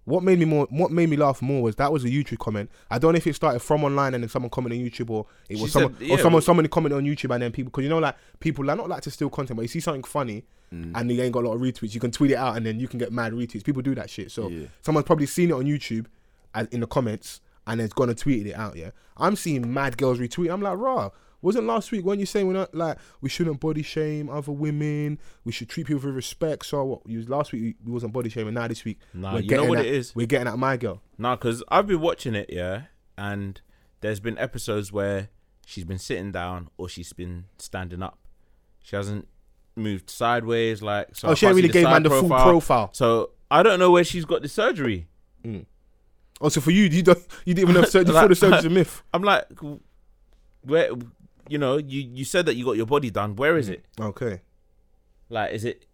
What 0.06 0.22
made 0.24 0.38
me 0.40 0.46
more? 0.46 0.68
What 0.70 0.92
made 0.92 1.10
me 1.10 1.16
laugh 1.18 1.42
more 1.42 1.62
was 1.64 1.76
that 1.78 1.92
was 1.94 2.04
a 2.04 2.10
YouTube 2.10 2.40
comment. 2.40 2.70
I 2.92 3.00
don't 3.00 3.14
know 3.14 3.18
if 3.18 3.26
it 3.28 3.36
started 3.36 3.60
from 3.62 3.84
online 3.86 4.14
and 4.14 4.24
then 4.24 4.30
someone 4.30 4.50
commented 4.50 4.80
on 4.82 4.86
YouTube 4.90 5.10
or 5.10 5.26
it 5.50 5.56
She 5.58 5.62
was 5.64 5.72
said- 5.72 5.82
someone 5.84 5.98
yeah, 6.02 6.14
or 6.14 6.18
someone 6.18 6.34
well- 6.34 6.42
someone 6.42 6.68
commented 6.68 6.98
on 6.98 7.06
YouTube 7.06 7.34
and 7.34 7.42
then 7.44 7.52
people 7.52 7.72
because 7.72 7.84
you 7.84 7.90
know 7.90 8.00
like 8.00 8.16
people 8.40 8.66
like 8.66 8.76
not 8.78 8.90
like 8.90 9.02
to 9.04 9.12
steal 9.12 9.30
content 9.30 9.56
but 9.56 9.62
you 9.62 9.68
see 9.70 9.80
something 9.80 10.04
funny 10.04 10.44
Mm. 10.74 10.92
and 10.96 11.12
you 11.12 11.22
ain't 11.22 11.32
got 11.32 11.44
a 11.44 11.48
lot 11.48 11.54
of 11.54 11.62
retweets 11.62 11.94
you 11.94 12.00
can 12.00 12.10
tweet 12.10 12.32
it 12.32 12.36
out 12.36 12.58
and 12.58 12.66
then 12.66 12.80
you 12.80 12.88
can 12.88 12.98
get 12.98 13.12
mad 13.14 13.32
retweets. 13.32 13.64
People 13.64 13.84
do 13.84 13.94
that 13.94 14.10
shit. 14.10 14.32
So 14.32 14.48
Yeah. 14.50 14.66
someone's 14.82 15.06
probably 15.06 15.28
seen 15.28 15.52
it 15.52 15.54
on 15.54 15.66
YouTube 15.66 16.08
as 16.56 16.66
in 16.70 16.80
the 16.80 16.88
comments 16.88 17.42
and 17.68 17.80
has 17.80 17.94
gone 17.94 18.10
and 18.10 18.18
tweeted 18.18 18.48
it 18.48 18.56
out. 18.56 18.76
Yeah, 18.76 18.90
I'm 19.16 19.36
seeing 19.36 19.72
mad 19.72 19.98
girls 20.00 20.18
retweet. 20.20 20.52
I'm 20.52 20.62
like, 20.64 20.78
raw. 20.80 21.12
Wasn't 21.44 21.68
last 21.68 21.92
week 21.92 22.06
when 22.06 22.20
you 22.20 22.26
saying 22.26 22.48
we're 22.48 22.54
not 22.54 22.74
like 22.74 22.98
we 23.22 23.28
shouldn't 23.30 23.60
body 23.60 23.84
shame 23.84 24.30
other 24.30 24.52
women, 24.52 25.20
we 25.44 25.52
should 25.52 25.70
treat 25.70 25.86
people 25.88 26.06
with 26.08 26.16
respect. 26.16 26.66
So 26.66 26.84
what? 26.86 27.02
You 27.06 27.24
last 27.26 27.52
week 27.52 27.76
we- 27.86 27.92
wasn't 27.92 28.14
body 28.14 28.30
shaming. 28.30 28.54
Now 28.54 28.68
this 28.68 28.84
week 28.86 28.98
Nah, 29.14 29.34
we're 29.34 29.42
you 29.42 29.58
know 29.58 29.66
what 29.66 29.80
at, 29.80 29.86
it 29.86 29.94
is? 29.94 30.16
We're 30.16 30.26
getting 30.26 30.48
at 30.48 30.58
my 30.58 30.78
girl. 30.78 31.02
Nah, 31.18 31.36
because 31.36 31.62
I've 31.68 31.86
been 31.86 32.00
watching 32.00 32.34
it, 32.34 32.50
yeah, 32.50 32.84
and 33.18 33.60
there's 34.02 34.20
been 34.22 34.38
episodes 34.38 34.92
where 34.92 35.30
she's 35.66 35.84
been 35.84 36.00
sitting 36.00 36.32
down 36.32 36.70
or 36.78 36.88
she's 36.90 37.12
been 37.14 37.46
standing 37.58 38.02
up. 38.02 38.18
She 38.82 38.96
hasn't 38.96 39.28
moved 39.76 40.10
sideways, 40.10 40.82
like 40.82 41.14
so. 41.14 41.28
oh, 41.30 41.36
she 41.36 41.46
ain't 41.46 41.56
really 41.56 41.68
gave 41.68 41.84
man 41.84 42.04
the 42.04 42.10
full 42.10 42.30
profile. 42.30 42.90
So 42.94 43.32
I 43.52 43.64
don't 43.64 43.80
know 43.80 43.92
where 43.92 44.04
she's 44.06 44.24
got 44.26 44.42
the 44.44 44.48
surgery. 44.48 45.08
Mm. 45.44 45.66
Oh, 46.42 46.46
also 46.46 46.62
for 46.62 46.72
you, 46.72 46.84
you 46.86 47.04
don't 47.04 47.20
you 47.46 47.54
didn't 47.54 47.70
even 47.70 47.82
have 47.82 47.92
surgery. 47.92 48.14
Like- 48.16 48.30
the 48.30 48.36
surgery's 48.36 48.66
a 48.66 48.70
myth. 48.70 49.04
I'm 49.14 49.24
like, 49.24 49.46
where, 50.62 50.90
you 51.54 51.60
know, 51.60 51.78
you 51.78 52.02
you 52.02 52.26
said 52.26 52.48
that 52.48 52.56
you 52.56 52.66
got 52.66 52.78
your 52.78 52.88
body 52.88 53.12
done. 53.12 53.36
Where 53.36 53.58
is 53.58 53.70
mm. 53.70 53.74
it? 53.74 53.86
Okay. 54.00 54.42
Like, 55.30 55.54
is 55.54 55.64
it? 55.66 55.86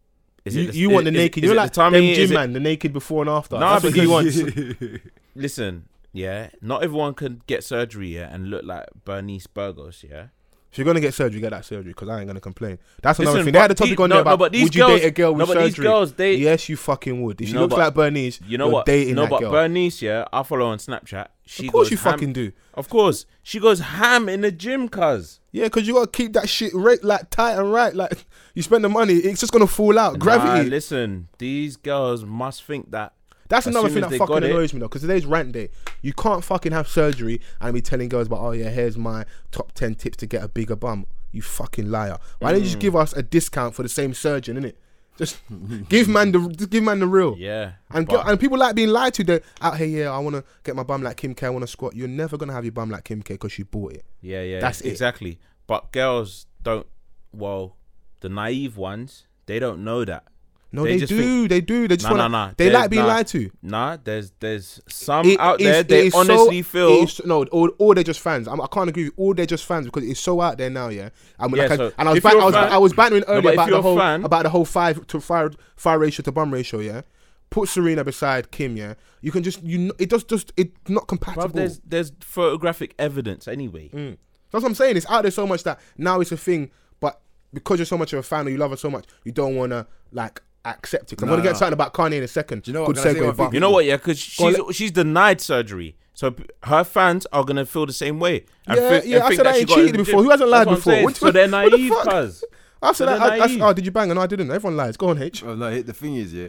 Is 0.45 0.55
you, 0.55 0.69
it? 0.69 0.75
you 0.75 0.89
want 0.89 1.03
the 1.03 1.11
naked? 1.11 1.43
Is 1.43 1.49
you 1.49 1.51
it 1.51 1.55
know, 1.55 1.61
like 1.63 1.71
the 1.71 1.75
tummy? 1.75 1.99
them 1.99 2.05
Is 2.05 2.17
gym 2.17 2.31
it- 2.31 2.33
man, 2.33 2.53
the 2.53 2.61
naked 2.61 2.93
before 2.93 3.21
and 3.23 3.29
after. 3.29 3.59
Nah, 3.59 3.77
That's 3.77 3.83
what 3.83 3.93
he 3.93 4.01
because- 4.01 4.43
wants. 4.43 5.03
Listen, 5.35 5.89
yeah, 6.13 6.49
not 6.61 6.81
everyone 6.81 7.13
can 7.13 7.41
get 7.45 7.65
surgery, 7.65 8.15
yeah, 8.15 8.33
and 8.33 8.49
look 8.49 8.63
like 8.63 8.87
Bernice 9.03 9.47
Burgos, 9.47 10.05
yeah. 10.09 10.27
If 10.71 10.77
you're 10.77 10.85
gonna 10.85 10.99
get 10.99 11.15
surgery, 11.15 11.39
get 11.41 11.49
that 11.49 11.65
surgery 11.65 11.91
because 11.93 12.09
I 12.09 12.19
ain't 12.19 12.27
gonna 12.27 12.39
complain. 12.39 12.77
That's 13.01 13.17
another 13.17 13.37
Listen, 13.39 13.45
thing. 13.45 13.53
They 13.53 13.59
had 13.59 13.71
a 13.71 13.73
topic 13.73 13.99
on 13.99 14.09
no, 14.09 14.15
there 14.17 14.23
no, 14.23 14.29
about 14.33 14.39
but 14.39 14.51
these 14.51 14.63
would 14.65 14.75
you 14.75 14.85
date 14.85 15.03
a 15.03 15.09
girl 15.11 15.31
with 15.33 15.39
no, 15.39 15.45
but 15.47 15.53
surgery? 15.53 15.69
these 15.69 15.79
girls, 15.79 16.13
they- 16.13 16.35
yes, 16.35 16.69
you 16.69 16.77
fucking 16.77 17.21
would. 17.23 17.41
If 17.41 17.47
she 17.47 17.53
No, 17.55 17.61
looks 17.61 17.71
but- 17.73 17.79
like 17.79 17.93
Bernice, 17.95 18.39
You 18.47 18.59
know 18.59 18.67
what? 18.69 18.85
Dating 18.85 19.15
no, 19.15 19.21
that 19.23 19.29
but 19.31 19.39
girl. 19.39 19.51
Bernice, 19.51 20.01
yeah, 20.01 20.25
I 20.31 20.43
follow 20.43 20.67
on 20.67 20.77
Snapchat. 20.77 21.27
She 21.47 21.65
of 21.65 21.71
course 21.73 21.89
you 21.89 21.97
ham- 21.97 22.13
fucking 22.13 22.33
do. 22.33 22.51
Of 22.75 22.87
course, 22.87 23.25
she 23.41 23.59
goes 23.59 23.79
ham 23.79 24.29
in 24.29 24.41
the 24.41 24.51
gym, 24.51 24.87
cuz. 24.89 25.39
Yeah, 25.51 25.63
because 25.63 25.87
you 25.87 25.95
gotta 25.95 26.11
keep 26.11 26.33
that 26.33 26.47
shit 26.47 26.71
right, 26.75 27.03
like 27.03 27.31
tight 27.31 27.53
and 27.57 27.73
right. 27.73 27.95
Like 27.95 28.25
you 28.53 28.61
spend 28.61 28.83
the 28.83 28.89
money, 28.89 29.15
it's 29.15 29.39
just 29.39 29.51
gonna 29.51 29.65
fall 29.65 29.97
out. 29.97 30.19
Gravity. 30.19 30.65
Nah, 30.69 30.69
listen, 30.69 31.29
these 31.39 31.77
girls 31.77 32.23
must 32.23 32.63
think 32.63 32.91
that. 32.91 33.13
That's 33.49 33.67
as 33.67 33.73
another 33.75 33.89
thing 33.89 34.01
that 34.01 34.11
fucking 34.11 34.25
got 34.27 34.43
it- 34.43 34.51
annoys 34.51 34.73
me 34.73 34.79
though. 34.79 34.87
Because 34.87 35.01
today's 35.01 35.25
rant 35.25 35.51
day. 35.51 35.69
You 36.01 36.13
can't 36.13 36.43
fucking 36.43 36.71
have 36.71 36.87
surgery 36.87 37.41
and 37.59 37.73
be 37.73 37.81
telling 37.81 38.07
girls 38.07 38.27
about, 38.27 38.39
oh 38.39 38.51
yeah, 38.51 38.69
here's 38.69 38.97
my 38.97 39.25
top 39.51 39.73
ten 39.73 39.95
tips 39.95 40.17
to 40.17 40.25
get 40.27 40.43
a 40.43 40.47
bigger 40.47 40.75
bum. 40.75 41.05
You 41.31 41.41
fucking 41.41 41.89
liar. 41.91 42.17
Why 42.39 42.51
don't 42.51 42.61
you 42.61 42.65
Mm. 42.67 42.69
just 42.69 42.79
give 42.79 42.95
us 42.95 43.13
a 43.13 43.21
discount 43.23 43.75
for 43.75 43.83
the 43.83 43.89
same 43.89 44.13
surgeon, 44.13 44.57
innit? 44.57 44.73
Just 45.17 45.41
give 45.89 46.07
man 46.07 46.31
the 46.31 46.47
just 46.49 46.69
give 46.69 46.81
man 46.83 46.99
the 46.99 47.07
real. 47.07 47.35
Yeah. 47.37 47.73
And 47.91 48.07
but- 48.07 48.25
and 48.27 48.39
people 48.39 48.57
like 48.57 48.73
being 48.75 48.87
lied 48.89 49.13
to. 49.15 49.41
Out 49.61 49.77
here. 49.77 49.87
Yeah, 50.05 50.11
I 50.11 50.19
want 50.19 50.35
to 50.37 50.43
get 50.63 50.75
my 50.77 50.83
bum 50.83 51.03
like 51.03 51.17
Kim 51.17 51.35
K. 51.35 51.45
I 51.47 51.49
want 51.49 51.63
to 51.63 51.67
squat. 51.67 51.93
You're 51.95 52.07
never 52.07 52.37
gonna 52.37 52.53
have 52.53 52.63
your 52.63 52.71
bum 52.71 52.89
like 52.89 53.03
Kim 53.03 53.21
K. 53.21 53.33
because 53.33 53.51
she 53.51 53.63
bought 53.63 53.93
it. 53.93 54.05
yeah, 54.21 54.41
yeah. 54.43 54.59
That's 54.61 54.79
it. 54.81 54.89
exactly. 54.89 55.37
But 55.67 55.91
girls 55.91 56.45
don't. 56.63 56.87
Well, 57.33 57.75
the 58.21 58.29
naive 58.29 58.77
ones, 58.77 59.25
they 59.45 59.59
don't 59.59 59.83
know 59.83 60.05
that. 60.05 60.23
No, 60.71 60.83
They 60.83 60.91
they, 60.93 60.99
just 60.99 61.09
do. 61.09 61.47
they 61.47 61.61
do. 61.61 61.87
They 61.87 61.97
just 61.97 62.03
Nah, 62.09 62.17
want. 62.17 62.19
to 62.25 62.29
nah, 62.29 62.45
nah. 62.47 62.53
They 62.55 62.65
There's- 62.65 62.79
like 62.81 62.89
being 62.91 63.01
nah. 63.01 63.07
lied 63.07 63.27
to. 63.27 63.49
Nah, 63.63 63.97
there's 64.03 64.31
there's 64.39 64.79
some 64.87 65.25
It 65.25 65.39
out 65.39 65.59
is- 65.59 65.65
there. 65.67 65.81
They 65.83 66.05
is 66.07 66.13
so- 66.13 66.19
honestly 66.19 66.61
feel. 66.61 66.89
it 67.01 67.03
is- 67.09 67.21
no, 67.25 67.43
or, 67.45 67.71
or 67.79 67.95
they're 67.95 68.03
just 68.03 68.19
fans. 68.19 68.47
I'm, 68.47 68.61
I 68.61 68.67
can't 68.67 68.87
agree 68.87 69.05
with 69.05 69.13
all 69.17 69.33
they're 69.33 69.47
just 69.47 69.65
fans 69.65 69.85
because 69.87 70.03
it's 70.07 70.19
so 70.19 70.39
out 70.41 70.59
there 70.59 70.69
now. 70.69 70.89
Yeah, 70.89 71.09
I 71.39 71.47
mean, 71.47 71.55
Yeah, 71.55 71.63
like 71.63 71.71
I- 71.71 71.75
so 71.77 71.91
and 71.97 72.07
I 72.07 72.11
was, 72.11 72.17
if 72.17 72.23
ban- 72.23 72.33
you're 72.33 72.41
I 72.41 72.43
a 72.43 72.45
was, 72.45 72.55
fan- 72.55 72.71
I 72.71 72.77
was 72.77 72.93
bantering 72.93 73.23
earlier 73.23 73.49
if 73.49 73.53
about 73.55 73.69
the 73.71 73.81
whole 73.81 73.97
fan- 73.97 74.23
about 74.23 74.43
the 74.43 74.49
whole 74.49 74.65
five 74.65 75.07
to 75.07 75.19
fire 75.19 75.51
fire 75.75 75.97
ratio 75.97 76.23
to 76.23 76.31
bum 76.31 76.53
ratio. 76.53 76.79
Yeah, 76.81 77.01
put 77.49 77.67
Serena 77.67 78.03
beside 78.03 78.51
Kim. 78.51 78.77
Yeah, 78.77 78.93
you 79.21 79.31
can 79.31 79.41
just 79.41 79.63
you. 79.63 79.77
kn- 79.77 79.91
It 79.97 80.09
does 80.11 80.23
just 80.23 80.53
it's 80.55 80.71
not 80.87 81.07
compatible. 81.07 81.47
Bruv, 81.49 81.53
there's 81.53 81.79
there's 81.83 82.11
photographic 82.19 82.93
evidence 82.99 83.47
anyway. 83.47 83.89
Mm. 83.91 84.17
That's 84.51 84.61
what 84.63 84.69
I'm 84.69 84.75
saying. 84.75 84.97
It's 84.97 85.09
out 85.09 85.23
there 85.23 85.31
so 85.31 85.47
much 85.47 85.63
that 85.63 85.79
now 85.97 86.21
it's 86.21 86.31
a 86.31 86.37
thing, 86.37 86.69
but 86.99 87.19
because 87.55 87.79
you're 87.79 87.85
so 87.87 87.97
much 87.97 88.13
of 88.13 88.19
a 88.19 88.23
fan 88.23 88.45
or 88.45 88.51
you 88.51 88.57
love 88.57 88.69
her 88.71 88.77
so 88.77 88.91
much, 88.91 89.05
you 89.23 89.31
don't 89.31 89.55
want 89.55 89.71
to 89.71 89.87
like 90.11 90.41
accept 90.71 91.11
it. 91.13 91.15
'Cause 91.17 91.23
I'm 91.23 91.29
Nah, 91.29 91.35
gonna 91.35 91.43
get 91.43 91.51
nah. 91.53 91.57
something 91.59 91.73
about 91.73 91.93
Kanye 91.93 92.13
in 92.17 92.23
a 92.23 92.27
second. 92.27 92.63
Do 92.63 92.71
you 92.71 92.73
know 92.73 92.81
what? 92.83 92.95
Good 92.95 93.03
Can 93.03 93.15
segue, 93.15 93.35
but? 93.37 93.53
You 93.53 93.59
know 93.59 93.71
what? 93.71 93.85
Yeah, 93.85 93.97
because 93.97 94.35
Go 94.37 94.47
on, 94.47 94.53
she's 94.67 94.75
she's 94.75 94.91
denied 94.91 95.41
surgery, 95.41 95.95
so 96.13 96.33
her 96.63 96.83
fans 96.83 97.25
are 97.31 97.43
gonna 97.43 97.65
feel 97.65 97.85
the 97.85 97.93
same 97.93 98.19
way. 98.19 98.45
and 98.67 98.77
Yeah, 98.79 98.99
thi- 98.99 99.09
yeah, 99.09 99.15
and 99.17 99.23
I 99.25 99.35
said 99.35 99.45
that 99.45 99.47
I 99.47 99.53
she 99.53 99.59
ain't 99.61 99.69
got 99.69 99.77
it 99.77 99.81
in 99.81 99.87
cheated 99.87 100.05
before. 100.05 100.23
Who 100.23 100.29
hasn't 100.29 100.49
lied 100.49 100.67
That's 100.67 100.67
what 100.67 100.71
I'm 100.71 100.77
before? 100.79 100.93
saying. 100.93 101.05
What- 101.05 101.15
so 101.17 101.31
they're 101.31 101.47
what 101.51 101.71
the 101.71 101.77
naive, 101.77 101.91
cuz. 102.25 102.43
I 102.81 102.91
said 102.93 103.07
So 103.07 103.11
I, 103.13 103.37
I, 103.37 103.45
I, 103.45 103.57
oh, 103.69 103.73
did 103.73 103.85
you 103.85 103.91
bang? 103.91 104.07
No, 104.07 104.21
I 104.21 104.27
didn't. 104.27 104.49
Everyone 104.51 104.77
lies. 104.77 104.95
Go 104.95 105.09
on, 105.09 105.21
H. 105.21 105.43
Oh, 105.43 105.53
no, 105.53 105.81
the 105.81 105.91
thing 105.93 106.15
is, 106.15 106.33
yeah, 106.33 106.47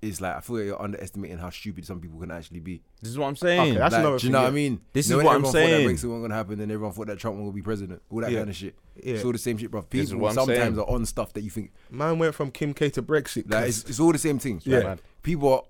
is 0.00 0.20
like 0.20 0.36
I 0.36 0.40
feel 0.40 0.56
like 0.56 0.66
you're 0.66 0.80
underestimating 0.82 1.38
how 1.38 1.50
stupid 1.50 1.84
some 1.84 2.00
people 2.00 2.20
can 2.20 2.30
actually 2.30 2.60
be. 2.60 2.82
This 3.00 3.10
is 3.10 3.18
what 3.18 3.26
I'm 3.26 3.36
saying. 3.36 3.60
Okay, 3.60 3.78
that's 3.78 3.92
Like, 3.94 4.00
another 4.00 4.18
do 4.18 4.26
you 4.26 4.32
know 4.32 4.38
yeah. 4.38 4.44
what 4.44 4.50
I 4.50 4.54
mean? 4.54 4.80
This 4.92 5.08
You 5.08 5.14
know 5.16 5.20
is 5.20 5.24
what 5.24 5.30
I'm 5.30 5.36
everyone 5.36 5.52
thought 5.52 5.58
saying. 5.58 5.86
That 5.86 5.90
Brexit 5.92 6.04
wasn't 6.04 6.22
gonna 6.22 6.34
happen, 6.34 6.60
and 6.60 6.72
everyone 6.72 6.92
thought 6.94 7.06
that 7.08 7.18
Trump 7.18 7.38
would 7.38 7.54
be 7.54 7.62
president. 7.62 8.02
All 8.10 8.20
that 8.20 8.30
Yeah. 8.30 8.38
kind 8.38 8.50
of 8.50 8.56
shit. 8.56 8.74
Yeah. 9.02 9.14
It's 9.14 9.24
all 9.24 9.32
the 9.32 9.38
same 9.38 9.58
shit, 9.58 9.70
bro. 9.70 9.82
People 9.82 10.30
sometimes 10.32 10.46
saying. 10.58 10.78
are 10.78 10.88
on 10.88 11.04
stuff 11.06 11.32
that 11.32 11.42
you 11.42 11.50
think 11.50 11.72
Man 11.90 12.18
went 12.18 12.34
from 12.34 12.50
Kim 12.50 12.74
K 12.74 12.90
to 12.90 13.02
Brexit. 13.02 13.50
like 13.52 13.68
it's, 13.68 13.84
it's 13.84 13.98
all 14.00 14.12
the 14.12 14.18
same 14.18 14.38
thing. 14.38 14.60
Yeah. 14.64 14.78
Like, 14.78 14.98
people 15.22 15.52
are 15.52 15.62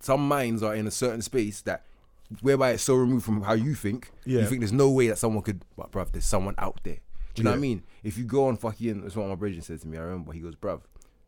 some 0.00 0.28
minds 0.28 0.62
are 0.62 0.74
in 0.74 0.86
a 0.86 0.90
certain 0.90 1.22
space 1.22 1.62
that 1.62 1.84
whereby 2.42 2.72
it's 2.72 2.82
so 2.82 2.94
removed 2.94 3.24
from 3.24 3.42
how 3.42 3.54
you 3.54 3.74
think. 3.74 4.10
Yeah. 4.26 4.40
You 4.40 4.46
think 4.46 4.60
there's 4.60 4.72
no 4.72 4.90
way 4.90 5.08
that 5.08 5.18
someone 5.18 5.42
could. 5.42 5.62
But 5.76 5.90
bruv, 5.90 6.12
there's 6.12 6.26
someone 6.26 6.54
out 6.58 6.80
there. 6.82 6.98
Do 7.34 7.40
you 7.40 7.44
know 7.44 7.50
what 7.50 7.56
I 7.56 7.60
mean? 7.60 7.82
If 8.04 8.16
you 8.16 8.24
go 8.24 8.46
on 8.46 8.56
fucking, 8.56 9.02
that's 9.02 9.16
what 9.16 9.26
my 9.28 9.34
brother 9.34 9.60
said 9.60 9.80
to 9.80 9.88
me. 9.88 9.98
I 9.98 10.02
remember 10.02 10.32
he 10.32 10.38
goes, 10.40 10.54
bruv, 10.54 10.82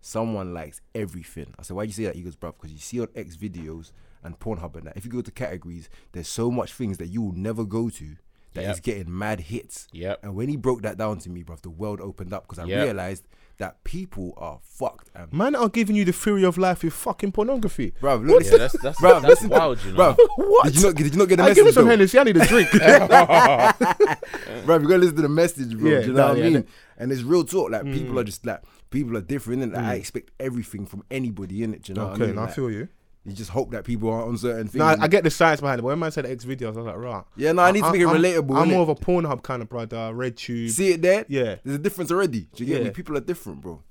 someone 0.07 0.55
likes 0.55 0.81
everything. 0.95 1.53
I 1.59 1.63
said, 1.63 1.75
why 1.77 1.83
would 1.83 1.89
you 1.89 1.95
say 1.95 2.05
that? 2.05 2.15
He 2.15 2.23
goes, 2.23 2.37
bruv, 2.37 2.55
because 2.57 2.73
you 2.73 2.79
see 2.79 3.01
on 3.01 3.09
X 3.17 3.37
videos 3.37 3.91
and 4.23 4.39
Pornhub 4.39 4.77
and 4.77 4.87
that. 4.87 4.97
If 4.97 5.05
you 5.05 5.11
go 5.11 5.21
to 5.21 5.31
categories, 5.31 5.89
there's 6.13 6.29
so 6.29 6.51
much 6.51 6.73
things 6.73 6.99
that 6.99 7.09
you 7.09 7.23
will 7.23 7.33
never 7.33 7.65
go 7.65 7.91
to 7.91 8.17
that 8.55 8.63
Yep. 8.63 8.71
he's 8.71 8.81
getting 8.81 9.19
mad 9.19 9.41
hits. 9.41 9.87
Yep. 9.93 10.21
And 10.23 10.35
when 10.35 10.49
he 10.49 10.57
broke 10.57 10.83
that 10.83 10.97
down 10.97 11.19
to 11.19 11.29
me, 11.31 11.43
bro, 11.43 11.57
the 11.61 11.71
world 11.71 12.01
opened 12.01 12.33
up 12.33 12.45
because 12.49 12.59
I 12.59 12.65
Yep. 12.67 12.85
realized 12.85 13.27
that 13.59 13.83
people 13.85 14.35
are 14.37 14.59
fucked. 14.63 15.11
And 15.15 15.33
Man 15.33 15.55
are 15.57 15.69
giving 15.69 15.97
you 15.97 16.05
the 16.05 16.13
theory 16.13 16.45
of 16.45 16.57
life 16.59 16.83
with 16.85 16.93
fucking 16.93 17.33
pornography. 17.33 17.93
bro, 18.01 18.17
look, 18.17 18.45
Yeah, 18.45 18.59
that's 18.59 18.81
that's, 18.81 19.01
Bruv, 19.01 19.23
that's 19.23 19.25
listen- 19.43 19.49
wild, 19.51 19.83
you 19.85 19.91
know. 19.93 19.97
bro, 20.15 20.27
What? 20.37 20.65
did 20.67 20.77
you 20.77 20.83
not 20.83 20.95
did 20.95 21.13
you 21.13 21.19
not 21.19 21.29
get 21.29 21.37
the 21.37 21.43
I 21.43 21.49
give 21.55 21.57
me 21.59 21.63
message? 21.65 21.75
some 21.75 21.85
though? 21.85 21.91
Hennessy. 21.91 22.19
I 22.19 22.23
need 22.25 22.37
a 22.37 22.47
drink. 22.47 22.71
bro, 24.67 24.79
you 24.79 24.89
gotta 24.89 24.99
listen 24.99 25.17
to 25.17 25.23
the 25.23 25.29
message, 25.29 25.77
bro. 25.79 25.91
Yeah, 25.91 26.01
do 26.01 26.07
you 26.09 26.13
know 26.13 26.19
nah, 26.21 26.29
what 26.29 26.37
I 26.37 26.39
yeah, 26.39 26.45
mean? 26.45 26.53
that- 26.55 26.67
And 26.99 27.13
it's 27.13 27.23
real 27.23 27.45
talk. 27.45 27.71
Like 27.71 27.83
Mm. 27.83 27.93
people 27.95 28.19
are 28.19 28.25
just 28.25 28.45
like 28.47 28.61
people 28.97 29.17
are 29.17 29.21
different, 29.23 29.63
and 29.63 29.73
like, 29.73 29.85
I 29.85 29.97
mm. 29.97 30.01
expect 30.01 30.31
everything 30.41 30.87
from 30.87 31.05
anybody 31.11 31.63
in 31.63 31.75
it. 31.75 31.89
You 31.89 31.95
know 31.95 32.05
what 32.05 32.13
I 32.13 32.15
okay, 32.15 32.27
mean? 32.27 32.35
now 32.37 32.43
I 32.43 32.45
Like, 32.47 32.55
feel 32.55 32.71
you. 32.71 32.89
you 33.25 33.33
just 33.33 33.51
hope 33.51 33.71
that 33.73 33.85
people 33.85 34.09
are 34.11 34.23
on 34.23 34.37
certain 34.39 34.69
things. 34.69 34.77
No, 34.77 34.85
I, 34.87 34.97
I 35.03 35.09
get 35.09 35.25
the 35.25 35.31
science 35.31 35.61
behind 35.61 35.79
it. 35.79 35.83
But 35.83 35.89
when 35.89 35.99
man 35.99 36.13
said 36.13 36.27
X 36.27 36.45
videos, 36.45 36.75
I 36.75 36.79
was 36.79 36.87
like, 36.87 36.97
right. 36.97 37.25
yeah, 37.37 37.53
no, 37.53 37.63
I 37.63 37.71
need 37.73 37.83
to 37.85 37.93
make 37.93 38.01
it 38.01 38.07
I'm- 38.07 38.17
relatable. 38.23 38.57
I'm 38.57 38.69
more 38.71 38.83
of 38.83 38.89
a 38.89 38.95
Pornhub 38.95 39.43
kind 39.43 39.63
of 39.63 39.69
brother. 39.69 39.97
RedTube. 40.13 40.71
See 40.71 40.93
it 40.93 41.03
there? 41.03 41.25
Yeah. 41.29 41.57
There's 41.65 41.77
a 41.77 41.83
difference 41.83 42.11
already. 42.11 42.49
Do 42.55 42.65
you 42.65 42.67
get 42.73 42.79
Yeah. 42.83 42.89
me? 42.89 42.91
People 42.91 43.17
are 43.17 43.21
different, 43.21 43.61
bro. 43.61 43.83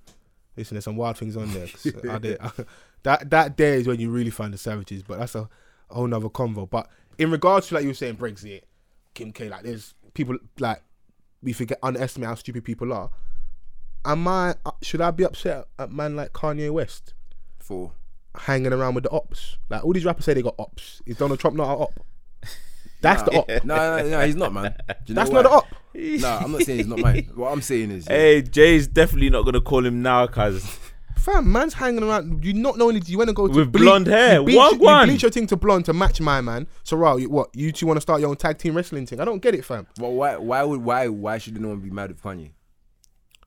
Listen, 0.58 0.76
there's 0.76 0.86
some 0.86 0.96
wild 0.96 1.18
things 1.18 1.36
on 1.36 1.52
there. 1.52 1.68
I 2.10 2.18
did, 2.18 2.40
that 3.04 3.30
that 3.30 3.58
day 3.58 3.80
is 3.82 3.88
when 3.88 4.00
you 4.00 4.10
really 4.10 4.30
find 4.30 4.54
the 4.54 4.58
savages, 4.58 5.04
but 5.04 5.20
that's 5.20 5.36
a 5.36 5.50
whole 5.90 6.08
nother 6.08 6.30
convo. 6.30 6.70
But 6.70 6.90
in 7.18 7.30
regards 7.30 7.68
to 7.68 7.76
like 7.76 7.84
you 7.84 7.90
were 7.90 7.94
saying 7.94 8.16
Brexit, 8.16 8.62
Kim 9.14 9.32
K, 9.34 9.50
like 9.50 9.64
there's 9.64 9.94
people 10.14 10.38
like 10.60 10.82
we 11.44 11.52
forget 11.52 11.78
underestimate 11.84 12.30
how 12.30 12.36
stupid 12.36 12.64
people 12.64 12.94
are. 12.94 13.12
Am 14.06 14.28
I 14.28 14.56
uh, 14.66 14.72
should 14.82 15.02
I 15.02 15.12
be 15.12 15.24
upset 15.26 15.66
at 15.80 15.92
man 15.92 16.16
like 16.16 16.32
Kanye 16.34 16.72
West 16.72 17.14
For 17.60 17.92
hanging 18.38 18.72
around 18.74 18.96
with 18.96 19.04
the 19.06 19.10
ops? 19.12 19.58
Like 19.70 19.84
all 19.84 19.94
these 19.94 20.06
rappers 20.06 20.26
say 20.26 20.34
they 20.34 20.42
got 20.42 20.56
ops. 20.60 21.02
Is 21.06 21.18
Donald 21.18 21.40
Trump 21.40 21.56
not 21.58 21.66
an 21.76 21.82
op? 21.82 22.00
That's 23.02 23.24
the 23.24 23.32
op. 23.38 23.50
no, 23.66 23.76
no, 24.04 24.10
no, 24.10 24.26
he's 24.26 24.36
not, 24.36 24.54
man. 24.54 24.76
You 25.08 25.14
know 25.16 25.22
That's 25.22 25.30
why? 25.32 25.42
not 25.42 25.44
the 25.44 25.56
op. 25.58 25.66
No, 26.22 26.30
I'm 26.30 26.52
not 26.52 26.62
saying 26.64 26.80
he's 26.80 26.88
not 26.88 27.00
mine. 27.00 27.30
What 27.36 27.52
I'm 27.54 27.62
saying 27.62 27.90
is, 27.92 28.06
yeah, 28.10 28.16
Hey, 28.16 28.42
Jay's 28.42 28.86
definitely 28.88 29.30
not 29.30 29.44
gonna 29.46 29.62
call 29.62 29.86
him 29.86 30.02
now, 30.02 30.28
cause 30.28 30.78
Fam, 31.18 31.50
man's 31.52 31.74
hanging 31.74 32.04
around. 32.04 32.44
You 32.44 32.54
not 32.54 32.80
only 32.82 33.00
do 33.00 33.12
you 33.12 33.18
want 33.18 33.30
to 33.30 33.34
go 33.34 33.48
to 33.48 33.54
With 33.54 33.72
ble- 33.72 33.80
blonde 33.82 34.08
hair. 34.08 34.40
you 34.40 34.44
bleach, 34.46 34.58
What 34.58 34.74
you 34.74 34.80
one? 34.80 35.08
bleach 35.08 35.22
your 35.24 35.32
thing 35.32 35.48
to 35.48 35.56
blonde 35.56 35.86
to 35.86 35.94
match 35.94 36.20
my 36.22 36.42
man. 36.42 36.68
So, 36.84 36.98
right, 36.98 37.18
you, 37.20 37.30
what 37.30 37.50
you 37.56 37.72
two 37.72 37.88
want 37.88 37.98
to 37.98 38.02
start 38.02 38.20
your 38.22 38.30
own 38.30 38.36
tag 38.36 38.58
team 38.60 38.76
wrestling 38.76 39.06
thing? 39.08 39.20
I 39.22 39.26
don't 39.26 39.40
get 39.42 39.56
it, 39.56 39.64
fam. 39.66 39.88
but 39.98 40.10
why? 40.10 40.36
Why 40.36 40.62
would? 40.64 40.82
Why? 40.84 41.08
Why 41.08 41.38
should 41.40 41.60
no 41.60 41.70
one 41.70 41.80
be 41.80 41.90
mad 41.90 42.10
with 42.10 42.22
Kanye? 42.22 42.52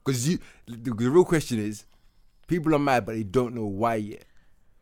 Because 0.08 0.26
you, 0.26 0.38
the, 0.66 0.90
the 0.90 1.10
real 1.10 1.22
question 1.22 1.58
is, 1.58 1.84
people 2.46 2.74
are 2.74 2.78
mad, 2.78 3.04
but 3.04 3.14
they 3.14 3.24
don't 3.24 3.54
know 3.54 3.66
why 3.66 3.96
yet. 3.96 4.24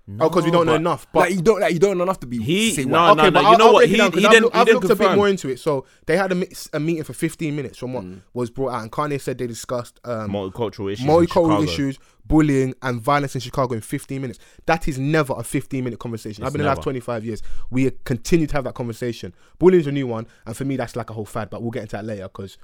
Oh, 0.08 0.28
because 0.28 0.44
we 0.44 0.50
don't 0.50 0.66
know 0.66 0.72
but- 0.72 0.80
enough. 0.80 1.06
But 1.12 1.20
like 1.20 1.34
you 1.34 1.42
don't, 1.42 1.60
like 1.60 1.72
you 1.72 1.78
don't 1.78 1.96
know 1.98 2.04
enough 2.04 2.20
to 2.20 2.26
be. 2.26 2.38
He- 2.38 2.72
say 2.72 2.84
no, 2.84 2.92
why. 2.92 3.14
no, 3.14 3.30
no, 3.30 3.40
you 3.50 3.58
know 3.58 3.66
I'll 3.68 3.72
what? 3.74 3.80
break 3.80 3.90
it 3.90 3.92
He- 3.92 3.96
down 3.98 4.10
'cause 4.12 4.20
he 4.20 4.26
I've, 4.26 4.32
didn't- 4.32 4.44
look- 4.44 4.54
he 4.54 4.60
I've 4.60 4.66
didn't 4.66 4.74
looked 4.82 4.84
a 4.86 4.88
bit 4.96 4.98
confirm. 4.98 5.16
more 5.16 5.28
into 5.28 5.48
it. 5.48 5.58
So 5.60 5.84
they 6.06 6.16
had 6.16 6.32
a, 6.32 6.34
mi- 6.34 6.48
a 6.72 6.80
meeting 6.80 7.04
for 7.04 7.12
15 7.12 7.54
minutes 7.56 7.78
from 7.78 7.92
what 7.92 8.04
Mm. 8.04 8.20
was 8.34 8.50
brought 8.50 8.70
out, 8.72 8.82
and 8.82 8.92
Kanye 8.92 9.20
said 9.20 9.38
they 9.38 9.46
discussed 9.46 10.00
um, 10.04 10.30
multicultural 10.30 10.92
issues. 10.92 11.04
in 11.04 11.10
multicultural 11.10 11.64
issues, 11.64 11.98
bullying, 12.24 12.74
and 12.82 13.00
violence 13.00 13.34
in 13.36 13.40
Chicago 13.40 13.74
in 13.74 13.80
15 13.80 14.20
minutes. 14.20 14.38
That 14.66 14.86
is 14.88 14.98
never 14.98 15.32
a 15.36 15.42
15 15.44 15.82
minute 15.84 15.98
conversation. 16.00 16.44
I've 16.44 16.52
been 16.52 16.60
in 16.60 16.64
the 16.64 16.68
last 16.70 16.78
never. 16.78 16.84
25 16.84 17.24
years. 17.24 17.42
We 17.70 17.90
continue 18.04 18.46
to 18.48 18.52
have 18.54 18.64
that 18.64 18.74
conversation. 18.74 19.32
Bullying's 19.58 19.86
a 19.86 19.92
new 19.92 20.06
one, 20.06 20.26
and 20.46 20.56
for 20.56 20.64
me, 20.64 20.76
that's 20.76 20.96
like 20.96 21.10
a 21.10 21.12
whole 21.12 21.24
fad. 21.24 21.50
But 21.50 21.62
we'll 21.62 21.70
get 21.70 21.82
into 21.82 21.96
that 21.96 22.04
later 22.04 22.24
because 22.24 22.58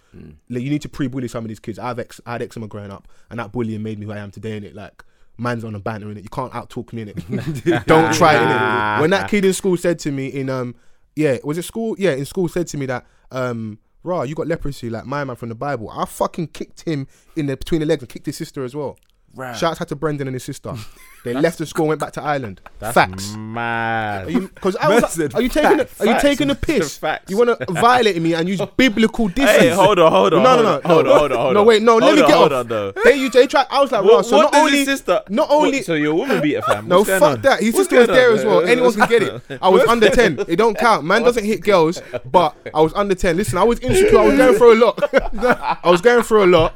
like, 0.49 0.63
you 0.63 0.71
need 0.71 0.83
to 0.83 0.89
pre-bully 0.89 1.29
some 1.29 1.45
of 1.45 1.49
these 1.49 1.61
kids. 1.61 1.79
I've 1.79 1.99
ex- 1.99 2.21
I 2.27 2.33
had 2.33 2.43
eczema 2.43 2.67
growing 2.69 2.91
up, 2.91 3.07
and 3.31 3.39
that 3.41 3.53
bullying 3.53 3.83
made 3.83 3.99
me 3.99 4.07
who 4.07 4.13
I 4.13 4.19
am 4.19 4.31
today. 4.31 4.57
In 4.57 4.65
it, 4.65 4.75
like. 4.75 5.03
Man's 5.39 5.65
on 5.65 5.75
a 5.75 5.81
banter 5.81 6.11
in 6.11 6.17
it. 6.17 6.23
You 6.23 6.31
can't 6.31 6.55
out 6.55 6.71
talk 6.71 6.93
me 6.93 7.03
in 7.03 7.09
it. 7.09 7.87
Don't 7.87 8.15
try 8.15 8.35
it. 8.35 9.01
When 9.01 9.11
that 9.11 9.29
kid 9.29 9.45
in 9.45 9.53
school 9.53 9.77
said 9.77 9.99
to 10.01 10.13
me 10.13 10.29
in 10.29 10.51
um 10.51 10.75
yeah 11.17 11.39
was 11.45 11.59
it 11.59 11.63
school 11.63 11.97
yeah 11.99 12.13
in 12.13 12.25
school 12.25 12.49
said 12.49 12.67
to 12.69 12.79
me 12.79 12.87
that 12.87 13.07
um 13.31 13.79
Raw, 14.05 14.23
you 14.23 14.35
got 14.35 14.49
leprosy 14.49 14.91
like 14.91 15.07
my 15.07 15.23
man 15.23 15.37
from 15.37 15.49
the 15.49 15.55
Bible. 15.55 15.89
I 15.89 16.05
fucking 16.05 16.49
kicked 16.49 16.83
him 16.83 17.07
in 17.37 17.47
the 17.47 17.57
between 17.57 17.81
the 17.81 17.87
legs 17.87 18.03
and 18.03 18.09
kicked 18.09 18.27
his 18.27 18.37
sister 18.37 18.65
as 18.65 18.75
well. 18.75 18.99
Right. 19.35 19.57
Shouts 19.57 19.81
out 19.81 19.89
to 19.89 19.97
Brendan 19.97 20.29
and 20.29 20.35
his 20.35 20.45
sister. 20.45 20.75
They 21.25 21.35
left 21.35 21.59
the 21.59 21.67
school, 21.67 21.85
and 21.85 21.91
went 21.91 22.01
back 22.01 22.15
to 22.15 22.21
Ireland. 22.21 22.61
That's 22.81 22.95
Facts. 22.95 23.37
mad. 23.39 24.27
Because 24.27 24.75
I 24.75 24.89
was, 25.01 25.17
Man 25.17 25.29
like, 25.29 25.35
are 25.37 25.41
you 25.43 25.49
taking 25.49 25.77
the, 25.77 25.89
are 26.01 26.07
you 26.07 26.13
Facts. 26.15 26.23
taking 26.23 26.49
Facts. 26.49 26.61
piss? 26.63 26.99
Facts. 27.07 27.31
You 27.31 27.37
want 27.39 27.61
to 27.61 27.73
violate 27.75 28.21
me 28.21 28.35
and 28.35 28.49
use 28.49 28.61
biblical 28.77 29.29
distance? 29.29 29.51
Hey, 29.53 29.69
hold 29.69 30.01
on, 30.01 30.11
hold 30.11 30.35
on, 30.35 30.43
No, 30.43 30.61
no, 30.61 30.81
hold 30.85 30.85
no, 30.85 30.89
on, 30.89 30.91
hold 30.91 31.05
no. 31.07 31.13
on, 31.13 31.19
hold 31.31 31.33
on, 31.33 31.55
No, 31.55 31.63
wait, 31.63 31.81
no, 31.81 31.95
let 31.99 32.03
Hold 32.03 32.17
me 32.17 32.23
on, 32.23 32.29
get 32.29 32.37
hold 32.37 32.53
off. 32.53 32.61
on, 32.63 32.67
though. 32.67 32.93
They, 33.05 33.15
you, 33.15 33.31
they 33.31 33.47
tried. 33.47 33.67
I 33.71 33.81
was 33.81 33.93
like, 33.93 34.03
What, 34.03 34.13
well, 34.13 34.23
so 34.25 34.37
what 34.39 34.53
not 34.53 34.63
only, 34.65 34.85
sister? 34.85 35.23
not 35.29 35.49
what- 35.49 35.59
only, 35.65 35.83
so 35.83 35.95
you're 35.95 36.11
a 36.11 36.15
woman 36.17 36.41
beater, 36.43 36.63
fam. 36.63 36.89
no, 36.89 36.99
What's 36.99 37.11
fuck 37.11 37.23
on? 37.23 37.41
that. 37.43 37.61
His 37.61 37.73
What's 37.75 37.89
sister 37.89 38.01
was 38.01 38.09
there 38.09 38.33
on? 38.33 38.39
as 38.41 38.45
well. 38.45 38.61
Anyone 38.67 38.93
can 38.93 39.09
get 39.09 39.23
it. 39.23 39.43
I 39.63 39.69
was 39.69 39.83
under 39.85 40.11
10. 40.11 40.41
It 40.49 40.57
don't 40.57 40.77
count. 40.77 41.05
Man 41.05 41.23
doesn't 41.23 41.45
hit 41.45 41.61
girls, 41.61 42.03
but 42.33 42.57
I 42.75 42.81
was 42.81 42.93
under 42.95 43.15
10. 43.15 43.37
Listen, 43.37 43.59
I 43.59 43.63
was 43.63 43.79
insecure. 43.79 44.19
I 44.19 44.27
was 44.27 44.37
going 44.37 44.57
through 44.59 44.73
a 44.73 44.81
lot. 44.85 44.99
I 45.85 45.89
was 45.89 46.01
going 46.01 46.25
through 46.25 46.47
a 46.47 46.51
lot. 46.51 46.75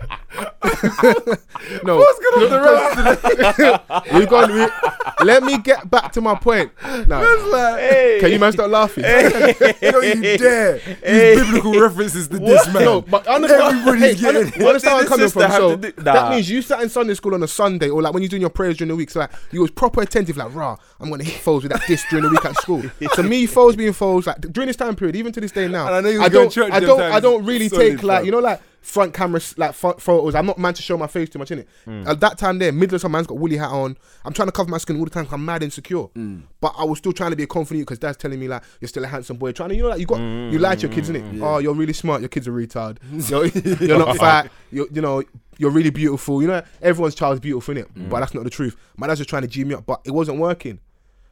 no. 1.82 1.96
What's 1.96 2.18
going 2.20 2.45
on 2.52 4.02
We've 4.14 4.28
got, 4.28 4.50
we, 4.50 5.24
let 5.26 5.42
me 5.42 5.58
get 5.58 5.90
back 5.90 6.12
to 6.12 6.20
my 6.20 6.34
point. 6.34 6.70
No. 7.06 7.76
Hey. 7.76 8.18
Can 8.20 8.32
you 8.32 8.38
man 8.38 8.52
stop 8.52 8.70
laughing? 8.70 9.04
Don't 9.04 10.04
you 10.04 10.38
dare 10.38 10.76
use 10.76 11.44
biblical 11.44 11.80
references 11.80 12.28
to 12.28 12.38
this 12.38 12.66
man. 12.72 12.84
No, 12.84 13.00
but 13.02 13.26
understand, 13.26 13.62
Everybody's 13.78 14.20
hey, 14.20 14.32
getting- 14.32 14.60
you 14.60 14.66
understand 14.66 14.94
where 14.94 15.02
I'm 15.02 15.08
coming 15.08 15.28
from. 15.28 15.42
So 15.50 15.68
have 15.70 15.80
to 15.80 15.92
do- 15.92 16.02
that 16.02 16.30
means 16.30 16.48
you 16.50 16.62
sat 16.62 16.82
in 16.82 16.88
Sunday 16.88 17.14
school 17.14 17.34
on 17.34 17.42
a 17.42 17.48
Sunday, 17.48 17.88
or 17.88 18.02
like 18.02 18.12
when 18.14 18.22
you're 18.22 18.28
doing 18.28 18.42
your 18.42 18.50
prayers 18.50 18.76
during 18.76 18.88
the 18.90 18.96
week. 18.96 19.10
So 19.10 19.20
like 19.20 19.30
you 19.50 19.60
was 19.60 19.70
proper 19.70 20.02
attentive, 20.02 20.36
like 20.36 20.54
rah, 20.54 20.76
I'm 21.00 21.10
gonna 21.10 21.24
hit 21.24 21.40
foes 21.40 21.62
with 21.62 21.72
that 21.72 21.86
disc 21.86 22.06
during 22.08 22.24
the 22.24 22.30
week 22.30 22.44
at 22.44 22.56
school. 22.56 22.82
to 23.14 23.22
me, 23.22 23.46
foes 23.46 23.76
being 23.76 23.92
foes, 23.92 24.26
like 24.26 24.40
during 24.52 24.66
this 24.68 24.76
time 24.76 24.94
period, 24.96 25.16
even 25.16 25.32
to 25.32 25.40
this 25.40 25.52
day 25.52 25.68
now, 25.68 25.86
And 25.86 25.94
I 25.96 26.00
know 26.00 26.08
you 26.10 26.22
I 26.22 26.28
don't, 26.28 26.56
I 26.58 26.80
don't. 26.80 27.00
I 27.00 27.20
don't 27.20 27.44
really 27.44 27.68
Solid, 27.68 27.90
take 27.92 28.02
like 28.02 28.18
fam. 28.18 28.26
you 28.26 28.32
know 28.32 28.38
like 28.38 28.60
front 28.86 29.12
cameras, 29.12 29.52
like 29.58 29.74
front 29.74 30.00
photos. 30.00 30.36
I'm 30.36 30.46
not 30.46 30.58
man 30.58 30.72
to 30.72 30.80
show 30.80 30.96
my 30.96 31.08
face 31.08 31.28
too 31.28 31.40
much 31.40 31.50
in 31.50 31.58
it. 31.58 31.68
Mm. 31.86 32.06
At 32.06 32.20
that 32.20 32.38
time, 32.38 32.60
there, 32.60 32.70
middle 32.72 32.94
of 32.94 33.00
some 33.00 33.10
man's 33.10 33.26
got 33.26 33.36
woolly 33.36 33.56
hat 33.56 33.70
on. 33.70 33.96
I'm 34.24 34.32
trying 34.32 34.46
to 34.46 34.52
cover 34.52 34.70
my 34.70 34.78
skin 34.78 34.96
all 34.96 35.04
the 35.04 35.10
time. 35.10 35.26
I'm 35.32 35.44
mad 35.44 35.64
insecure, 35.64 36.04
Mm. 36.14 36.42
but 36.60 36.72
I 36.78 36.84
was 36.84 36.98
still 36.98 37.12
trying 37.12 37.30
to 37.30 37.36
be 37.36 37.42
a 37.42 37.46
confident 37.48 37.84
because 37.84 37.98
dad's 37.98 38.16
telling 38.16 38.38
me 38.38 38.46
like 38.46 38.62
you're 38.80 38.88
still 38.88 39.02
a 39.02 39.08
handsome 39.08 39.38
boy. 39.38 39.50
Trying 39.50 39.70
to, 39.70 39.74
you 39.74 39.82
know, 39.82 39.88
like 39.88 39.98
you 40.00 40.06
got 40.06 40.20
you 40.20 40.58
lie 40.60 40.76
to 40.76 40.82
your 40.82 40.92
kids, 40.92 41.10
in 41.10 41.16
innit? 41.16 41.42
Oh, 41.42 41.58
you're 41.58 41.74
really 41.74 41.92
smart. 41.92 42.20
Your 42.22 42.28
kids 42.28 42.46
are 42.46 42.52
retard. 42.52 42.98
You're, 43.28 43.46
you're 43.88 43.98
not 43.98 44.16
fat. 44.16 44.50
You're, 44.70 44.86
you 44.92 45.02
know, 45.02 45.22
you're 45.58 45.70
really 45.72 45.90
beautiful. 45.90 46.40
You 46.40 46.48
know, 46.48 46.62
everyone's 46.80 47.14
child's 47.16 47.40
beautiful, 47.40 47.74
innit? 47.74 47.92
Mm. 47.94 48.08
But 48.08 48.20
that's 48.20 48.34
not 48.34 48.44
the 48.44 48.50
truth. 48.50 48.76
My 48.96 49.08
dad's 49.08 49.18
just 49.18 49.28
trying 49.30 49.42
to 49.42 49.48
G 49.48 49.64
me 49.64 49.74
up, 49.74 49.84
but 49.84 50.00
it 50.04 50.12
wasn't 50.12 50.38
working. 50.38 50.78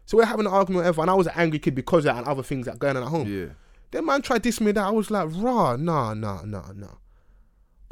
So 0.06 0.16
we're 0.18 0.24
having 0.24 0.46
an 0.46 0.52
argument, 0.52 0.82
whatever, 0.84 1.02
and 1.02 1.10
I 1.10 1.14
was 1.14 1.28
an 1.28 1.34
angry 1.36 1.60
kid 1.60 1.74
because 1.76 2.00
of 2.04 2.14
that 2.14 2.16
and 2.18 2.26
other 2.26 2.42
things 2.42 2.66
that 2.66 2.78
going 2.80 2.96
on 2.96 3.04
at 3.04 3.08
home. 3.08 3.28
Yeah. 3.32 3.46
Then 3.92 4.06
man 4.06 4.22
tried 4.22 4.38
to 4.38 4.42
diss 4.48 4.60
me 4.60 4.72
that. 4.72 4.84
I 4.84 4.90
was 4.90 5.08
like, 5.10 5.28
rah, 5.32 5.76
nah, 5.76 6.14
nah, 6.14 6.42
nah, 6.44 6.72
nah. 6.74 6.88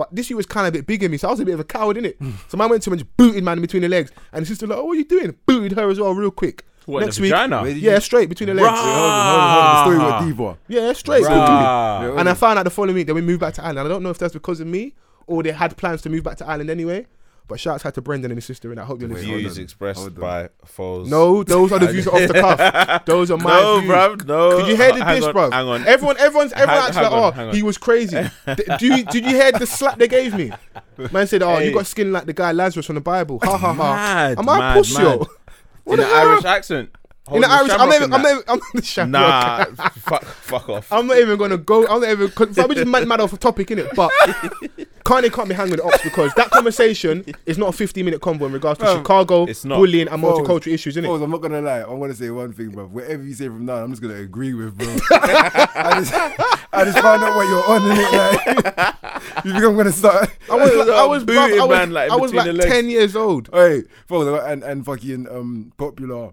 But 0.03 0.17
this 0.17 0.29
year 0.29 0.37
was 0.37 0.47
kind 0.47 0.67
of 0.67 0.75
a 0.75 0.79
bit 0.79 0.87
bigger 0.89 1.05
than 1.05 1.13
me, 1.13 1.17
so 1.17 1.29
I 1.29 1.31
was 1.31 1.39
a 1.39 1.45
bit 1.45 1.55
of 1.55 1.61
a 1.61 1.65
coward, 1.65 1.97
in 1.97 2.05
it. 2.05 2.19
Mm. 2.19 2.35
so 2.51 2.57
man 2.57 2.69
went 2.69 2.83
to 2.83 2.91
him 2.91 2.95
and 2.95 3.03
just 3.03 3.17
booted 3.17 3.45
man 3.45 3.59
in 3.59 3.63
between 3.63 3.83
the 3.83 3.89
legs. 3.89 4.11
And 4.33 4.41
his 4.41 4.49
sister 4.49 4.67
like, 4.67 4.79
oh, 4.79 4.85
what 4.85 4.95
are 4.95 4.97
you 4.97 5.05
doing? 5.05 5.37
Booted 5.47 5.73
her 5.79 5.89
as 5.89 6.01
well 6.01 6.13
real 6.13 6.33
quick. 6.33 6.65
What, 6.87 7.05
Next 7.05 7.17
the 7.17 7.23
week, 7.23 7.31
vagina? 7.31 7.63
Where 7.63 7.71
yeah, 7.71 8.01
straight 8.01 8.29
between 8.29 8.49
the 8.49 8.55
legs. 8.55 8.67
Rah. 8.67 8.75
Hold 8.75 8.89
on, 8.89 9.27
hold 9.27 9.41
on, 9.41 9.51
hold 9.51 9.65
on. 9.65 9.75
The 9.75 9.83
story 9.83 10.27
with 10.27 10.37
Diva. 10.37 10.59
Yeah, 10.67 10.93
straight. 10.95 11.23
Bruh. 11.23 12.19
And 12.19 12.29
I 12.29 12.35
found 12.35 12.59
out 12.59 12.65
the 12.65 12.71
following 12.71 12.97
week 12.97 13.07
that 13.07 13.15
we 13.15 13.21
moved 13.21 13.41
back 13.41 13.55
to 13.55 13.63
Ireland. 13.63 13.87
I 13.87 13.89
don't 13.89 14.03
know 14.03 14.11
if 14.11 14.19
that's 14.19 14.33
because 14.33 14.59
of 14.59 14.67
me 14.67 14.95
or 15.29 15.45
they 15.45 15.53
had 15.53 15.77
plans 15.77 16.03
to 16.03 16.11
move 16.11 16.25
back 16.25 16.39
to 16.39 16.47
Ireland 16.47 16.71
anyway. 16.71 17.07
But 17.49 17.61
shouts 17.61 17.85
out 17.85 17.93
to 17.95 18.01
Brendan 18.01 18.31
and 18.31 18.39
his 18.39 18.45
sister, 18.47 18.71
and 18.71 18.81
I 18.81 18.85
hope 18.85 19.01
you're 19.01 19.09
Wait, 19.11 19.17
listening. 19.17 19.33
hold 19.33 19.43
Views 19.43 19.59
on, 19.59 19.65
expressed 19.65 20.15
by 20.15 20.49
foes. 20.65 21.11
No, 21.11 21.43
those 21.43 21.71
are 21.73 21.79
the 21.81 21.89
views 21.89 22.07
off 22.07 22.21
the 22.29 22.35
cuff. 22.35 23.05
Those 23.07 23.31
are 23.31 23.37
my 23.37 23.61
no, 23.61 23.81
views. 23.81 23.91
bruv, 23.93 24.27
no. 24.27 24.57
Could 24.59 24.69
you 24.69 24.77
hear 24.77 24.93
the 24.93 25.05
Hang 25.05 25.17
diss, 25.17 25.25
on, 25.27 25.33
bro? 25.33 25.51
Hang 25.51 25.67
on. 25.69 25.87
Everyone, 25.87 26.17
everyone's, 26.19 26.53
everyone 26.53 26.77
Hang- 26.77 26.87
acts 26.87 26.97
like, 26.97 27.13
on, 27.13 27.35
oh, 27.39 27.53
he 27.53 27.63
was 27.63 27.77
crazy. 27.79 28.17
D- 28.57 28.65
do 28.79 28.87
you 28.87 29.05
did 29.05 29.25
you 29.27 29.33
hear 29.33 29.53
the 29.53 29.67
slap 29.67 29.99
they 29.99 30.09
gave 30.09 30.35
me? 30.35 30.53
Man 31.11 31.27
said, 31.27 31.43
oh, 31.43 31.57
Hey. 31.57 31.69
you 31.69 31.75
got 31.75 31.87
skin 31.87 32.13
like 32.13 32.27
the 32.27 32.33
guy 32.33 32.53
Lazarus 32.53 32.87
from 32.87 32.95
the 32.95 33.01
Bible. 33.01 33.39
Ha 33.43 33.59
ha 33.59 33.75
ha. 33.75 33.95
Mad, 33.95 34.39
Am 34.39 34.49
I 34.49 34.59
mad, 34.59 34.77
pussy? 34.79 35.03
mad. 35.03 35.19
yo? 35.19 35.27
in 35.95 35.99
an 36.01 36.07
Irish 36.07 36.45
accent. 36.45 36.91
In 37.31 37.41
the 37.41 37.47
Holding 37.47 37.71
Irish, 37.71 37.71
I'm 37.71 37.79
shamrock 37.79 37.89
not 37.89 37.95
even, 37.95 38.13
I'm 38.13 38.23
not 38.23 38.31
even, 38.33 38.43
I'm 38.49 38.59
not 38.59 38.73
the 38.75 38.83
shamrock. 38.83 39.77
Nah, 39.79 39.89
fuck, 39.91 40.25
fuck 40.25 40.69
off. 40.69 40.93
I'm 40.93 41.07
not 41.07 41.19
even 41.19 41.39
gonna 41.39 41.57
go. 41.57 41.87
I'm 41.87 42.01
not 42.01 42.11
even. 42.11 42.29
Cause 42.31 42.49
we 42.69 42.75
just 42.75 42.89
mad, 42.89 43.07
mad 43.07 43.21
off 43.21 43.33
a 43.33 43.37
topic 43.37 43.71
in 43.71 43.79
it, 43.79 43.95
but 43.95 44.11
Kanye 45.05 45.33
can't 45.33 45.49
be 45.49 45.55
hanging 45.55 45.71
with 45.71 45.81
the 45.81 45.87
ops 45.87 46.03
because 46.03 46.35
that 46.35 46.51
conversation 46.51 47.25
is 47.47 47.59
not 47.59 47.69
a 47.69 47.73
15 47.73 48.05
minute 48.05 48.21
convo 48.21 48.47
in 48.47 48.53
regards 48.53 48.81
to 48.81 48.87
Bro, 48.87 48.97
Chicago 48.97 49.45
it's 49.45 49.65
not. 49.65 49.77
bullying 49.77 50.09
and 50.09 50.21
Bro, 50.21 50.39
multicultural 50.39 50.73
issues, 50.73 50.97
innit? 50.97 51.07
Foles, 51.07 51.23
I'm 51.23 51.31
not 51.31 51.41
gonna 51.41 51.61
lie. 51.61 51.83
I'm 51.83 52.01
gonna 52.01 52.13
say 52.13 52.29
one 52.31 52.53
thing, 52.53 52.71
bro. 52.71 52.87
Whatever 52.87 53.23
you 53.23 53.35
say 53.35 53.47
from 53.47 53.67
now, 53.67 53.77
I'm 53.77 53.91
just 53.91 54.03
gonna 54.03 54.17
agree 54.17 54.55
with, 54.55 54.77
bro. 54.77 54.89
I 55.13 56.01
just, 56.01 56.13
I 56.73 56.85
just 56.85 56.99
found 56.99 57.23
out 57.23 57.37
what 57.37 57.49
you're 57.49 57.71
on 57.71 57.89
in 57.89 57.99
it. 57.99 58.13
Like, 58.13 59.45
you 59.45 59.53
think 59.53 59.65
I'm 59.65 59.77
gonna 59.77 59.93
start? 59.93 60.29
I 60.51 60.57
was, 60.57 60.71
Booted 60.73 60.93
I 60.93 61.07
was, 61.07 61.25
bruv, 61.25 61.61
I 61.61 61.65
was, 61.65 61.69
man, 61.79 61.91
like, 61.93 62.11
I 62.11 62.17
was 62.17 62.35
like 62.35 62.57
10 62.57 62.91
years 62.91 63.15
old. 63.15 63.49
Hey, 63.53 63.85
Foles, 64.09 64.45
and 64.51 64.65
and 64.65 64.85
fucking 64.85 65.29
um 65.29 65.73
popular 65.77 66.33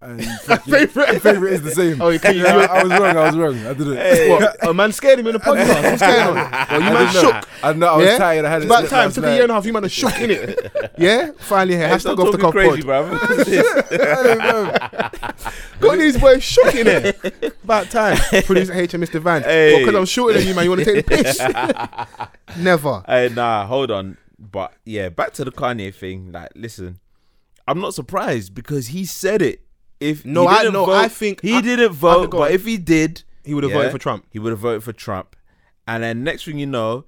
And 0.00 0.24
fucking- 0.42 0.72
Favorite. 0.72 1.20
favorite 1.20 1.52
is 1.54 1.62
the 1.62 1.72
same. 1.72 2.00
Oh, 2.00 2.10
you 2.10 2.20
can- 2.20 2.38
I, 2.46 2.50
I 2.66 2.82
was 2.84 2.92
wrong. 2.92 3.16
I 3.16 3.26
was 3.26 3.36
wrong. 3.36 3.66
I 3.66 3.72
didn't. 3.72 4.30
What? 4.30 4.68
A 4.68 4.72
man 4.72 4.92
scared 4.92 5.18
him 5.18 5.26
in 5.26 5.32
the 5.32 5.40
podcast. 5.40 5.82
What's 5.82 6.00
going 6.02 6.36
on? 6.36 6.36
Well, 6.68 6.80
you 6.80 6.86
I 6.86 6.92
man 6.92 6.92
didn't 6.92 7.14
know. 7.14 7.20
shook. 7.40 7.48
I 7.64 7.72
know. 7.72 7.86
I 7.86 7.96
was 7.96 8.06
yeah? 8.06 8.18
tired. 8.18 8.44
I 8.44 8.48
had 8.50 8.62
It's 8.62 8.64
it 8.64 8.68
about 8.78 8.88
time. 8.88 9.06
last 9.06 9.14
Took 9.16 9.24
a 9.24 9.32
year 9.34 9.42
and 9.42 9.50
a 9.50 9.54
half. 9.54 9.66
You 9.66 9.72
man 9.72 9.84
are 9.84 9.88
shook 9.88 10.20
in 10.20 10.30
it. 10.30 10.72
Yeah. 10.98 11.30
Finally 11.38 11.76
here. 11.76 11.88
Hey, 11.88 11.94
Hashtag 11.94 12.00
stop 12.00 12.18
off 12.20 12.32
the 12.32 12.38
talking 12.38 12.40
cuff 12.40 12.52
crazy, 12.52 12.82
pod. 12.82 13.06
bro. 13.08 13.08
Got 15.80 15.98
these 15.98 16.18
boys 16.18 16.42
shook 16.42 16.74
in 16.74 16.86
it. 16.86 17.56
About 17.64 17.90
time. 17.90 18.16
Producer 18.44 18.72
H 18.74 18.94
and 18.94 19.02
Mr. 19.04 19.20
Van. 19.20 19.42
Hey. 19.42 19.78
Because 19.78 19.94
I'm 19.94 20.04
shorter 20.06 20.38
than 20.38 20.48
you, 20.48 20.54
man. 20.54 20.64
You 20.64 20.70
want 20.70 20.84
to 20.84 20.92
take 20.92 21.06
the 21.06 21.16
piss? 21.16 22.56
Never. 22.56 23.02
Hey, 23.06 23.30
nah, 23.34 23.66
hold 23.66 23.90
on. 23.90 24.16
But 24.38 24.72
yeah, 24.84 25.08
back 25.08 25.32
to 25.34 25.44
the 25.44 25.50
Kanye 25.52 25.94
thing. 25.94 26.32
Like, 26.32 26.50
listen, 26.54 26.98
I'm 27.66 27.80
not 27.80 27.94
surprised 27.94 28.54
because 28.54 28.88
he 28.88 29.04
said 29.04 29.42
it. 29.42 29.62
If 30.00 30.24
No, 30.24 30.46
I- 30.46 30.62
no, 30.64 30.86
vote, 30.86 30.92
I 30.92 31.08
think- 31.08 31.42
he 31.42 31.54
I- 31.56 31.60
didn't 31.60 31.92
vote. 31.92 32.30
but 32.30 32.52
if 32.52 32.64
he 32.64 32.76
did, 32.78 33.22
He 33.44 33.54
would 33.54 33.64
have 33.64 33.70
yeah, 33.72 33.78
voted 33.78 33.92
for 33.92 33.98
Trump. 33.98 34.26
He 34.30 34.38
would 34.38 34.50
have 34.50 34.58
voted 34.60 34.84
for 34.84 34.92
Trump. 34.92 35.34
And 35.86 36.02
then 36.02 36.22
next 36.22 36.44
thing 36.44 36.58
you 36.58 36.66
know, 36.66 37.04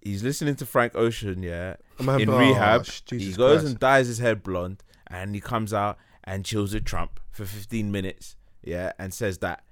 he's 0.00 0.22
listening 0.24 0.56
to 0.56 0.66
Frank 0.66 0.94
Ocean, 0.96 1.42
yeah, 1.42 1.76
Man, 2.00 2.20
in 2.22 2.28
oh, 2.30 2.38
rehab. 2.38 2.86
he 3.10 3.32
goes 3.34 3.60
Christ. 3.60 3.66
and 3.66 3.78
dyes 3.78 4.06
his 4.08 4.18
hair 4.18 4.34
blonde, 4.34 4.82
and 5.06 5.34
he 5.34 5.40
comes 5.40 5.72
out 5.74 5.98
and 6.24 6.44
chills 6.44 6.72
with 6.74 6.84
Trump 6.84 7.20
for 7.30 7.44
15 7.44 7.92
minutes, 7.92 8.34
yeah, 8.62 8.92
and 8.98 9.12
says 9.14 9.38
that 9.38 9.62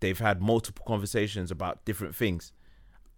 they've 0.00 0.18
had 0.18 0.40
multiple 0.42 0.84
conversations 0.86 1.50
about 1.50 1.84
different 1.84 2.14
things. 2.14 2.52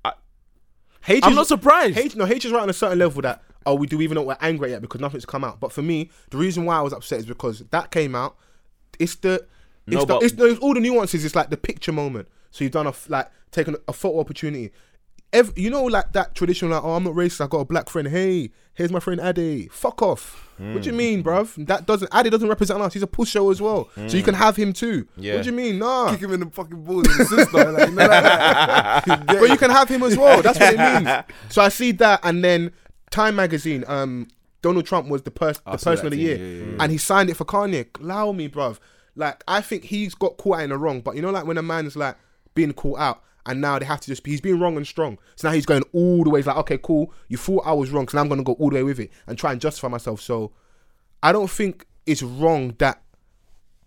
I'm 0.05 1.15
is- 1.33 1.35
not 1.37 1.47
surprised. 1.49 2.17
No, 2.17 2.25
H 2.27 2.45
is 2.45 2.53
right 2.53 2.63
on 2.63 2.71
a 2.71 2.73
certain 2.73 2.99
level 2.99 3.23
that, 3.23 3.43
oh, 3.67 3.75
we 3.75 3.87
do 3.89 4.01
even 4.01 4.15
know 4.15 4.23
we're 4.23 4.37
angry 4.41 4.71
yet 4.71 4.83
because 4.83 5.01
nothing's 5.01 5.27
come 5.27 5.43
out. 5.43 5.59
But 5.59 5.73
for 5.73 5.83
me, 5.83 6.11
the 6.31 6.37
reason 6.39 6.65
why 6.65 6.77
I 6.77 6.81
was 6.81 6.93
upset 6.93 7.19
is 7.19 7.27
because 7.27 7.61
that 7.71 7.91
came 7.91 8.15
out. 8.15 8.37
It's 8.99 9.15
the, 9.17 9.47
it's, 9.87 9.97
No, 9.97 10.05
the, 10.05 10.19
it's, 10.19 10.35
no, 10.35 10.45
it's 10.47 10.61
all 10.61 10.75
the 10.75 10.81
nuances. 10.81 11.25
It's 11.25 11.35
like 11.35 11.51
the 11.51 11.57
picture 11.57 11.93
moment. 11.93 12.29
So 12.51 12.65
you've 12.65 12.73
done 12.73 12.87
a, 12.87 12.91
f- 12.91 13.09
like, 13.09 13.31
taken 13.51 13.77
a 13.89 13.93
photo 13.93 14.21
opportunity. 14.21 14.71
Ev 15.33 15.51
you 15.57 15.71
know, 15.71 15.85
like 15.85 16.13
that 16.13 16.35
traditional, 16.35 16.73
like, 16.73 16.85
oh, 16.85 16.93
I'm 16.95 17.05
not 17.05 17.15
racist. 17.15 17.43
I 17.43 17.47
got 17.47 17.61
a 17.61 17.65
black 17.65 17.89
friend. 17.89 18.07
Hey, 18.09 18.51
here's 18.75 18.93
my 18.93 19.01
friend 19.01 19.19
Ade. 19.19 19.73
Fuck 19.73 20.03
off. 20.03 20.51
What 20.59 20.67
Hmm. 20.67 20.81
do 20.81 20.91
you 20.91 20.95
mean, 20.95 21.25
bruv? 21.25 21.67
That 21.67 21.87
doesn't, 21.87 22.15
Ade 22.15 22.31
doesn't 22.31 22.49
represent 22.49 22.83
us. 22.83 22.93
He's 22.93 23.03
a 23.03 23.07
push 23.07 23.31
show 23.31 23.51
as 23.51 23.61
well. 23.63 23.89
So 24.09 24.19
you 24.19 24.23
can 24.23 24.35
have 24.35 24.57
him 24.57 24.75
too. 24.75 25.09
Hmm. 25.17 25.23
Yeah. 25.23 25.35
What 25.37 25.45
do 25.45 25.51
you 25.51 25.57
mean? 25.57 25.79
Nah. 25.79 26.11
Kick 26.11 26.21
him 26.21 26.35
in 26.35 26.41
the 26.41 26.51
fucking 26.51 26.85
balls 26.85 27.07
and 27.19 27.27
sister. 27.27 27.73
Like, 27.73 27.89
you 27.89 27.95
know, 27.95 28.07
like, 28.07 29.27
but 29.27 29.49
you 29.49 29.57
can 29.57 29.71
have 29.71 29.89
him 29.89 30.03
as 30.03 30.19
well. 30.19 30.43
That's 30.43 30.59
what 30.61 30.75
it 30.75 30.79
means. 31.05 31.25
So 31.49 31.63
I 31.63 31.71
see 31.71 31.93
that, 31.93 32.21
and 32.25 32.45
then 32.45 32.71
Time 33.11 33.35
Magazine, 33.37 33.85
um, 33.89 34.29
Donald 34.63 34.87
Trump 34.87 35.09
was 35.09 35.23
the, 35.23 35.31
pers- 35.31 35.59
the 35.59 35.73
person 35.91 36.07
of 36.07 36.13
the 36.13 36.19
year, 36.19 36.37
yeah, 36.37 36.65
yeah, 36.65 36.77
and 36.81 36.91
he 36.91 36.99
signed 36.99 37.29
it 37.29 37.37
for 37.37 37.45
Kanye. 37.45 37.87
Allow 38.01 38.33
me, 38.33 38.49
bruv. 38.49 38.79
Like 39.15 39.45
I 39.47 39.61
think 39.61 39.85
he's 39.85 40.15
got 40.15 40.39
caught 40.39 40.59
out 40.59 40.63
in 40.63 40.71
the 40.71 40.79
wrong, 40.79 41.01
but 41.01 41.17
you 41.17 41.23
know, 41.23 41.31
like 41.31 41.45
when 41.45 41.59
a 41.59 41.63
man's 41.63 41.97
like 41.97 42.17
being 42.55 42.73
caught 42.73 42.99
out. 42.99 43.23
And 43.45 43.61
now 43.61 43.77
they 43.77 43.85
have 43.85 44.01
to 44.01 44.07
just 44.07 44.23
be, 44.23 44.31
he's 44.31 44.41
being 44.41 44.61
wrong 44.61 44.77
and 44.77 44.87
strong. 44.87 45.19
So 45.35 45.49
now 45.49 45.53
he's 45.55 45.67
going 45.67 45.83
all 45.93 46.23
the 46.23 46.31
way. 46.31 46.39
He's 46.39 46.47
like, 46.47 46.59
okay, 46.59 46.79
cool. 46.79 47.13
You 47.27 47.37
thought 47.37 47.65
I 47.67 47.73
was 47.73 47.91
wrong. 47.91 48.07
So 48.07 48.17
now 48.17 48.23
I'm 48.23 48.29
going 48.29 48.39
to 48.39 48.45
go 48.45 48.53
all 48.53 48.71
the 48.71 48.77
way 48.77 48.83
with 48.85 49.01
it 49.01 49.11
and 49.27 49.37
try 49.37 49.51
and 49.51 49.61
justify 49.61 49.89
myself. 49.89 50.21
So 50.21 50.53
I 51.25 51.33
don't 51.33 51.51
think 51.51 51.89
it's 52.07 52.23
wrong 52.23 52.77
that 52.79 53.03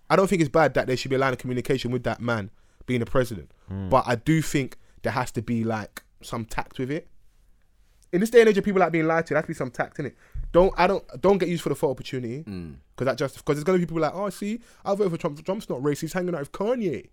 I 0.09 0.17
don't 0.17 0.27
think 0.27 0.41
it's 0.41 0.49
bad 0.49 0.73
that 0.73 0.87
there 0.87 0.97
should 0.97 1.09
be 1.09 1.15
a 1.15 1.19
line 1.19 1.31
of 1.31 1.39
communication 1.39 1.91
with 1.91 2.03
that 2.03 2.19
man 2.19 2.51
being 2.85 2.99
the 2.99 3.05
president. 3.05 3.49
But 3.69 4.03
I 4.05 4.15
do 4.15 4.41
think 4.41 4.77
there 5.03 5.13
has 5.13 5.31
to 5.31 5.41
be 5.41 5.63
like 5.63 6.03
some 6.21 6.43
tact 6.43 6.77
with 6.77 6.91
it. 6.91 7.07
In 8.11 8.19
this 8.19 8.29
day 8.31 8.41
and 8.41 8.49
age 8.49 8.57
of 8.57 8.65
people 8.65 8.81
like 8.81 8.91
being 8.91 9.07
lied 9.07 9.25
to, 9.27 9.33
there 9.33 9.37
has 9.37 9.45
to 9.45 9.47
be 9.47 9.53
some 9.53 9.71
tact 9.71 9.99
in 9.99 10.07
it. 10.07 10.17
Don't 10.55 10.73
I 10.77 10.87
don't 10.87 11.03
don't 11.21 11.37
get 11.37 11.49
used 11.49 11.63
for 11.63 11.67
the 11.67 11.75
photo 11.75 11.91
opportunity 11.91 12.37
because 12.95 13.05
that 13.07 13.17
just 13.17 13.35
because 13.35 13.57
there's 13.57 13.65
gonna 13.65 13.77
be 13.77 13.85
people 13.85 13.99
like 14.01 14.15
oh 14.15 14.29
see 14.29 14.61
I 14.85 14.95
voted 14.95 15.11
for 15.11 15.17
Trump. 15.17 15.43
Trump's 15.43 15.69
not 15.69 15.81
racist. 15.81 15.99
He's 16.01 16.13
hanging 16.13 16.33
out 16.33 16.39
with 16.39 16.53
Kanye. 16.53 17.09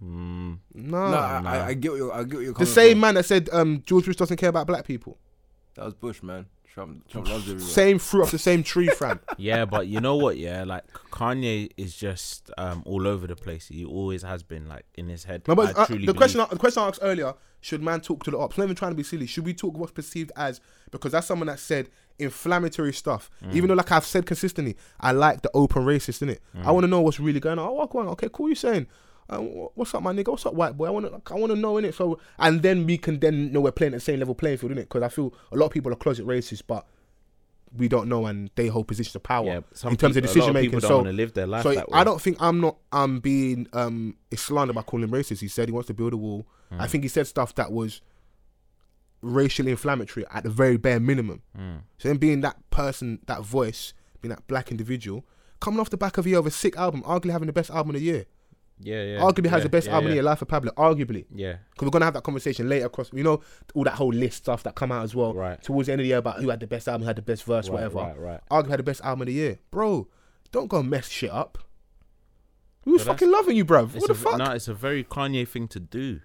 No, 0.00 0.58
no, 0.74 0.96
I, 1.16 1.42
I, 1.44 1.66
I 1.68 1.74
get 1.74 1.92
what 1.92 1.96
you're, 1.98 2.12
I 2.12 2.24
get 2.24 2.34
what 2.34 2.42
you're 2.44 2.54
the 2.54 2.66
same 2.66 2.94
from. 2.94 3.00
man 3.02 3.14
that 3.14 3.24
said 3.24 3.48
um, 3.52 3.84
George 3.86 4.04
Bush 4.06 4.16
doesn't 4.16 4.36
care 4.36 4.48
about 4.48 4.66
black 4.66 4.84
people. 4.84 5.16
That 5.76 5.84
was 5.84 5.94
Bush, 5.94 6.24
man. 6.24 6.46
Trump, 6.76 7.08
Trump 7.08 7.26
loves 7.26 7.44
everyone. 7.44 7.66
Same 7.66 7.98
fruit 7.98 8.24
off 8.24 8.30
the 8.30 8.38
same 8.38 8.62
tree, 8.62 8.88
fam. 8.88 9.18
yeah, 9.38 9.64
but 9.64 9.86
you 9.86 9.98
know 9.98 10.16
what? 10.16 10.36
Yeah, 10.36 10.64
like 10.64 10.84
Kanye 11.10 11.70
is 11.78 11.96
just 11.96 12.50
um, 12.58 12.82
all 12.84 13.06
over 13.06 13.26
the 13.26 13.34
place. 13.34 13.68
He 13.68 13.82
always 13.82 14.22
has 14.22 14.42
been 14.42 14.68
like 14.68 14.84
in 14.94 15.08
his 15.08 15.24
head. 15.24 15.48
No, 15.48 15.54
but 15.54 15.74
I 15.74 15.80
uh, 15.80 15.86
truly 15.86 16.04
the 16.04 16.12
question 16.12 16.36
believe- 16.36 16.50
the 16.50 16.58
question 16.58 16.82
I 16.82 16.88
asked 16.88 16.98
earlier: 17.00 17.32
Should 17.62 17.82
man 17.82 18.02
talk 18.02 18.24
to 18.24 18.30
the 18.30 18.36
ops? 18.36 18.58
Not 18.58 18.64
even 18.64 18.76
trying 18.76 18.90
to 18.90 18.94
be 18.94 19.04
silly. 19.04 19.26
Should 19.26 19.46
we 19.46 19.54
talk 19.54 19.74
what's 19.78 19.92
perceived 19.92 20.32
as? 20.36 20.60
Because 20.90 21.12
that's 21.12 21.26
someone 21.26 21.46
that 21.46 21.60
said 21.60 21.88
inflammatory 22.18 22.92
stuff. 22.92 23.30
Mm. 23.42 23.54
Even 23.54 23.68
though, 23.68 23.74
like 23.74 23.90
I've 23.90 24.04
said 24.04 24.26
consistently, 24.26 24.76
I 25.00 25.12
like 25.12 25.40
the 25.40 25.50
open 25.54 25.86
racist 25.86 26.20
in 26.20 26.28
it. 26.28 26.42
Mm. 26.54 26.66
I 26.66 26.72
want 26.72 26.84
to 26.84 26.88
know 26.88 27.00
what's 27.00 27.18
really 27.18 27.40
going 27.40 27.58
on. 27.58 27.66
Oh, 27.68 27.72
what 27.72 27.88
going 27.88 28.06
on? 28.06 28.12
Okay, 28.12 28.28
cool. 28.30 28.50
You 28.50 28.54
saying? 28.54 28.86
Uh, 29.28 29.38
what's 29.38 29.94
up, 29.94 30.02
my 30.02 30.12
nigga? 30.12 30.28
What's 30.28 30.46
up, 30.46 30.54
white 30.54 30.76
boy? 30.76 30.86
I 30.86 30.90
want 30.90 31.06
to, 31.06 31.34
I 31.34 31.36
want 31.36 31.52
to 31.52 31.58
know 31.58 31.76
in 31.78 31.84
it. 31.84 31.94
So, 31.94 32.20
and 32.38 32.62
then 32.62 32.86
we 32.86 32.96
can 32.96 33.18
then 33.18 33.52
know 33.52 33.60
we're 33.60 33.72
playing 33.72 33.92
at 33.92 33.96
the 33.96 34.04
same 34.04 34.20
level 34.20 34.34
playing 34.34 34.58
field, 34.58 34.72
in 34.72 34.78
it. 34.78 34.82
Because 34.88 35.02
I 35.02 35.08
feel 35.08 35.34
a 35.50 35.56
lot 35.56 35.66
of 35.66 35.72
people 35.72 35.92
are 35.92 35.96
closet 35.96 36.26
racist, 36.26 36.62
but 36.66 36.86
we 37.76 37.88
don't 37.88 38.08
know, 38.08 38.26
and 38.26 38.50
they 38.54 38.68
hold 38.68 38.86
positions 38.86 39.16
of 39.16 39.24
power 39.24 39.46
yeah, 39.46 39.56
in 39.56 39.96
terms 39.96 39.96
people- 39.96 40.06
of 40.08 40.22
decision 40.22 40.52
making. 40.52 40.80
So, 40.80 41.00
live 41.00 41.34
their 41.34 41.46
life 41.46 41.64
so. 41.64 41.84
I 41.92 42.04
don't 42.04 42.20
think 42.20 42.36
I'm 42.40 42.60
not 42.60 42.76
I'm 42.92 43.18
being 43.18 43.66
um 43.72 44.16
slandered 44.34 44.76
by 44.76 44.82
calling 44.82 45.04
him 45.04 45.10
racist. 45.10 45.40
He 45.40 45.48
said 45.48 45.68
he 45.68 45.72
wants 45.72 45.88
to 45.88 45.94
build 45.94 46.12
a 46.12 46.16
wall. 46.16 46.46
Mm. 46.72 46.80
I 46.80 46.86
think 46.86 47.02
he 47.02 47.08
said 47.08 47.26
stuff 47.26 47.54
that 47.56 47.72
was 47.72 48.00
racially 49.22 49.72
inflammatory 49.72 50.24
at 50.32 50.44
the 50.44 50.50
very 50.50 50.76
bare 50.76 51.00
minimum. 51.00 51.42
Mm. 51.58 51.80
So 51.98 52.08
then 52.08 52.18
being 52.18 52.42
that 52.42 52.58
person, 52.70 53.20
that 53.26 53.42
voice, 53.42 53.92
being 54.20 54.30
that 54.30 54.46
black 54.46 54.70
individual, 54.70 55.24
coming 55.60 55.80
off 55.80 55.90
the 55.90 55.96
back 55.96 56.16
of 56.16 56.26
a 56.26 56.28
year 56.28 56.38
of 56.38 56.46
a 56.46 56.50
sick 56.50 56.76
album, 56.76 57.02
arguably 57.02 57.32
having 57.32 57.46
the 57.46 57.52
best 57.52 57.70
album 57.70 57.90
of 57.90 58.00
the 58.00 58.06
year. 58.06 58.26
Yeah, 58.80 59.02
yeah. 59.02 59.18
arguably 59.20 59.46
has 59.48 59.60
yeah, 59.60 59.62
the 59.64 59.68
best 59.70 59.86
yeah, 59.86 59.94
album 59.94 60.06
of 60.06 60.10
yeah. 60.10 60.10
the 60.10 60.14
year, 60.16 60.22
Life 60.22 60.42
of 60.42 60.48
Pablo. 60.48 60.72
Arguably. 60.76 61.24
Yeah, 61.34 61.56
Because 61.70 61.86
we're 61.86 61.90
gonna 61.90 62.04
have 62.04 62.14
that 62.14 62.24
conversation 62.24 62.68
later 62.68 62.86
across 62.86 63.10
you 63.12 63.22
know, 63.22 63.40
all 63.74 63.84
that 63.84 63.94
whole 63.94 64.12
list 64.12 64.38
stuff 64.38 64.62
that 64.64 64.74
come 64.74 64.92
out 64.92 65.02
as 65.04 65.14
well. 65.14 65.32
Right. 65.34 65.60
Towards 65.62 65.86
the 65.86 65.92
end 65.92 66.00
of 66.00 66.04
the 66.04 66.08
year 66.08 66.18
about 66.18 66.40
who 66.40 66.50
had 66.50 66.60
the 66.60 66.66
best 66.66 66.86
album, 66.88 67.02
who 67.02 67.06
had 67.06 67.16
the 67.16 67.22
best 67.22 67.44
verse, 67.44 67.68
Right, 67.68 67.74
whatever. 67.74 67.96
right, 67.98 68.18
right. 68.18 68.40
Arguably 68.50 68.70
had 68.70 68.78
the 68.80 68.84
best 68.84 69.00
album 69.02 69.22
of 69.22 69.26
the 69.28 69.32
year. 69.32 69.58
Bro, 69.70 70.08
don't 70.52 70.68
go 70.68 70.82
mess 70.82 71.08
shit 71.08 71.30
up. 71.30 71.58
We 72.84 72.92
were 72.92 72.98
But 72.98 73.04
that's- 73.04 73.18
fucking 73.20 73.32
loving 73.32 73.56
you, 73.56 73.64
bro. 73.64 73.84
It's 73.84 73.94
What 73.94 74.04
a, 74.04 74.12
the 74.12 74.14
fuck? 74.14 74.38
No, 74.38 74.50
it's 74.52 74.68
a 74.68 74.74
very 74.74 75.02
Kanye 75.04 75.48
thing 75.48 75.68
to 75.68 75.80
do. 75.80 76.20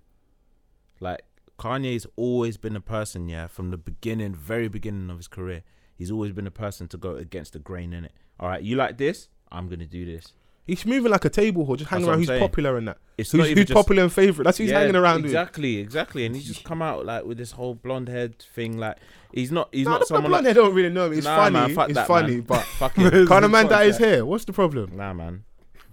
Like 0.99 1.21
Kanye's 1.57 2.05
always 2.15 2.57
been 2.57 2.75
a 2.75 2.81
person, 2.81 3.29
yeah, 3.29 3.47
from 3.47 3.71
the 3.71 3.77
beginning, 3.77 4.35
very 4.35 4.67
beginning 4.67 5.09
of 5.09 5.17
his 5.17 5.27
career. 5.27 5.63
He's 5.95 6.11
always 6.11 6.31
been 6.33 6.47
a 6.47 6.51
person 6.51 6.87
to 6.89 6.97
go 6.97 7.15
against 7.15 7.53
the 7.53 7.59
grain 7.59 7.93
in 7.93 8.05
it. 8.05 8.13
All 8.39 8.49
right, 8.49 8.61
you 8.61 8.75
like 8.75 8.97
this? 8.97 9.29
I'm 9.51 9.69
gonna 9.69 9.85
do 9.85 10.05
this. 10.05 10.33
He's 10.71 10.85
moving 10.85 11.11
like 11.11 11.25
a 11.25 11.29
table 11.29 11.65
whore, 11.65 11.77
just 11.77 11.89
hanging 11.89 12.07
around 12.07 12.19
who's 12.19 12.27
saying. 12.27 12.39
popular 12.39 12.77
and 12.77 12.87
that. 12.87 12.97
It's 13.17 13.31
Who's, 13.31 13.47
who's 13.49 13.55
just- 13.65 13.73
popular 13.73 14.03
and 14.03 14.11
favourite. 14.13 14.45
That's 14.45 14.57
who 14.57 14.63
he's 14.63 14.71
Yeah, 14.71 14.79
hanging 14.79 14.95
around 14.95 15.17
with. 15.23 15.25
Exactly, 15.25 15.77
exactly. 15.77 16.25
And 16.25 16.33
he's 16.35 16.45
just 16.45 16.63
come 16.63 16.81
out 16.81 17.05
like 17.05 17.25
with 17.25 17.37
this 17.37 17.51
whole 17.51 17.75
blonde 17.75 18.07
head 18.07 18.39
thing. 18.55 18.77
Like 18.77 18.97
he's 19.33 19.51
not. 19.51 19.67
He's 19.73 19.85
Nah, 19.85 19.91
not 19.91 19.99
the, 19.99 20.03
the 20.03 20.07
someone. 20.07 20.31
blonde 20.31 20.45
Like, 20.45 20.55
hair 20.55 20.63
don't 20.63 20.73
really 20.73 20.89
know 20.89 21.07
him. 21.07 21.13
It's 21.13 21.25
Nah, 21.25 21.35
funny. 21.35 21.53
man, 21.53 21.75
fuck 21.75 21.89
it's 21.89 21.95
that, 21.97 22.07
funny, 22.07 22.35
man. 22.35 22.41
but 22.43 22.61
fucking 22.79 23.09
kind 23.27 23.45
of 23.45 23.51
man 23.51 23.67
that 23.67 23.85
is 23.85 23.97
here. 23.97 24.25
What's 24.25 24.45
the 24.45 24.53
problem? 24.53 24.95
nah, 24.95 25.13
man. 25.13 25.43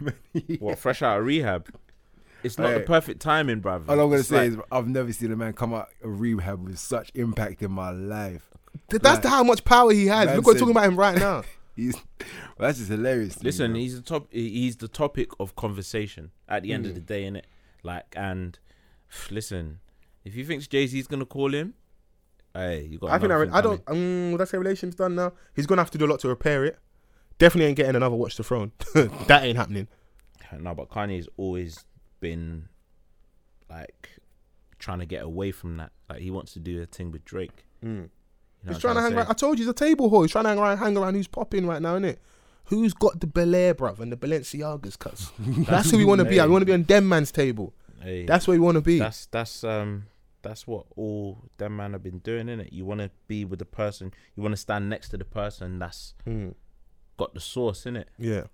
What 0.61 0.79
fresh 0.79 1.03
out 1.03 1.19
of 1.19 1.27
rehab? 1.27 1.69
It's 2.45 2.57
not 2.57 2.73
the 2.73 2.81
perfect 2.81 3.21
timing, 3.21 3.61
bruv. 3.61 3.89
All 3.89 3.95
I'm 3.99 4.09
gonna 4.11 4.21
It's 4.21 4.29
say 4.29 4.49
like- 4.49 4.59
is 4.61 4.65
I've 4.71 4.87
never 4.87 5.13
seen 5.13 5.33
a 5.33 5.37
man 5.37 5.55
come 5.55 5.75
out 5.75 5.89
of 6.05 6.21
rehab 6.21 6.65
with 6.65 6.79
such 6.79 7.11
impact 7.17 7.63
in 7.63 7.73
my 7.73 7.91
life. 7.91 8.45
That's 8.91 9.03
Like, 9.03 9.25
how 9.25 9.43
much 9.43 9.65
power 9.65 9.91
he 9.93 10.07
has. 10.07 10.27
man 10.27 10.37
Look, 10.37 10.47
we're 10.47 10.53
talking 10.55 10.71
about 10.71 10.85
him 10.85 10.97
right 10.97 11.19
now. 11.19 11.43
He's 11.79 11.95
well, 11.95 12.03
that's 12.67 12.79
just 12.79 12.91
hilarious. 12.91 13.35
to 13.37 13.45
me, 13.45 13.49
Listen, 13.49 13.75
he's 13.77 13.95
the 13.97 14.03
top. 14.03 14.27
He's 14.33 14.77
the 14.77 14.89
topic 14.89 15.31
of 15.39 15.55
conversation 15.55 16.33
at 16.49 16.63
the 16.65 16.73
end 16.73 16.85
Mm. 16.85 16.89
of 16.89 16.95
the 16.97 17.01
day, 17.01 17.23
innit? 17.25 17.45
Like, 17.85 18.13
and 18.17 18.59
listen, 19.31 19.79
if 20.25 20.35
you 20.35 20.45
think 20.45 20.69
Jay 20.69 20.87
Z's 20.89 21.07
gonna 21.07 21.25
call 21.25 21.55
him, 21.55 21.75
hey, 22.55 22.85
you 22.91 22.99
got. 22.99 23.11
I 23.11 23.19
think 23.19 23.31
I, 23.33 23.45
thing 23.45 23.53
I 23.53 23.61
don't. 23.61 23.83
Um, 23.87 24.33
would 24.33 24.41
I 24.41 24.45
say 24.45 24.59
relations 24.59 24.97
done 24.97 25.15
now? 25.15 25.33
He's 25.55 25.67
gonna 25.67 25.81
have 25.83 25.91
to 25.93 25.99
do 25.99 26.07
a 26.07 26.11
lot 26.11 26.19
to 26.21 26.29
repair 26.29 26.65
it. 26.65 26.79
Definitely 27.39 27.67
ain't 27.69 27.77
getting 27.77 27.95
another 27.95 28.17
Watch 28.17 28.37
the 28.37 28.43
Throne. 28.43 28.73
that 28.95 29.45
ain't 29.45 29.57
happening. 29.57 29.87
No, 30.59 30.75
but 30.75 30.89
Kanye's 30.89 31.29
always 31.37 31.85
been 32.21 32.69
like 33.71 34.19
trying 34.79 34.99
to 35.01 35.07
get 35.07 35.23
away 35.23 35.51
from 35.53 35.77
that. 35.77 35.93
Like, 36.09 36.21
he 36.21 36.31
wants 36.31 36.53
to 36.55 36.59
do 36.59 36.81
a 36.83 36.87
thing 36.87 37.11
with 37.13 37.25
Drake. 37.25 37.65
You 38.63 38.69
know 38.69 38.73
He's 38.75 38.81
trying 38.81 38.97
to 38.97 39.01
hang 39.03 39.15
around. 39.15 39.27
I 39.29 39.33
told 39.35 39.59
you 39.59 39.65
he's 39.65 39.71
a 39.71 39.75
table 39.75 40.11
whore. 40.11 40.23
He's 40.23 40.33
trying 40.33 40.45
to 40.45 40.49
hang 40.51 40.59
around, 40.59 40.79
hang 40.79 40.97
around 40.97 41.15
who's 41.15 41.29
popping 41.29 41.67
right 41.67 41.81
now, 41.81 41.93
isn't 41.95 42.05
it? 42.07 42.21
Who's 42.65 42.93
got 42.93 43.21
the 43.21 43.27
Bel 43.27 43.55
Air, 43.55 43.75
bruv, 43.75 43.99
and 44.01 44.13
the 44.13 44.17
Balenciagas, 44.17 44.99
cuz? 44.99 45.31
That's 45.67 45.91
who 45.91 45.97
we 45.97 46.05
want 46.05 46.19
to 46.21 46.25
be 46.27 46.39
at. 46.39 46.47
We 46.47 46.53
want 46.53 46.63
to 46.63 46.67
be 46.67 46.73
on 46.73 46.83
them 46.83 47.09
man's 47.09 47.33
table. 47.33 47.73
Hey, 48.03 48.27
That's 48.27 48.47
where 48.47 48.55
we 48.57 48.61
want 48.61 48.77
to 48.77 48.81
be. 48.81 48.99
that's 48.99 49.27
that's 49.27 49.65
um 49.65 50.07
that's 50.43 50.67
what 50.69 50.87
all 50.97 51.39
them 51.57 51.77
man 51.77 51.93
have 51.95 52.03
been 52.03 52.19
doing, 52.19 52.47
innit? 52.47 52.69
You 52.73 52.85
want 52.85 53.01
to 53.01 53.11
be 53.27 53.45
with 53.45 53.59
the 53.59 53.65
person. 53.65 54.13
You 54.37 54.43
want 54.43 54.53
to 54.53 54.57
stand 54.61 54.89
next 54.89 55.09
to 55.11 55.17
the 55.17 55.25
person 55.25 55.79
that's 55.81 56.15
Mm, 56.27 56.55
got 57.17 57.35
the 57.35 57.41
sauce, 57.41 57.87
it. 57.87 58.09
yeah. 58.19 58.45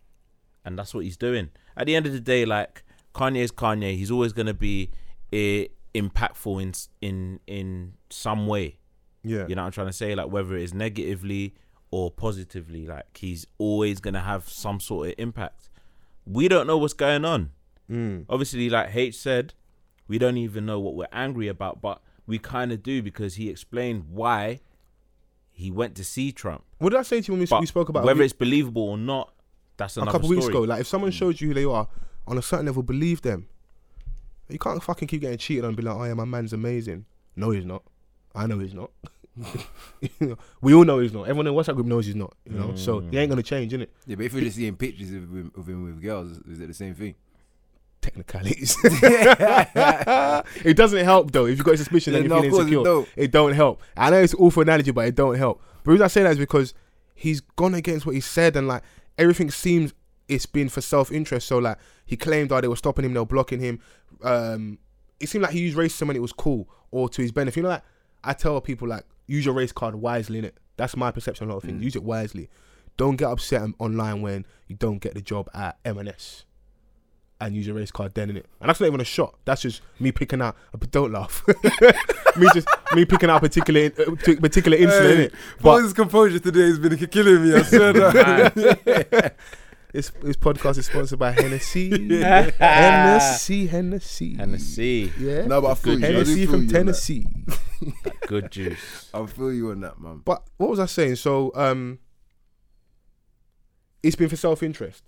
and 0.65 0.79
that's 0.79 0.95
what 0.95 1.05
he's 1.05 1.17
doing. 1.19 1.51
At 1.77 1.87
the 1.87 1.95
end 1.97 2.07
of 2.07 2.13
the 2.13 2.21
day, 2.21 2.45
like 2.47 2.85
Kanye 3.15 3.39
is 3.39 3.53
Kanye. 3.53 3.97
He's 3.97 4.11
always 4.11 4.33
gonna 4.33 4.55
be 4.55 4.91
eh, 5.33 5.67
impactful 5.95 6.63
in 6.63 6.73
in 7.03 7.41
in 7.47 7.95
some 8.11 8.47
way. 8.47 8.79
Yeah. 9.25 9.47
You 9.49 9.55
know 9.55 9.63
what 9.63 9.67
I'm 9.67 9.73
trying 9.73 9.87
to 9.89 9.93
say? 9.93 10.15
Like 10.15 10.29
whether 10.31 10.57
it 10.57 10.63
is 10.63 10.75
negatively 10.75 11.55
or 11.91 12.11
positively, 12.11 12.87
like 12.87 13.17
he's 13.17 13.47
always 13.59 14.01
gonna 14.01 14.21
have 14.21 14.49
some 14.49 14.81
sort 14.81 15.09
of 15.09 15.15
impact. 15.19 15.71
we 16.27 16.49
don't 16.49 16.67
know 16.67 16.79
what's 16.79 16.95
going 16.95 17.25
on. 17.25 17.51
Mm. 17.91 18.25
Obviously, 18.31 18.71
like 18.71 18.95
H 18.95 19.15
said, 19.17 19.53
we 20.09 20.17
don't 20.19 20.39
even 20.39 20.65
know 20.65 20.81
what 20.81 20.95
we're 20.95 21.07
angry 21.13 21.49
about, 21.49 21.83
but 21.83 22.01
we 22.27 22.39
kind 22.39 22.73
of 22.73 22.83
do 22.83 23.03
because 23.03 23.35
he 23.35 23.51
explained 23.51 24.05
why 24.11 24.61
he 25.53 25.71
went 25.71 25.95
to 25.97 26.05
see 26.05 26.33
Trump. 26.33 26.65
What 26.79 26.91
did 26.91 26.99
I 26.99 27.03
say 27.03 27.21
to 27.21 27.27
you 27.29 27.33
when 27.35 27.41
we, 27.41 27.47
But 27.47 27.61
we 27.61 27.67
spoke 27.67 27.91
about 27.91 28.05
whether 28.05 28.19
we- 28.21 28.25
it's 28.25 28.33
believable 28.33 28.83
or 28.89 28.97
not, 28.99 29.35
that's 29.77 29.97
a 29.99 30.01
couple 30.01 30.21
story. 30.23 30.37
weeks 30.37 30.49
ago? 30.49 30.61
Like, 30.63 30.81
if 30.81 30.87
someone 30.87 31.11
shows 31.11 31.41
you 31.43 31.49
who 31.49 31.55
they 31.55 31.65
are 31.65 31.87
on 32.27 32.39
a 32.39 32.43
certain 32.43 32.67
level, 32.67 32.83
believe 32.83 33.21
them. 33.23 33.49
You 34.49 34.59
can't 34.59 34.83
fucking 34.83 35.09
keep 35.09 35.21
getting 35.21 35.39
cheated 35.39 35.65
on 35.65 35.69
and 35.69 35.77
be 35.77 35.83
like, 35.83 35.95
"Oh 35.97 36.05
yeah, 36.05 36.15
my 36.15 36.25
man's 36.25 36.53
amazing." 36.55 37.05
No, 37.37 37.51
he's 37.51 37.65
not. 37.67 37.83
I 38.35 38.47
know 38.47 38.59
he's 38.59 38.75
not. 38.75 38.91
You 40.01 40.11
know, 40.21 40.39
we 40.61 40.75
all 40.75 40.85
know 40.85 41.01
he's 41.01 41.13
not. 41.13 41.23
Everyone 41.23 41.47
in 41.49 41.55
the 41.55 41.61
WhatsApp 41.61 41.75
group 41.75 41.87
knows 41.87 42.07
he's 42.07 42.15
not. 42.15 42.35
You 42.45 42.57
know, 42.57 42.77
so 42.77 43.01
he 43.01 43.19
ain't 43.19 43.29
gonna 43.31 43.43
change, 43.43 43.73
innit? 43.73 43.89
Yeah, 44.07 44.17
but 44.17 44.27
if 44.27 44.33
you're 44.33 44.43
just 44.43 44.57
seeing 44.57 44.77
pictures 44.77 45.11
of 45.11 45.23
him, 45.23 45.53
of 45.57 45.69
him 45.69 45.85
with 45.85 46.01
girls, 46.03 46.39
is 46.49 46.61
it 46.61 46.69
the 46.69 46.75
same 46.75 46.95
thing? 46.95 47.15
Technicalities. 48.01 48.77
it 48.85 50.77
doesn't 50.77 51.05
help 51.05 51.31
though. 51.33 51.47
If 51.47 51.57
you've 51.57 51.65
got 51.65 51.75
a 51.75 51.79
suspicion 51.79 52.13
that 52.13 52.21
Yeah, 52.23 52.27
you're 52.29 52.37
no, 52.37 52.43
feeling 52.43 52.51
course 52.51 52.61
it 52.61 52.69
insecure, 52.69 52.85
don't. 52.85 53.09
it 53.17 53.31
don't 53.31 53.53
help. 53.55 53.81
I 53.97 54.11
know 54.11 54.21
it's 54.21 54.35
an 54.35 54.41
awful 54.41 54.63
analogy, 54.63 54.91
but 54.91 55.07
it 55.09 55.15
don't 55.15 55.37
help. 55.37 55.61
But 55.83 55.85
the 55.85 55.91
reason 55.93 56.05
I 56.05 56.09
say 56.09 56.23
that 56.23 56.33
is 56.33 56.39
because 56.39 56.75
he's 57.15 57.41
gone 57.41 57.75
against 57.75 58.05
what 58.07 58.15
he 58.15 58.21
said, 58.21 58.57
and 58.57 58.69
like 58.69 58.83
everything 59.19 59.51
seems 59.51 59.95
it's 60.29 60.47
been 60.47 60.69
for 60.69 60.81
self 60.81 61.11
interest. 61.11 61.49
So 61.49 61.59
like 61.59 61.79
he 62.07 62.17
claimed 62.17 62.51
that 62.51 62.61
they 62.61 62.69
were 62.69 62.77
stopping 62.77 63.05
him, 63.05 63.15
they 63.15 63.21
were 63.21 63.27
blocking 63.27 63.61
him. 63.61 63.81
Um, 64.23 64.79
it 65.19 65.29
seemed 65.29 65.43
like 65.43 65.53
he 65.53 65.61
used 65.61 65.77
racism 65.77 66.07
when 66.09 66.17
it 66.17 66.23
was 66.23 66.33
cool 66.33 66.69
or 66.91 67.09
to 67.09 67.23
his 67.23 67.33
benefit. 67.33 67.57
You 67.57 67.63
know, 67.65 67.69
like 67.71 67.83
I 68.23 68.35
tell 68.35 68.61
people 68.61 68.87
like 68.89 69.05
use 69.27 69.45
your 69.45 69.55
race 69.55 69.73
card 69.73 69.95
wisely 69.97 70.39
in 70.39 70.45
it. 70.45 70.57
That's 70.77 70.97
my 70.97 71.11
perception 71.11 71.45
of 71.45 71.51
a 71.51 71.53
lot 71.53 71.59
of 71.59 71.65
things. 71.65 71.83
Use 71.83 71.97
it 71.97 72.03
wisely. 72.03 72.49
Don't 72.97 73.17
get 73.17 73.29
upset 73.31 73.63
online 73.79 74.23
when 74.23 74.47
you 74.69 74.77
don't 74.77 74.99
get 74.99 75.15
the 75.15 75.21
job 75.21 75.49
at 75.55 75.79
M&S. 75.85 76.45
And 77.41 77.55
use 77.55 77.67
your 77.67 77.77
race 77.77 77.91
card 77.91 78.15
then 78.15 78.31
in 78.31 78.37
it, 78.37 78.47
and 78.61 78.69
that's 78.69 78.81
not 78.81 78.87
even 78.87 79.01
a 79.01 79.05
shot. 79.05 79.35
That's 79.45 79.61
just 79.61 79.83
me 79.99 80.13
picking 80.13 80.41
out. 80.41 80.57
But 80.71 80.91
don't 80.93 81.13
laugh. 81.13 81.43
me 82.37 82.47
just 82.55 82.69
me 82.95 83.05
picking 83.05 83.29
out 83.29 83.39
a 83.39 83.41
particular 83.41 83.87
uh, 83.87 84.15
particular 84.41 84.79
incident. 84.79 85.19
Hey, 85.19 85.27
innit? 85.27 85.33
But 85.57 85.63
Paul's 85.63 85.93
composure 85.93 86.39
today 86.39 86.67
has 86.67 86.79
been 86.79 86.97
killing 87.09 87.43
me. 87.43 87.55
I 87.55 87.63
swear. 87.63 87.93
that. 87.93 89.35
this 89.95 90.11
this 90.21 90.37
podcast 90.37 90.77
is 90.77 90.87
sponsored 90.87 91.21
by 91.21 91.31
Hennessy. 91.31 91.89
Hennessy, 92.59 93.69
Hennessy, 93.69 94.35
Hennessy, 94.35 95.13
Yeah, 95.17 95.47
no, 95.47 95.61
but 95.61 95.71
I 95.71 95.75
feel 95.75 96.01
you. 96.01 96.05
I 96.05 96.09
Hennessy 96.11 96.35
feel 96.35 96.51
from 96.51 96.55
you 96.55 96.61
on 96.63 96.67
that. 96.67 96.73
Tennessee. 96.75 97.27
good 98.27 98.51
juice. 98.51 99.09
I 99.15 99.25
feel 99.27 99.53
you 99.53 99.71
on 99.71 99.81
that, 99.83 100.01
man. 100.01 100.21
But 100.25 100.43
what 100.57 100.69
was 100.69 100.81
I 100.81 100.87
saying? 100.87 101.15
So 101.17 101.53
um, 101.55 102.01
it's 104.03 104.17
been 104.17 104.29
for 104.29 104.35
self 104.35 104.65
interest. 104.65 105.05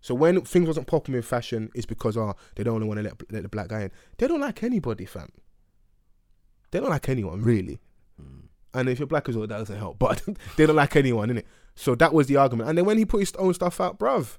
So 0.00 0.16
when 0.16 0.40
things 0.40 0.66
wasn't 0.66 0.88
popping 0.88 1.14
in 1.14 1.22
fashion, 1.22 1.70
it's 1.72 1.86
because 1.86 2.16
oh 2.16 2.34
they 2.56 2.64
don't 2.64 2.74
only 2.74 2.88
want 2.88 2.98
to 2.98 3.04
let 3.04 3.32
let 3.32 3.44
the 3.44 3.48
black 3.48 3.68
guy 3.68 3.82
in. 3.82 3.92
They 4.18 4.26
don't 4.26 4.40
like 4.40 4.64
anybody, 4.64 5.04
fam. 5.04 5.28
They 6.72 6.80
don't 6.80 6.90
like 6.90 7.08
anyone 7.08 7.40
really. 7.40 7.78
And 8.74 8.88
if 8.88 8.98
you're 8.98 9.06
black 9.06 9.28
as 9.28 9.36
well, 9.36 9.46
that 9.46 9.58
doesn't 9.58 9.78
help. 9.78 10.00
But 10.00 10.22
they 10.56 10.66
don't 10.66 10.74
like 10.74 10.96
anyone, 10.96 11.28
innit? 11.28 11.44
So 11.74 11.94
that 11.96 12.12
was 12.12 12.26
the 12.26 12.36
argument. 12.36 12.68
And 12.68 12.78
then 12.78 12.84
when 12.84 12.98
he 12.98 13.04
put 13.04 13.20
his 13.20 13.32
own 13.34 13.54
stuff 13.54 13.80
out, 13.80 13.98
bruv, 13.98 14.38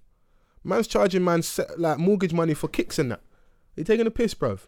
man's 0.63 0.88
charging 0.88 1.23
man 1.23 1.43
like 1.77 1.97
mortgage 1.99 2.33
money 2.33 2.53
for 2.53 2.67
kicks 2.67 2.99
and 2.99 3.11
that. 3.11 3.21
They 3.75 3.83
taking 3.83 4.07
a 4.07 4.11
piss, 4.11 4.33
bruv. 4.33 4.67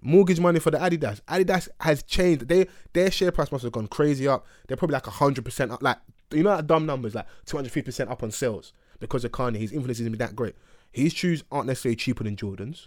Mortgage 0.00 0.40
money 0.40 0.60
for 0.60 0.70
the 0.70 0.78
Adidas. 0.78 1.20
Adidas 1.22 1.68
has 1.80 2.02
changed. 2.02 2.48
They 2.48 2.68
their 2.92 3.10
share 3.10 3.32
price 3.32 3.52
must 3.52 3.64
have 3.64 3.72
gone 3.72 3.88
crazy 3.88 4.26
up. 4.26 4.46
They're 4.66 4.76
probably 4.76 4.94
like 4.94 5.06
hundred 5.06 5.44
percent 5.44 5.72
up. 5.72 5.82
Like 5.82 5.98
you 6.30 6.42
know, 6.42 6.56
that 6.56 6.66
dumb 6.66 6.86
numbers 6.86 7.14
like 7.14 7.26
two 7.44 7.56
hundred 7.56 7.72
fifty 7.72 7.88
percent 7.88 8.10
up 8.10 8.22
on 8.22 8.30
sales 8.30 8.72
because 8.98 9.24
of 9.24 9.32
Kanye. 9.32 9.56
His 9.56 9.72
influence 9.72 10.00
isn't 10.00 10.18
that 10.18 10.36
great. 10.36 10.54
His 10.92 11.12
shoes 11.12 11.44
aren't 11.52 11.66
necessarily 11.66 11.96
cheaper 11.96 12.24
than 12.24 12.36
Jordans. 12.36 12.86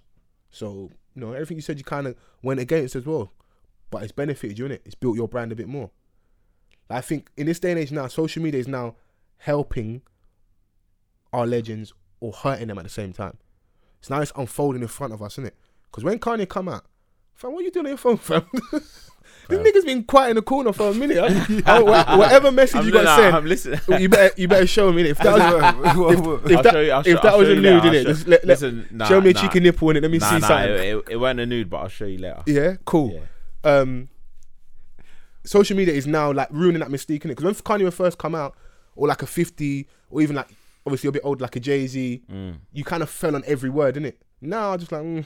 So 0.49 0.89
you 1.13 1.21
know 1.21 1.33
everything 1.33 1.57
you 1.57 1.61
said, 1.61 1.77
you 1.77 1.83
kind 1.83 2.07
of 2.07 2.15
went 2.41 2.59
against 2.59 2.95
as 2.95 3.05
well. 3.05 3.31
But 3.91 4.03
it's 4.03 4.11
benefited 4.11 4.57
you 4.57 4.65
in 4.65 4.71
it. 4.71 4.81
It's 4.85 4.95
built 4.95 5.15
your 5.15 5.27
brand 5.27 5.51
a 5.51 5.55
bit 5.55 5.67
more. 5.67 5.91
I 6.93 7.01
think 7.01 7.29
in 7.37 7.45
this 7.47 7.59
day 7.59 7.71
and 7.71 7.79
age 7.79 7.91
now, 7.91 8.07
social 8.07 8.41
media 8.43 8.59
is 8.59 8.67
now 8.67 8.95
helping 9.37 10.01
our 11.31 11.45
legends 11.47 11.93
or 12.19 12.31
hurting 12.31 12.67
them 12.67 12.77
at 12.77 12.83
the 12.83 12.89
same 12.89 13.13
time. 13.13 13.37
So 14.01 14.15
now 14.15 14.21
it's 14.21 14.31
unfolding 14.35 14.81
in 14.81 14.87
front 14.87 15.13
of 15.13 15.21
us, 15.21 15.33
isn't 15.35 15.45
it? 15.47 15.55
Because 15.89 16.03
when 16.03 16.19
Kanye 16.19 16.47
come 16.47 16.67
out, 16.69 16.85
fam, 17.33 17.53
what 17.53 17.59
are 17.61 17.63
you 17.63 17.71
doing 17.71 17.85
on 17.85 17.91
your 17.91 17.97
phone, 17.97 18.17
fam? 18.17 18.45
this 18.71 19.59
nigga's 19.59 19.85
been 19.85 20.03
quiet 20.03 20.31
in 20.31 20.35
the 20.37 20.41
corner 20.41 20.73
for 20.73 20.89
a 20.89 20.93
minute. 20.93 21.17
Wha- 21.65 22.17
whatever 22.17 22.51
message 22.51 22.77
I'm, 22.77 22.85
you 22.85 22.91
got 22.91 23.17
sent, 23.17 23.33
I'm 23.35 23.45
listening. 23.45 23.79
you 23.99 24.09
better 24.09 24.33
you 24.39 24.47
better 24.47 24.67
show 24.67 24.91
me. 24.91 25.03
If 25.03 25.17
that 25.19 25.33
was 25.85 25.95
What- 25.95 26.51
if 26.51 26.63
that, 26.63 26.73
you- 27.05 27.13
if 27.13 27.21
that 27.21 27.37
was 27.37 27.49
a 27.49 27.55
nude, 27.55 27.83
later. 27.83 27.87
innit? 27.89 27.97
I'll 27.99 28.03
Just 28.05 28.23
show- 28.25 28.29
let, 28.31 28.45
listen, 28.45 28.87
nah, 28.91 29.05
show 29.05 29.21
me 29.21 29.29
a 29.31 29.33
nah. 29.33 29.41
cheeky 29.41 29.59
nipple 29.61 29.89
in 29.91 29.97
it. 29.97 30.01
Let 30.03 30.11
me 30.11 30.17
Nah, 30.19 30.29
see 30.29 30.39
something. 30.41 30.69
it, 30.71 30.79
it, 30.79 31.03
it 31.11 31.17
weren't 31.17 31.39
a 31.39 31.45
nude, 31.45 31.69
but 31.69 31.77
I'll 31.77 31.87
show 31.87 32.05
you 32.05 32.19
later. 32.19 32.43
Yeah, 32.45 32.75
cool. 32.85 33.11
Yeah. 33.13 33.71
Um, 33.79 34.09
social 35.45 35.75
media 35.77 35.93
is 35.93 36.07
now 36.07 36.31
like 36.31 36.47
ruining 36.51 36.79
that 36.79 36.89
mystique 36.89 37.25
in 37.25 37.31
it. 37.31 37.35
Because 37.37 37.45
when 37.45 37.53
Kanye 37.55 37.83
would 37.83 37.93
first 37.93 38.17
come 38.17 38.35
out, 38.35 38.55
or 38.95 39.07
like 39.07 39.21
a 39.21 39.27
fifty, 39.27 39.87
or 40.09 40.21
even 40.21 40.35
like 40.35 40.49
obviously 40.85 41.07
a 41.07 41.11
bit 41.11 41.21
old, 41.25 41.41
like 41.41 41.55
a 41.55 41.59
Jay 41.59 41.87
Z, 41.87 42.21
Mm. 42.31 42.57
you 42.71 42.83
kind 42.83 43.01
of 43.03 43.09
fell 43.09 43.35
on 43.35 43.43
every 43.47 43.69
word, 43.69 43.95
innit? 43.95 44.15
Now 44.41 44.71
I 44.73 44.77
just 44.77 44.91
like, 44.91 45.01
mm. 45.03 45.25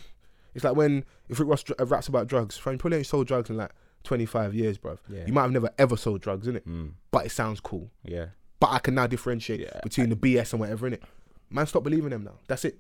it's 0.54 0.64
like 0.64 0.76
when 0.76 1.04
if 1.30 1.40
Rick 1.40 1.50
Ross 1.50 1.64
dr- 1.64 1.80
uh, 1.80 1.86
raps 1.86 2.08
about 2.08 2.28
drugs, 2.28 2.58
fam, 2.58 2.74
you 2.74 2.78
probably 2.80 2.98
ain't 3.00 3.08
sold 3.08 3.28
drugs 3.28 3.50
in 3.50 3.58
like 3.58 3.72
twenty 4.04 4.26
five 4.26 4.54
years, 4.54 4.78
bro. 4.78 4.98
Yeah. 5.10 5.26
You 5.26 5.34
might 5.34 5.42
have 5.44 5.52
never 5.52 5.70
ever 5.78 5.98
sold 5.98 6.22
drugs, 6.22 6.48
innit? 6.48 6.62
Mm. 6.68 6.92
But 7.12 7.26
it 7.26 7.30
sounds 7.32 7.60
cool. 7.60 7.90
Yeah. 8.04 8.28
But 8.60 8.72
I 8.72 8.80
can 8.80 8.96
now 8.96 9.06
differentiate 9.08 9.60
Yeah. 9.60 9.80
between 9.84 10.10
the 10.10 10.16
BS 10.16 10.54
and 10.54 10.60
whatever, 10.60 10.88
in 10.88 10.94
it. 10.94 11.04
Man, 11.50 11.66
stop 11.68 11.84
believing 11.84 12.10
them 12.10 12.24
now. 12.24 12.34
That's 12.48 12.66
it. 12.66 12.80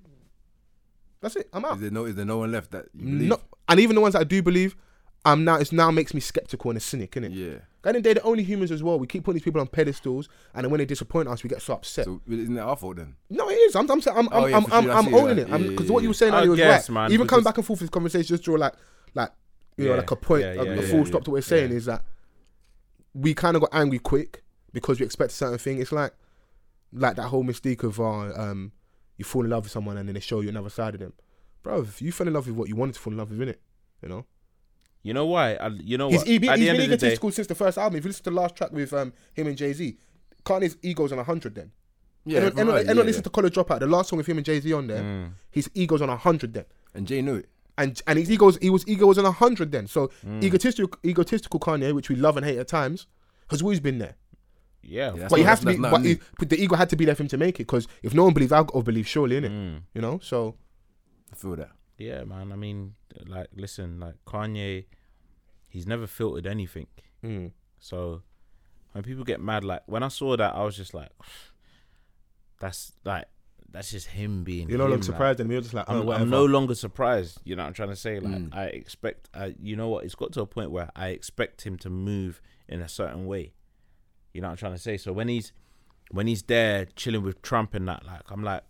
That's 1.21 1.35
it. 1.35 1.49
I'm 1.53 1.65
out. 1.65 1.75
Is 1.75 1.81
there 1.81 1.91
no? 1.91 2.05
Is 2.05 2.15
there 2.15 2.25
no 2.25 2.37
one 2.39 2.51
left 2.51 2.71
that 2.71 2.85
you 2.93 3.05
believe? 3.05 3.29
No, 3.29 3.39
and 3.67 3.79
even 3.79 3.95
the 3.95 4.01
ones 4.01 4.13
that 4.13 4.19
I 4.21 4.23
do 4.23 4.41
believe, 4.43 4.75
I'm 5.27 5.43
now. 5.43 5.55
It's 5.57 5.71
now 5.71 5.91
makes 5.91 6.13
me 6.13 6.19
skeptical 6.19 6.71
and 6.71 6.77
a 6.77 6.81
cynic, 6.81 7.11
innit? 7.11 7.33
Yeah. 7.33 7.55
At 7.83 7.83
the 7.83 7.89
end 7.89 7.97
of 7.97 8.03
the 8.03 8.09
day, 8.09 8.13
they're 8.15 8.25
only 8.25 8.43
humans 8.43 8.71
as 8.71 8.83
well. 8.83 8.99
We 8.99 9.07
keep 9.07 9.23
putting 9.23 9.37
these 9.37 9.43
people 9.43 9.61
on 9.61 9.67
pedestals, 9.67 10.27
and 10.53 10.63
then 10.63 10.71
when 10.71 10.79
they 10.79 10.85
disappoint 10.85 11.29
us, 11.29 11.43
we 11.43 11.49
get 11.49 11.61
so 11.61 11.73
upset. 11.75 12.05
So 12.05 12.21
isn't 12.27 12.53
that 12.55 12.63
our 12.63 12.75
fault 12.75 12.97
then? 12.97 13.15
no, 13.29 13.49
it 13.49 13.53
is. 13.53 13.75
I'm, 13.75 13.89
I'm, 13.89 14.01
I'm, 14.07 14.17
I'm, 14.17 14.29
Oh, 14.31 14.45
yeah, 14.45 14.57
I'm, 14.57 14.65
I'm, 14.73 14.83
sure. 14.83 14.91
I 14.91 14.97
I'm 14.97 15.13
owning 15.13 15.35
that. 15.37 15.61
it. 15.61 15.69
Because 15.69 15.85
yeah, 15.87 15.93
what 15.93 16.03
you 16.03 16.09
were 16.09 16.13
saying 16.13 16.33
I 16.33 16.39
earlier 16.39 16.49
was 16.51 16.57
guess, 16.59 16.89
right. 16.89 16.93
man, 16.93 17.11
Even 17.13 17.27
coming 17.27 17.43
just- 17.43 17.49
back 17.53 17.57
and 17.57 17.65
forth 17.65 17.79
with 17.81 17.89
this 17.89 17.93
conversation, 17.93 18.27
just 18.27 18.43
draw 18.43 18.55
like, 18.55 18.73
like, 19.13 19.31
you 19.77 19.87
know, 19.87 19.95
like 19.95 20.11
a 20.11 20.15
point, 20.15 20.41
Yeah, 20.43 20.51
a, 20.53 20.55
yeah, 20.65 20.71
a 20.71 20.75
yeah, 20.75 20.81
full 20.81 20.99
yeah. 20.99 21.05
stop 21.05 21.23
to 21.23 21.31
what 21.31 21.37
we're 21.37 21.41
saying 21.41 21.71
Yeah. 21.71 21.77
is 21.77 21.85
that 21.85 22.03
we 23.13 23.33
kind 23.33 23.55
of 23.55 23.61
got 23.61 23.69
angry 23.73 23.99
quick 23.99 24.43
because 24.73 24.99
we 24.99 25.05
expect 25.05 25.31
a 25.31 25.35
certain 25.35 25.57
thing. 25.57 25.79
It's 25.79 25.91
like, 25.91 26.13
like 26.91 27.15
that 27.15 27.27
whole 27.27 27.43
mystique 27.43 27.83
of 27.83 27.99
uh, 27.99 28.33
um, 28.39 28.71
you 29.17 29.25
fall 29.25 29.43
in 29.43 29.49
love 29.51 29.63
with 29.63 29.71
someone 29.71 29.97
and 29.97 30.07
then 30.09 30.13
they 30.15 30.19
show 30.19 30.41
you 30.41 30.49
another 30.49 30.69
side 30.69 30.93
of 30.93 30.99
them, 30.99 31.13
bro. 31.63 31.81
If 31.81 32.01
you 32.01 32.11
fell 32.11 32.27
in 32.27 32.33
love 32.33 32.47
with 32.47 32.55
what 32.55 32.67
you 32.69 32.75
wanted 32.75 32.95
to 32.95 32.99
fall 32.99 33.13
in 33.13 33.17
love 33.19 33.29
with, 33.31 33.39
innit? 33.47 33.57
You 34.01 34.09
know. 34.09 34.25
You 35.07 35.13
know 35.13 35.25
why? 35.25 35.53
I, 35.55 35.67
you 35.69 35.97
know 35.97 36.09
He's, 36.09 36.19
what? 36.19 36.27
he, 36.27 36.37
been- 36.37 36.49
At 36.49 36.57
he's 36.59 36.65
the 36.65 36.69
end 36.69 36.77
been 36.77 36.83
of 36.85 36.89
the 36.91 36.97
day, 36.97 37.07
egotistical 37.07 37.31
since 37.31 37.47
the 37.47 37.55
first 37.55 37.77
album. 37.77 37.97
If 37.97 38.03
you 38.03 38.09
listen 38.09 38.23
to 38.25 38.29
the 38.29 38.35
last 38.35 38.55
track 38.55 38.71
with 38.71 38.91
um, 38.93 39.13
him 39.33 39.47
and 39.47 39.57
Jay 39.57 39.73
Z, 39.73 39.97
Kanye's 40.45 40.77
ego's 40.81 41.11
on 41.11 41.23
hundred. 41.23 41.55
Then, 41.55 41.71
Yeah. 42.25 42.37
anyone, 42.39 42.59
anyone, 42.59 42.75
right, 42.75 42.85
anyone 42.87 42.97
yeah, 42.97 43.09
listen 43.09 43.23
to 43.23 43.29
College 43.29 43.55
Dropout, 43.55 43.79
the 43.79 43.87
last 43.87 44.09
song 44.09 44.17
with 44.17 44.27
him 44.27 44.37
and 44.37 44.45
Jay 44.45 44.59
Z 44.59 44.71
on 44.73 44.87
there, 44.87 45.01
Mm. 45.03 45.31
his 45.51 45.69
ego's 45.73 46.01
on 46.01 46.09
hundred. 46.17 46.53
Then. 46.53 46.65
And 46.93 47.07
Jay 47.07 47.21
knew 47.21 47.35
it. 47.35 47.49
and 47.79 48.01
and 48.07 48.17
his 48.17 48.29
ego's 48.31 48.57
he 48.57 48.69
was 48.71 48.83
ego 48.87 49.05
was 49.05 49.17
on 49.19 49.31
hundred. 49.33 49.71
Then, 49.71 49.87
so 49.87 50.09
Mm. 50.25 50.43
egotistical 50.43 50.97
egotistical 51.05 51.59
Kanye, 51.59 51.93
which 51.93 52.09
we 52.09 52.15
love 52.15 52.35
and 52.37 52.45
hate 52.45 52.57
at 52.59 52.67
times, 52.67 53.07
has 53.51 53.61
always 53.61 53.79
been 53.79 53.99
there. 53.99 54.15
yeah. 54.81 55.13
Yeah, 55.15 55.27
but 55.29 55.37
he 55.37 55.43
not- 55.43 55.49
has 55.49 55.59
to 55.61 55.65
be. 55.67 55.77
not 55.77 55.91
But, 55.91 56.01
new. 56.01 56.09
he, 56.15 56.19
but 56.39 56.49
the 56.49 56.57
ego 56.63 56.75
had 56.75 56.89
to 56.89 56.95
be 56.95 57.05
there 57.05 57.15
for 57.15 57.23
him 57.23 57.29
to 57.29 57.37
make 57.37 57.55
it. 57.59 57.67
Because 57.67 57.87
if 58.03 58.13
no 58.13 58.23
one 58.23 58.33
believes, 58.33 58.51
I'll 58.51 58.63
got 58.63 58.83
believe 58.83 59.07
surely, 59.07 59.39
innit? 59.39 59.51
Mm. 59.51 59.81
You 59.93 60.01
know. 60.01 60.19
So 60.23 60.55
I 61.31 61.35
feel 61.35 61.55
that. 61.57 61.71
Yeah, 61.97 62.23
man. 62.23 62.51
I 62.51 62.55
mean, 62.55 62.93
like, 63.25 63.47
listen, 63.55 63.99
like 63.99 64.15
Kanye, 64.25 64.85
he's 65.69 65.85
never 65.87 66.07
filtered 66.07 66.47
anything. 66.47 66.87
mm, 67.23 67.51
So 67.79 68.21
when 68.93 69.03
people 69.03 69.23
get 69.23 69.39
mad, 69.41 69.63
like 69.63 69.83
when 69.85 70.03
I 70.03 70.07
saw 70.07 70.35
that, 70.37 70.55
I 70.55 70.63
was 70.63 70.75
just 70.77 70.93
like, 70.93 71.09
that's 72.59 72.93
like 73.05 73.25
that's 73.69 73.91
just 73.91 74.07
him 74.07 74.43
being. 74.43 74.69
you're 74.69 74.77
no 74.77 74.85
longer 74.85 74.97
like. 74.97 75.03
surprised 75.03 75.39
anymore. 75.39 75.53
You're 75.55 75.61
just 75.61 75.73
like, 75.73 75.85
oh, 75.87 75.99
I'm, 75.99 76.05
whatever. 76.05 76.23
I'm 76.23 76.29
no 76.29 76.45
longer 76.45 76.73
surprised. 76.73 77.39
You 77.43 77.55
know 77.55 77.63
what 77.63 77.67
I'm 77.67 77.73
trying 77.73 77.89
to 77.89 77.95
say? 77.95 78.19
Like 78.19 78.33
Mm. 78.41 78.55
I 78.55 78.65
expect, 78.67 79.29
I, 79.33 79.55
you 79.61 79.75
know 79.75 79.89
what? 79.89 80.05
It's 80.05 80.15
got 80.15 80.31
to 80.33 80.41
a 80.41 80.45
point 80.45 80.71
where 80.71 80.89
I 80.95 81.09
expect 81.09 81.63
him 81.63 81.77
to 81.79 81.89
move 81.89 82.41
in 82.67 82.81
a 82.81 82.87
certain 82.87 83.25
way. 83.27 83.53
You 84.33 84.41
know 84.41 84.47
what 84.47 84.51
I'm 84.53 84.57
trying 84.57 84.73
to 84.73 84.79
say? 84.79 84.97
So 84.97 85.11
when 85.13 85.27
he's 85.27 85.51
when 86.11 86.27
he's 86.27 86.43
there 86.43 86.85
chilling 86.95 87.23
with 87.23 87.41
Trump 87.41 87.73
and 87.73 87.87
that, 87.89 88.05
like 88.05 88.21
I'm 88.31 88.43
like, 88.43 88.63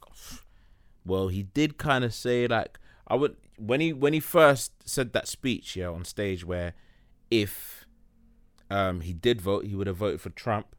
well, 1.05 1.27
he 1.27 1.43
did 1.43 1.77
kind 1.77 2.03
of 2.03 2.13
say 2.13 2.47
like 2.47 2.79
I 3.07 3.15
would 3.15 3.35
when 3.57 3.79
he 3.81 3.93
when 3.93 4.13
he 4.13 4.19
first 4.19 4.71
said 4.85 5.13
that 5.13 5.27
speech, 5.27 5.75
yeah, 5.75 5.87
on 5.89 6.03
stage 6.05 6.43
where 6.43 6.73
if 7.31 7.85
um 8.69 9.01
he 9.01 9.13
did 9.13 9.41
vote, 9.41 9.65
he 9.65 9.75
would 9.75 9.87
have 9.87 9.97
voted 9.97 10.21
for 10.21 10.29
Trump. 10.29 10.75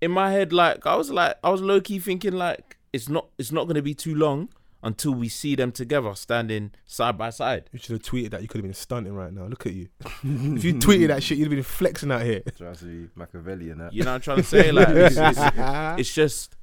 In 0.00 0.10
my 0.10 0.30
head, 0.32 0.52
like 0.52 0.86
I 0.86 0.94
was 0.96 1.10
like 1.10 1.36
I 1.42 1.50
was 1.50 1.60
low 1.60 1.80
key 1.80 1.98
thinking 1.98 2.32
like 2.32 2.76
it's 2.92 3.08
not 3.08 3.28
it's 3.38 3.52
not 3.52 3.66
gonna 3.66 3.82
be 3.82 3.94
too 3.94 4.14
long 4.14 4.48
until 4.82 5.12
we 5.12 5.28
see 5.28 5.56
them 5.56 5.72
together 5.72 6.14
standing 6.14 6.70
side 6.84 7.18
by 7.18 7.30
side. 7.30 7.68
You 7.72 7.78
should 7.78 7.92
have 7.92 8.02
tweeted 8.02 8.30
that. 8.30 8.42
You 8.42 8.48
could 8.48 8.58
have 8.58 8.64
been 8.64 8.74
stunting 8.74 9.14
right 9.14 9.32
now. 9.32 9.46
Look 9.46 9.66
at 9.66 9.72
you. 9.72 9.88
if 10.22 10.64
you 10.64 10.74
tweeted 10.74 11.08
that 11.08 11.22
shit, 11.22 11.38
you'd 11.38 11.46
have 11.46 11.50
been 11.50 11.62
flexing 11.64 12.12
out 12.12 12.22
here. 12.22 12.42
Try 12.56 12.72
to 12.72 12.84
be 12.84 13.08
Machiavelli 13.16 13.70
and 13.70 13.80
that. 13.80 13.92
You 13.92 14.04
know 14.04 14.10
what 14.10 14.14
I'm 14.16 14.20
trying 14.20 14.36
to 14.36 14.42
say? 14.44 14.70
Like 14.70 14.88
it's, 14.90 15.16
it's, 15.18 15.40
it's 16.00 16.14
just 16.14 16.56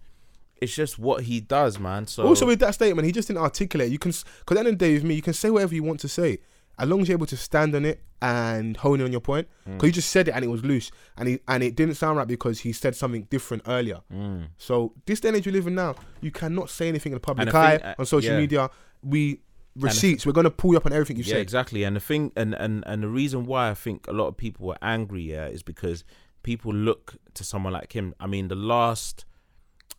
it's 0.61 0.73
just 0.73 0.97
what 0.97 1.23
he 1.23 1.41
does, 1.41 1.77
man. 1.79 2.07
So 2.07 2.25
Also, 2.25 2.45
with 2.45 2.59
that 2.59 2.73
statement, 2.75 3.05
he 3.05 3.11
just 3.11 3.27
didn't 3.27 3.41
articulate. 3.41 3.91
You 3.91 3.99
can, 3.99 4.11
because 4.11 4.23
at 4.39 4.47
the 4.47 4.59
end 4.59 4.67
of 4.69 4.79
the 4.79 4.85
day, 4.85 4.93
with 4.93 5.03
me, 5.03 5.15
you 5.15 5.21
can 5.21 5.33
say 5.33 5.49
whatever 5.49 5.75
you 5.75 5.83
want 5.83 5.99
to 6.01 6.07
say, 6.07 6.37
as 6.79 6.87
long 6.87 7.01
as 7.01 7.07
you're 7.07 7.17
able 7.17 7.25
to 7.27 7.37
stand 7.37 7.75
on 7.75 7.85
it 7.85 8.03
and 8.21 8.77
hone 8.77 8.99
in 9.01 9.05
on 9.05 9.11
your 9.11 9.21
point. 9.21 9.47
Mm. 9.67 9.73
Because 9.73 9.87
he 9.87 9.91
just 9.91 10.09
said 10.09 10.27
it 10.27 10.31
and 10.31 10.43
it 10.43 10.47
was 10.47 10.63
loose, 10.63 10.91
and 11.17 11.27
he 11.27 11.39
and 11.47 11.63
it 11.63 11.75
didn't 11.75 11.95
sound 11.95 12.17
right 12.17 12.27
because 12.27 12.61
he 12.61 12.71
said 12.71 12.95
something 12.95 13.23
different 13.29 13.63
earlier. 13.67 14.01
Mm. 14.11 14.47
So 14.57 14.93
this 15.05 15.19
day 15.19 15.29
and 15.29 15.37
age 15.37 15.45
we 15.45 15.51
live 15.51 15.67
in 15.67 15.75
now, 15.75 15.95
you 16.21 16.31
cannot 16.31 16.69
say 16.69 16.87
anything 16.87 17.11
in 17.11 17.15
the 17.15 17.19
public 17.19 17.53
eye 17.53 17.77
thing, 17.77 17.85
uh, 17.85 17.95
on 17.99 18.05
social 18.05 18.33
yeah. 18.33 18.39
media. 18.39 18.69
We 19.01 19.41
receipts. 19.75 20.25
We're 20.25 20.33
gonna 20.33 20.51
pull 20.51 20.71
you 20.71 20.77
up 20.77 20.85
on 20.85 20.93
everything 20.93 21.17
you 21.17 21.23
yeah, 21.23 21.35
say. 21.35 21.41
exactly. 21.41 21.83
And 21.83 21.95
the 21.95 21.99
thing, 21.99 22.31
and 22.35 22.53
and 22.53 22.83
and 22.87 23.03
the 23.03 23.07
reason 23.07 23.45
why 23.45 23.69
I 23.69 23.73
think 23.73 24.07
a 24.07 24.13
lot 24.13 24.27
of 24.27 24.37
people 24.37 24.67
were 24.67 24.77
angry, 24.81 25.23
yeah, 25.23 25.47
is 25.47 25.63
because 25.63 26.03
people 26.43 26.73
look 26.73 27.15
to 27.33 27.43
someone 27.43 27.73
like 27.73 27.93
him. 27.93 28.13
I 28.19 28.27
mean, 28.27 28.49
the 28.49 28.55
last, 28.55 29.25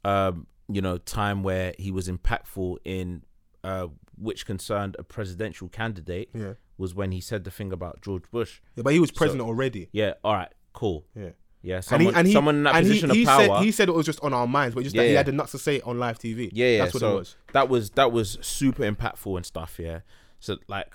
um, 0.04 0.46
you 0.68 0.80
know, 0.80 0.98
time 0.98 1.42
where 1.42 1.74
he 1.78 1.90
was 1.90 2.08
impactful 2.08 2.76
in, 2.84 3.22
uh, 3.64 3.88
which 4.16 4.46
concerned 4.46 4.96
a 4.98 5.02
presidential 5.02 5.68
candidate, 5.68 6.30
Yeah. 6.34 6.54
Was 6.76 6.94
when 6.94 7.12
he 7.12 7.20
said 7.20 7.44
the 7.44 7.50
thing 7.50 7.72
about 7.72 8.00
George 8.02 8.24
Bush. 8.30 8.60
Yeah, 8.76 8.82
but 8.82 8.92
he 8.92 9.00
was 9.00 9.10
president 9.10 9.46
already. 9.48 9.88
Yeah. 9.92 10.14
All 10.24 10.34
right. 10.34 10.52
Cool. 10.72 11.04
Yeah. 11.14 11.30
Yeah. 11.62 11.76
And 11.76 11.84
Someone, 11.84 12.14
he, 12.14 12.18
and 12.18 12.26
he, 12.28 12.32
someone 12.32 12.56
in 12.56 12.62
that 12.64 12.74
and 12.74 12.86
he- 12.86 12.92
position 12.92 13.10
he, 13.10 13.22
of 13.22 13.28
power. 13.28 13.46
Said, 13.46 13.62
he 13.64 13.70
said 13.72 13.88
it 13.88 13.94
was 13.94 14.06
just 14.06 14.22
on 14.22 14.32
our 14.34 14.46
minds, 14.46 14.74
but 14.74 14.84
just 14.84 14.96
that 14.96 15.04
he 15.04 15.12
yeah. 15.12 15.18
had 15.18 15.26
the 15.26 15.32
nuts 15.32 15.52
to 15.52 15.58
say 15.58 15.76
it 15.76 15.84
on 15.84 15.98
live 15.98 16.18
TV. 16.18 16.50
Yeah, 16.52 16.66
yeah. 16.66 16.78
That's 16.78 16.94
what 16.94 17.00
so 17.00 17.12
it 17.12 17.18
was. 17.20 17.36
That 17.52 17.68
was 17.68 17.90
that 17.90 18.12
was 18.12 18.38
super 18.42 18.82
impactful 18.82 19.36
and 19.36 19.46
stuff. 19.46 19.78
Yeah. 19.78 20.00
So 20.40 20.58
like 20.68 20.94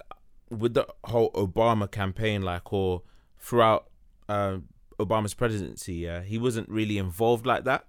with 0.50 0.74
the 0.74 0.88
whole 1.06 1.32
Obama 1.32 1.90
campaign, 1.90 2.42
like 2.42 2.72
or 2.74 3.04
throughout 3.40 3.90
uh, 4.28 4.58
Obama's 5.00 5.34
presidency, 5.34 5.96
yeah, 5.96 6.22
he 6.22 6.38
wasn't 6.38 6.70
really 6.70 6.98
involved 6.98 7.46
like 7.46 7.64
that. 7.64 7.86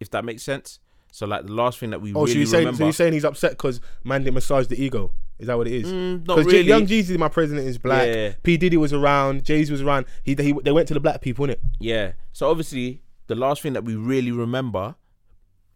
If 0.00 0.10
that 0.10 0.24
makes 0.24 0.42
sense. 0.42 0.78
So 1.12 1.26
like 1.26 1.46
the 1.46 1.52
last 1.52 1.78
thing 1.78 1.90
that 1.90 2.00
we 2.00 2.10
Oh, 2.10 2.24
so 2.24 2.30
really 2.30 2.38
you're 2.38 2.46
saying 2.46 2.60
remember. 2.66 2.78
so 2.78 2.84
you're 2.84 2.92
saying 2.92 3.12
he's 3.12 3.24
upset 3.24 3.52
because 3.52 3.80
man 4.02 4.22
didn't 4.22 4.34
massage 4.34 4.66
the 4.66 4.82
ego? 4.82 5.12
Is 5.38 5.48
that 5.48 5.56
what 5.56 5.66
it 5.66 5.72
is? 5.72 5.92
Mm, 5.92 6.26
not 6.26 6.36
Because 6.36 6.52
really. 6.52 6.68
Young 6.68 6.86
Jeezy, 6.86 7.18
my 7.18 7.28
president, 7.28 7.66
is 7.66 7.78
black. 7.78 8.06
Yeah. 8.06 8.32
P 8.42 8.56
Diddy 8.56 8.76
was 8.76 8.92
around. 8.92 9.44
Jay 9.44 9.64
Z 9.64 9.72
was 9.72 9.82
around. 9.82 10.06
He, 10.22 10.34
he 10.34 10.52
they 10.52 10.72
went 10.72 10.88
to 10.88 10.94
the 10.94 11.00
black 11.00 11.20
people, 11.20 11.46
innit? 11.46 11.58
Yeah. 11.80 12.12
So 12.32 12.48
obviously, 12.50 13.02
the 13.26 13.34
last 13.34 13.62
thing 13.62 13.72
that 13.72 13.84
we 13.84 13.96
really 13.96 14.32
remember 14.32 14.94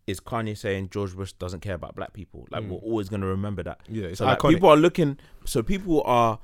is 0.07 0.21
Kanye 0.21 0.57
saying 0.57 0.89
George 0.91 1.15
Bush 1.15 1.33
doesn't 1.33 1.61
care 1.61 1.75
about 1.75 1.95
black 1.95 2.13
people. 2.13 2.47
Like 2.51 2.65
we're 2.65 2.79
always 2.79 3.09
gonna 3.09 3.27
remember 3.27 3.63
that. 3.65 3.81
Mm. 3.89 3.97
Yeah, 3.97 4.07
it's 4.07 4.19
so 4.19 4.27
like, 4.27 4.39
iconic. 4.39 4.55
people 4.55 4.69
are 4.71 4.77
looking. 4.77 5.19
So 5.45 5.63
people 5.63 6.03
are 6.05 6.39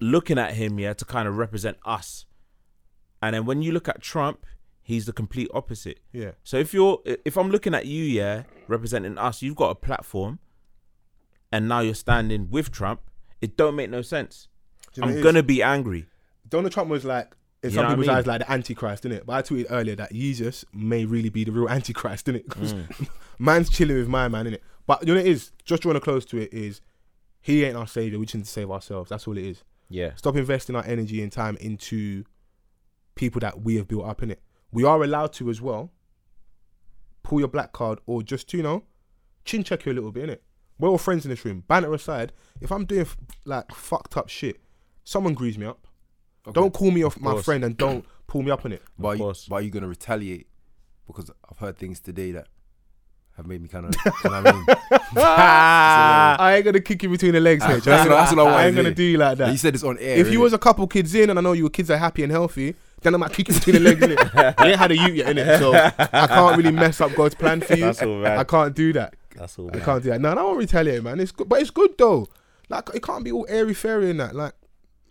looking 0.00 0.38
at 0.38 0.54
him, 0.54 0.78
yeah, 0.78 0.92
to 0.92 1.04
kind 1.04 1.28
of 1.28 1.36
represent 1.36 1.76
us. 1.84 2.26
And 3.22 3.34
then 3.34 3.44
when 3.44 3.62
you 3.62 3.72
look 3.72 3.88
at 3.88 4.00
Trump, 4.00 4.46
he's 4.82 5.06
the 5.06 5.12
complete 5.12 5.48
opposite. 5.52 6.00
Yeah. 6.12 6.32
So 6.42 6.56
if 6.56 6.72
you're, 6.72 7.00
if 7.04 7.36
I'm 7.36 7.50
looking 7.50 7.74
at 7.74 7.86
you, 7.86 8.02
yeah, 8.04 8.44
representing 8.66 9.18
us, 9.18 9.42
you've 9.42 9.56
got 9.56 9.70
a 9.70 9.74
platform, 9.74 10.38
and 11.52 11.68
now 11.68 11.80
you're 11.80 11.94
standing 11.94 12.48
with 12.50 12.70
Trump. 12.70 13.00
It 13.40 13.56
don't 13.56 13.76
make 13.76 13.90
no 13.90 14.02
sense. 14.02 14.48
You 14.94 15.02
know 15.02 15.08
I'm 15.08 15.22
gonna 15.22 15.42
be 15.42 15.62
angry. 15.62 16.06
Donald 16.48 16.72
Trump 16.72 16.90
was 16.90 17.04
like, 17.04 17.34
in 17.62 17.70
You 17.70 17.74
some 17.76 17.84
what 17.84 17.90
I 17.90 17.92
people's 17.94 18.06
mean? 18.08 18.16
eyes, 18.16 18.26
like 18.26 18.40
the 18.40 18.50
Antichrist, 18.50 19.04
innit? 19.04 19.24
But 19.26 19.32
I 19.34 19.42
tweeted 19.42 19.66
earlier 19.70 19.94
that 19.96 20.12
Jesus 20.12 20.64
may 20.72 21.04
really 21.04 21.28
be 21.28 21.44
the 21.44 21.52
real 21.52 21.68
Antichrist, 21.76 22.26
innit? 22.26 22.44
Because 22.48 22.74
Mm. 22.74 23.08
man's 23.38 23.68
chilling 23.70 23.96
with 23.96 24.08
my 24.08 24.28
man, 24.28 24.46
innit? 24.46 24.60
But 24.86 25.02
you 25.02 25.14
know 25.14 25.20
what 25.20 25.26
it 25.26 25.30
is? 25.30 25.52
Just 25.64 25.82
drawing 25.82 26.00
close 26.00 26.24
to 26.26 26.38
it 26.38 26.52
is, 26.52 26.80
he 27.40 27.64
ain't 27.64 27.76
our 27.76 27.86
savior. 27.86 28.18
We 28.18 28.26
just 28.26 28.34
need 28.36 28.44
to 28.44 28.50
save 28.50 28.70
ourselves. 28.70 29.10
That's 29.10 29.26
all 29.28 29.36
it 29.38 29.44
is. 29.44 29.62
Yeah. 29.88 30.14
Stop 30.16 30.36
investing 30.36 30.74
our 30.76 30.84
energy 30.84 31.22
and 31.22 31.30
time 31.30 31.56
into 31.60 32.24
people 33.14 33.40
that 33.40 33.60
we 33.62 33.76
have 33.76 33.86
built 33.88 34.06
up, 34.06 34.20
innit? 34.22 34.36
We 34.72 34.84
are 34.84 35.02
allowed 35.02 35.32
to 35.34 35.50
as 35.50 35.60
well 35.60 35.92
pull 37.22 37.38
your 37.40 37.48
black 37.48 37.72
card 37.72 38.00
or 38.06 38.22
just, 38.22 38.52
you 38.54 38.62
know, 38.62 38.84
chin 39.44 39.62
check 39.62 39.84
you 39.84 39.92
a 39.92 39.94
little 39.94 40.10
bit, 40.12 40.28
innit? 40.28 40.38
We're 40.80 40.88
all 40.88 40.98
friends 40.98 41.24
in 41.24 41.30
this 41.30 41.44
room. 41.44 41.62
Banter 41.68 41.92
aside, 41.94 42.32
if 42.60 42.72
I'm 42.72 42.84
doing 42.86 43.06
like 43.44 43.70
fucked 43.74 44.16
up 44.16 44.28
shit, 44.28 44.60
someone 45.04 45.34
grease 45.34 45.58
me 45.58 45.66
up. 45.66 45.86
Don't 46.52 46.72
call 46.72 46.90
me 46.90 47.02
off 47.04 47.20
my 47.20 47.32
course. 47.32 47.44
friend 47.44 47.64
and 47.64 47.76
don't 47.76 48.04
pull 48.26 48.42
me 48.42 48.50
up 48.50 48.64
on 48.64 48.72
it. 48.72 48.82
But 48.98 49.08
are, 49.08 49.16
you, 49.16 49.34
but 49.48 49.54
are 49.56 49.60
you 49.62 49.70
gonna 49.70 49.88
retaliate? 49.88 50.46
Because 51.06 51.30
I've 51.50 51.58
heard 51.58 51.76
things 51.76 52.00
today 52.00 52.32
that 52.32 52.46
have 53.36 53.46
made 53.46 53.60
me 53.60 53.68
kind 53.68 53.86
of. 53.86 53.94
you 54.24 54.30
know 54.30 54.36
I 54.36 54.52
mean? 54.52 54.64
I 55.16 56.54
ain't 56.56 56.64
gonna 56.64 56.80
kick 56.80 57.02
you 57.02 57.08
between 57.08 57.32
the 57.32 57.40
legs, 57.40 57.64
H. 57.64 57.84
That's 57.84 58.08
what- 58.08 58.14
that's 58.14 58.32
what 58.34 58.38
I 58.38 58.42
I 58.42 58.52
wanted 58.52 58.66
ain't 58.66 58.76
gonna 58.76 58.94
do 58.94 59.02
you 59.02 59.18
like 59.18 59.38
that. 59.38 59.50
You 59.52 59.58
said 59.58 59.74
it's 59.74 59.84
on 59.84 59.98
air. 59.98 60.16
If 60.18 60.30
you 60.32 60.40
was 60.40 60.52
a 60.52 60.58
couple 60.58 60.86
kids 60.86 61.14
in 61.14 61.30
and 61.30 61.38
I 61.38 61.42
know 61.42 61.52
your 61.52 61.68
kids 61.70 61.90
are 61.90 61.96
happy 61.98 62.22
and 62.22 62.32
healthy, 62.32 62.74
then 63.02 63.14
I 63.14 63.18
might 63.18 63.32
kick 63.32 63.48
you 63.48 63.54
between 63.54 63.74
the 63.74 63.80
legs, 63.80 64.00
innit? 64.00 64.58
you 64.60 64.64
ain't 64.66 64.78
had 64.78 64.90
a 64.90 64.96
youth 64.96 65.14
yet, 65.14 65.34
innit? 65.36 65.58
So 65.58 65.74
I 65.74 66.26
can't 66.26 66.56
really 66.56 66.72
mess 66.72 67.00
up 67.00 67.14
God's 67.14 67.34
plan 67.34 67.60
for 67.60 67.74
you. 67.74 67.84
That's 67.84 68.02
all 68.02 68.20
right. 68.20 68.38
I 68.38 68.44
can't 68.44 68.74
do 68.74 68.92
that. 68.94 69.14
That's 69.36 69.58
all. 69.58 69.70
I 69.74 69.80
can't 69.80 70.02
do 70.02 70.10
that. 70.10 70.20
No, 70.20 70.30
I 70.30 70.42
won't 70.42 70.58
retaliate, 70.58 71.02
man. 71.02 71.20
It's 71.20 71.32
good, 71.32 71.48
but 71.48 71.60
it's 71.60 71.70
good 71.70 71.96
though. 71.98 72.26
Like 72.68 72.88
it 72.94 73.02
can't 73.02 73.24
be 73.24 73.32
all 73.32 73.46
airy 73.48 73.74
fairy 73.74 74.10
in 74.10 74.16
that. 74.18 74.34
Like 74.34 74.52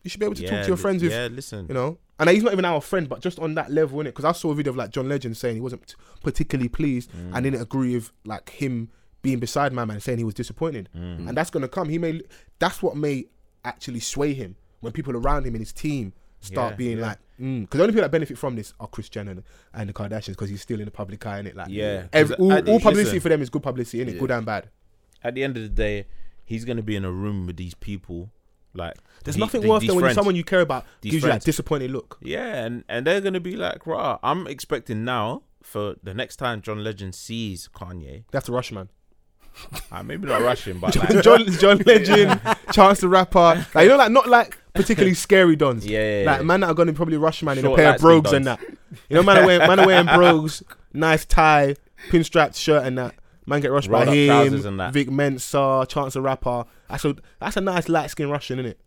you 0.03 0.09
should 0.09 0.19
be 0.19 0.25
able 0.25 0.35
to 0.35 0.47
talk 0.47 0.61
to 0.61 0.67
your 0.67 0.77
friends 0.77 1.03
with, 1.03 1.11
Yeah, 1.11 1.27
listen. 1.31 1.65
you 1.67 1.73
know. 1.73 1.97
And 2.19 2.29
he's 2.29 2.43
not 2.43 2.51
even 2.51 2.65
our 2.65 2.81
friend, 2.81 3.07
but 3.07 3.21
just 3.21 3.39
on 3.39 3.55
that 3.55 3.71
level, 3.71 4.01
in 4.01 4.07
it. 4.07 4.11
Because 4.11 4.25
I 4.25 4.33
saw 4.33 4.51
a 4.51 4.55
video 4.55 4.71
of 4.71 4.77
like 4.77 4.89
John 4.91 5.07
Legend 5.07 5.37
saying 5.37 5.55
he 5.55 5.61
wasn't 5.61 5.95
particularly 6.21 6.67
pleased 6.69 7.09
Mm. 7.11 7.31
and 7.33 7.43
didn't 7.45 7.61
agree 7.61 7.95
with 7.95 8.11
like 8.25 8.49
him 8.49 8.89
being 9.21 9.39
beside 9.39 9.71
my 9.73 9.85
man, 9.85 9.99
saying 10.01 10.17
he 10.17 10.23
was 10.25 10.33
disappointed. 10.33 10.89
Mm. 10.95 11.29
And 11.29 11.37
that's 11.37 11.49
gonna 11.49 11.67
come. 11.69 11.87
He 11.89 11.97
may. 11.97 12.21
That's 12.59 12.81
what 12.83 12.97
may 12.97 13.25
actually 13.65 13.99
sway 14.01 14.33
him 14.33 14.55
when 14.81 14.91
people 14.93 15.15
around 15.15 15.45
him 15.45 15.53
and 15.55 15.61
his 15.61 15.73
team 15.73 16.13
start 16.41 16.71
Yeah, 16.73 16.77
being 16.77 16.97
yeah. 16.99 17.07
like, 17.07 17.17
because 17.39 17.77
the 17.77 17.81
only 17.83 17.93
people 17.93 18.01
that 18.03 18.11
benefit 18.11 18.37
from 18.37 18.55
this 18.55 18.73
are 18.79 18.87
Kris 18.87 19.09
Jenner 19.09 19.31
and, 19.31 19.43
and 19.73 19.89
the 19.89 19.93
Kardashians 19.93 20.29
because 20.33 20.49
he's 20.49 20.61
still 20.61 20.79
in 20.79 20.85
the 20.85 20.91
public 20.91 21.25
eye, 21.25 21.41
innit? 21.41 21.55
Like, 21.55 21.69
yeah. 21.69 22.07
every, 22.13 22.35
all, 22.35 22.49
the- 22.49 22.71
all 22.71 22.79
publicity 22.79 23.03
listen. 23.05 23.19
for 23.21 23.29
them 23.29 23.41
is 23.41 23.49
good 23.49 23.63
publicity, 23.63 24.03
innit? 24.05 24.19
Good 24.19 24.31
and 24.31 24.45
bad. 24.45 24.69
At 25.23 25.35
the 25.35 25.43
end 25.43 25.57
of 25.57 25.63
the 25.63 25.69
day, 25.69 26.07
he's 26.45 26.65
gonna 26.65 26.81
be 26.83 26.95
in 26.95 27.05
a 27.05 27.11
room 27.11 27.47
with 27.47 27.57
these 27.57 27.73
people. 27.73 28.29
Like 28.73 28.95
There's 29.23 29.35
he- 29.35 29.39
nothing 29.39 29.61
the- 29.61 29.69
worse 29.69 29.85
than 29.87 29.95
when 29.95 30.13
someone 30.13 30.35
you 30.35 30.43
care 30.43 30.61
about 30.61 30.85
gives 31.01 31.15
you 31.15 31.21
that 31.21 31.43
disappointed 31.43 31.89
look. 31.91 32.17
Yeah, 32.21 32.63
and 32.65 32.83
and 32.87 33.05
they're 33.07 33.21
gonna 33.21 33.39
be 33.39 33.55
like, 33.55 33.87
"Rah!" 33.87 34.19
I'm 34.21 34.45
expecting 34.47 35.03
now 35.03 35.43
for 35.63 35.95
the 36.03 36.13
next 36.13 36.35
time 36.37 36.61
John 36.61 36.83
Legend 36.83 37.15
sees 37.15 37.67
Kanye. 37.73 38.25
That's 38.31 38.47
a 38.47 38.51
rush, 38.51 38.71
man. 38.71 38.89
Uh, 39.91 40.03
maybe 40.03 40.27
not 40.27 40.41
rushing, 40.41 40.79
but 40.79 40.95
like, 41.13 41.23
John, 41.23 41.45
John 41.53 41.77
Legend, 41.85 42.39
Chance 42.71 43.01
the 43.01 43.09
Rapper, 43.09 43.65
like 43.73 43.83
you 43.83 43.89
know, 43.89 43.97
like 43.97 44.11
not 44.11 44.27
like 44.27 44.57
particularly 44.73 45.13
scary 45.15 45.55
dons. 45.55 45.85
Yeah, 45.85 45.99
yeah, 45.99 46.23
yeah. 46.23 46.31
like 46.31 46.43
man 46.45 46.61
that 46.61 46.67
are 46.67 46.73
gonna 46.73 46.93
probably 46.93 47.17
rush 47.17 47.43
man 47.43 47.57
in 47.57 47.65
a 47.65 47.67
Short, 47.67 47.77
pair 47.77 47.95
of 47.95 48.01
light-skinned 48.03 48.23
brogues 48.23 48.33
and 48.33 48.45
dons. 48.45 48.59
that. 48.59 48.77
You 49.09 49.15
know, 49.15 49.23
man 49.23 49.37
are 49.37 49.45
wearing, 49.45 49.67
man 49.67 49.79
are 49.79 49.85
wearing 49.87 50.05
brogues, 50.15 50.63
nice 50.93 51.25
tie, 51.25 51.75
pinstriped 52.09 52.55
shirt 52.55 52.85
and 52.85 52.97
that. 52.97 53.15
Man 53.45 53.61
get 53.61 53.71
rushed 53.71 53.89
by 53.89 54.05
Rolled 54.05 54.29
up 54.29 54.47
him, 54.47 54.65
and 54.65 54.79
that. 54.79 54.93
Vic 54.93 55.09
Mensa, 55.09 55.85
Chance 55.89 56.13
the 56.13 56.21
Rapper. 56.21 56.65
That's 56.87 57.03
a 57.05 57.15
that's 57.39 57.57
a 57.57 57.61
nice 57.61 57.89
light 57.89 58.11
skin 58.11 58.29
Russian, 58.29 58.59
isn't 58.59 58.71
it? 58.71 58.79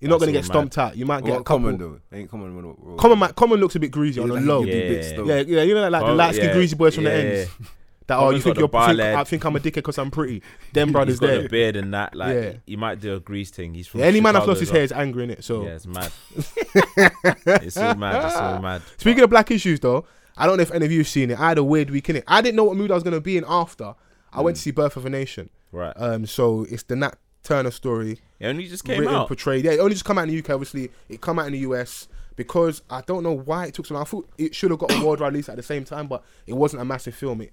You're 0.00 0.10
not 0.10 0.16
That's 0.20 0.26
gonna 0.26 0.38
all 0.38 0.42
get 0.42 0.44
stomped 0.44 0.78
out. 0.78 0.96
You 0.96 1.06
might 1.06 1.24
get 1.24 1.30
a 1.30 1.34
What 1.36 1.44
couple. 1.46 1.60
common 1.72 1.78
though? 1.78 2.00
Ain't 2.12 2.30
common. 2.30 2.54
When, 2.54 2.64
when, 2.66 2.96
Common, 2.98 3.18
man, 3.18 3.32
common 3.32 3.60
looks 3.60 3.76
a 3.76 3.80
bit 3.80 3.90
greasy 3.92 4.20
on 4.20 4.28
the 4.28 4.40
low. 4.40 4.62
Yeah. 4.62 4.74
you. 4.74 5.24
Yeah, 5.26 5.40
yeah, 5.40 5.62
you 5.62 5.74
know, 5.74 5.88
like 5.88 6.04
the 6.04 6.12
light 6.12 6.34
skin 6.34 6.48
yeah. 6.48 6.52
greasy 6.52 6.76
boys 6.76 6.94
from 6.96 7.04
the 7.04 7.10
Yeah, 7.10 7.16
ends. 7.16 7.50
That 8.06 8.18
oh, 8.18 8.30
you 8.30 8.40
think 8.40 8.56
you're 8.58 8.68
think. 8.68 9.00
I 9.00 9.24
think 9.24 9.44
I'm 9.44 9.56
a 9.56 9.58
dickhead 9.58 9.74
because 9.74 9.98
I'm 9.98 10.12
pretty. 10.12 10.42
Them 10.72 10.92
brothers 10.92 11.18
there. 11.18 11.42
the 11.42 11.48
beard 11.48 11.74
and 11.74 11.92
that. 11.92 12.14
Like, 12.14 12.34
Yeah. 12.34 12.52
he 12.64 12.76
might 12.76 13.00
do 13.00 13.16
a 13.16 13.20
grease 13.20 13.50
thing. 13.50 13.74
He's 13.74 13.88
from 13.88 14.00
Yeah, 14.00 14.06
any 14.06 14.20
man 14.20 14.34
that's 14.34 14.46
lost 14.46 14.60
his 14.60 14.70
hair 14.70 14.82
is 14.82 14.92
angry 14.92 15.24
in 15.24 15.30
it. 15.30 15.42
So 15.42 15.64
Yeah, 15.64 15.70
it's 15.70 15.86
mad. 15.86 16.12
it's 16.36 17.76
all 17.76 17.94
mad. 17.96 18.24
It's 18.26 18.36
all 18.36 18.60
mad. 18.60 18.82
speaking 18.96 19.24
of 19.24 19.30
black 19.30 19.50
issues, 19.50 19.80
though, 19.80 20.04
I 20.36 20.46
don't 20.46 20.56
know 20.58 20.62
if 20.62 20.70
any 20.70 20.86
of 20.86 20.92
you've 20.92 21.08
seen 21.08 21.32
it. 21.32 21.40
I 21.40 21.48
had 21.48 21.58
a 21.58 21.64
weird 21.64 21.90
week 21.90 22.08
in 22.08 22.16
it. 22.16 22.24
I 22.28 22.40
didn't 22.42 22.56
know 22.56 22.64
what 22.64 22.76
mood 22.76 22.92
I 22.92 22.94
was 22.94 23.02
gonna 23.02 23.20
be 23.20 23.36
in 23.36 23.44
after. 23.48 23.94
I 24.32 24.40
went 24.42 24.56
to 24.56 24.62
see 24.62 24.70
Birth 24.70 24.96
of 24.96 25.04
a 25.06 25.10
Nation. 25.10 25.50
Right. 25.72 25.94
Um, 25.96 26.26
so 26.26 26.66
it's 26.70 26.84
the 26.84 26.94
Nat 26.94 27.18
Turner 27.42 27.70
story. 27.70 28.20
It 28.38 28.46
only 28.46 28.68
just 28.68 28.84
came 28.84 29.00
written, 29.00 29.14
out. 29.16 29.28
portrayed. 29.28 29.64
Yeah, 29.64 29.72
it 29.72 29.80
only 29.80 29.94
just 29.94 30.04
come 30.04 30.18
out 30.18 30.28
in 30.28 30.34
the 30.34 30.38
UK. 30.38 30.50
Obviously, 30.50 30.90
it 31.08 31.20
come 31.20 31.38
out 31.38 31.46
in 31.46 31.52
the 31.54 31.60
US 31.60 32.06
because 32.36 32.82
I 32.88 33.00
don't 33.02 33.22
know 33.22 33.32
why 33.32 33.66
it 33.66 33.74
took 33.74 33.86
so 33.86 33.94
long. 33.94 34.02
I 34.02 34.06
thought 34.06 34.28
it 34.38 34.54
should 34.54 34.70
have 34.70 34.78
got 34.80 34.92
a 34.92 35.04
worldwide 35.04 35.32
release 35.32 35.48
at 35.48 35.56
the 35.56 35.62
same 35.62 35.84
time, 35.84 36.06
but 36.06 36.22
it 36.46 36.52
wasn't 36.54 36.82
a 36.82 36.84
massive 36.84 37.14
film. 37.14 37.40
It 37.40 37.52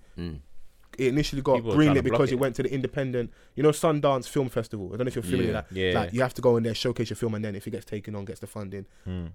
it 0.97 1.07
initially 1.07 1.41
got 1.41 1.55
People 1.55 1.71
were 1.75 1.83
trying 1.83 1.95
to 1.95 2.01
greenlit 2.01 2.03
because 2.03 2.29
it. 2.31 2.35
it. 2.35 2.39
went 2.39 2.55
to 2.57 2.63
the 2.63 2.71
independent, 2.71 3.31
you 3.55 3.63
know, 3.63 3.69
Sundance 3.71 4.27
Film 4.27 4.47
Festival. 4.49 4.87
I 4.93 4.97
don't 4.97 5.05
know 5.05 5.07
if 5.07 5.15
you're 5.15 5.23
familiar 5.23 5.51
Yeah, 5.51 5.57
with 5.61 5.69
that. 5.69 5.75
yeah. 5.75 5.99
Like 5.99 6.13
you 6.13 6.21
have 6.21 6.35
to 6.35 6.41
go 6.41 6.55
in 6.57 6.63
there, 6.63 6.75
showcase 6.75 7.09
your 7.09 7.17
film, 7.17 7.33
and 7.33 7.43
then 7.43 7.55
if 7.55 7.65
it 7.65 7.71
gets 7.71 7.85
taken 7.85 8.15
on, 8.15 8.25
gets 8.25 8.41
the 8.41 8.47
funding. 8.47 8.85
Hmm. 9.05 9.27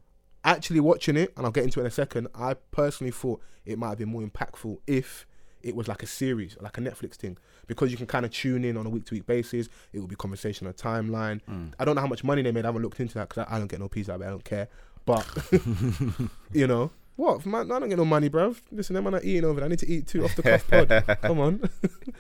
Actually, 0.45 0.79
watching 0.81 1.17
it, 1.17 1.33
and 1.37 1.45
I'll 1.45 1.51
get 1.53 1.65
into 1.65 1.81
it 1.81 1.83
in 1.83 1.87
a 1.89 1.91
second. 1.91 2.29
I 2.35 2.55
personally 2.55 3.11
thought 3.11 3.41
it 3.67 3.77
might 3.77 3.89
have 3.89 3.99
been 3.99 4.09
more 4.09 4.23
impactful 4.23 4.79
if 4.87 5.27
it 5.61 5.75
was 5.75 5.89
like 5.89 6.05
a 6.05 6.07
series, 6.07 6.57
like 6.61 6.79
a 6.79 6.81
Netflix 6.81 7.15
thing, 7.17 7.37
because 7.67 7.91
you 7.91 7.97
can 7.97 8.07
kind 8.07 8.25
of 8.25 8.31
tune 8.31 8.65
in 8.65 8.77
on 8.77 8.87
a 8.87 8.89
week 8.89 9.05
to 9.07 9.15
week 9.15 9.27
basis. 9.27 9.69
It 9.93 9.99
will 9.99 10.07
be 10.07 10.15
conversation 10.15 10.69
on 10.69 10.71
a 10.71 10.75
timeline. 10.75 11.41
I 11.81 11.85
don't 11.85 11.97
know 11.97 12.01
how 12.01 12.07
much 12.07 12.23
money 12.23 12.43
they 12.43 12.53
made. 12.53 12.65
I 12.65 12.69
haven't 12.69 12.83
looked 12.83 13.01
into 13.01 13.15
that 13.15 13.29
because 13.29 13.45
I, 13.51 13.57
I 13.57 13.59
don't 13.59 13.67
get 13.67 13.81
no 13.81 13.89
piece 13.89 14.09
out 14.09 14.17
of 14.17 14.23
it. 14.23 14.27
I 14.27 14.31
don't 14.31 14.45
care. 14.45 14.69
But 15.09 15.27
you 16.53 16.67
know 16.67 16.91
what? 17.17 17.45
Man, 17.47 17.73
I 17.73 17.79
don't 17.81 17.89
get 17.89 17.99
no 17.99 18.05
money, 18.05 18.29
bruv. 18.31 18.61
Listen, 18.71 18.95
them 18.95 19.05
man 19.05 19.15
are 19.17 19.23
eating 19.23 19.45
over. 19.45 19.59
there. 19.61 19.65
I 19.67 19.69
need 19.69 19.79
to 19.81 19.89
eat 19.89 20.07
too 20.07 20.25
off 20.25 20.37
the 20.37 20.43
cuff 20.43 20.69
pod. 20.69 21.19
Come 21.23 21.41
on, 21.41 21.59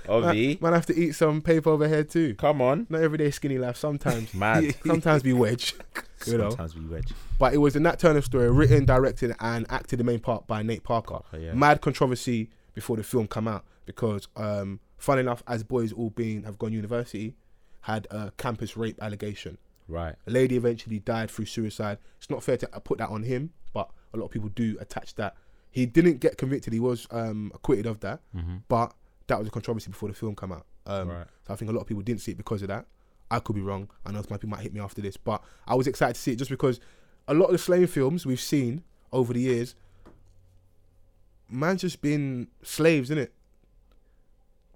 Ovi, 0.06 0.60
man, 0.60 0.72
I 0.72 0.76
have 0.76 0.86
to 0.86 0.98
eat 0.98 1.12
some 1.12 1.40
paper 1.42 1.70
over 1.70 1.86
here 1.86 2.02
too. 2.02 2.34
come 2.34 2.60
on. 2.62 2.86
Not 2.88 3.02
everyday 3.02 3.30
skinny 3.30 3.58
life. 3.58 3.76
Sometimes, 3.76 4.32
Mad. 4.34 4.74
sometimes 4.84 5.22
be 5.22 5.32
wedge. 5.32 5.74
You 6.26 6.38
know. 6.38 6.50
Sometimes 6.50 6.74
we 6.74 6.84
wedge. 6.86 7.12
But 7.38 7.54
it 7.54 7.58
was 7.58 7.74
the 7.74 7.80
Nat 7.80 7.98
Turner 8.00 8.22
story, 8.22 8.50
written, 8.50 8.84
directed, 8.84 9.34
and 9.38 9.66
acted 9.70 10.00
the 10.00 10.04
main 10.04 10.18
part 10.18 10.46
by 10.46 10.62
Nate 10.62 10.82
Parker. 10.82 11.20
Parker, 11.20 11.38
yeah. 11.38 11.52
Mad 11.52 11.80
controversy 11.80 12.50
before 12.74 12.96
the 12.96 13.04
film 13.04 13.28
come 13.28 13.46
out 13.46 13.64
because, 13.86 14.26
um, 14.36 14.80
fun 14.96 15.18
enough, 15.18 15.42
as 15.46 15.62
boys 15.62 15.92
all 15.92 16.10
being 16.10 16.42
have 16.42 16.58
gone 16.58 16.72
university, 16.72 17.34
had 17.82 18.06
a 18.10 18.32
campus 18.36 18.76
rape 18.76 18.98
allegation. 19.00 19.58
Right. 19.88 20.14
A 20.26 20.30
lady 20.30 20.56
eventually 20.56 20.98
died 20.98 21.30
through 21.30 21.46
suicide. 21.46 21.98
It's 22.18 22.28
not 22.30 22.42
fair 22.42 22.56
to 22.58 22.66
put 22.84 22.98
that 22.98 23.08
on 23.08 23.22
him, 23.22 23.50
but 23.72 23.90
a 24.12 24.16
lot 24.18 24.26
of 24.26 24.30
people 24.30 24.50
do 24.50 24.76
attach 24.80 25.14
that. 25.16 25.34
He 25.70 25.86
didn't 25.86 26.18
get 26.20 26.36
convicted. 26.38 26.72
He 26.72 26.80
was 26.80 27.06
um, 27.10 27.50
acquitted 27.54 27.86
of 27.86 28.00
that, 28.00 28.20
but 28.68 28.94
that 29.26 29.38
was 29.38 29.48
a 29.48 29.50
controversy 29.50 29.90
before 29.90 30.08
the 30.08 30.14
film 30.14 30.34
came 30.36 30.52
out. 30.52 30.66
Um, 30.86 31.08
Right. 31.08 31.26
So 31.46 31.52
I 31.52 31.56
think 31.56 31.70
a 31.70 31.74
lot 31.74 31.80
of 31.82 31.86
people 31.86 32.02
didn't 32.02 32.20
see 32.20 32.32
it 32.32 32.36
because 32.38 32.62
of 32.62 32.68
that. 32.68 32.86
I 33.30 33.40
could 33.40 33.54
be 33.56 33.60
wrong. 33.62 33.90
I 34.06 34.12
know 34.12 34.22
some 34.22 34.38
people 34.38 34.48
might 34.48 34.60
hit 34.60 34.72
me 34.72 34.80
after 34.80 35.02
this, 35.02 35.16
but 35.18 35.42
I 35.66 35.74
was 35.74 35.86
excited 35.86 36.14
to 36.14 36.20
see 36.20 36.32
it 36.32 36.36
just 36.36 36.50
because 36.50 36.80
a 37.26 37.34
lot 37.34 37.46
of 37.46 37.52
the 37.52 37.58
slave 37.58 37.90
films 37.90 38.24
we've 38.24 38.40
seen 38.40 38.82
over 39.12 39.34
the 39.34 39.40
years, 39.40 39.74
man's 41.48 41.82
just 41.82 42.00
been 42.00 42.48
slaves, 42.62 43.10
innit? 43.10 43.28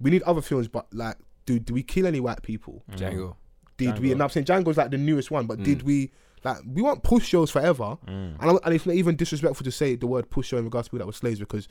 We 0.00 0.10
need 0.10 0.22
other 0.24 0.42
films, 0.42 0.68
but 0.68 0.86
like, 0.92 1.16
do 1.46 1.58
do 1.58 1.74
we 1.74 1.82
kill 1.82 2.06
any 2.06 2.20
white 2.20 2.42
people? 2.42 2.82
Django. 2.92 3.36
Did 3.76 3.98
we? 3.98 4.08
Django. 4.08 4.12
And 4.12 4.22
I'm 4.22 4.28
saying 4.28 4.46
Django's 4.46 4.76
like 4.76 4.90
the 4.90 4.98
newest 4.98 5.30
one, 5.30 5.46
but 5.46 5.62
did 5.62 5.80
mm. 5.80 5.84
we? 5.84 6.10
Like, 6.44 6.58
we 6.66 6.82
want 6.82 7.04
push 7.04 7.24
shows 7.24 7.52
forever, 7.52 7.96
mm. 8.06 8.08
and, 8.08 8.42
I'm, 8.42 8.58
and 8.64 8.74
it's 8.74 8.84
not 8.84 8.96
even 8.96 9.14
disrespectful 9.14 9.62
to 9.62 9.70
say 9.70 9.94
the 9.94 10.08
word 10.08 10.28
push 10.28 10.48
show 10.48 10.58
in 10.58 10.64
regards 10.64 10.88
to 10.88 10.90
people 10.90 10.98
that 10.98 11.06
were 11.06 11.12
slaves 11.12 11.38
because 11.38 11.68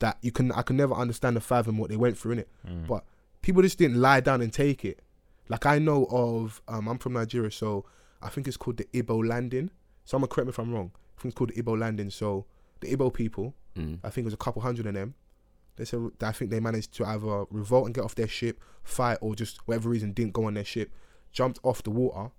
that 0.00 0.18
you 0.20 0.30
can 0.30 0.52
I 0.52 0.62
can 0.62 0.76
never 0.76 0.94
understand 0.94 1.36
the 1.36 1.40
fathom 1.40 1.78
what 1.78 1.88
they 1.88 1.96
went 1.96 2.18
through 2.18 2.32
in 2.32 2.38
it. 2.40 2.48
Mm. 2.68 2.86
But 2.86 3.04
people 3.42 3.62
just 3.62 3.78
didn't 3.78 4.00
lie 4.00 4.20
down 4.20 4.42
and 4.42 4.52
take 4.52 4.84
it. 4.84 5.00
Like 5.48 5.66
I 5.66 5.78
know 5.78 6.06
of, 6.10 6.62
um, 6.68 6.86
I'm 6.88 6.98
from 6.98 7.14
Nigeria, 7.14 7.50
so 7.50 7.84
I 8.22 8.28
think 8.28 8.46
it's 8.46 8.56
called 8.56 8.76
the 8.76 8.86
Ibo 8.96 9.22
Landing. 9.22 9.70
So 10.04 10.16
I'm 10.16 10.26
correct 10.26 10.46
me 10.46 10.50
if 10.50 10.58
I'm 10.58 10.72
wrong. 10.72 10.92
I 11.18 11.22
think 11.22 11.32
it's 11.32 11.38
called 11.38 11.50
the 11.50 11.58
Ibo 11.58 11.76
Landing. 11.76 12.10
So 12.10 12.46
the 12.80 12.92
Ibo 12.92 13.10
people, 13.10 13.54
I 14.04 14.10
think 14.10 14.24
it 14.24 14.26
was 14.26 14.34
a 14.34 14.38
couple 14.38 14.62
hundred 14.62 14.86
of 14.86 14.94
them. 14.94 15.14
They 15.76 15.84
said 15.84 16.10
I 16.20 16.32
think 16.32 16.50
they 16.50 16.60
managed 16.60 16.92
to 16.94 17.06
either 17.06 17.44
revolt 17.50 17.86
and 17.86 17.94
get 17.94 18.04
off 18.04 18.14
their 18.14 18.28
ship, 18.28 18.60
fight, 18.84 19.18
or 19.20 19.34
just 19.34 19.66
whatever 19.66 19.88
reason 19.88 20.12
didn't 20.12 20.34
go 20.34 20.44
on 20.44 20.54
their 20.54 20.64
ship, 20.64 20.92
jumped 21.32 21.58
off 21.62 21.82
the 21.82 21.90
water. 21.90 22.30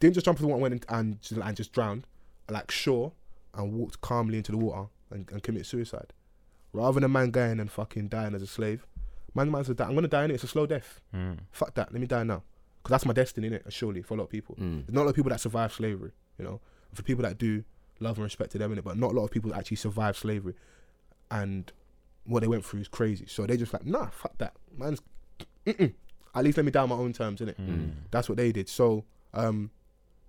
Didn't 0.00 0.14
just 0.14 0.24
jump 0.26 0.36
off 0.36 0.40
the 0.42 0.46
water 0.48 0.56
and 0.56 0.62
went 0.62 0.74
in, 0.74 0.94
and, 0.96 1.20
just- 1.20 1.40
and 1.40 1.56
just 1.56 1.72
drowned, 1.72 2.06
like 2.50 2.70
shore, 2.70 3.12
and 3.54 3.72
walked 3.72 4.00
calmly 4.00 4.38
into 4.38 4.52
the 4.52 4.58
water 4.58 4.88
and, 5.10 5.30
and 5.30 5.42
commit 5.42 5.66
suicide. 5.66 6.12
Rather 6.72 6.94
than 6.94 7.04
a 7.04 7.08
man 7.08 7.30
going 7.30 7.60
and 7.60 7.70
fucking 7.70 8.08
dying 8.08 8.34
as 8.34 8.42
a 8.42 8.46
slave, 8.46 8.86
man, 9.34 9.50
man 9.50 9.64
said 9.64 9.76
that 9.76 9.86
I'm 9.88 9.94
gonna 9.94 10.08
die 10.08 10.24
in 10.24 10.30
it. 10.32 10.34
It's 10.34 10.44
a 10.44 10.48
slow 10.48 10.66
death. 10.66 11.00
Mm. 11.14 11.38
Fuck 11.52 11.74
that. 11.74 11.92
Let 11.92 12.00
me 12.00 12.06
die 12.06 12.24
now, 12.24 12.42
because 12.82 12.90
that's 12.90 13.06
my 13.06 13.12
destiny, 13.12 13.48
innit? 13.50 13.70
Surely 13.70 14.02
for 14.02 14.14
a 14.14 14.16
lot 14.16 14.24
of 14.24 14.30
people. 14.30 14.56
Mm. 14.60 14.86
There's 14.86 14.92
not 14.94 15.02
a 15.02 15.04
lot 15.04 15.10
of 15.10 15.16
people 15.16 15.30
that 15.30 15.40
survive 15.40 15.72
slavery, 15.72 16.10
you 16.38 16.44
know. 16.44 16.60
For 16.92 17.02
people 17.02 17.22
that 17.22 17.38
do, 17.38 17.64
love 18.00 18.16
and 18.16 18.24
respect 18.24 18.50
to 18.52 18.58
them, 18.58 18.74
innit? 18.74 18.82
But 18.84 18.98
not 18.98 19.12
a 19.12 19.14
lot 19.14 19.24
of 19.24 19.30
people 19.30 19.54
actually 19.54 19.76
survive 19.76 20.16
slavery, 20.18 20.54
and 21.30 21.70
what 22.24 22.40
they 22.40 22.48
went 22.48 22.64
through 22.64 22.80
is 22.80 22.88
crazy. 22.88 23.26
So 23.26 23.46
they 23.46 23.56
just 23.56 23.72
like, 23.72 23.86
nah, 23.86 24.06
fuck 24.10 24.36
that, 24.38 24.54
man's. 24.76 25.00
Mm-mm. 25.66 25.94
At 26.34 26.44
least 26.44 26.56
let 26.56 26.66
me 26.66 26.72
die 26.72 26.82
on 26.82 26.88
my 26.88 26.96
own 26.96 27.12
terms, 27.12 27.40
innit? 27.40 27.54
That's 28.10 28.28
what 28.28 28.36
they 28.38 28.50
did. 28.52 28.68
So, 28.68 29.04
um, 29.32 29.70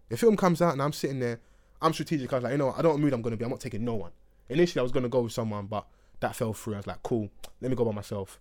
the 0.10 0.18
film 0.18 0.36
comes 0.38 0.62
out 0.62 0.74
and 0.74 0.82
I'm 0.82 0.94
sitting 0.94 1.20
there. 1.20 1.40
I'm 1.82 1.94
strategic. 1.94 2.32
I 2.32 2.36
was 2.38 2.44
like, 2.44 2.52
you 2.52 2.58
know, 2.58 2.68
what, 2.68 2.80
I 2.80 2.82
don't 2.82 2.90
know 2.90 2.96
what 2.96 3.00
mood 3.02 3.14
I'm 3.14 3.22
gonna 3.22 3.38
be. 3.38 3.44
I'm 3.44 3.52
not 3.52 3.60
taking 3.60 3.84
no 3.84 3.96
one. 3.96 4.12
Initially, 4.50 4.80
I 4.80 4.84
was 4.84 4.92
gonna 4.92 5.10
go 5.10 5.22
with 5.22 5.32
someone, 5.34 5.66
but 5.66 5.86
that 6.20 6.36
fell 6.36 6.54
through. 6.54 6.76
I 6.76 6.78
was 6.78 6.88
like, 6.88 7.02
cool. 7.04 7.30
Let 7.62 7.70
me 7.70 7.76
go 7.76 7.86
by 7.86 7.92
myself, 7.92 8.40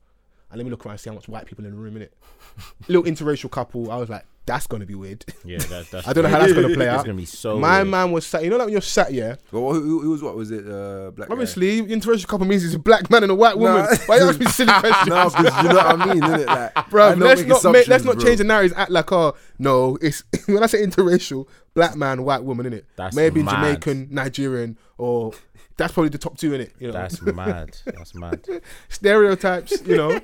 and 0.54 0.58
let 0.58 0.64
me 0.64 0.70
look 0.70 0.86
around 0.86 0.94
and 0.94 1.00
see 1.00 1.10
how 1.10 1.14
much 1.14 1.28
white 1.28 1.46
people 1.46 1.64
in 1.64 1.72
the 1.72 1.76
room. 1.76 1.96
Innit? 1.96 2.10
Little 2.88 3.02
interracial 3.02 3.50
couple. 3.50 3.90
I 3.90 3.96
was 3.96 4.08
like, 4.08 4.24
that's 4.46 4.66
gonna 4.66 4.86
be 4.86 4.94
weird. 4.94 5.24
Yeah, 5.44 5.58
that, 5.58 5.90
that's. 5.90 6.08
I 6.08 6.14
don't 6.14 6.24
know 6.24 6.30
how 6.30 6.38
that's 6.38 6.54
gonna 6.54 6.74
play 6.74 6.88
out. 6.88 6.94
It's 6.96 7.04
gonna 7.04 7.16
be 7.16 7.26
so. 7.26 7.58
My 7.58 7.78
weird. 7.78 7.88
man 7.88 8.12
was 8.12 8.26
sat. 8.26 8.44
You 8.44 8.50
know, 8.50 8.56
like 8.56 8.66
when 8.66 8.72
you're 8.72 8.80
sat, 8.80 9.12
yeah. 9.12 9.36
Well, 9.52 9.74
who, 9.74 9.80
who, 9.80 10.00
who 10.00 10.10
was 10.10 10.22
what? 10.22 10.36
Was 10.36 10.50
it 10.50 10.66
uh, 10.66 11.10
black? 11.10 11.28
guy? 11.28 11.32
Obviously, 11.32 11.82
interracial 11.82 12.26
couple 12.26 12.46
means 12.46 12.64
it's 12.64 12.74
a 12.74 12.78
black 12.78 13.10
man 13.10 13.24
and 13.24 13.32
a 13.32 13.34
white 13.34 13.58
woman. 13.58 13.82
Nah. 13.82 13.96
Why 14.06 14.16
you 14.16 14.22
asking 14.22 14.46
me 14.46 14.50
silly 14.50 14.72
questions? 14.72 15.08
no, 15.08 15.28
because 15.28 15.62
you 15.62 15.68
know 15.68 15.74
what 15.74 16.00
I 16.00 16.14
mean, 16.14 16.22
innit? 16.22 16.46
Like, 16.46 16.90
bro. 16.90 17.06
I 17.06 17.10
don't 17.10 17.20
Let's 17.20 17.64
not 17.64 17.72
make, 17.72 17.88
let's 17.88 18.04
not 18.04 18.16
bro. 18.16 18.24
change 18.24 18.38
the 18.38 18.44
narratives. 18.44 18.74
Act 18.74 18.90
like 18.90 19.12
oh 19.12 19.36
no, 19.58 19.98
it's 20.00 20.24
when 20.46 20.62
I 20.62 20.66
say 20.66 20.84
interracial, 20.84 21.46
black 21.74 21.94
man, 21.94 22.24
white 22.24 22.42
woman, 22.44 22.64
in 22.66 22.72
it. 22.72 22.86
That's 22.96 23.14
Maybe 23.14 23.42
mad. 23.42 23.56
Jamaican, 23.56 24.08
Nigerian, 24.10 24.78
or 24.96 25.32
that's 25.76 25.92
probably 25.92 26.10
the 26.10 26.18
top 26.18 26.38
two 26.38 26.54
in 26.54 26.60
it. 26.60 26.72
You 26.78 26.88
know, 26.88 26.92
That's 26.92 27.20
mad. 27.22 27.76
That's 27.84 28.14
mad. 28.14 28.46
stereotypes. 28.88 29.82
You 29.86 29.96
know. 29.96 30.20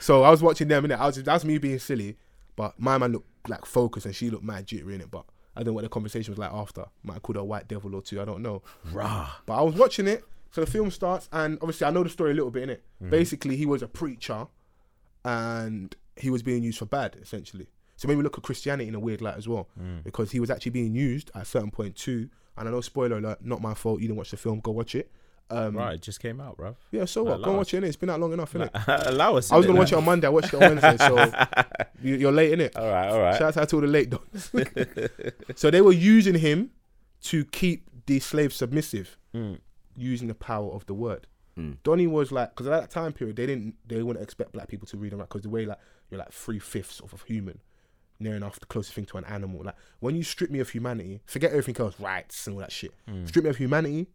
so 0.00 0.22
I 0.22 0.30
was 0.30 0.42
watching 0.42 0.68
them 0.68 0.84
in 0.84 0.92
it. 0.92 1.00
I 1.00 1.06
was 1.06 1.22
that's 1.22 1.44
me 1.44 1.58
being 1.58 1.78
silly, 1.78 2.16
but 2.56 2.78
my 2.78 2.98
man 2.98 3.12
looked 3.12 3.48
like 3.48 3.64
focused 3.64 4.06
and 4.06 4.14
she 4.14 4.30
looked 4.30 4.44
mad 4.44 4.66
jittery 4.66 4.94
in 4.94 5.00
it. 5.00 5.10
But 5.10 5.24
I 5.56 5.60
don't 5.60 5.68
know 5.68 5.72
what 5.74 5.84
the 5.84 5.88
conversation 5.88 6.32
was 6.32 6.38
like 6.38 6.52
after. 6.52 6.86
Might 7.02 7.14
have 7.14 7.22
called 7.22 7.36
her 7.36 7.42
a 7.42 7.44
white 7.44 7.68
devil 7.68 7.94
or 7.94 8.02
two. 8.02 8.20
I 8.20 8.24
don't 8.24 8.42
know. 8.42 8.62
Rah. 8.92 9.30
But 9.46 9.54
I 9.54 9.62
was 9.62 9.74
watching 9.74 10.06
it. 10.06 10.24
So 10.52 10.62
the 10.62 10.70
film 10.70 10.90
starts, 10.90 11.28
and 11.32 11.58
obviously 11.60 11.86
I 11.86 11.90
know 11.90 12.02
the 12.02 12.08
story 12.08 12.32
a 12.32 12.34
little 12.34 12.50
bit 12.50 12.64
in 12.64 12.70
it. 12.70 12.82
Mm-hmm. 13.00 13.10
Basically, 13.10 13.56
he 13.56 13.66
was 13.66 13.82
a 13.82 13.88
preacher, 13.88 14.48
and 15.24 15.94
he 16.16 16.28
was 16.28 16.42
being 16.42 16.62
used 16.64 16.78
for 16.78 16.86
bad, 16.86 17.16
essentially. 17.22 17.68
So 17.96 18.08
maybe 18.08 18.22
look 18.22 18.36
at 18.38 18.42
Christianity 18.42 18.88
in 18.88 18.94
a 18.94 18.98
weird 18.98 19.20
light 19.20 19.36
as 19.36 19.46
well, 19.46 19.68
mm. 19.80 20.02
because 20.02 20.30
he 20.30 20.40
was 20.40 20.50
actually 20.50 20.72
being 20.72 20.94
used 20.94 21.30
at 21.34 21.42
a 21.42 21.44
certain 21.44 21.70
point 21.70 21.96
too. 21.96 22.30
And 22.60 22.68
I 22.68 22.72
know, 22.72 22.80
spoiler 22.82 23.16
alert, 23.18 23.38
not 23.44 23.60
my 23.60 23.74
fault. 23.74 24.00
You 24.00 24.06
didn't 24.06 24.18
watch 24.18 24.30
the 24.30 24.36
film. 24.36 24.60
Go 24.60 24.70
watch 24.70 24.94
it. 24.94 25.10
Um, 25.48 25.76
Right, 25.76 25.94
it 25.94 26.02
just 26.02 26.20
came 26.20 26.40
out, 26.40 26.56
bruv. 26.58 26.76
Yeah. 26.92 27.06
So 27.06 27.24
what? 27.24 27.42
Go 27.42 27.48
and 27.50 27.56
watch 27.58 27.74
it. 27.74 27.82
Innit? 27.82 27.86
It's 27.88 27.96
been 27.96 28.10
out 28.10 28.20
long 28.20 28.32
enough, 28.32 28.52
innit? 28.52 28.70
Allow 29.08 29.36
us. 29.36 29.50
I 29.50 29.56
was 29.56 29.66
gonna 29.66 29.78
watch 29.80 29.90
it 29.90 29.96
on 29.96 30.04
Monday. 30.04 30.28
I 30.28 30.30
watched 30.30 30.54
it 30.54 30.62
on 30.62 30.76
Wednesday, 30.76 30.96
so 30.98 31.16
you, 32.02 32.14
you're 32.16 32.30
late 32.30 32.52
in 32.52 32.60
it. 32.60 32.76
All 32.76 32.86
right, 32.88 33.08
all 33.08 33.20
right. 33.20 33.36
Shout 33.38 33.56
out 33.56 33.68
to 33.70 33.76
all 33.76 33.80
the 33.82 33.88
late 33.88 34.10
dogs. 34.10 34.52
so 35.56 35.70
they 35.70 35.80
were 35.80 35.90
using 35.92 36.34
him 36.36 36.70
to 37.22 37.44
keep 37.46 37.88
the 38.06 38.20
slaves 38.20 38.54
submissive, 38.56 39.16
Mm. 39.34 39.58
using 39.96 40.28
the 40.28 40.34
power 40.34 40.70
of 40.72 40.86
the 40.86 40.94
word. 40.94 41.26
Mm. 41.58 41.78
Donnie 41.82 42.06
was 42.06 42.30
like, 42.32 42.50
because 42.50 42.66
at 42.66 42.80
that 42.80 42.90
time 42.90 43.12
period, 43.12 43.36
they 43.36 43.46
didn't, 43.46 43.74
they 43.86 44.02
wouldn't 44.02 44.22
expect 44.22 44.52
black 44.52 44.68
people 44.68 44.86
to 44.88 44.96
read 44.96 45.12
and 45.12 45.18
write 45.20 45.28
because 45.28 45.42
the 45.42 45.48
way 45.50 45.64
like 45.66 45.78
you're 46.10 46.18
like 46.18 46.32
three 46.32 46.58
fifths 46.58 47.00
of 47.00 47.12
a 47.12 47.16
human, 47.26 47.60
near 48.20 48.36
enough 48.36 48.60
the 48.60 48.66
closest 48.66 48.94
thing 48.94 49.06
to 49.06 49.16
an 49.18 49.24
animal. 49.24 49.62
Like 49.64 49.76
when 50.00 50.14
you 50.14 50.22
strip 50.22 50.50
me 50.50 50.60
of 50.60 50.68
humanity, 50.70 51.20
forget 51.26 51.50
everything 51.50 51.76
else, 51.78 51.98
rights 51.98 52.46
and 52.46 52.54
all 52.54 52.60
that 52.60 52.72
shit. 52.72 52.92
Strip 53.26 53.44
me 53.44 53.50
of 53.50 53.56
humanity, 53.56 54.08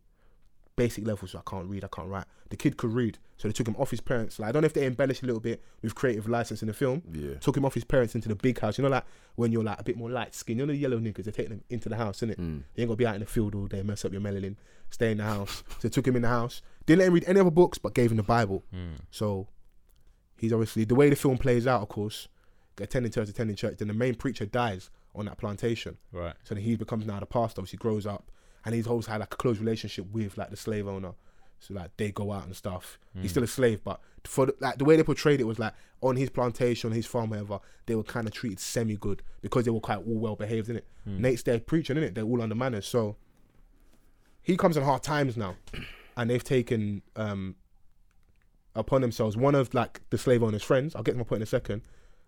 basic 0.76 1.06
levels. 1.06 1.32
So 1.32 1.40
I 1.40 1.50
can't 1.50 1.68
read, 1.68 1.84
I 1.84 1.88
can't 1.88 2.08
write. 2.10 2.26
The 2.50 2.58
kid 2.58 2.78
could 2.78 2.94
read, 2.94 3.18
so 3.38 3.48
they 3.48 3.52
took 3.54 3.68
him 3.68 3.76
off 3.78 3.90
his 3.90 4.02
parents. 4.02 4.38
Like 4.38 4.50
I 4.50 4.52
don't 4.52 4.62
know 4.62 4.68
if 4.68 4.74
they 4.74 4.86
embellished 4.86 5.24
a 5.24 5.26
little 5.26 5.42
bit 5.42 5.64
with 5.82 5.96
creative 5.96 6.28
license 6.30 6.62
in 6.62 6.68
the 6.68 6.74
film. 6.74 7.02
Yeah. 7.12 7.36
Took 7.36 7.58
him 7.58 7.66
off 7.66 7.74
his 7.74 7.84
parents 7.84 8.14
into 8.14 8.30
the 8.30 8.36
big 8.36 8.60
house. 8.60 8.78
You 8.78 8.84
know, 8.84 8.90
like 8.90 9.04
when 9.36 9.52
you're 9.52 9.64
like 9.64 9.80
a 9.80 9.84
bit 9.84 9.98
more 9.98 10.10
light 10.12 10.36
skinned, 10.36 10.60
you 10.60 10.66
know 10.66 10.72
the 10.72 10.78
yellow 10.78 11.00
niggas, 11.00 11.24
they're 11.24 11.34
taking 11.34 11.50
them 11.52 11.64
into 11.70 11.90
the 11.90 11.96
house, 11.96 12.20
innit? 12.22 12.36
Mm. 12.38 12.64
You 12.76 12.82
ain't 12.82 12.90
gonna 12.90 12.96
be 12.96 13.08
out 13.08 13.16
in 13.16 13.22
the 13.22 13.28
field 13.28 13.56
all 13.56 13.66
day, 13.66 13.82
mess 13.82 14.06
up 14.06 14.12
your 14.12 14.22
melanin, 14.22 14.56
stay 14.92 15.12
in 15.12 15.18
the 15.18 15.24
house. 15.24 15.64
so 15.70 15.76
they 15.82 15.90
took 15.90 16.08
him 16.08 16.16
in 16.16 16.22
the 16.22 16.28
house. 16.28 16.62
Didn't 16.86 17.00
let 17.00 17.08
him 17.08 17.14
read 17.16 17.24
any 17.26 17.40
other 17.40 17.52
books, 17.52 17.80
but 17.80 17.96
gave 17.96 18.12
him 18.12 18.18
the 18.18 18.24
Bible. 18.24 18.64
So 19.10 19.48
he's 20.38 20.54
obviously 20.54 20.86
the 20.86 20.96
way 20.96 21.10
the 21.10 21.16
film 21.16 21.38
plays 21.40 21.66
out, 21.66 21.82
of 21.82 21.90
course, 21.90 22.28
attending 22.80 23.12
church, 23.12 23.30
attending 23.30 23.56
church, 23.56 23.78
then 23.78 23.88
the 23.88 23.94
main 23.94 24.16
preacher 24.16 24.46
dies 24.46 24.90
on 25.14 25.26
that 25.26 25.38
plantation. 25.38 25.98
Right. 26.12 26.34
So 26.44 26.56
then 26.56 26.64
he 26.64 26.76
becomes 26.76 27.06
now 27.06 27.20
the 27.20 27.26
pastor, 27.26 27.62
obviously 27.62 27.78
grows 27.78 28.06
up 28.06 28.32
and 28.66 28.74
he's 28.74 28.88
always 28.88 29.06
had 29.06 29.20
like 29.20 29.34
a 29.34 29.38
close 29.38 29.60
relationship 29.60 30.06
with 30.12 30.38
like 30.38 30.50
the 30.50 30.58
slave 30.58 30.88
owner. 30.88 31.14
So 31.60 31.74
like 31.74 31.96
they 31.98 32.12
go 32.12 32.32
out 32.32 32.46
and 32.46 32.56
stuff. 32.56 33.00
He's 33.22 33.32
still 33.32 33.44
a 33.44 33.48
slave, 33.48 33.84
but 33.84 34.00
for 34.26 34.48
the, 34.48 34.56
like 34.60 34.78
the 34.78 34.84
way 34.86 34.98
they 34.98 35.04
portrayed 35.04 35.40
it 35.40 35.46
was 35.46 35.58
like 35.58 35.74
on 36.02 36.16
his 36.16 36.30
plantation, 36.30 36.92
his 36.92 37.06
farm, 37.06 37.30
whatever, 37.30 37.60
they 37.86 37.96
were 37.96 38.04
kind 38.04 38.28
of 38.28 38.34
treated 38.34 38.60
semi 38.60 38.98
good 38.98 39.24
because 39.42 39.64
they 39.66 39.72
were 39.72 39.80
quite 39.80 40.00
all 40.00 40.20
well 40.20 40.36
behaved, 40.36 40.70
innit? 40.70 40.82
Nate's 41.06 41.44
there 41.44 41.60
preaching, 41.60 41.98
in 41.98 42.04
it. 42.04 42.16
They're 42.16 42.26
all 42.26 42.42
under 42.42 42.56
manners. 42.56 42.86
So 42.88 43.16
he 44.42 44.58
comes 44.58 44.76
in 44.76 44.84
hard 44.84 45.02
times 45.02 45.38
now, 45.38 45.56
and 46.18 46.30
they've 46.30 46.44
taken 46.44 47.02
um 47.16 47.56
upon 48.76 49.02
themselves 49.02 49.38
one 49.38 49.56
of 49.56 49.74
like 49.74 50.02
the 50.10 50.18
slave 50.18 50.44
owner's 50.44 50.64
friends. 50.64 50.96
I'll 50.96 51.04
get 51.04 51.14
to 51.14 51.18
my 51.18 51.24
point 51.24 51.40
in 51.40 51.44
a 51.44 51.48
second. 51.48 51.82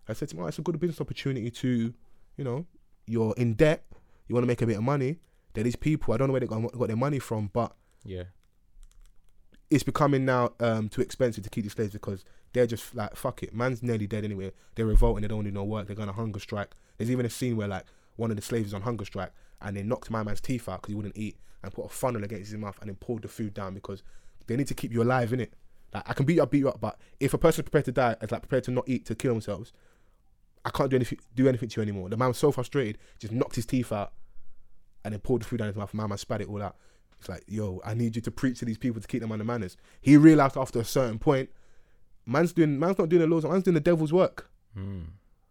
I 0.08 0.12
said 0.14 0.28
to 0.30 0.36
him, 0.36 0.42
oh, 0.42 0.46
it's 0.46 0.58
a 0.58 0.62
good 0.62 0.78
business 0.80 1.00
opportunity 1.00 1.50
to, 1.50 1.92
you 2.36 2.44
know, 2.44 2.66
you're 3.06 3.34
in 3.36 3.54
debt, 3.54 3.84
you 4.26 4.34
want 4.34 4.42
to 4.44 4.48
make 4.48 4.62
a 4.62 4.66
bit 4.66 4.76
of 4.76 4.82
money. 4.82 5.18
There 5.54 5.62
are 5.62 5.64
these 5.64 5.76
people, 5.76 6.14
I 6.14 6.16
don't 6.16 6.28
know 6.28 6.32
where 6.32 6.40
they 6.40 6.46
got, 6.46 6.60
got 6.72 6.88
their 6.88 6.96
money 6.96 7.18
from, 7.18 7.50
but 7.52 7.74
Yeah. 8.04 8.24
it's 9.70 9.82
becoming 9.82 10.24
now 10.24 10.52
um, 10.60 10.88
too 10.88 11.02
expensive 11.02 11.44
to 11.44 11.50
keep 11.50 11.64
these 11.64 11.72
slaves 11.72 11.92
because 11.92 12.24
they're 12.52 12.66
just 12.66 12.94
like, 12.94 13.14
fuck 13.16 13.42
it. 13.42 13.54
Man's 13.54 13.82
nearly 13.82 14.06
dead 14.06 14.24
anyway. 14.24 14.52
They're 14.74 14.86
revolting, 14.86 15.22
they 15.22 15.28
don't 15.28 15.44
do 15.44 15.50
no 15.50 15.64
work, 15.64 15.86
they're 15.86 15.96
going 15.96 16.08
to 16.08 16.14
hunger 16.14 16.40
strike. 16.40 16.74
There's 16.96 17.10
even 17.10 17.26
a 17.26 17.30
scene 17.30 17.56
where 17.56 17.68
like 17.68 17.84
one 18.16 18.30
of 18.30 18.36
the 18.36 18.42
slaves 18.42 18.68
is 18.68 18.74
on 18.74 18.82
hunger 18.82 19.04
strike 19.04 19.32
and 19.60 19.76
they 19.76 19.82
knocked 19.82 20.10
my 20.10 20.22
man's 20.22 20.40
teeth 20.40 20.68
out 20.68 20.80
because 20.82 20.92
he 20.92 20.96
wouldn't 20.96 21.16
eat 21.16 21.36
and 21.62 21.72
put 21.72 21.84
a 21.86 21.88
funnel 21.88 22.24
against 22.24 22.50
his 22.50 22.58
mouth 22.58 22.78
and 22.80 22.88
then 22.88 22.96
pulled 22.96 23.22
the 23.22 23.28
food 23.28 23.52
down 23.52 23.74
because 23.74 24.02
they 24.46 24.56
need 24.56 24.68
to 24.68 24.74
keep 24.74 24.92
you 24.92 25.02
alive, 25.02 25.30
innit? 25.30 25.50
Like, 25.92 26.08
I 26.08 26.12
can 26.14 26.24
beat 26.26 26.36
you 26.36 26.42
up, 26.42 26.50
beat 26.50 26.58
you 26.58 26.68
up, 26.68 26.80
but 26.80 26.98
if 27.20 27.34
a 27.34 27.38
person's 27.38 27.64
prepared 27.64 27.86
to 27.86 27.92
die, 27.92 28.16
it's 28.20 28.32
like 28.32 28.42
prepared 28.42 28.64
to 28.64 28.70
not 28.70 28.84
eat, 28.88 29.04
to 29.06 29.14
kill 29.14 29.32
themselves, 29.32 29.72
I 30.68 30.76
can't 30.76 30.90
do 30.90 30.96
anything, 30.96 31.18
do 31.34 31.48
anything 31.48 31.68
to 31.68 31.80
you 31.80 31.82
anymore. 31.82 32.08
The 32.08 32.16
man 32.16 32.28
was 32.28 32.38
so 32.38 32.52
frustrated, 32.52 32.98
just 33.18 33.32
knocked 33.32 33.56
his 33.56 33.66
teeth 33.66 33.92
out 33.92 34.12
and 35.04 35.12
then 35.12 35.20
pulled 35.20 35.42
the 35.42 35.46
food 35.46 35.58
down 35.58 35.68
his 35.68 35.76
mouth. 35.76 35.92
My 35.94 36.06
man 36.06 36.18
spat 36.18 36.40
it 36.40 36.48
all 36.48 36.62
out. 36.62 36.76
It's 37.18 37.28
like, 37.28 37.44
yo, 37.48 37.80
I 37.84 37.94
need 37.94 38.14
you 38.16 38.22
to 38.22 38.30
preach 38.30 38.58
to 38.60 38.64
these 38.64 38.78
people 38.78 39.00
to 39.00 39.08
keep 39.08 39.20
them 39.20 39.32
on 39.32 39.38
the 39.38 39.44
manners. 39.44 39.76
He 40.00 40.16
realized 40.16 40.56
after 40.56 40.78
a 40.80 40.84
certain 40.84 41.18
point, 41.18 41.50
man's 42.26 42.52
doing, 42.52 42.78
man's 42.78 42.98
not 42.98 43.08
doing 43.08 43.22
the 43.22 43.26
laws, 43.26 43.44
man's 43.44 43.64
doing 43.64 43.74
the 43.74 43.80
devil's 43.80 44.12
work. 44.12 44.50
Hmm. 44.74 45.00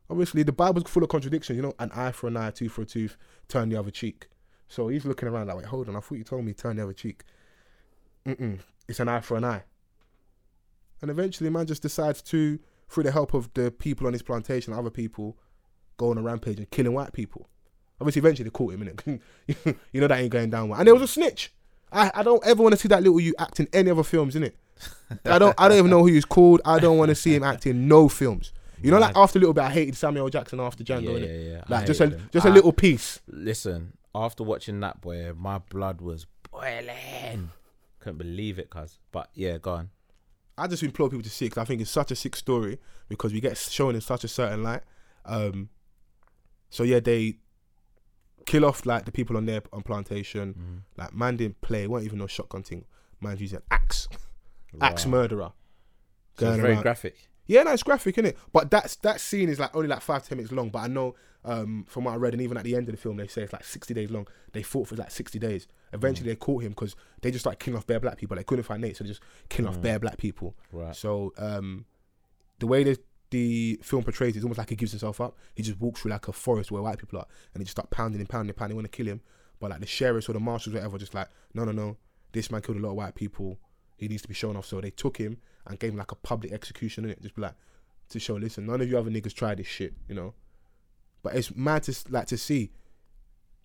Obviously, 0.10 0.44
the 0.44 0.53
Bible's 0.53 0.89
full 0.89 1.03
of 1.03 1.10
contradictions. 1.10 1.57
You 1.57 1.64
know, 1.64 1.73
an 1.80 1.91
eye 1.91 2.14
for 2.14 2.27
an 2.27 2.38
eye, 2.38 2.48
a 2.48 2.52
tooth 2.52 2.72
for 2.72 2.84
a 2.84 2.85
tooth, 2.85 3.18
turn 3.49 3.68
the 3.69 3.77
other 3.77 3.91
cheek. 3.91 4.27
So 4.69 4.88
he's 4.88 5.06
looking 5.06 5.27
around 5.27 5.48
like, 5.48 5.57
wait, 5.57 5.65
hold 5.65 5.89
on, 5.89 5.95
I 5.95 5.99
thought 5.99 6.18
you 6.18 6.23
told 6.23 6.45
me 6.45 6.53
turn 6.53 6.77
the 6.77 6.84
other 6.84 6.94
cheek. 6.94 7.23
Mm-mm, 8.26 8.60
it's 8.88 8.99
an 8.99 9.10
eye 9.10 9.22
for 9.22 9.38
an 9.38 9.44
eye. 9.45 9.64
and 11.02 11.11
eventually, 11.11 11.49
man 11.49 11.65
just 11.65 11.81
decides 11.81 12.22
to, 12.23 12.60
through 12.89 13.03
the 13.03 13.11
help 13.11 13.34
of 13.34 13.53
the 13.53 13.72
people 13.72 14.07
on 14.07 14.14
his 14.14 14.22
plantation, 14.22 14.73
other 14.73 14.89
people, 14.89 15.38
go 15.97 16.11
on 16.11 16.18
a 16.18 16.22
rampage 16.22 16.57
and 16.59 16.69
killing 16.72 16.93
white 16.93 17.14
people. 17.14 17.49
Obviously, 17.99 18.19
eventually 18.19 18.43
they 18.45 18.49
caught 18.51 18.73
him, 18.73 18.81
innit? 18.85 19.19
you 19.91 20.01
know 20.01 20.07
that 20.07 20.19
ain't 20.19 20.31
going 20.31 20.49
down 20.49 20.69
well. 20.69 20.80
And 20.80 20.88
there 20.88 20.93
was 20.93 21.03
a 21.03 21.07
snitch. 21.07 21.51
I, 21.91 22.11
I 22.15 22.23
don't 22.23 22.45
ever 22.45 22.61
want 22.61 22.73
to 22.73 22.80
see 22.80 22.88
that 22.89 23.01
little 23.01 23.19
you 23.19 23.34
act 23.39 23.59
in 23.59 23.68
any 23.73 23.89
other 23.89 24.03
films, 24.03 24.35
innit? 24.35 24.53
I 25.26 25.39
don't 25.39 25.55
I 25.57 25.68
don't 25.68 25.77
even 25.80 25.89
know 25.89 26.01
who 26.01 26.07
he's 26.07 26.26
called. 26.26 26.61
I 26.64 26.80
don't 26.80 26.97
want 26.97 27.09
to 27.09 27.15
see 27.15 27.34
him 27.34 27.43
act 27.43 27.65
in 27.65 27.88
no 27.88 28.07
films. 28.07 28.53
You 28.84 28.91
know, 28.91 28.99
like 28.99 29.15
after 29.15 29.39
a 29.39 29.41
little 29.41 29.53
bit, 29.55 29.64
I 29.64 29.72
hated 29.72 29.95
Samuel 29.95 30.30
Jackson 30.30 30.59
after 30.59 30.84
Django, 30.84 31.01
Yeah, 31.03 31.09
innit? 31.09 31.27
yeah, 31.45 31.51
yeah. 31.53 31.64
I 31.68 31.73
Like 31.73 31.85
just 31.88 31.99
a 32.01 32.09
him. 32.09 32.30
just 32.31 32.45
a 32.45 32.49
I- 32.49 32.53
little 32.53 32.72
piece. 32.73 33.19
Listen, 33.27 33.97
after 34.14 34.43
watching 34.43 34.80
that 34.81 35.01
boy, 35.01 35.31
my 35.35 35.57
blood 35.57 35.99
was 36.01 36.27
boiling. 36.51 37.49
Couldn't 37.99 38.18
believe 38.19 38.59
it, 38.59 38.69
cuz. 38.69 38.99
But 39.11 39.30
yeah, 39.34 39.57
go 39.57 39.72
on. 39.73 39.89
I 40.57 40.67
just 40.67 40.81
implore 40.84 41.09
people 41.09 41.23
to 41.23 41.29
see 41.29 41.45
it 41.45 41.49
'cause 41.49 41.61
I 41.61 41.65
think 41.65 41.81
it's 41.81 41.91
such 41.91 42.11
a 42.11 42.15
sick 42.15 42.35
story 42.35 42.79
because 43.09 43.31
we 43.34 43.39
get 43.39 43.57
shown 43.57 43.95
in 43.95 44.01
such 44.01 44.23
a 44.23 44.27
certain 44.27 44.63
light. 44.63 44.81
Um, 45.25 45.69
so 46.69 46.84
yeah, 46.84 46.99
they 46.99 47.38
kill 48.45 48.65
off 48.65 48.85
like 48.85 49.05
the 49.05 49.11
people 49.11 49.38
on 49.38 49.45
their 49.45 49.61
on 49.71 49.84
plantation. 49.84 50.53
Mm-hmm. 50.53 50.77
Like 50.97 51.13
man 51.13 51.38
didn't 51.38 51.61
play, 51.61 51.85
weren't 51.88 52.05
even 52.05 52.19
no 52.19 52.27
shotgun 52.27 52.63
thing. 52.63 52.85
Man's 53.21 53.41
using 53.41 53.57
an 53.57 53.63
axe, 53.71 54.07
axe 54.81 55.05
murderer. 55.05 55.51
So 56.39 56.47
it's 56.49 56.57
very 56.61 56.73
around. 56.73 56.81
graphic. 56.84 57.29
Yeah, 57.48 57.64
no, 57.64 57.72
it's 57.72 57.84
graphic, 57.84 58.15
innit? 58.15 58.36
But 58.52 58.69
that's 58.69 58.98
that 58.98 59.19
scene 59.22 59.49
is 59.49 59.60
like 59.60 59.76
only 59.76 59.88
like 59.88 60.02
five 60.02 60.28
ten 60.28 60.38
minutes 60.38 60.53
long. 60.53 60.69
But 60.69 60.80
I 60.80 60.88
know 60.88 61.15
um, 61.45 61.86
from 61.88 62.03
what 62.03 62.14
I 62.14 62.18
read, 62.18 62.34
and 62.34 62.41
even 62.41 62.57
at 62.57 62.64
the 62.64 62.76
end 62.76 62.90
of 62.90 62.95
the 62.95 63.02
film, 63.02 63.18
they 63.18 63.28
say 63.28 63.44
it's 63.44 63.53
like 63.53 63.64
sixty 63.64 63.94
days 63.94 64.11
long. 64.11 64.28
They 64.52 64.64
fought 64.64 64.90
for 64.90 64.95
like 64.95 65.11
sixty 65.11 65.40
days. 65.40 65.68
Eventually, 65.94 66.30
they 66.30 66.36
caught 66.36 66.64
him 66.64 66.69
because 66.69 66.95
they 67.22 67.32
just 67.32 67.45
like 67.45 67.60
killing 67.60 67.78
off 67.78 67.88
bare 67.88 68.02
black 68.02 68.18
people. 68.18 68.36
They 68.36 68.44
couldn't 68.44 68.65
find 68.65 68.82
Nate, 68.82 68.98
so 68.98 69.03
they 69.03 69.10
just 69.10 69.22
killing 69.49 69.69
off 69.69 69.82
bare 69.82 69.99
black 69.99 70.18
people. 70.18 70.56
Right. 70.72 70.95
So 70.95 71.34
um, 71.38 71.86
the 72.60 72.68
way 72.68 72.84
that 72.84 73.03
the 73.30 73.80
film 73.82 74.03
portrays 74.03 74.36
it, 74.36 74.38
it's 74.38 74.44
almost 74.44 74.57
like 74.57 74.69
he 74.69 74.76
gives 74.76 74.91
himself 74.91 75.22
up. 75.22 75.38
He 75.56 75.64
just 75.64 75.80
walks 75.80 76.02
through 76.02 76.11
like 76.11 76.28
a 76.28 76.34
forest 76.34 76.72
where 76.72 76.82
white 76.82 76.98
people 76.98 77.19
are, 77.19 77.28
and 77.53 77.61
they 77.61 77.65
just 77.65 77.78
start 77.78 77.90
pounding 77.90 78.19
and 78.19 78.30
pounding 78.30 78.49
and 78.49 78.57
pounding. 78.57 78.76
They 78.76 78.82
want 78.82 78.91
to 78.91 78.95
kill 78.95 79.07
him, 79.07 79.22
but 79.60 79.69
like 79.69 79.80
the 79.80 79.88
sheriffs 79.88 80.28
or 80.28 80.34
the 80.34 80.40
marshals, 80.41 80.76
or 80.76 80.80
whatever, 80.80 80.98
just 80.98 81.14
like 81.14 81.30
no, 81.53 81.64
no, 81.64 81.72
no. 81.72 81.98
This 82.34 82.52
man 82.52 82.61
killed 82.61 82.78
a 82.78 82.82
lot 82.82 82.90
of 82.90 82.95
white 82.95 83.15
people. 83.15 83.57
He 83.95 84.07
needs 84.07 84.22
to 84.22 84.28
be 84.28 84.34
shown 84.34 84.57
off. 84.57 84.65
So 84.65 84.82
they 84.82 84.91
took 84.91 85.18
him 85.18 85.38
and 85.69 85.80
gave 85.80 85.91
him 85.91 85.98
like 85.98 86.11
a 86.11 86.15
public 86.15 86.52
execution 86.52 87.03
in 87.06 87.11
it, 87.11 87.22
just 87.22 87.35
be 87.35 87.41
like 87.41 87.56
to 88.10 88.19
show. 88.19 88.35
Listen, 88.35 88.65
none 88.65 88.81
of 88.81 88.89
you 88.89 88.98
other 88.98 89.10
niggas 89.11 89.34
tried 89.34 89.57
this 89.60 89.68
shit, 89.68 89.94
you 90.07 90.15
know. 90.15 90.34
But 91.23 91.35
it's 91.35 91.56
mad 91.56 91.84
to 91.84 91.95
like 92.10 92.27
to 92.27 92.38
see. 92.38 92.72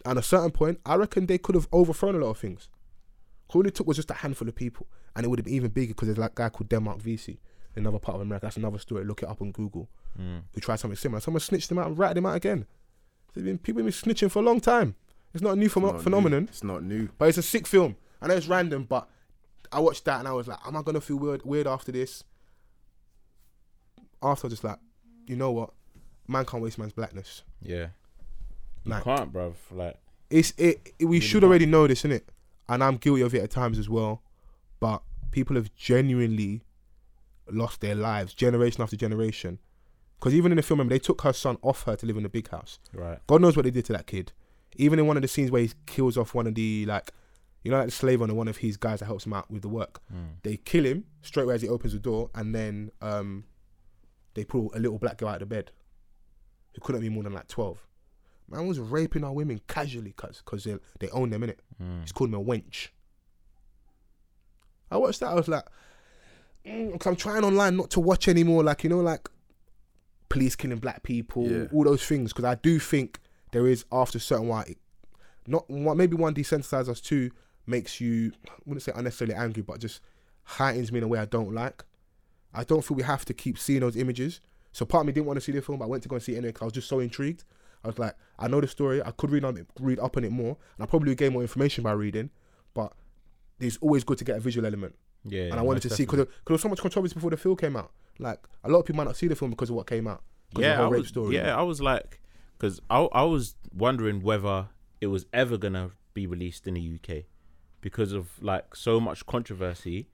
At 0.04 0.16
a 0.16 0.22
certain 0.22 0.50
point, 0.50 0.80
I 0.84 0.96
reckon 0.96 1.26
they 1.26 1.38
could 1.38 1.54
have 1.54 1.68
overthrown 1.72 2.16
a 2.16 2.18
lot 2.18 2.30
of 2.30 2.38
things. 2.38 2.68
All 3.54 3.64
it 3.66 3.74
took 3.74 3.86
was 3.86 3.96
just 3.98 4.10
a 4.10 4.14
handful 4.14 4.48
of 4.48 4.54
people, 4.54 4.86
and 5.14 5.24
it 5.24 5.28
would 5.28 5.38
have 5.38 5.44
been 5.44 5.54
even 5.54 5.70
bigger 5.70 5.92
because 5.94 6.08
there's 6.08 6.18
like 6.18 6.32
a 6.32 6.34
guy 6.34 6.48
called 6.48 6.68
Denmark 6.68 7.00
Vesey 7.00 7.38
another 7.74 7.98
part 7.98 8.16
of 8.16 8.20
America. 8.20 8.44
That's 8.46 8.56
another 8.58 8.78
story. 8.78 9.04
Look 9.04 9.22
it 9.22 9.28
up 9.30 9.40
on 9.40 9.50
Google. 9.52 9.88
Mm. 10.20 10.42
Who 10.52 10.60
tried 10.60 10.76
something 10.76 10.96
similar? 10.96 11.20
Someone 11.20 11.40
snitched 11.40 11.70
him 11.70 11.78
out 11.78 11.86
and 11.86 11.96
ratted 11.98 12.18
him 12.18 12.26
out 12.26 12.36
again. 12.36 12.66
Been 13.34 13.56
people 13.58 13.82
been 13.82 13.92
snitching 13.92 14.30
for 14.30 14.40
a 14.40 14.42
long 14.42 14.60
time. 14.60 14.94
It's 15.32 15.42
not 15.42 15.52
a 15.52 15.56
new 15.56 15.64
It's 15.66 15.76
not 15.76 15.94
new. 15.94 16.00
phenomenon, 16.00 16.48
It's 16.50 16.62
not 16.62 16.82
new. 16.82 17.08
but 17.16 17.30
it's 17.30 17.38
a 17.38 17.42
sick 17.42 17.66
film. 17.66 17.96
I 18.20 18.26
know 18.28 18.34
it's 18.34 18.46
random, 18.46 18.84
but 18.84 19.08
I 19.72 19.80
watched 19.80 20.04
that 20.04 20.18
and 20.18 20.28
I 20.28 20.32
was 20.32 20.46
like, 20.48 20.58
am 20.66 20.76
I 20.76 20.82
gonna 20.82 21.00
feel 21.00 21.16
weird 21.16 21.44
weird 21.44 21.66
after 21.66 21.92
this? 21.92 22.24
After 24.22 24.46
I 24.46 24.48
was 24.48 24.52
just 24.52 24.64
like, 24.64 24.78
you 25.26 25.36
know 25.36 25.50
what, 25.50 25.70
man 26.28 26.44
can't 26.44 26.62
waste 26.62 26.78
man's 26.78 26.92
blackness. 26.92 27.42
Yeah. 27.60 27.88
You 28.84 28.92
Like- 28.92 29.04
can't, 29.04 29.32
bruv. 29.32 29.54
Like, 29.70 29.96
It's 30.30 30.52
it. 30.56 30.92
it- 30.98 31.04
we 31.06 31.20
should 31.20 31.44
already 31.44 31.66
know 31.66 31.86
this, 31.86 32.02
innit? 32.02 32.22
And 32.68 32.82
I'm 32.82 32.96
guilty 32.96 33.22
of 33.22 33.34
it 33.34 33.42
at 33.42 33.50
times 33.50 33.78
as 33.78 33.88
well. 33.88 34.22
But 34.80 35.02
people 35.30 35.56
have 35.56 35.74
genuinely 35.74 36.62
lost 37.50 37.80
their 37.80 37.94
lives, 37.94 38.34
generation 38.34 38.82
after 38.82 38.96
generation. 38.96 39.58
Because 40.18 40.34
even 40.34 40.52
in 40.52 40.56
the 40.56 40.62
film, 40.62 40.78
remember, 40.78 40.94
they 40.94 40.98
took 41.00 41.22
her 41.22 41.32
son 41.32 41.58
off 41.62 41.82
her 41.84 41.96
to 41.96 42.06
live 42.06 42.16
in 42.16 42.24
a 42.24 42.28
big 42.28 42.48
house. 42.48 42.78
right. 42.94 43.18
God 43.26 43.40
knows 43.42 43.56
what 43.56 43.64
they 43.64 43.70
did 43.70 43.84
to 43.86 43.92
that 43.92 44.06
kid. 44.06 44.32
Even 44.76 44.98
in 44.98 45.06
one 45.06 45.16
of 45.16 45.22
the 45.22 45.28
scenes 45.28 45.50
where 45.50 45.62
he 45.62 45.70
kills 45.86 46.16
off 46.16 46.34
one 46.34 46.46
of 46.46 46.54
the 46.54 46.86
like, 46.86 47.12
you 47.62 47.70
know, 47.70 47.76
like 47.78 47.86
the 47.86 47.92
slave 47.92 48.20
owner, 48.22 48.34
one 48.34 48.48
of 48.48 48.56
his 48.58 48.76
guys 48.76 49.00
that 49.00 49.06
helps 49.06 49.24
him 49.26 49.32
out 49.32 49.50
with 49.50 49.62
the 49.62 49.68
work. 49.68 50.00
Mm. 50.12 50.36
They 50.42 50.56
kill 50.56 50.84
him 50.84 51.04
straight 51.22 51.44
away 51.44 51.54
as 51.54 51.62
he 51.62 51.68
opens 51.68 51.92
the 51.92 51.98
door, 51.98 52.30
and 52.34 52.54
then 52.54 52.90
um, 53.00 53.44
they 54.34 54.44
pull 54.44 54.70
a 54.74 54.78
little 54.80 54.98
black 54.98 55.18
girl 55.18 55.28
out 55.28 55.40
of 55.42 55.48
the 55.48 55.54
bed, 55.54 55.70
who 56.74 56.80
couldn't 56.80 57.00
be 57.02 57.08
more 57.08 57.22
than 57.22 57.32
like 57.32 57.48
twelve. 57.48 57.86
Man 58.48 58.66
was 58.66 58.78
raping 58.80 59.24
our 59.24 59.32
women 59.32 59.60
casually, 59.68 60.12
cause 60.12 60.42
cause 60.44 60.64
they 60.64 60.76
they 61.00 61.08
own 61.10 61.30
them 61.30 61.42
in 61.44 61.50
it. 61.50 61.60
Mm. 61.82 62.00
He's 62.02 62.12
called 62.12 62.30
him 62.30 62.34
a 62.34 62.42
wench. 62.44 62.88
I 64.90 64.96
watched 64.98 65.20
that. 65.20 65.28
I 65.30 65.34
was 65.34 65.48
like, 65.48 65.64
mm, 66.66 66.98
'cause 66.98 67.06
I'm 67.06 67.16
trying 67.16 67.44
online 67.44 67.76
not 67.76 67.90
to 67.90 68.00
watch 68.00 68.28
anymore. 68.28 68.62
Like 68.62 68.84
you 68.84 68.90
know, 68.90 69.00
like 69.00 69.28
police 70.28 70.56
killing 70.56 70.78
black 70.78 71.02
people, 71.02 71.48
Yeah. 71.50 71.64
all 71.72 71.84
those 71.84 72.04
things. 72.04 72.32
Because 72.32 72.44
I 72.44 72.54
do 72.56 72.78
think 72.78 73.20
there 73.52 73.66
is 73.66 73.84
after 73.92 74.18
a 74.18 74.20
certain 74.20 74.48
while, 74.48 74.64
it- 74.66 74.78
not 75.46 75.68
maybe 75.68 76.16
one 76.16 76.34
desensitizes 76.34 76.88
us, 76.88 77.00
two 77.00 77.30
makes 77.66 78.00
you 78.00 78.32
I 78.48 78.52
wouldn't 78.66 78.82
say 78.82 78.92
unnecessarily 78.94 79.34
angry, 79.34 79.62
but 79.62 79.78
just 79.78 80.00
heightens 80.44 80.90
me 80.92 80.98
in 80.98 81.04
a 81.04 81.08
way 81.08 81.18
I 81.18 81.24
don't 81.26 81.52
like. 81.54 81.84
I 82.54 82.64
don't 82.64 82.84
feel 82.84 82.96
we 82.96 83.02
have 83.02 83.24
to 83.26 83.34
keep 83.34 83.58
seeing 83.58 83.80
those 83.80 83.96
images. 83.96 84.40
So 84.72 84.84
part 84.84 85.02
of 85.02 85.06
me 85.06 85.12
didn't 85.12 85.26
want 85.26 85.36
to 85.38 85.40
see 85.40 85.52
the 85.52 85.62
film, 85.62 85.78
but 85.78 85.84
I 85.86 85.88
went 85.88 86.02
to 86.02 86.08
go 86.08 86.16
and 86.16 86.22
see 86.22 86.32
it 86.32 86.38
anyway 86.38 86.48
because 86.48 86.62
I 86.62 86.64
was 86.66 86.72
just 86.74 86.88
so 86.88 86.98
intrigued. 87.00 87.44
I 87.84 87.88
was 87.88 87.98
like, 87.98 88.14
I 88.38 88.48
know 88.48 88.60
the 88.60 88.68
story. 88.68 89.02
I 89.02 89.10
could 89.10 89.30
read 89.30 89.44
on 89.44 89.56
it, 89.56 89.66
read 89.80 89.98
up 89.98 90.16
on 90.16 90.24
it 90.24 90.30
more, 90.32 90.56
and 90.76 90.82
I 90.82 90.86
probably 90.86 91.14
gain 91.14 91.32
more 91.32 91.42
information 91.42 91.82
by 91.84 91.92
reading. 91.92 92.30
But 92.74 92.92
it's 93.60 93.76
always 93.78 94.04
good 94.04 94.18
to 94.18 94.24
get 94.24 94.36
a 94.36 94.40
visual 94.40 94.66
element, 94.66 94.94
Yeah. 95.24 95.44
and 95.44 95.54
I 95.54 95.62
wanted 95.62 95.80
to 95.82 95.90
see 95.90 96.04
because 96.04 96.18
there 96.18 96.26
was 96.48 96.60
so 96.62 96.68
much 96.68 96.80
controversy 96.80 97.14
before 97.14 97.30
the 97.30 97.36
film 97.36 97.56
came 97.56 97.76
out. 97.76 97.92
Like 98.18 98.40
a 98.64 98.68
lot 98.70 98.80
of 98.80 98.86
people 98.86 98.98
might 98.98 99.04
not 99.04 99.16
see 99.16 99.28
the 99.28 99.36
film 99.36 99.50
because 99.50 99.70
of 99.70 99.76
what 99.76 99.86
came 99.86 100.06
out. 100.06 100.22
yeah, 100.56 100.76
the 100.76 100.82
I 100.82 100.86
was, 100.86 101.08
story. 101.08 101.34
yeah, 101.36 101.56
I 101.56 101.62
was 101.62 101.80
like, 101.80 102.20
because 102.58 102.80
I, 102.90 103.00
I 103.12 103.22
was 103.24 103.56
wondering 103.74 104.22
whether 104.22 104.68
it 105.00 105.06
was 105.08 105.26
ever 105.32 105.56
gonna 105.58 105.90
be 106.14 106.26
released 106.26 106.66
in 106.66 106.74
the 106.74 106.94
UK 106.94 107.24
because 107.82 108.12
of 108.12 108.42
like 108.42 108.74
so 108.74 108.98
much 108.98 109.26
controversy 109.26 110.08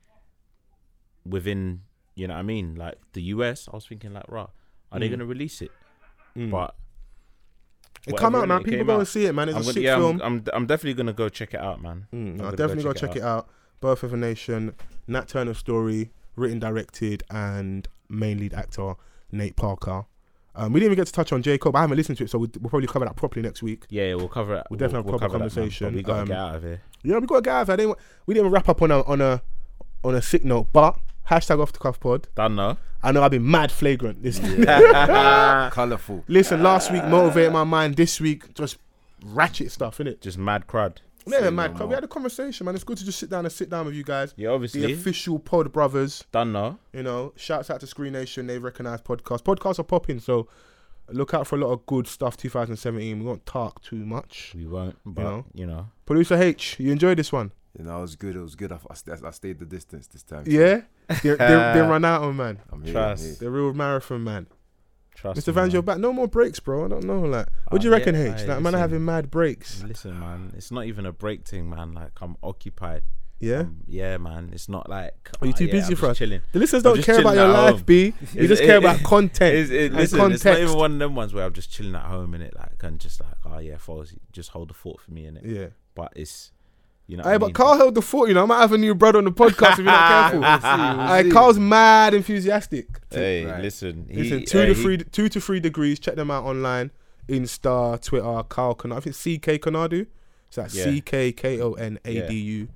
within, 1.25 1.83
you 2.17 2.27
know 2.27 2.35
what 2.35 2.41
I 2.41 2.43
mean, 2.43 2.75
like 2.75 2.97
the 3.13 3.23
US. 3.35 3.69
I 3.73 3.77
was 3.77 3.87
thinking 3.87 4.13
like, 4.13 4.25
rah, 4.29 4.49
are 4.91 4.99
they 4.99 5.07
Mm. 5.09 5.13
gonna 5.13 5.27
release 5.27 5.63
it? 5.63 5.71
Mm. 6.37 6.51
But 6.51 6.75
it 8.07 8.17
come 8.17 8.35
out, 8.35 8.45
innit, 8.45 8.49
man. 8.49 8.59
People 8.65 8.79
came 8.79 8.87
go 8.87 8.95
out. 8.95 8.99
and 9.01 9.09
see 9.09 9.27
it, 9.27 9.35
man. 9.35 9.49
It's 9.49 9.57
I'm 9.57 9.63
a 9.63 9.65
gonna, 9.65 9.73
sick 9.75 9.83
yeah, 9.83 9.95
I'm, 9.95 10.01
film. 10.01 10.21
I'm, 10.23 10.45
I'm 10.53 10.67
definitely 10.67 10.95
gonna 10.95 11.13
go 11.13 11.29
check 11.29 11.55
it 11.55 11.61
out, 11.61 11.81
man. 11.83 12.07
Mm, 12.13 12.17
I'm 12.17 12.37
no, 12.37 12.45
gonna 12.45 12.57
definitely 12.57 12.85
go 12.85 12.93
check, 12.93 13.17
it, 13.17 13.23
out. 13.23 13.49
Birth 13.81 14.03
of 14.03 14.13
a 14.13 14.17
Nation, 14.17 14.75
Nat 15.07 15.29
Turner 15.29 15.55
story, 15.55 16.11
written, 16.37 16.59
directed, 16.59 17.23
and 17.31 17.87
main 18.09 18.39
lead 18.39 18.55
actor 18.55 18.95
Nate 19.31 19.57
Parker. 19.57 20.07
Um, 20.59 20.73
we 20.73 20.81
didn't 20.81 20.93
even 20.93 20.97
get 21.01 21.07
to 21.07 21.13
touch 21.13 21.33
on 21.33 21.43
Jacob. 21.43 21.75
I 21.77 21.83
haven't 21.83 21.97
listened 21.97 22.19
to 22.19 22.25
it, 22.25 22.31
so 22.31 22.39
we'll, 22.39 22.51
we'll 22.61 22.69
probably 22.71 22.89
cover 22.89 23.05
that 23.05 23.15
properly 23.17 23.43
next 23.43 23.63
week. 23.63 23.85
Yeah, 23.91 24.07
yeah, 24.09 24.15
we'll 24.17 24.29
cover 24.29 24.57
it. 24.57 24.67
We'll 24.71 24.79
definitely 24.79 24.99
have 24.99 25.15
a 25.15 25.19
proper 25.19 25.25
cover 25.33 25.39
that, 25.45 25.55
conversation. 25.55 25.95
we 25.95 26.03
gotta 26.03 26.23
Um, 26.23 26.27
get 26.29 26.37
out 26.37 26.55
of 26.57 26.63
here. 26.65 26.83
Yeah, 27.05 27.19
we 27.19 27.27
got 27.27 27.37
a 27.37 27.43
guy. 27.43 27.61
I 27.61 27.65
didn't. 27.77 27.97
We 28.27 28.35
didn't 28.35 28.47
even 28.47 28.53
wrap 28.53 28.69
up 28.69 28.83
on 28.83 28.91
a 28.91 29.03
on 29.03 29.21
a 29.21 29.41
on 30.05 30.15
a 30.17 30.21
sick 30.23 30.45
note, 30.45 30.67
but 30.73 30.99
hashtag 31.31 31.61
off 31.63 31.73
the 31.73 31.79
cuff 31.79 32.01
pod. 32.01 32.27
Done 32.35 32.57
now. 32.57 32.79
I 33.03 33.13
know 33.13 33.23
I've 33.23 33.31
been 33.31 33.49
mad 33.49 33.71
flagrant 33.71 34.23
this. 34.25 34.39
Colourful. 35.73 36.25
Listen, 36.27 36.63
last 36.63 36.91
week 36.93 37.05
motivated 37.05 37.53
my 37.53 37.63
mind. 37.65 37.95
This 37.97 38.21
week 38.21 38.53
just 38.55 38.79
ratchet 39.25 39.71
stuff, 39.71 39.99
innit? 39.99 40.21
Just 40.21 40.39
mad 40.39 40.67
crud. 40.67 40.97
Yeah, 41.29 41.41
Say 41.41 41.51
man. 41.51 41.75
no 41.75 41.87
We 41.87 41.95
had 41.95 42.05
a 42.05 42.09
conversation, 42.09 42.65
man. 42.65 42.75
It's 42.75 42.85
good 42.85 42.99
to 42.99 43.05
just 43.05 43.19
sit 43.19 43.31
down 43.31 43.45
and 43.45 43.53
sit 43.53 43.71
down 43.71 43.87
with 43.87 43.95
you 43.95 44.05
guys. 44.05 44.35
Yeah, 44.37 44.51
obviously. 44.51 44.83
The 44.87 44.93
official 44.93 45.39
pod 45.39 45.73
brothers. 45.73 46.25
Done 46.33 46.53
now. 46.53 46.79
You 46.93 47.03
know, 47.03 47.33
shouts 47.37 47.71
out 47.71 47.81
to 47.81 47.87
Screen 47.87 48.13
Nation. 48.13 48.47
They 48.47 48.59
recognize 48.59 49.01
podcasts. 49.01 49.43
Podcasts 49.43 49.79
are 49.79 49.85
popping, 49.85 50.21
so 50.21 50.49
look 51.11 51.35
out 51.35 51.47
for 51.47 51.57
a 51.57 51.59
lot 51.59 51.73
of 51.73 51.87
good 51.87 52.07
stuff. 52.07 52.37
2017. 52.37 53.19
We 53.19 53.25
won't 53.25 53.47
talk 53.47 53.83
too 53.83 54.05
much. 54.05 54.53
We 54.57 54.67
won't, 54.67 54.97
but 55.05 55.23
know. 55.23 55.45
you 55.55 55.67
know. 55.67 55.89
Producer 56.07 56.37
H, 56.37 56.77
you 56.79 56.93
enjoyed 56.93 57.19
this 57.19 57.33
one? 57.33 57.53
You 57.79 57.85
know, 57.85 57.99
it 57.99 58.03
was 58.03 58.17
good. 58.17 58.35
It 58.35 58.41
was 58.41 58.57
good. 58.57 58.73
I, 58.73 58.77
I, 58.77 59.29
I 59.29 59.31
stayed 59.31 59.59
the 59.59 59.67
distance 59.67 60.07
this 60.09 60.23
time. 60.23 60.45
Yeah. 60.47 60.81
they, 61.23 61.31
they, 61.31 61.37
they 61.37 61.81
run 61.81 62.05
out 62.05 62.23
of 62.23 62.35
man. 62.35 62.59
I'm 62.73 62.83
here. 62.83 62.93
Trust. 62.93 63.23
I'm 63.23 63.29
here. 63.29 63.37
The 63.41 63.51
real 63.51 63.73
marathon 63.73 64.25
man. 64.25 64.47
Trust 65.21 65.41
Mr. 65.41 65.53
Vans, 65.53 65.73
you're 65.73 65.83
back. 65.83 65.99
No 65.99 66.13
more 66.13 66.29
breaks, 66.29 66.61
bro. 66.61 66.85
I 66.85 66.89
don't 66.89 67.03
know. 67.05 67.21
Like, 67.21 67.49
what 67.71 67.83
do 67.83 67.89
Ah, 67.89 67.91
you 67.91 67.91
reckon, 67.91 68.15
H? 68.15 68.45
Like, 68.47 68.61
man, 68.61 68.75
are 68.75 68.79
having 68.79 69.05
mad 69.05 69.31
breaks. 69.33 69.83
Listen, 69.83 70.21
man, 70.21 70.53
it's 70.57 70.71
not 70.71 70.85
even 70.85 71.05
a 71.07 71.13
break 71.13 71.45
thing, 71.47 71.69
man. 71.69 71.93
Like 71.93 72.13
I'm 72.21 72.37
occupied. 72.43 73.03
Yeah. 73.41 73.61
Um, 73.61 73.79
yeah, 73.87 74.17
man. 74.19 74.51
It's 74.53 74.69
not 74.69 74.89
like. 74.89 75.31
Are 75.41 75.47
you 75.47 75.53
ah, 75.55 75.57
too 75.57 75.65
yeah, 75.67 75.73
busy 75.73 75.93
I'm 75.95 75.97
for 75.97 76.07
us? 76.07 76.19
Chilling. 76.19 76.41
The 76.53 76.59
listeners 76.61 76.87
I'm 76.87 76.95
don't 76.95 77.05
care 77.05 77.21
about 77.21 77.35
your 77.35 77.49
life, 77.49 77.75
home. 77.75 77.83
B. 77.85 78.15
You 78.35 78.47
just 78.49 78.63
it- 78.63 78.67
care 78.67 78.77
it- 78.77 78.85
about 78.85 79.03
content. 79.03 79.55
It's, 79.57 79.71
it, 79.71 79.93
listen, 79.93 80.33
it's 80.33 80.45
not 80.45 80.59
even 80.59 80.77
one 80.77 80.93
of 80.93 80.99
them 81.01 81.15
ones 81.17 81.35
where 81.35 81.45
I'm 81.45 81.53
just 81.53 81.73
chilling 81.73 81.95
at 81.97 82.03
home 82.03 82.35
in 82.35 82.43
it, 82.43 82.55
like 82.57 82.81
and 82.83 83.01
just 83.01 83.21
like, 83.21 83.35
oh 83.45 83.59
yeah, 83.59 83.77
falls, 83.77 84.15
just 84.33 84.51
hold 84.51 84.71
the 84.71 84.75
fort 84.75 85.01
for 85.01 85.11
me 85.11 85.27
in 85.27 85.37
it. 85.37 85.45
Yeah. 85.45 85.67
But 85.95 86.13
it's, 86.15 86.53
you 87.09 87.17
know. 87.17 87.25
Hey, 87.25 87.31
what 87.31 87.35
I 87.35 87.39
but 87.39 87.47
mean? 87.47 87.55
Carl 87.55 87.77
held 87.79 87.95
the 87.97 88.03
fort, 88.03 88.29
you 88.29 88.35
know. 88.35 88.45
I 88.45 88.47
might 88.47 88.61
have 88.61 88.73
a 88.73 88.79
new 88.79 88.95
brother 88.95 89.19
on 89.19 89.25
the 89.25 89.33
podcast 89.33 89.73
if 89.73 89.79
you're 89.79 89.87
not 89.87 90.31
careful. 90.31 90.41
We'll 90.41 90.61
see, 90.61 90.97
we'll 90.99 91.07
Hey, 91.09 91.23
see. 91.25 91.31
Carl's 91.31 91.59
mad 91.59 92.15
enthusiastic. 92.15 92.87
Hey, 93.11 93.45
Right. 93.45 93.63
listen. 93.63 94.07
He, 94.09 94.23
Listen, 94.23 94.45
two 94.45 94.61
uh, 94.61 94.67
to 94.67 94.75
he- 94.75 94.83
three, 94.83 94.99
two 94.99 95.29
to 95.29 95.41
three 95.41 95.59
degrees. 95.59 95.99
Check 95.99 96.15
them 96.15 96.31
out 96.31 96.45
online, 96.45 96.93
Insta, 97.29 98.01
Twitter, 98.01 98.43
Carl 98.49 98.75
Konadu. 98.75 98.97
I 98.97 99.01
think 99.01 99.17
CK 99.17 99.61
Konadu. 99.61 100.07
It's 100.49 100.57
like 100.57 100.73
Yeah. 100.75 100.85
C 100.85 101.01
K 101.01 101.33
K 101.33 101.61
O 101.61 101.73
N 101.75 101.99
A 102.05 102.29
D 102.29 102.35
U. 102.35 102.69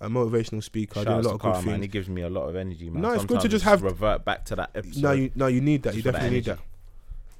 a 0.00 0.08
motivational 0.08 0.62
speaker, 0.62 0.94
Shout 1.00 1.06
doing 1.06 1.18
a 1.18 1.22
lot 1.22 1.28
to 1.30 1.34
of 1.34 1.40
good 1.40 1.52
Carl, 1.52 1.62
man. 1.62 1.74
things. 1.74 1.82
He 1.84 1.88
gives 1.88 2.08
me 2.08 2.22
a 2.22 2.30
lot 2.30 2.48
of 2.48 2.54
energy, 2.56 2.88
man. 2.88 3.02
No, 3.02 3.12
it's 3.12 3.24
good 3.24 3.40
to 3.40 3.48
just 3.48 3.64
have- 3.64 3.82
revert 3.82 4.24
back 4.24 4.44
to 4.46 4.56
that 4.56 4.70
episode. 4.74 5.02
No, 5.02 5.10
you 5.12 5.30
no, 5.34 5.46
you 5.48 5.60
need 5.60 5.82
that. 5.82 5.94
You 5.96 6.02
for 6.02 6.12
that 6.12 6.18
definitely 6.18 6.36
need 6.38 6.44
that. 6.44 6.50
energy. 6.52 6.64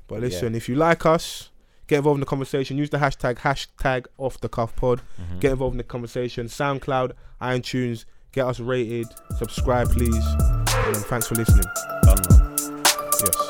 But 0.08 0.14
Yeah. 0.16 0.20
listen, 0.22 0.54
if 0.56 0.68
you 0.68 0.74
like 0.74 1.06
us, 1.06 1.50
Get 1.88 1.96
involved 1.96 2.18
in 2.18 2.20
the 2.20 2.26
conversation. 2.26 2.76
Use 2.76 2.90
the 2.90 2.98
hashtag 2.98 3.38
hashtag 3.38 4.06
off 4.18 4.38
the 4.40 4.48
cuff 4.48 4.76
pod. 4.76 5.00
Mm-hmm. 5.20 5.38
Get 5.40 5.52
involved 5.52 5.72
in 5.72 5.78
the 5.78 5.84
conversation. 5.84 6.46
SoundCloud, 6.46 7.12
iTunes. 7.40 8.04
Get 8.32 8.46
us 8.46 8.60
rated. 8.60 9.06
Subscribe, 9.38 9.90
please. 9.90 10.14
And 10.14 10.96
thanks 10.96 11.26
for 11.26 11.34
listening. 11.34 11.64
Yes. 13.20 13.48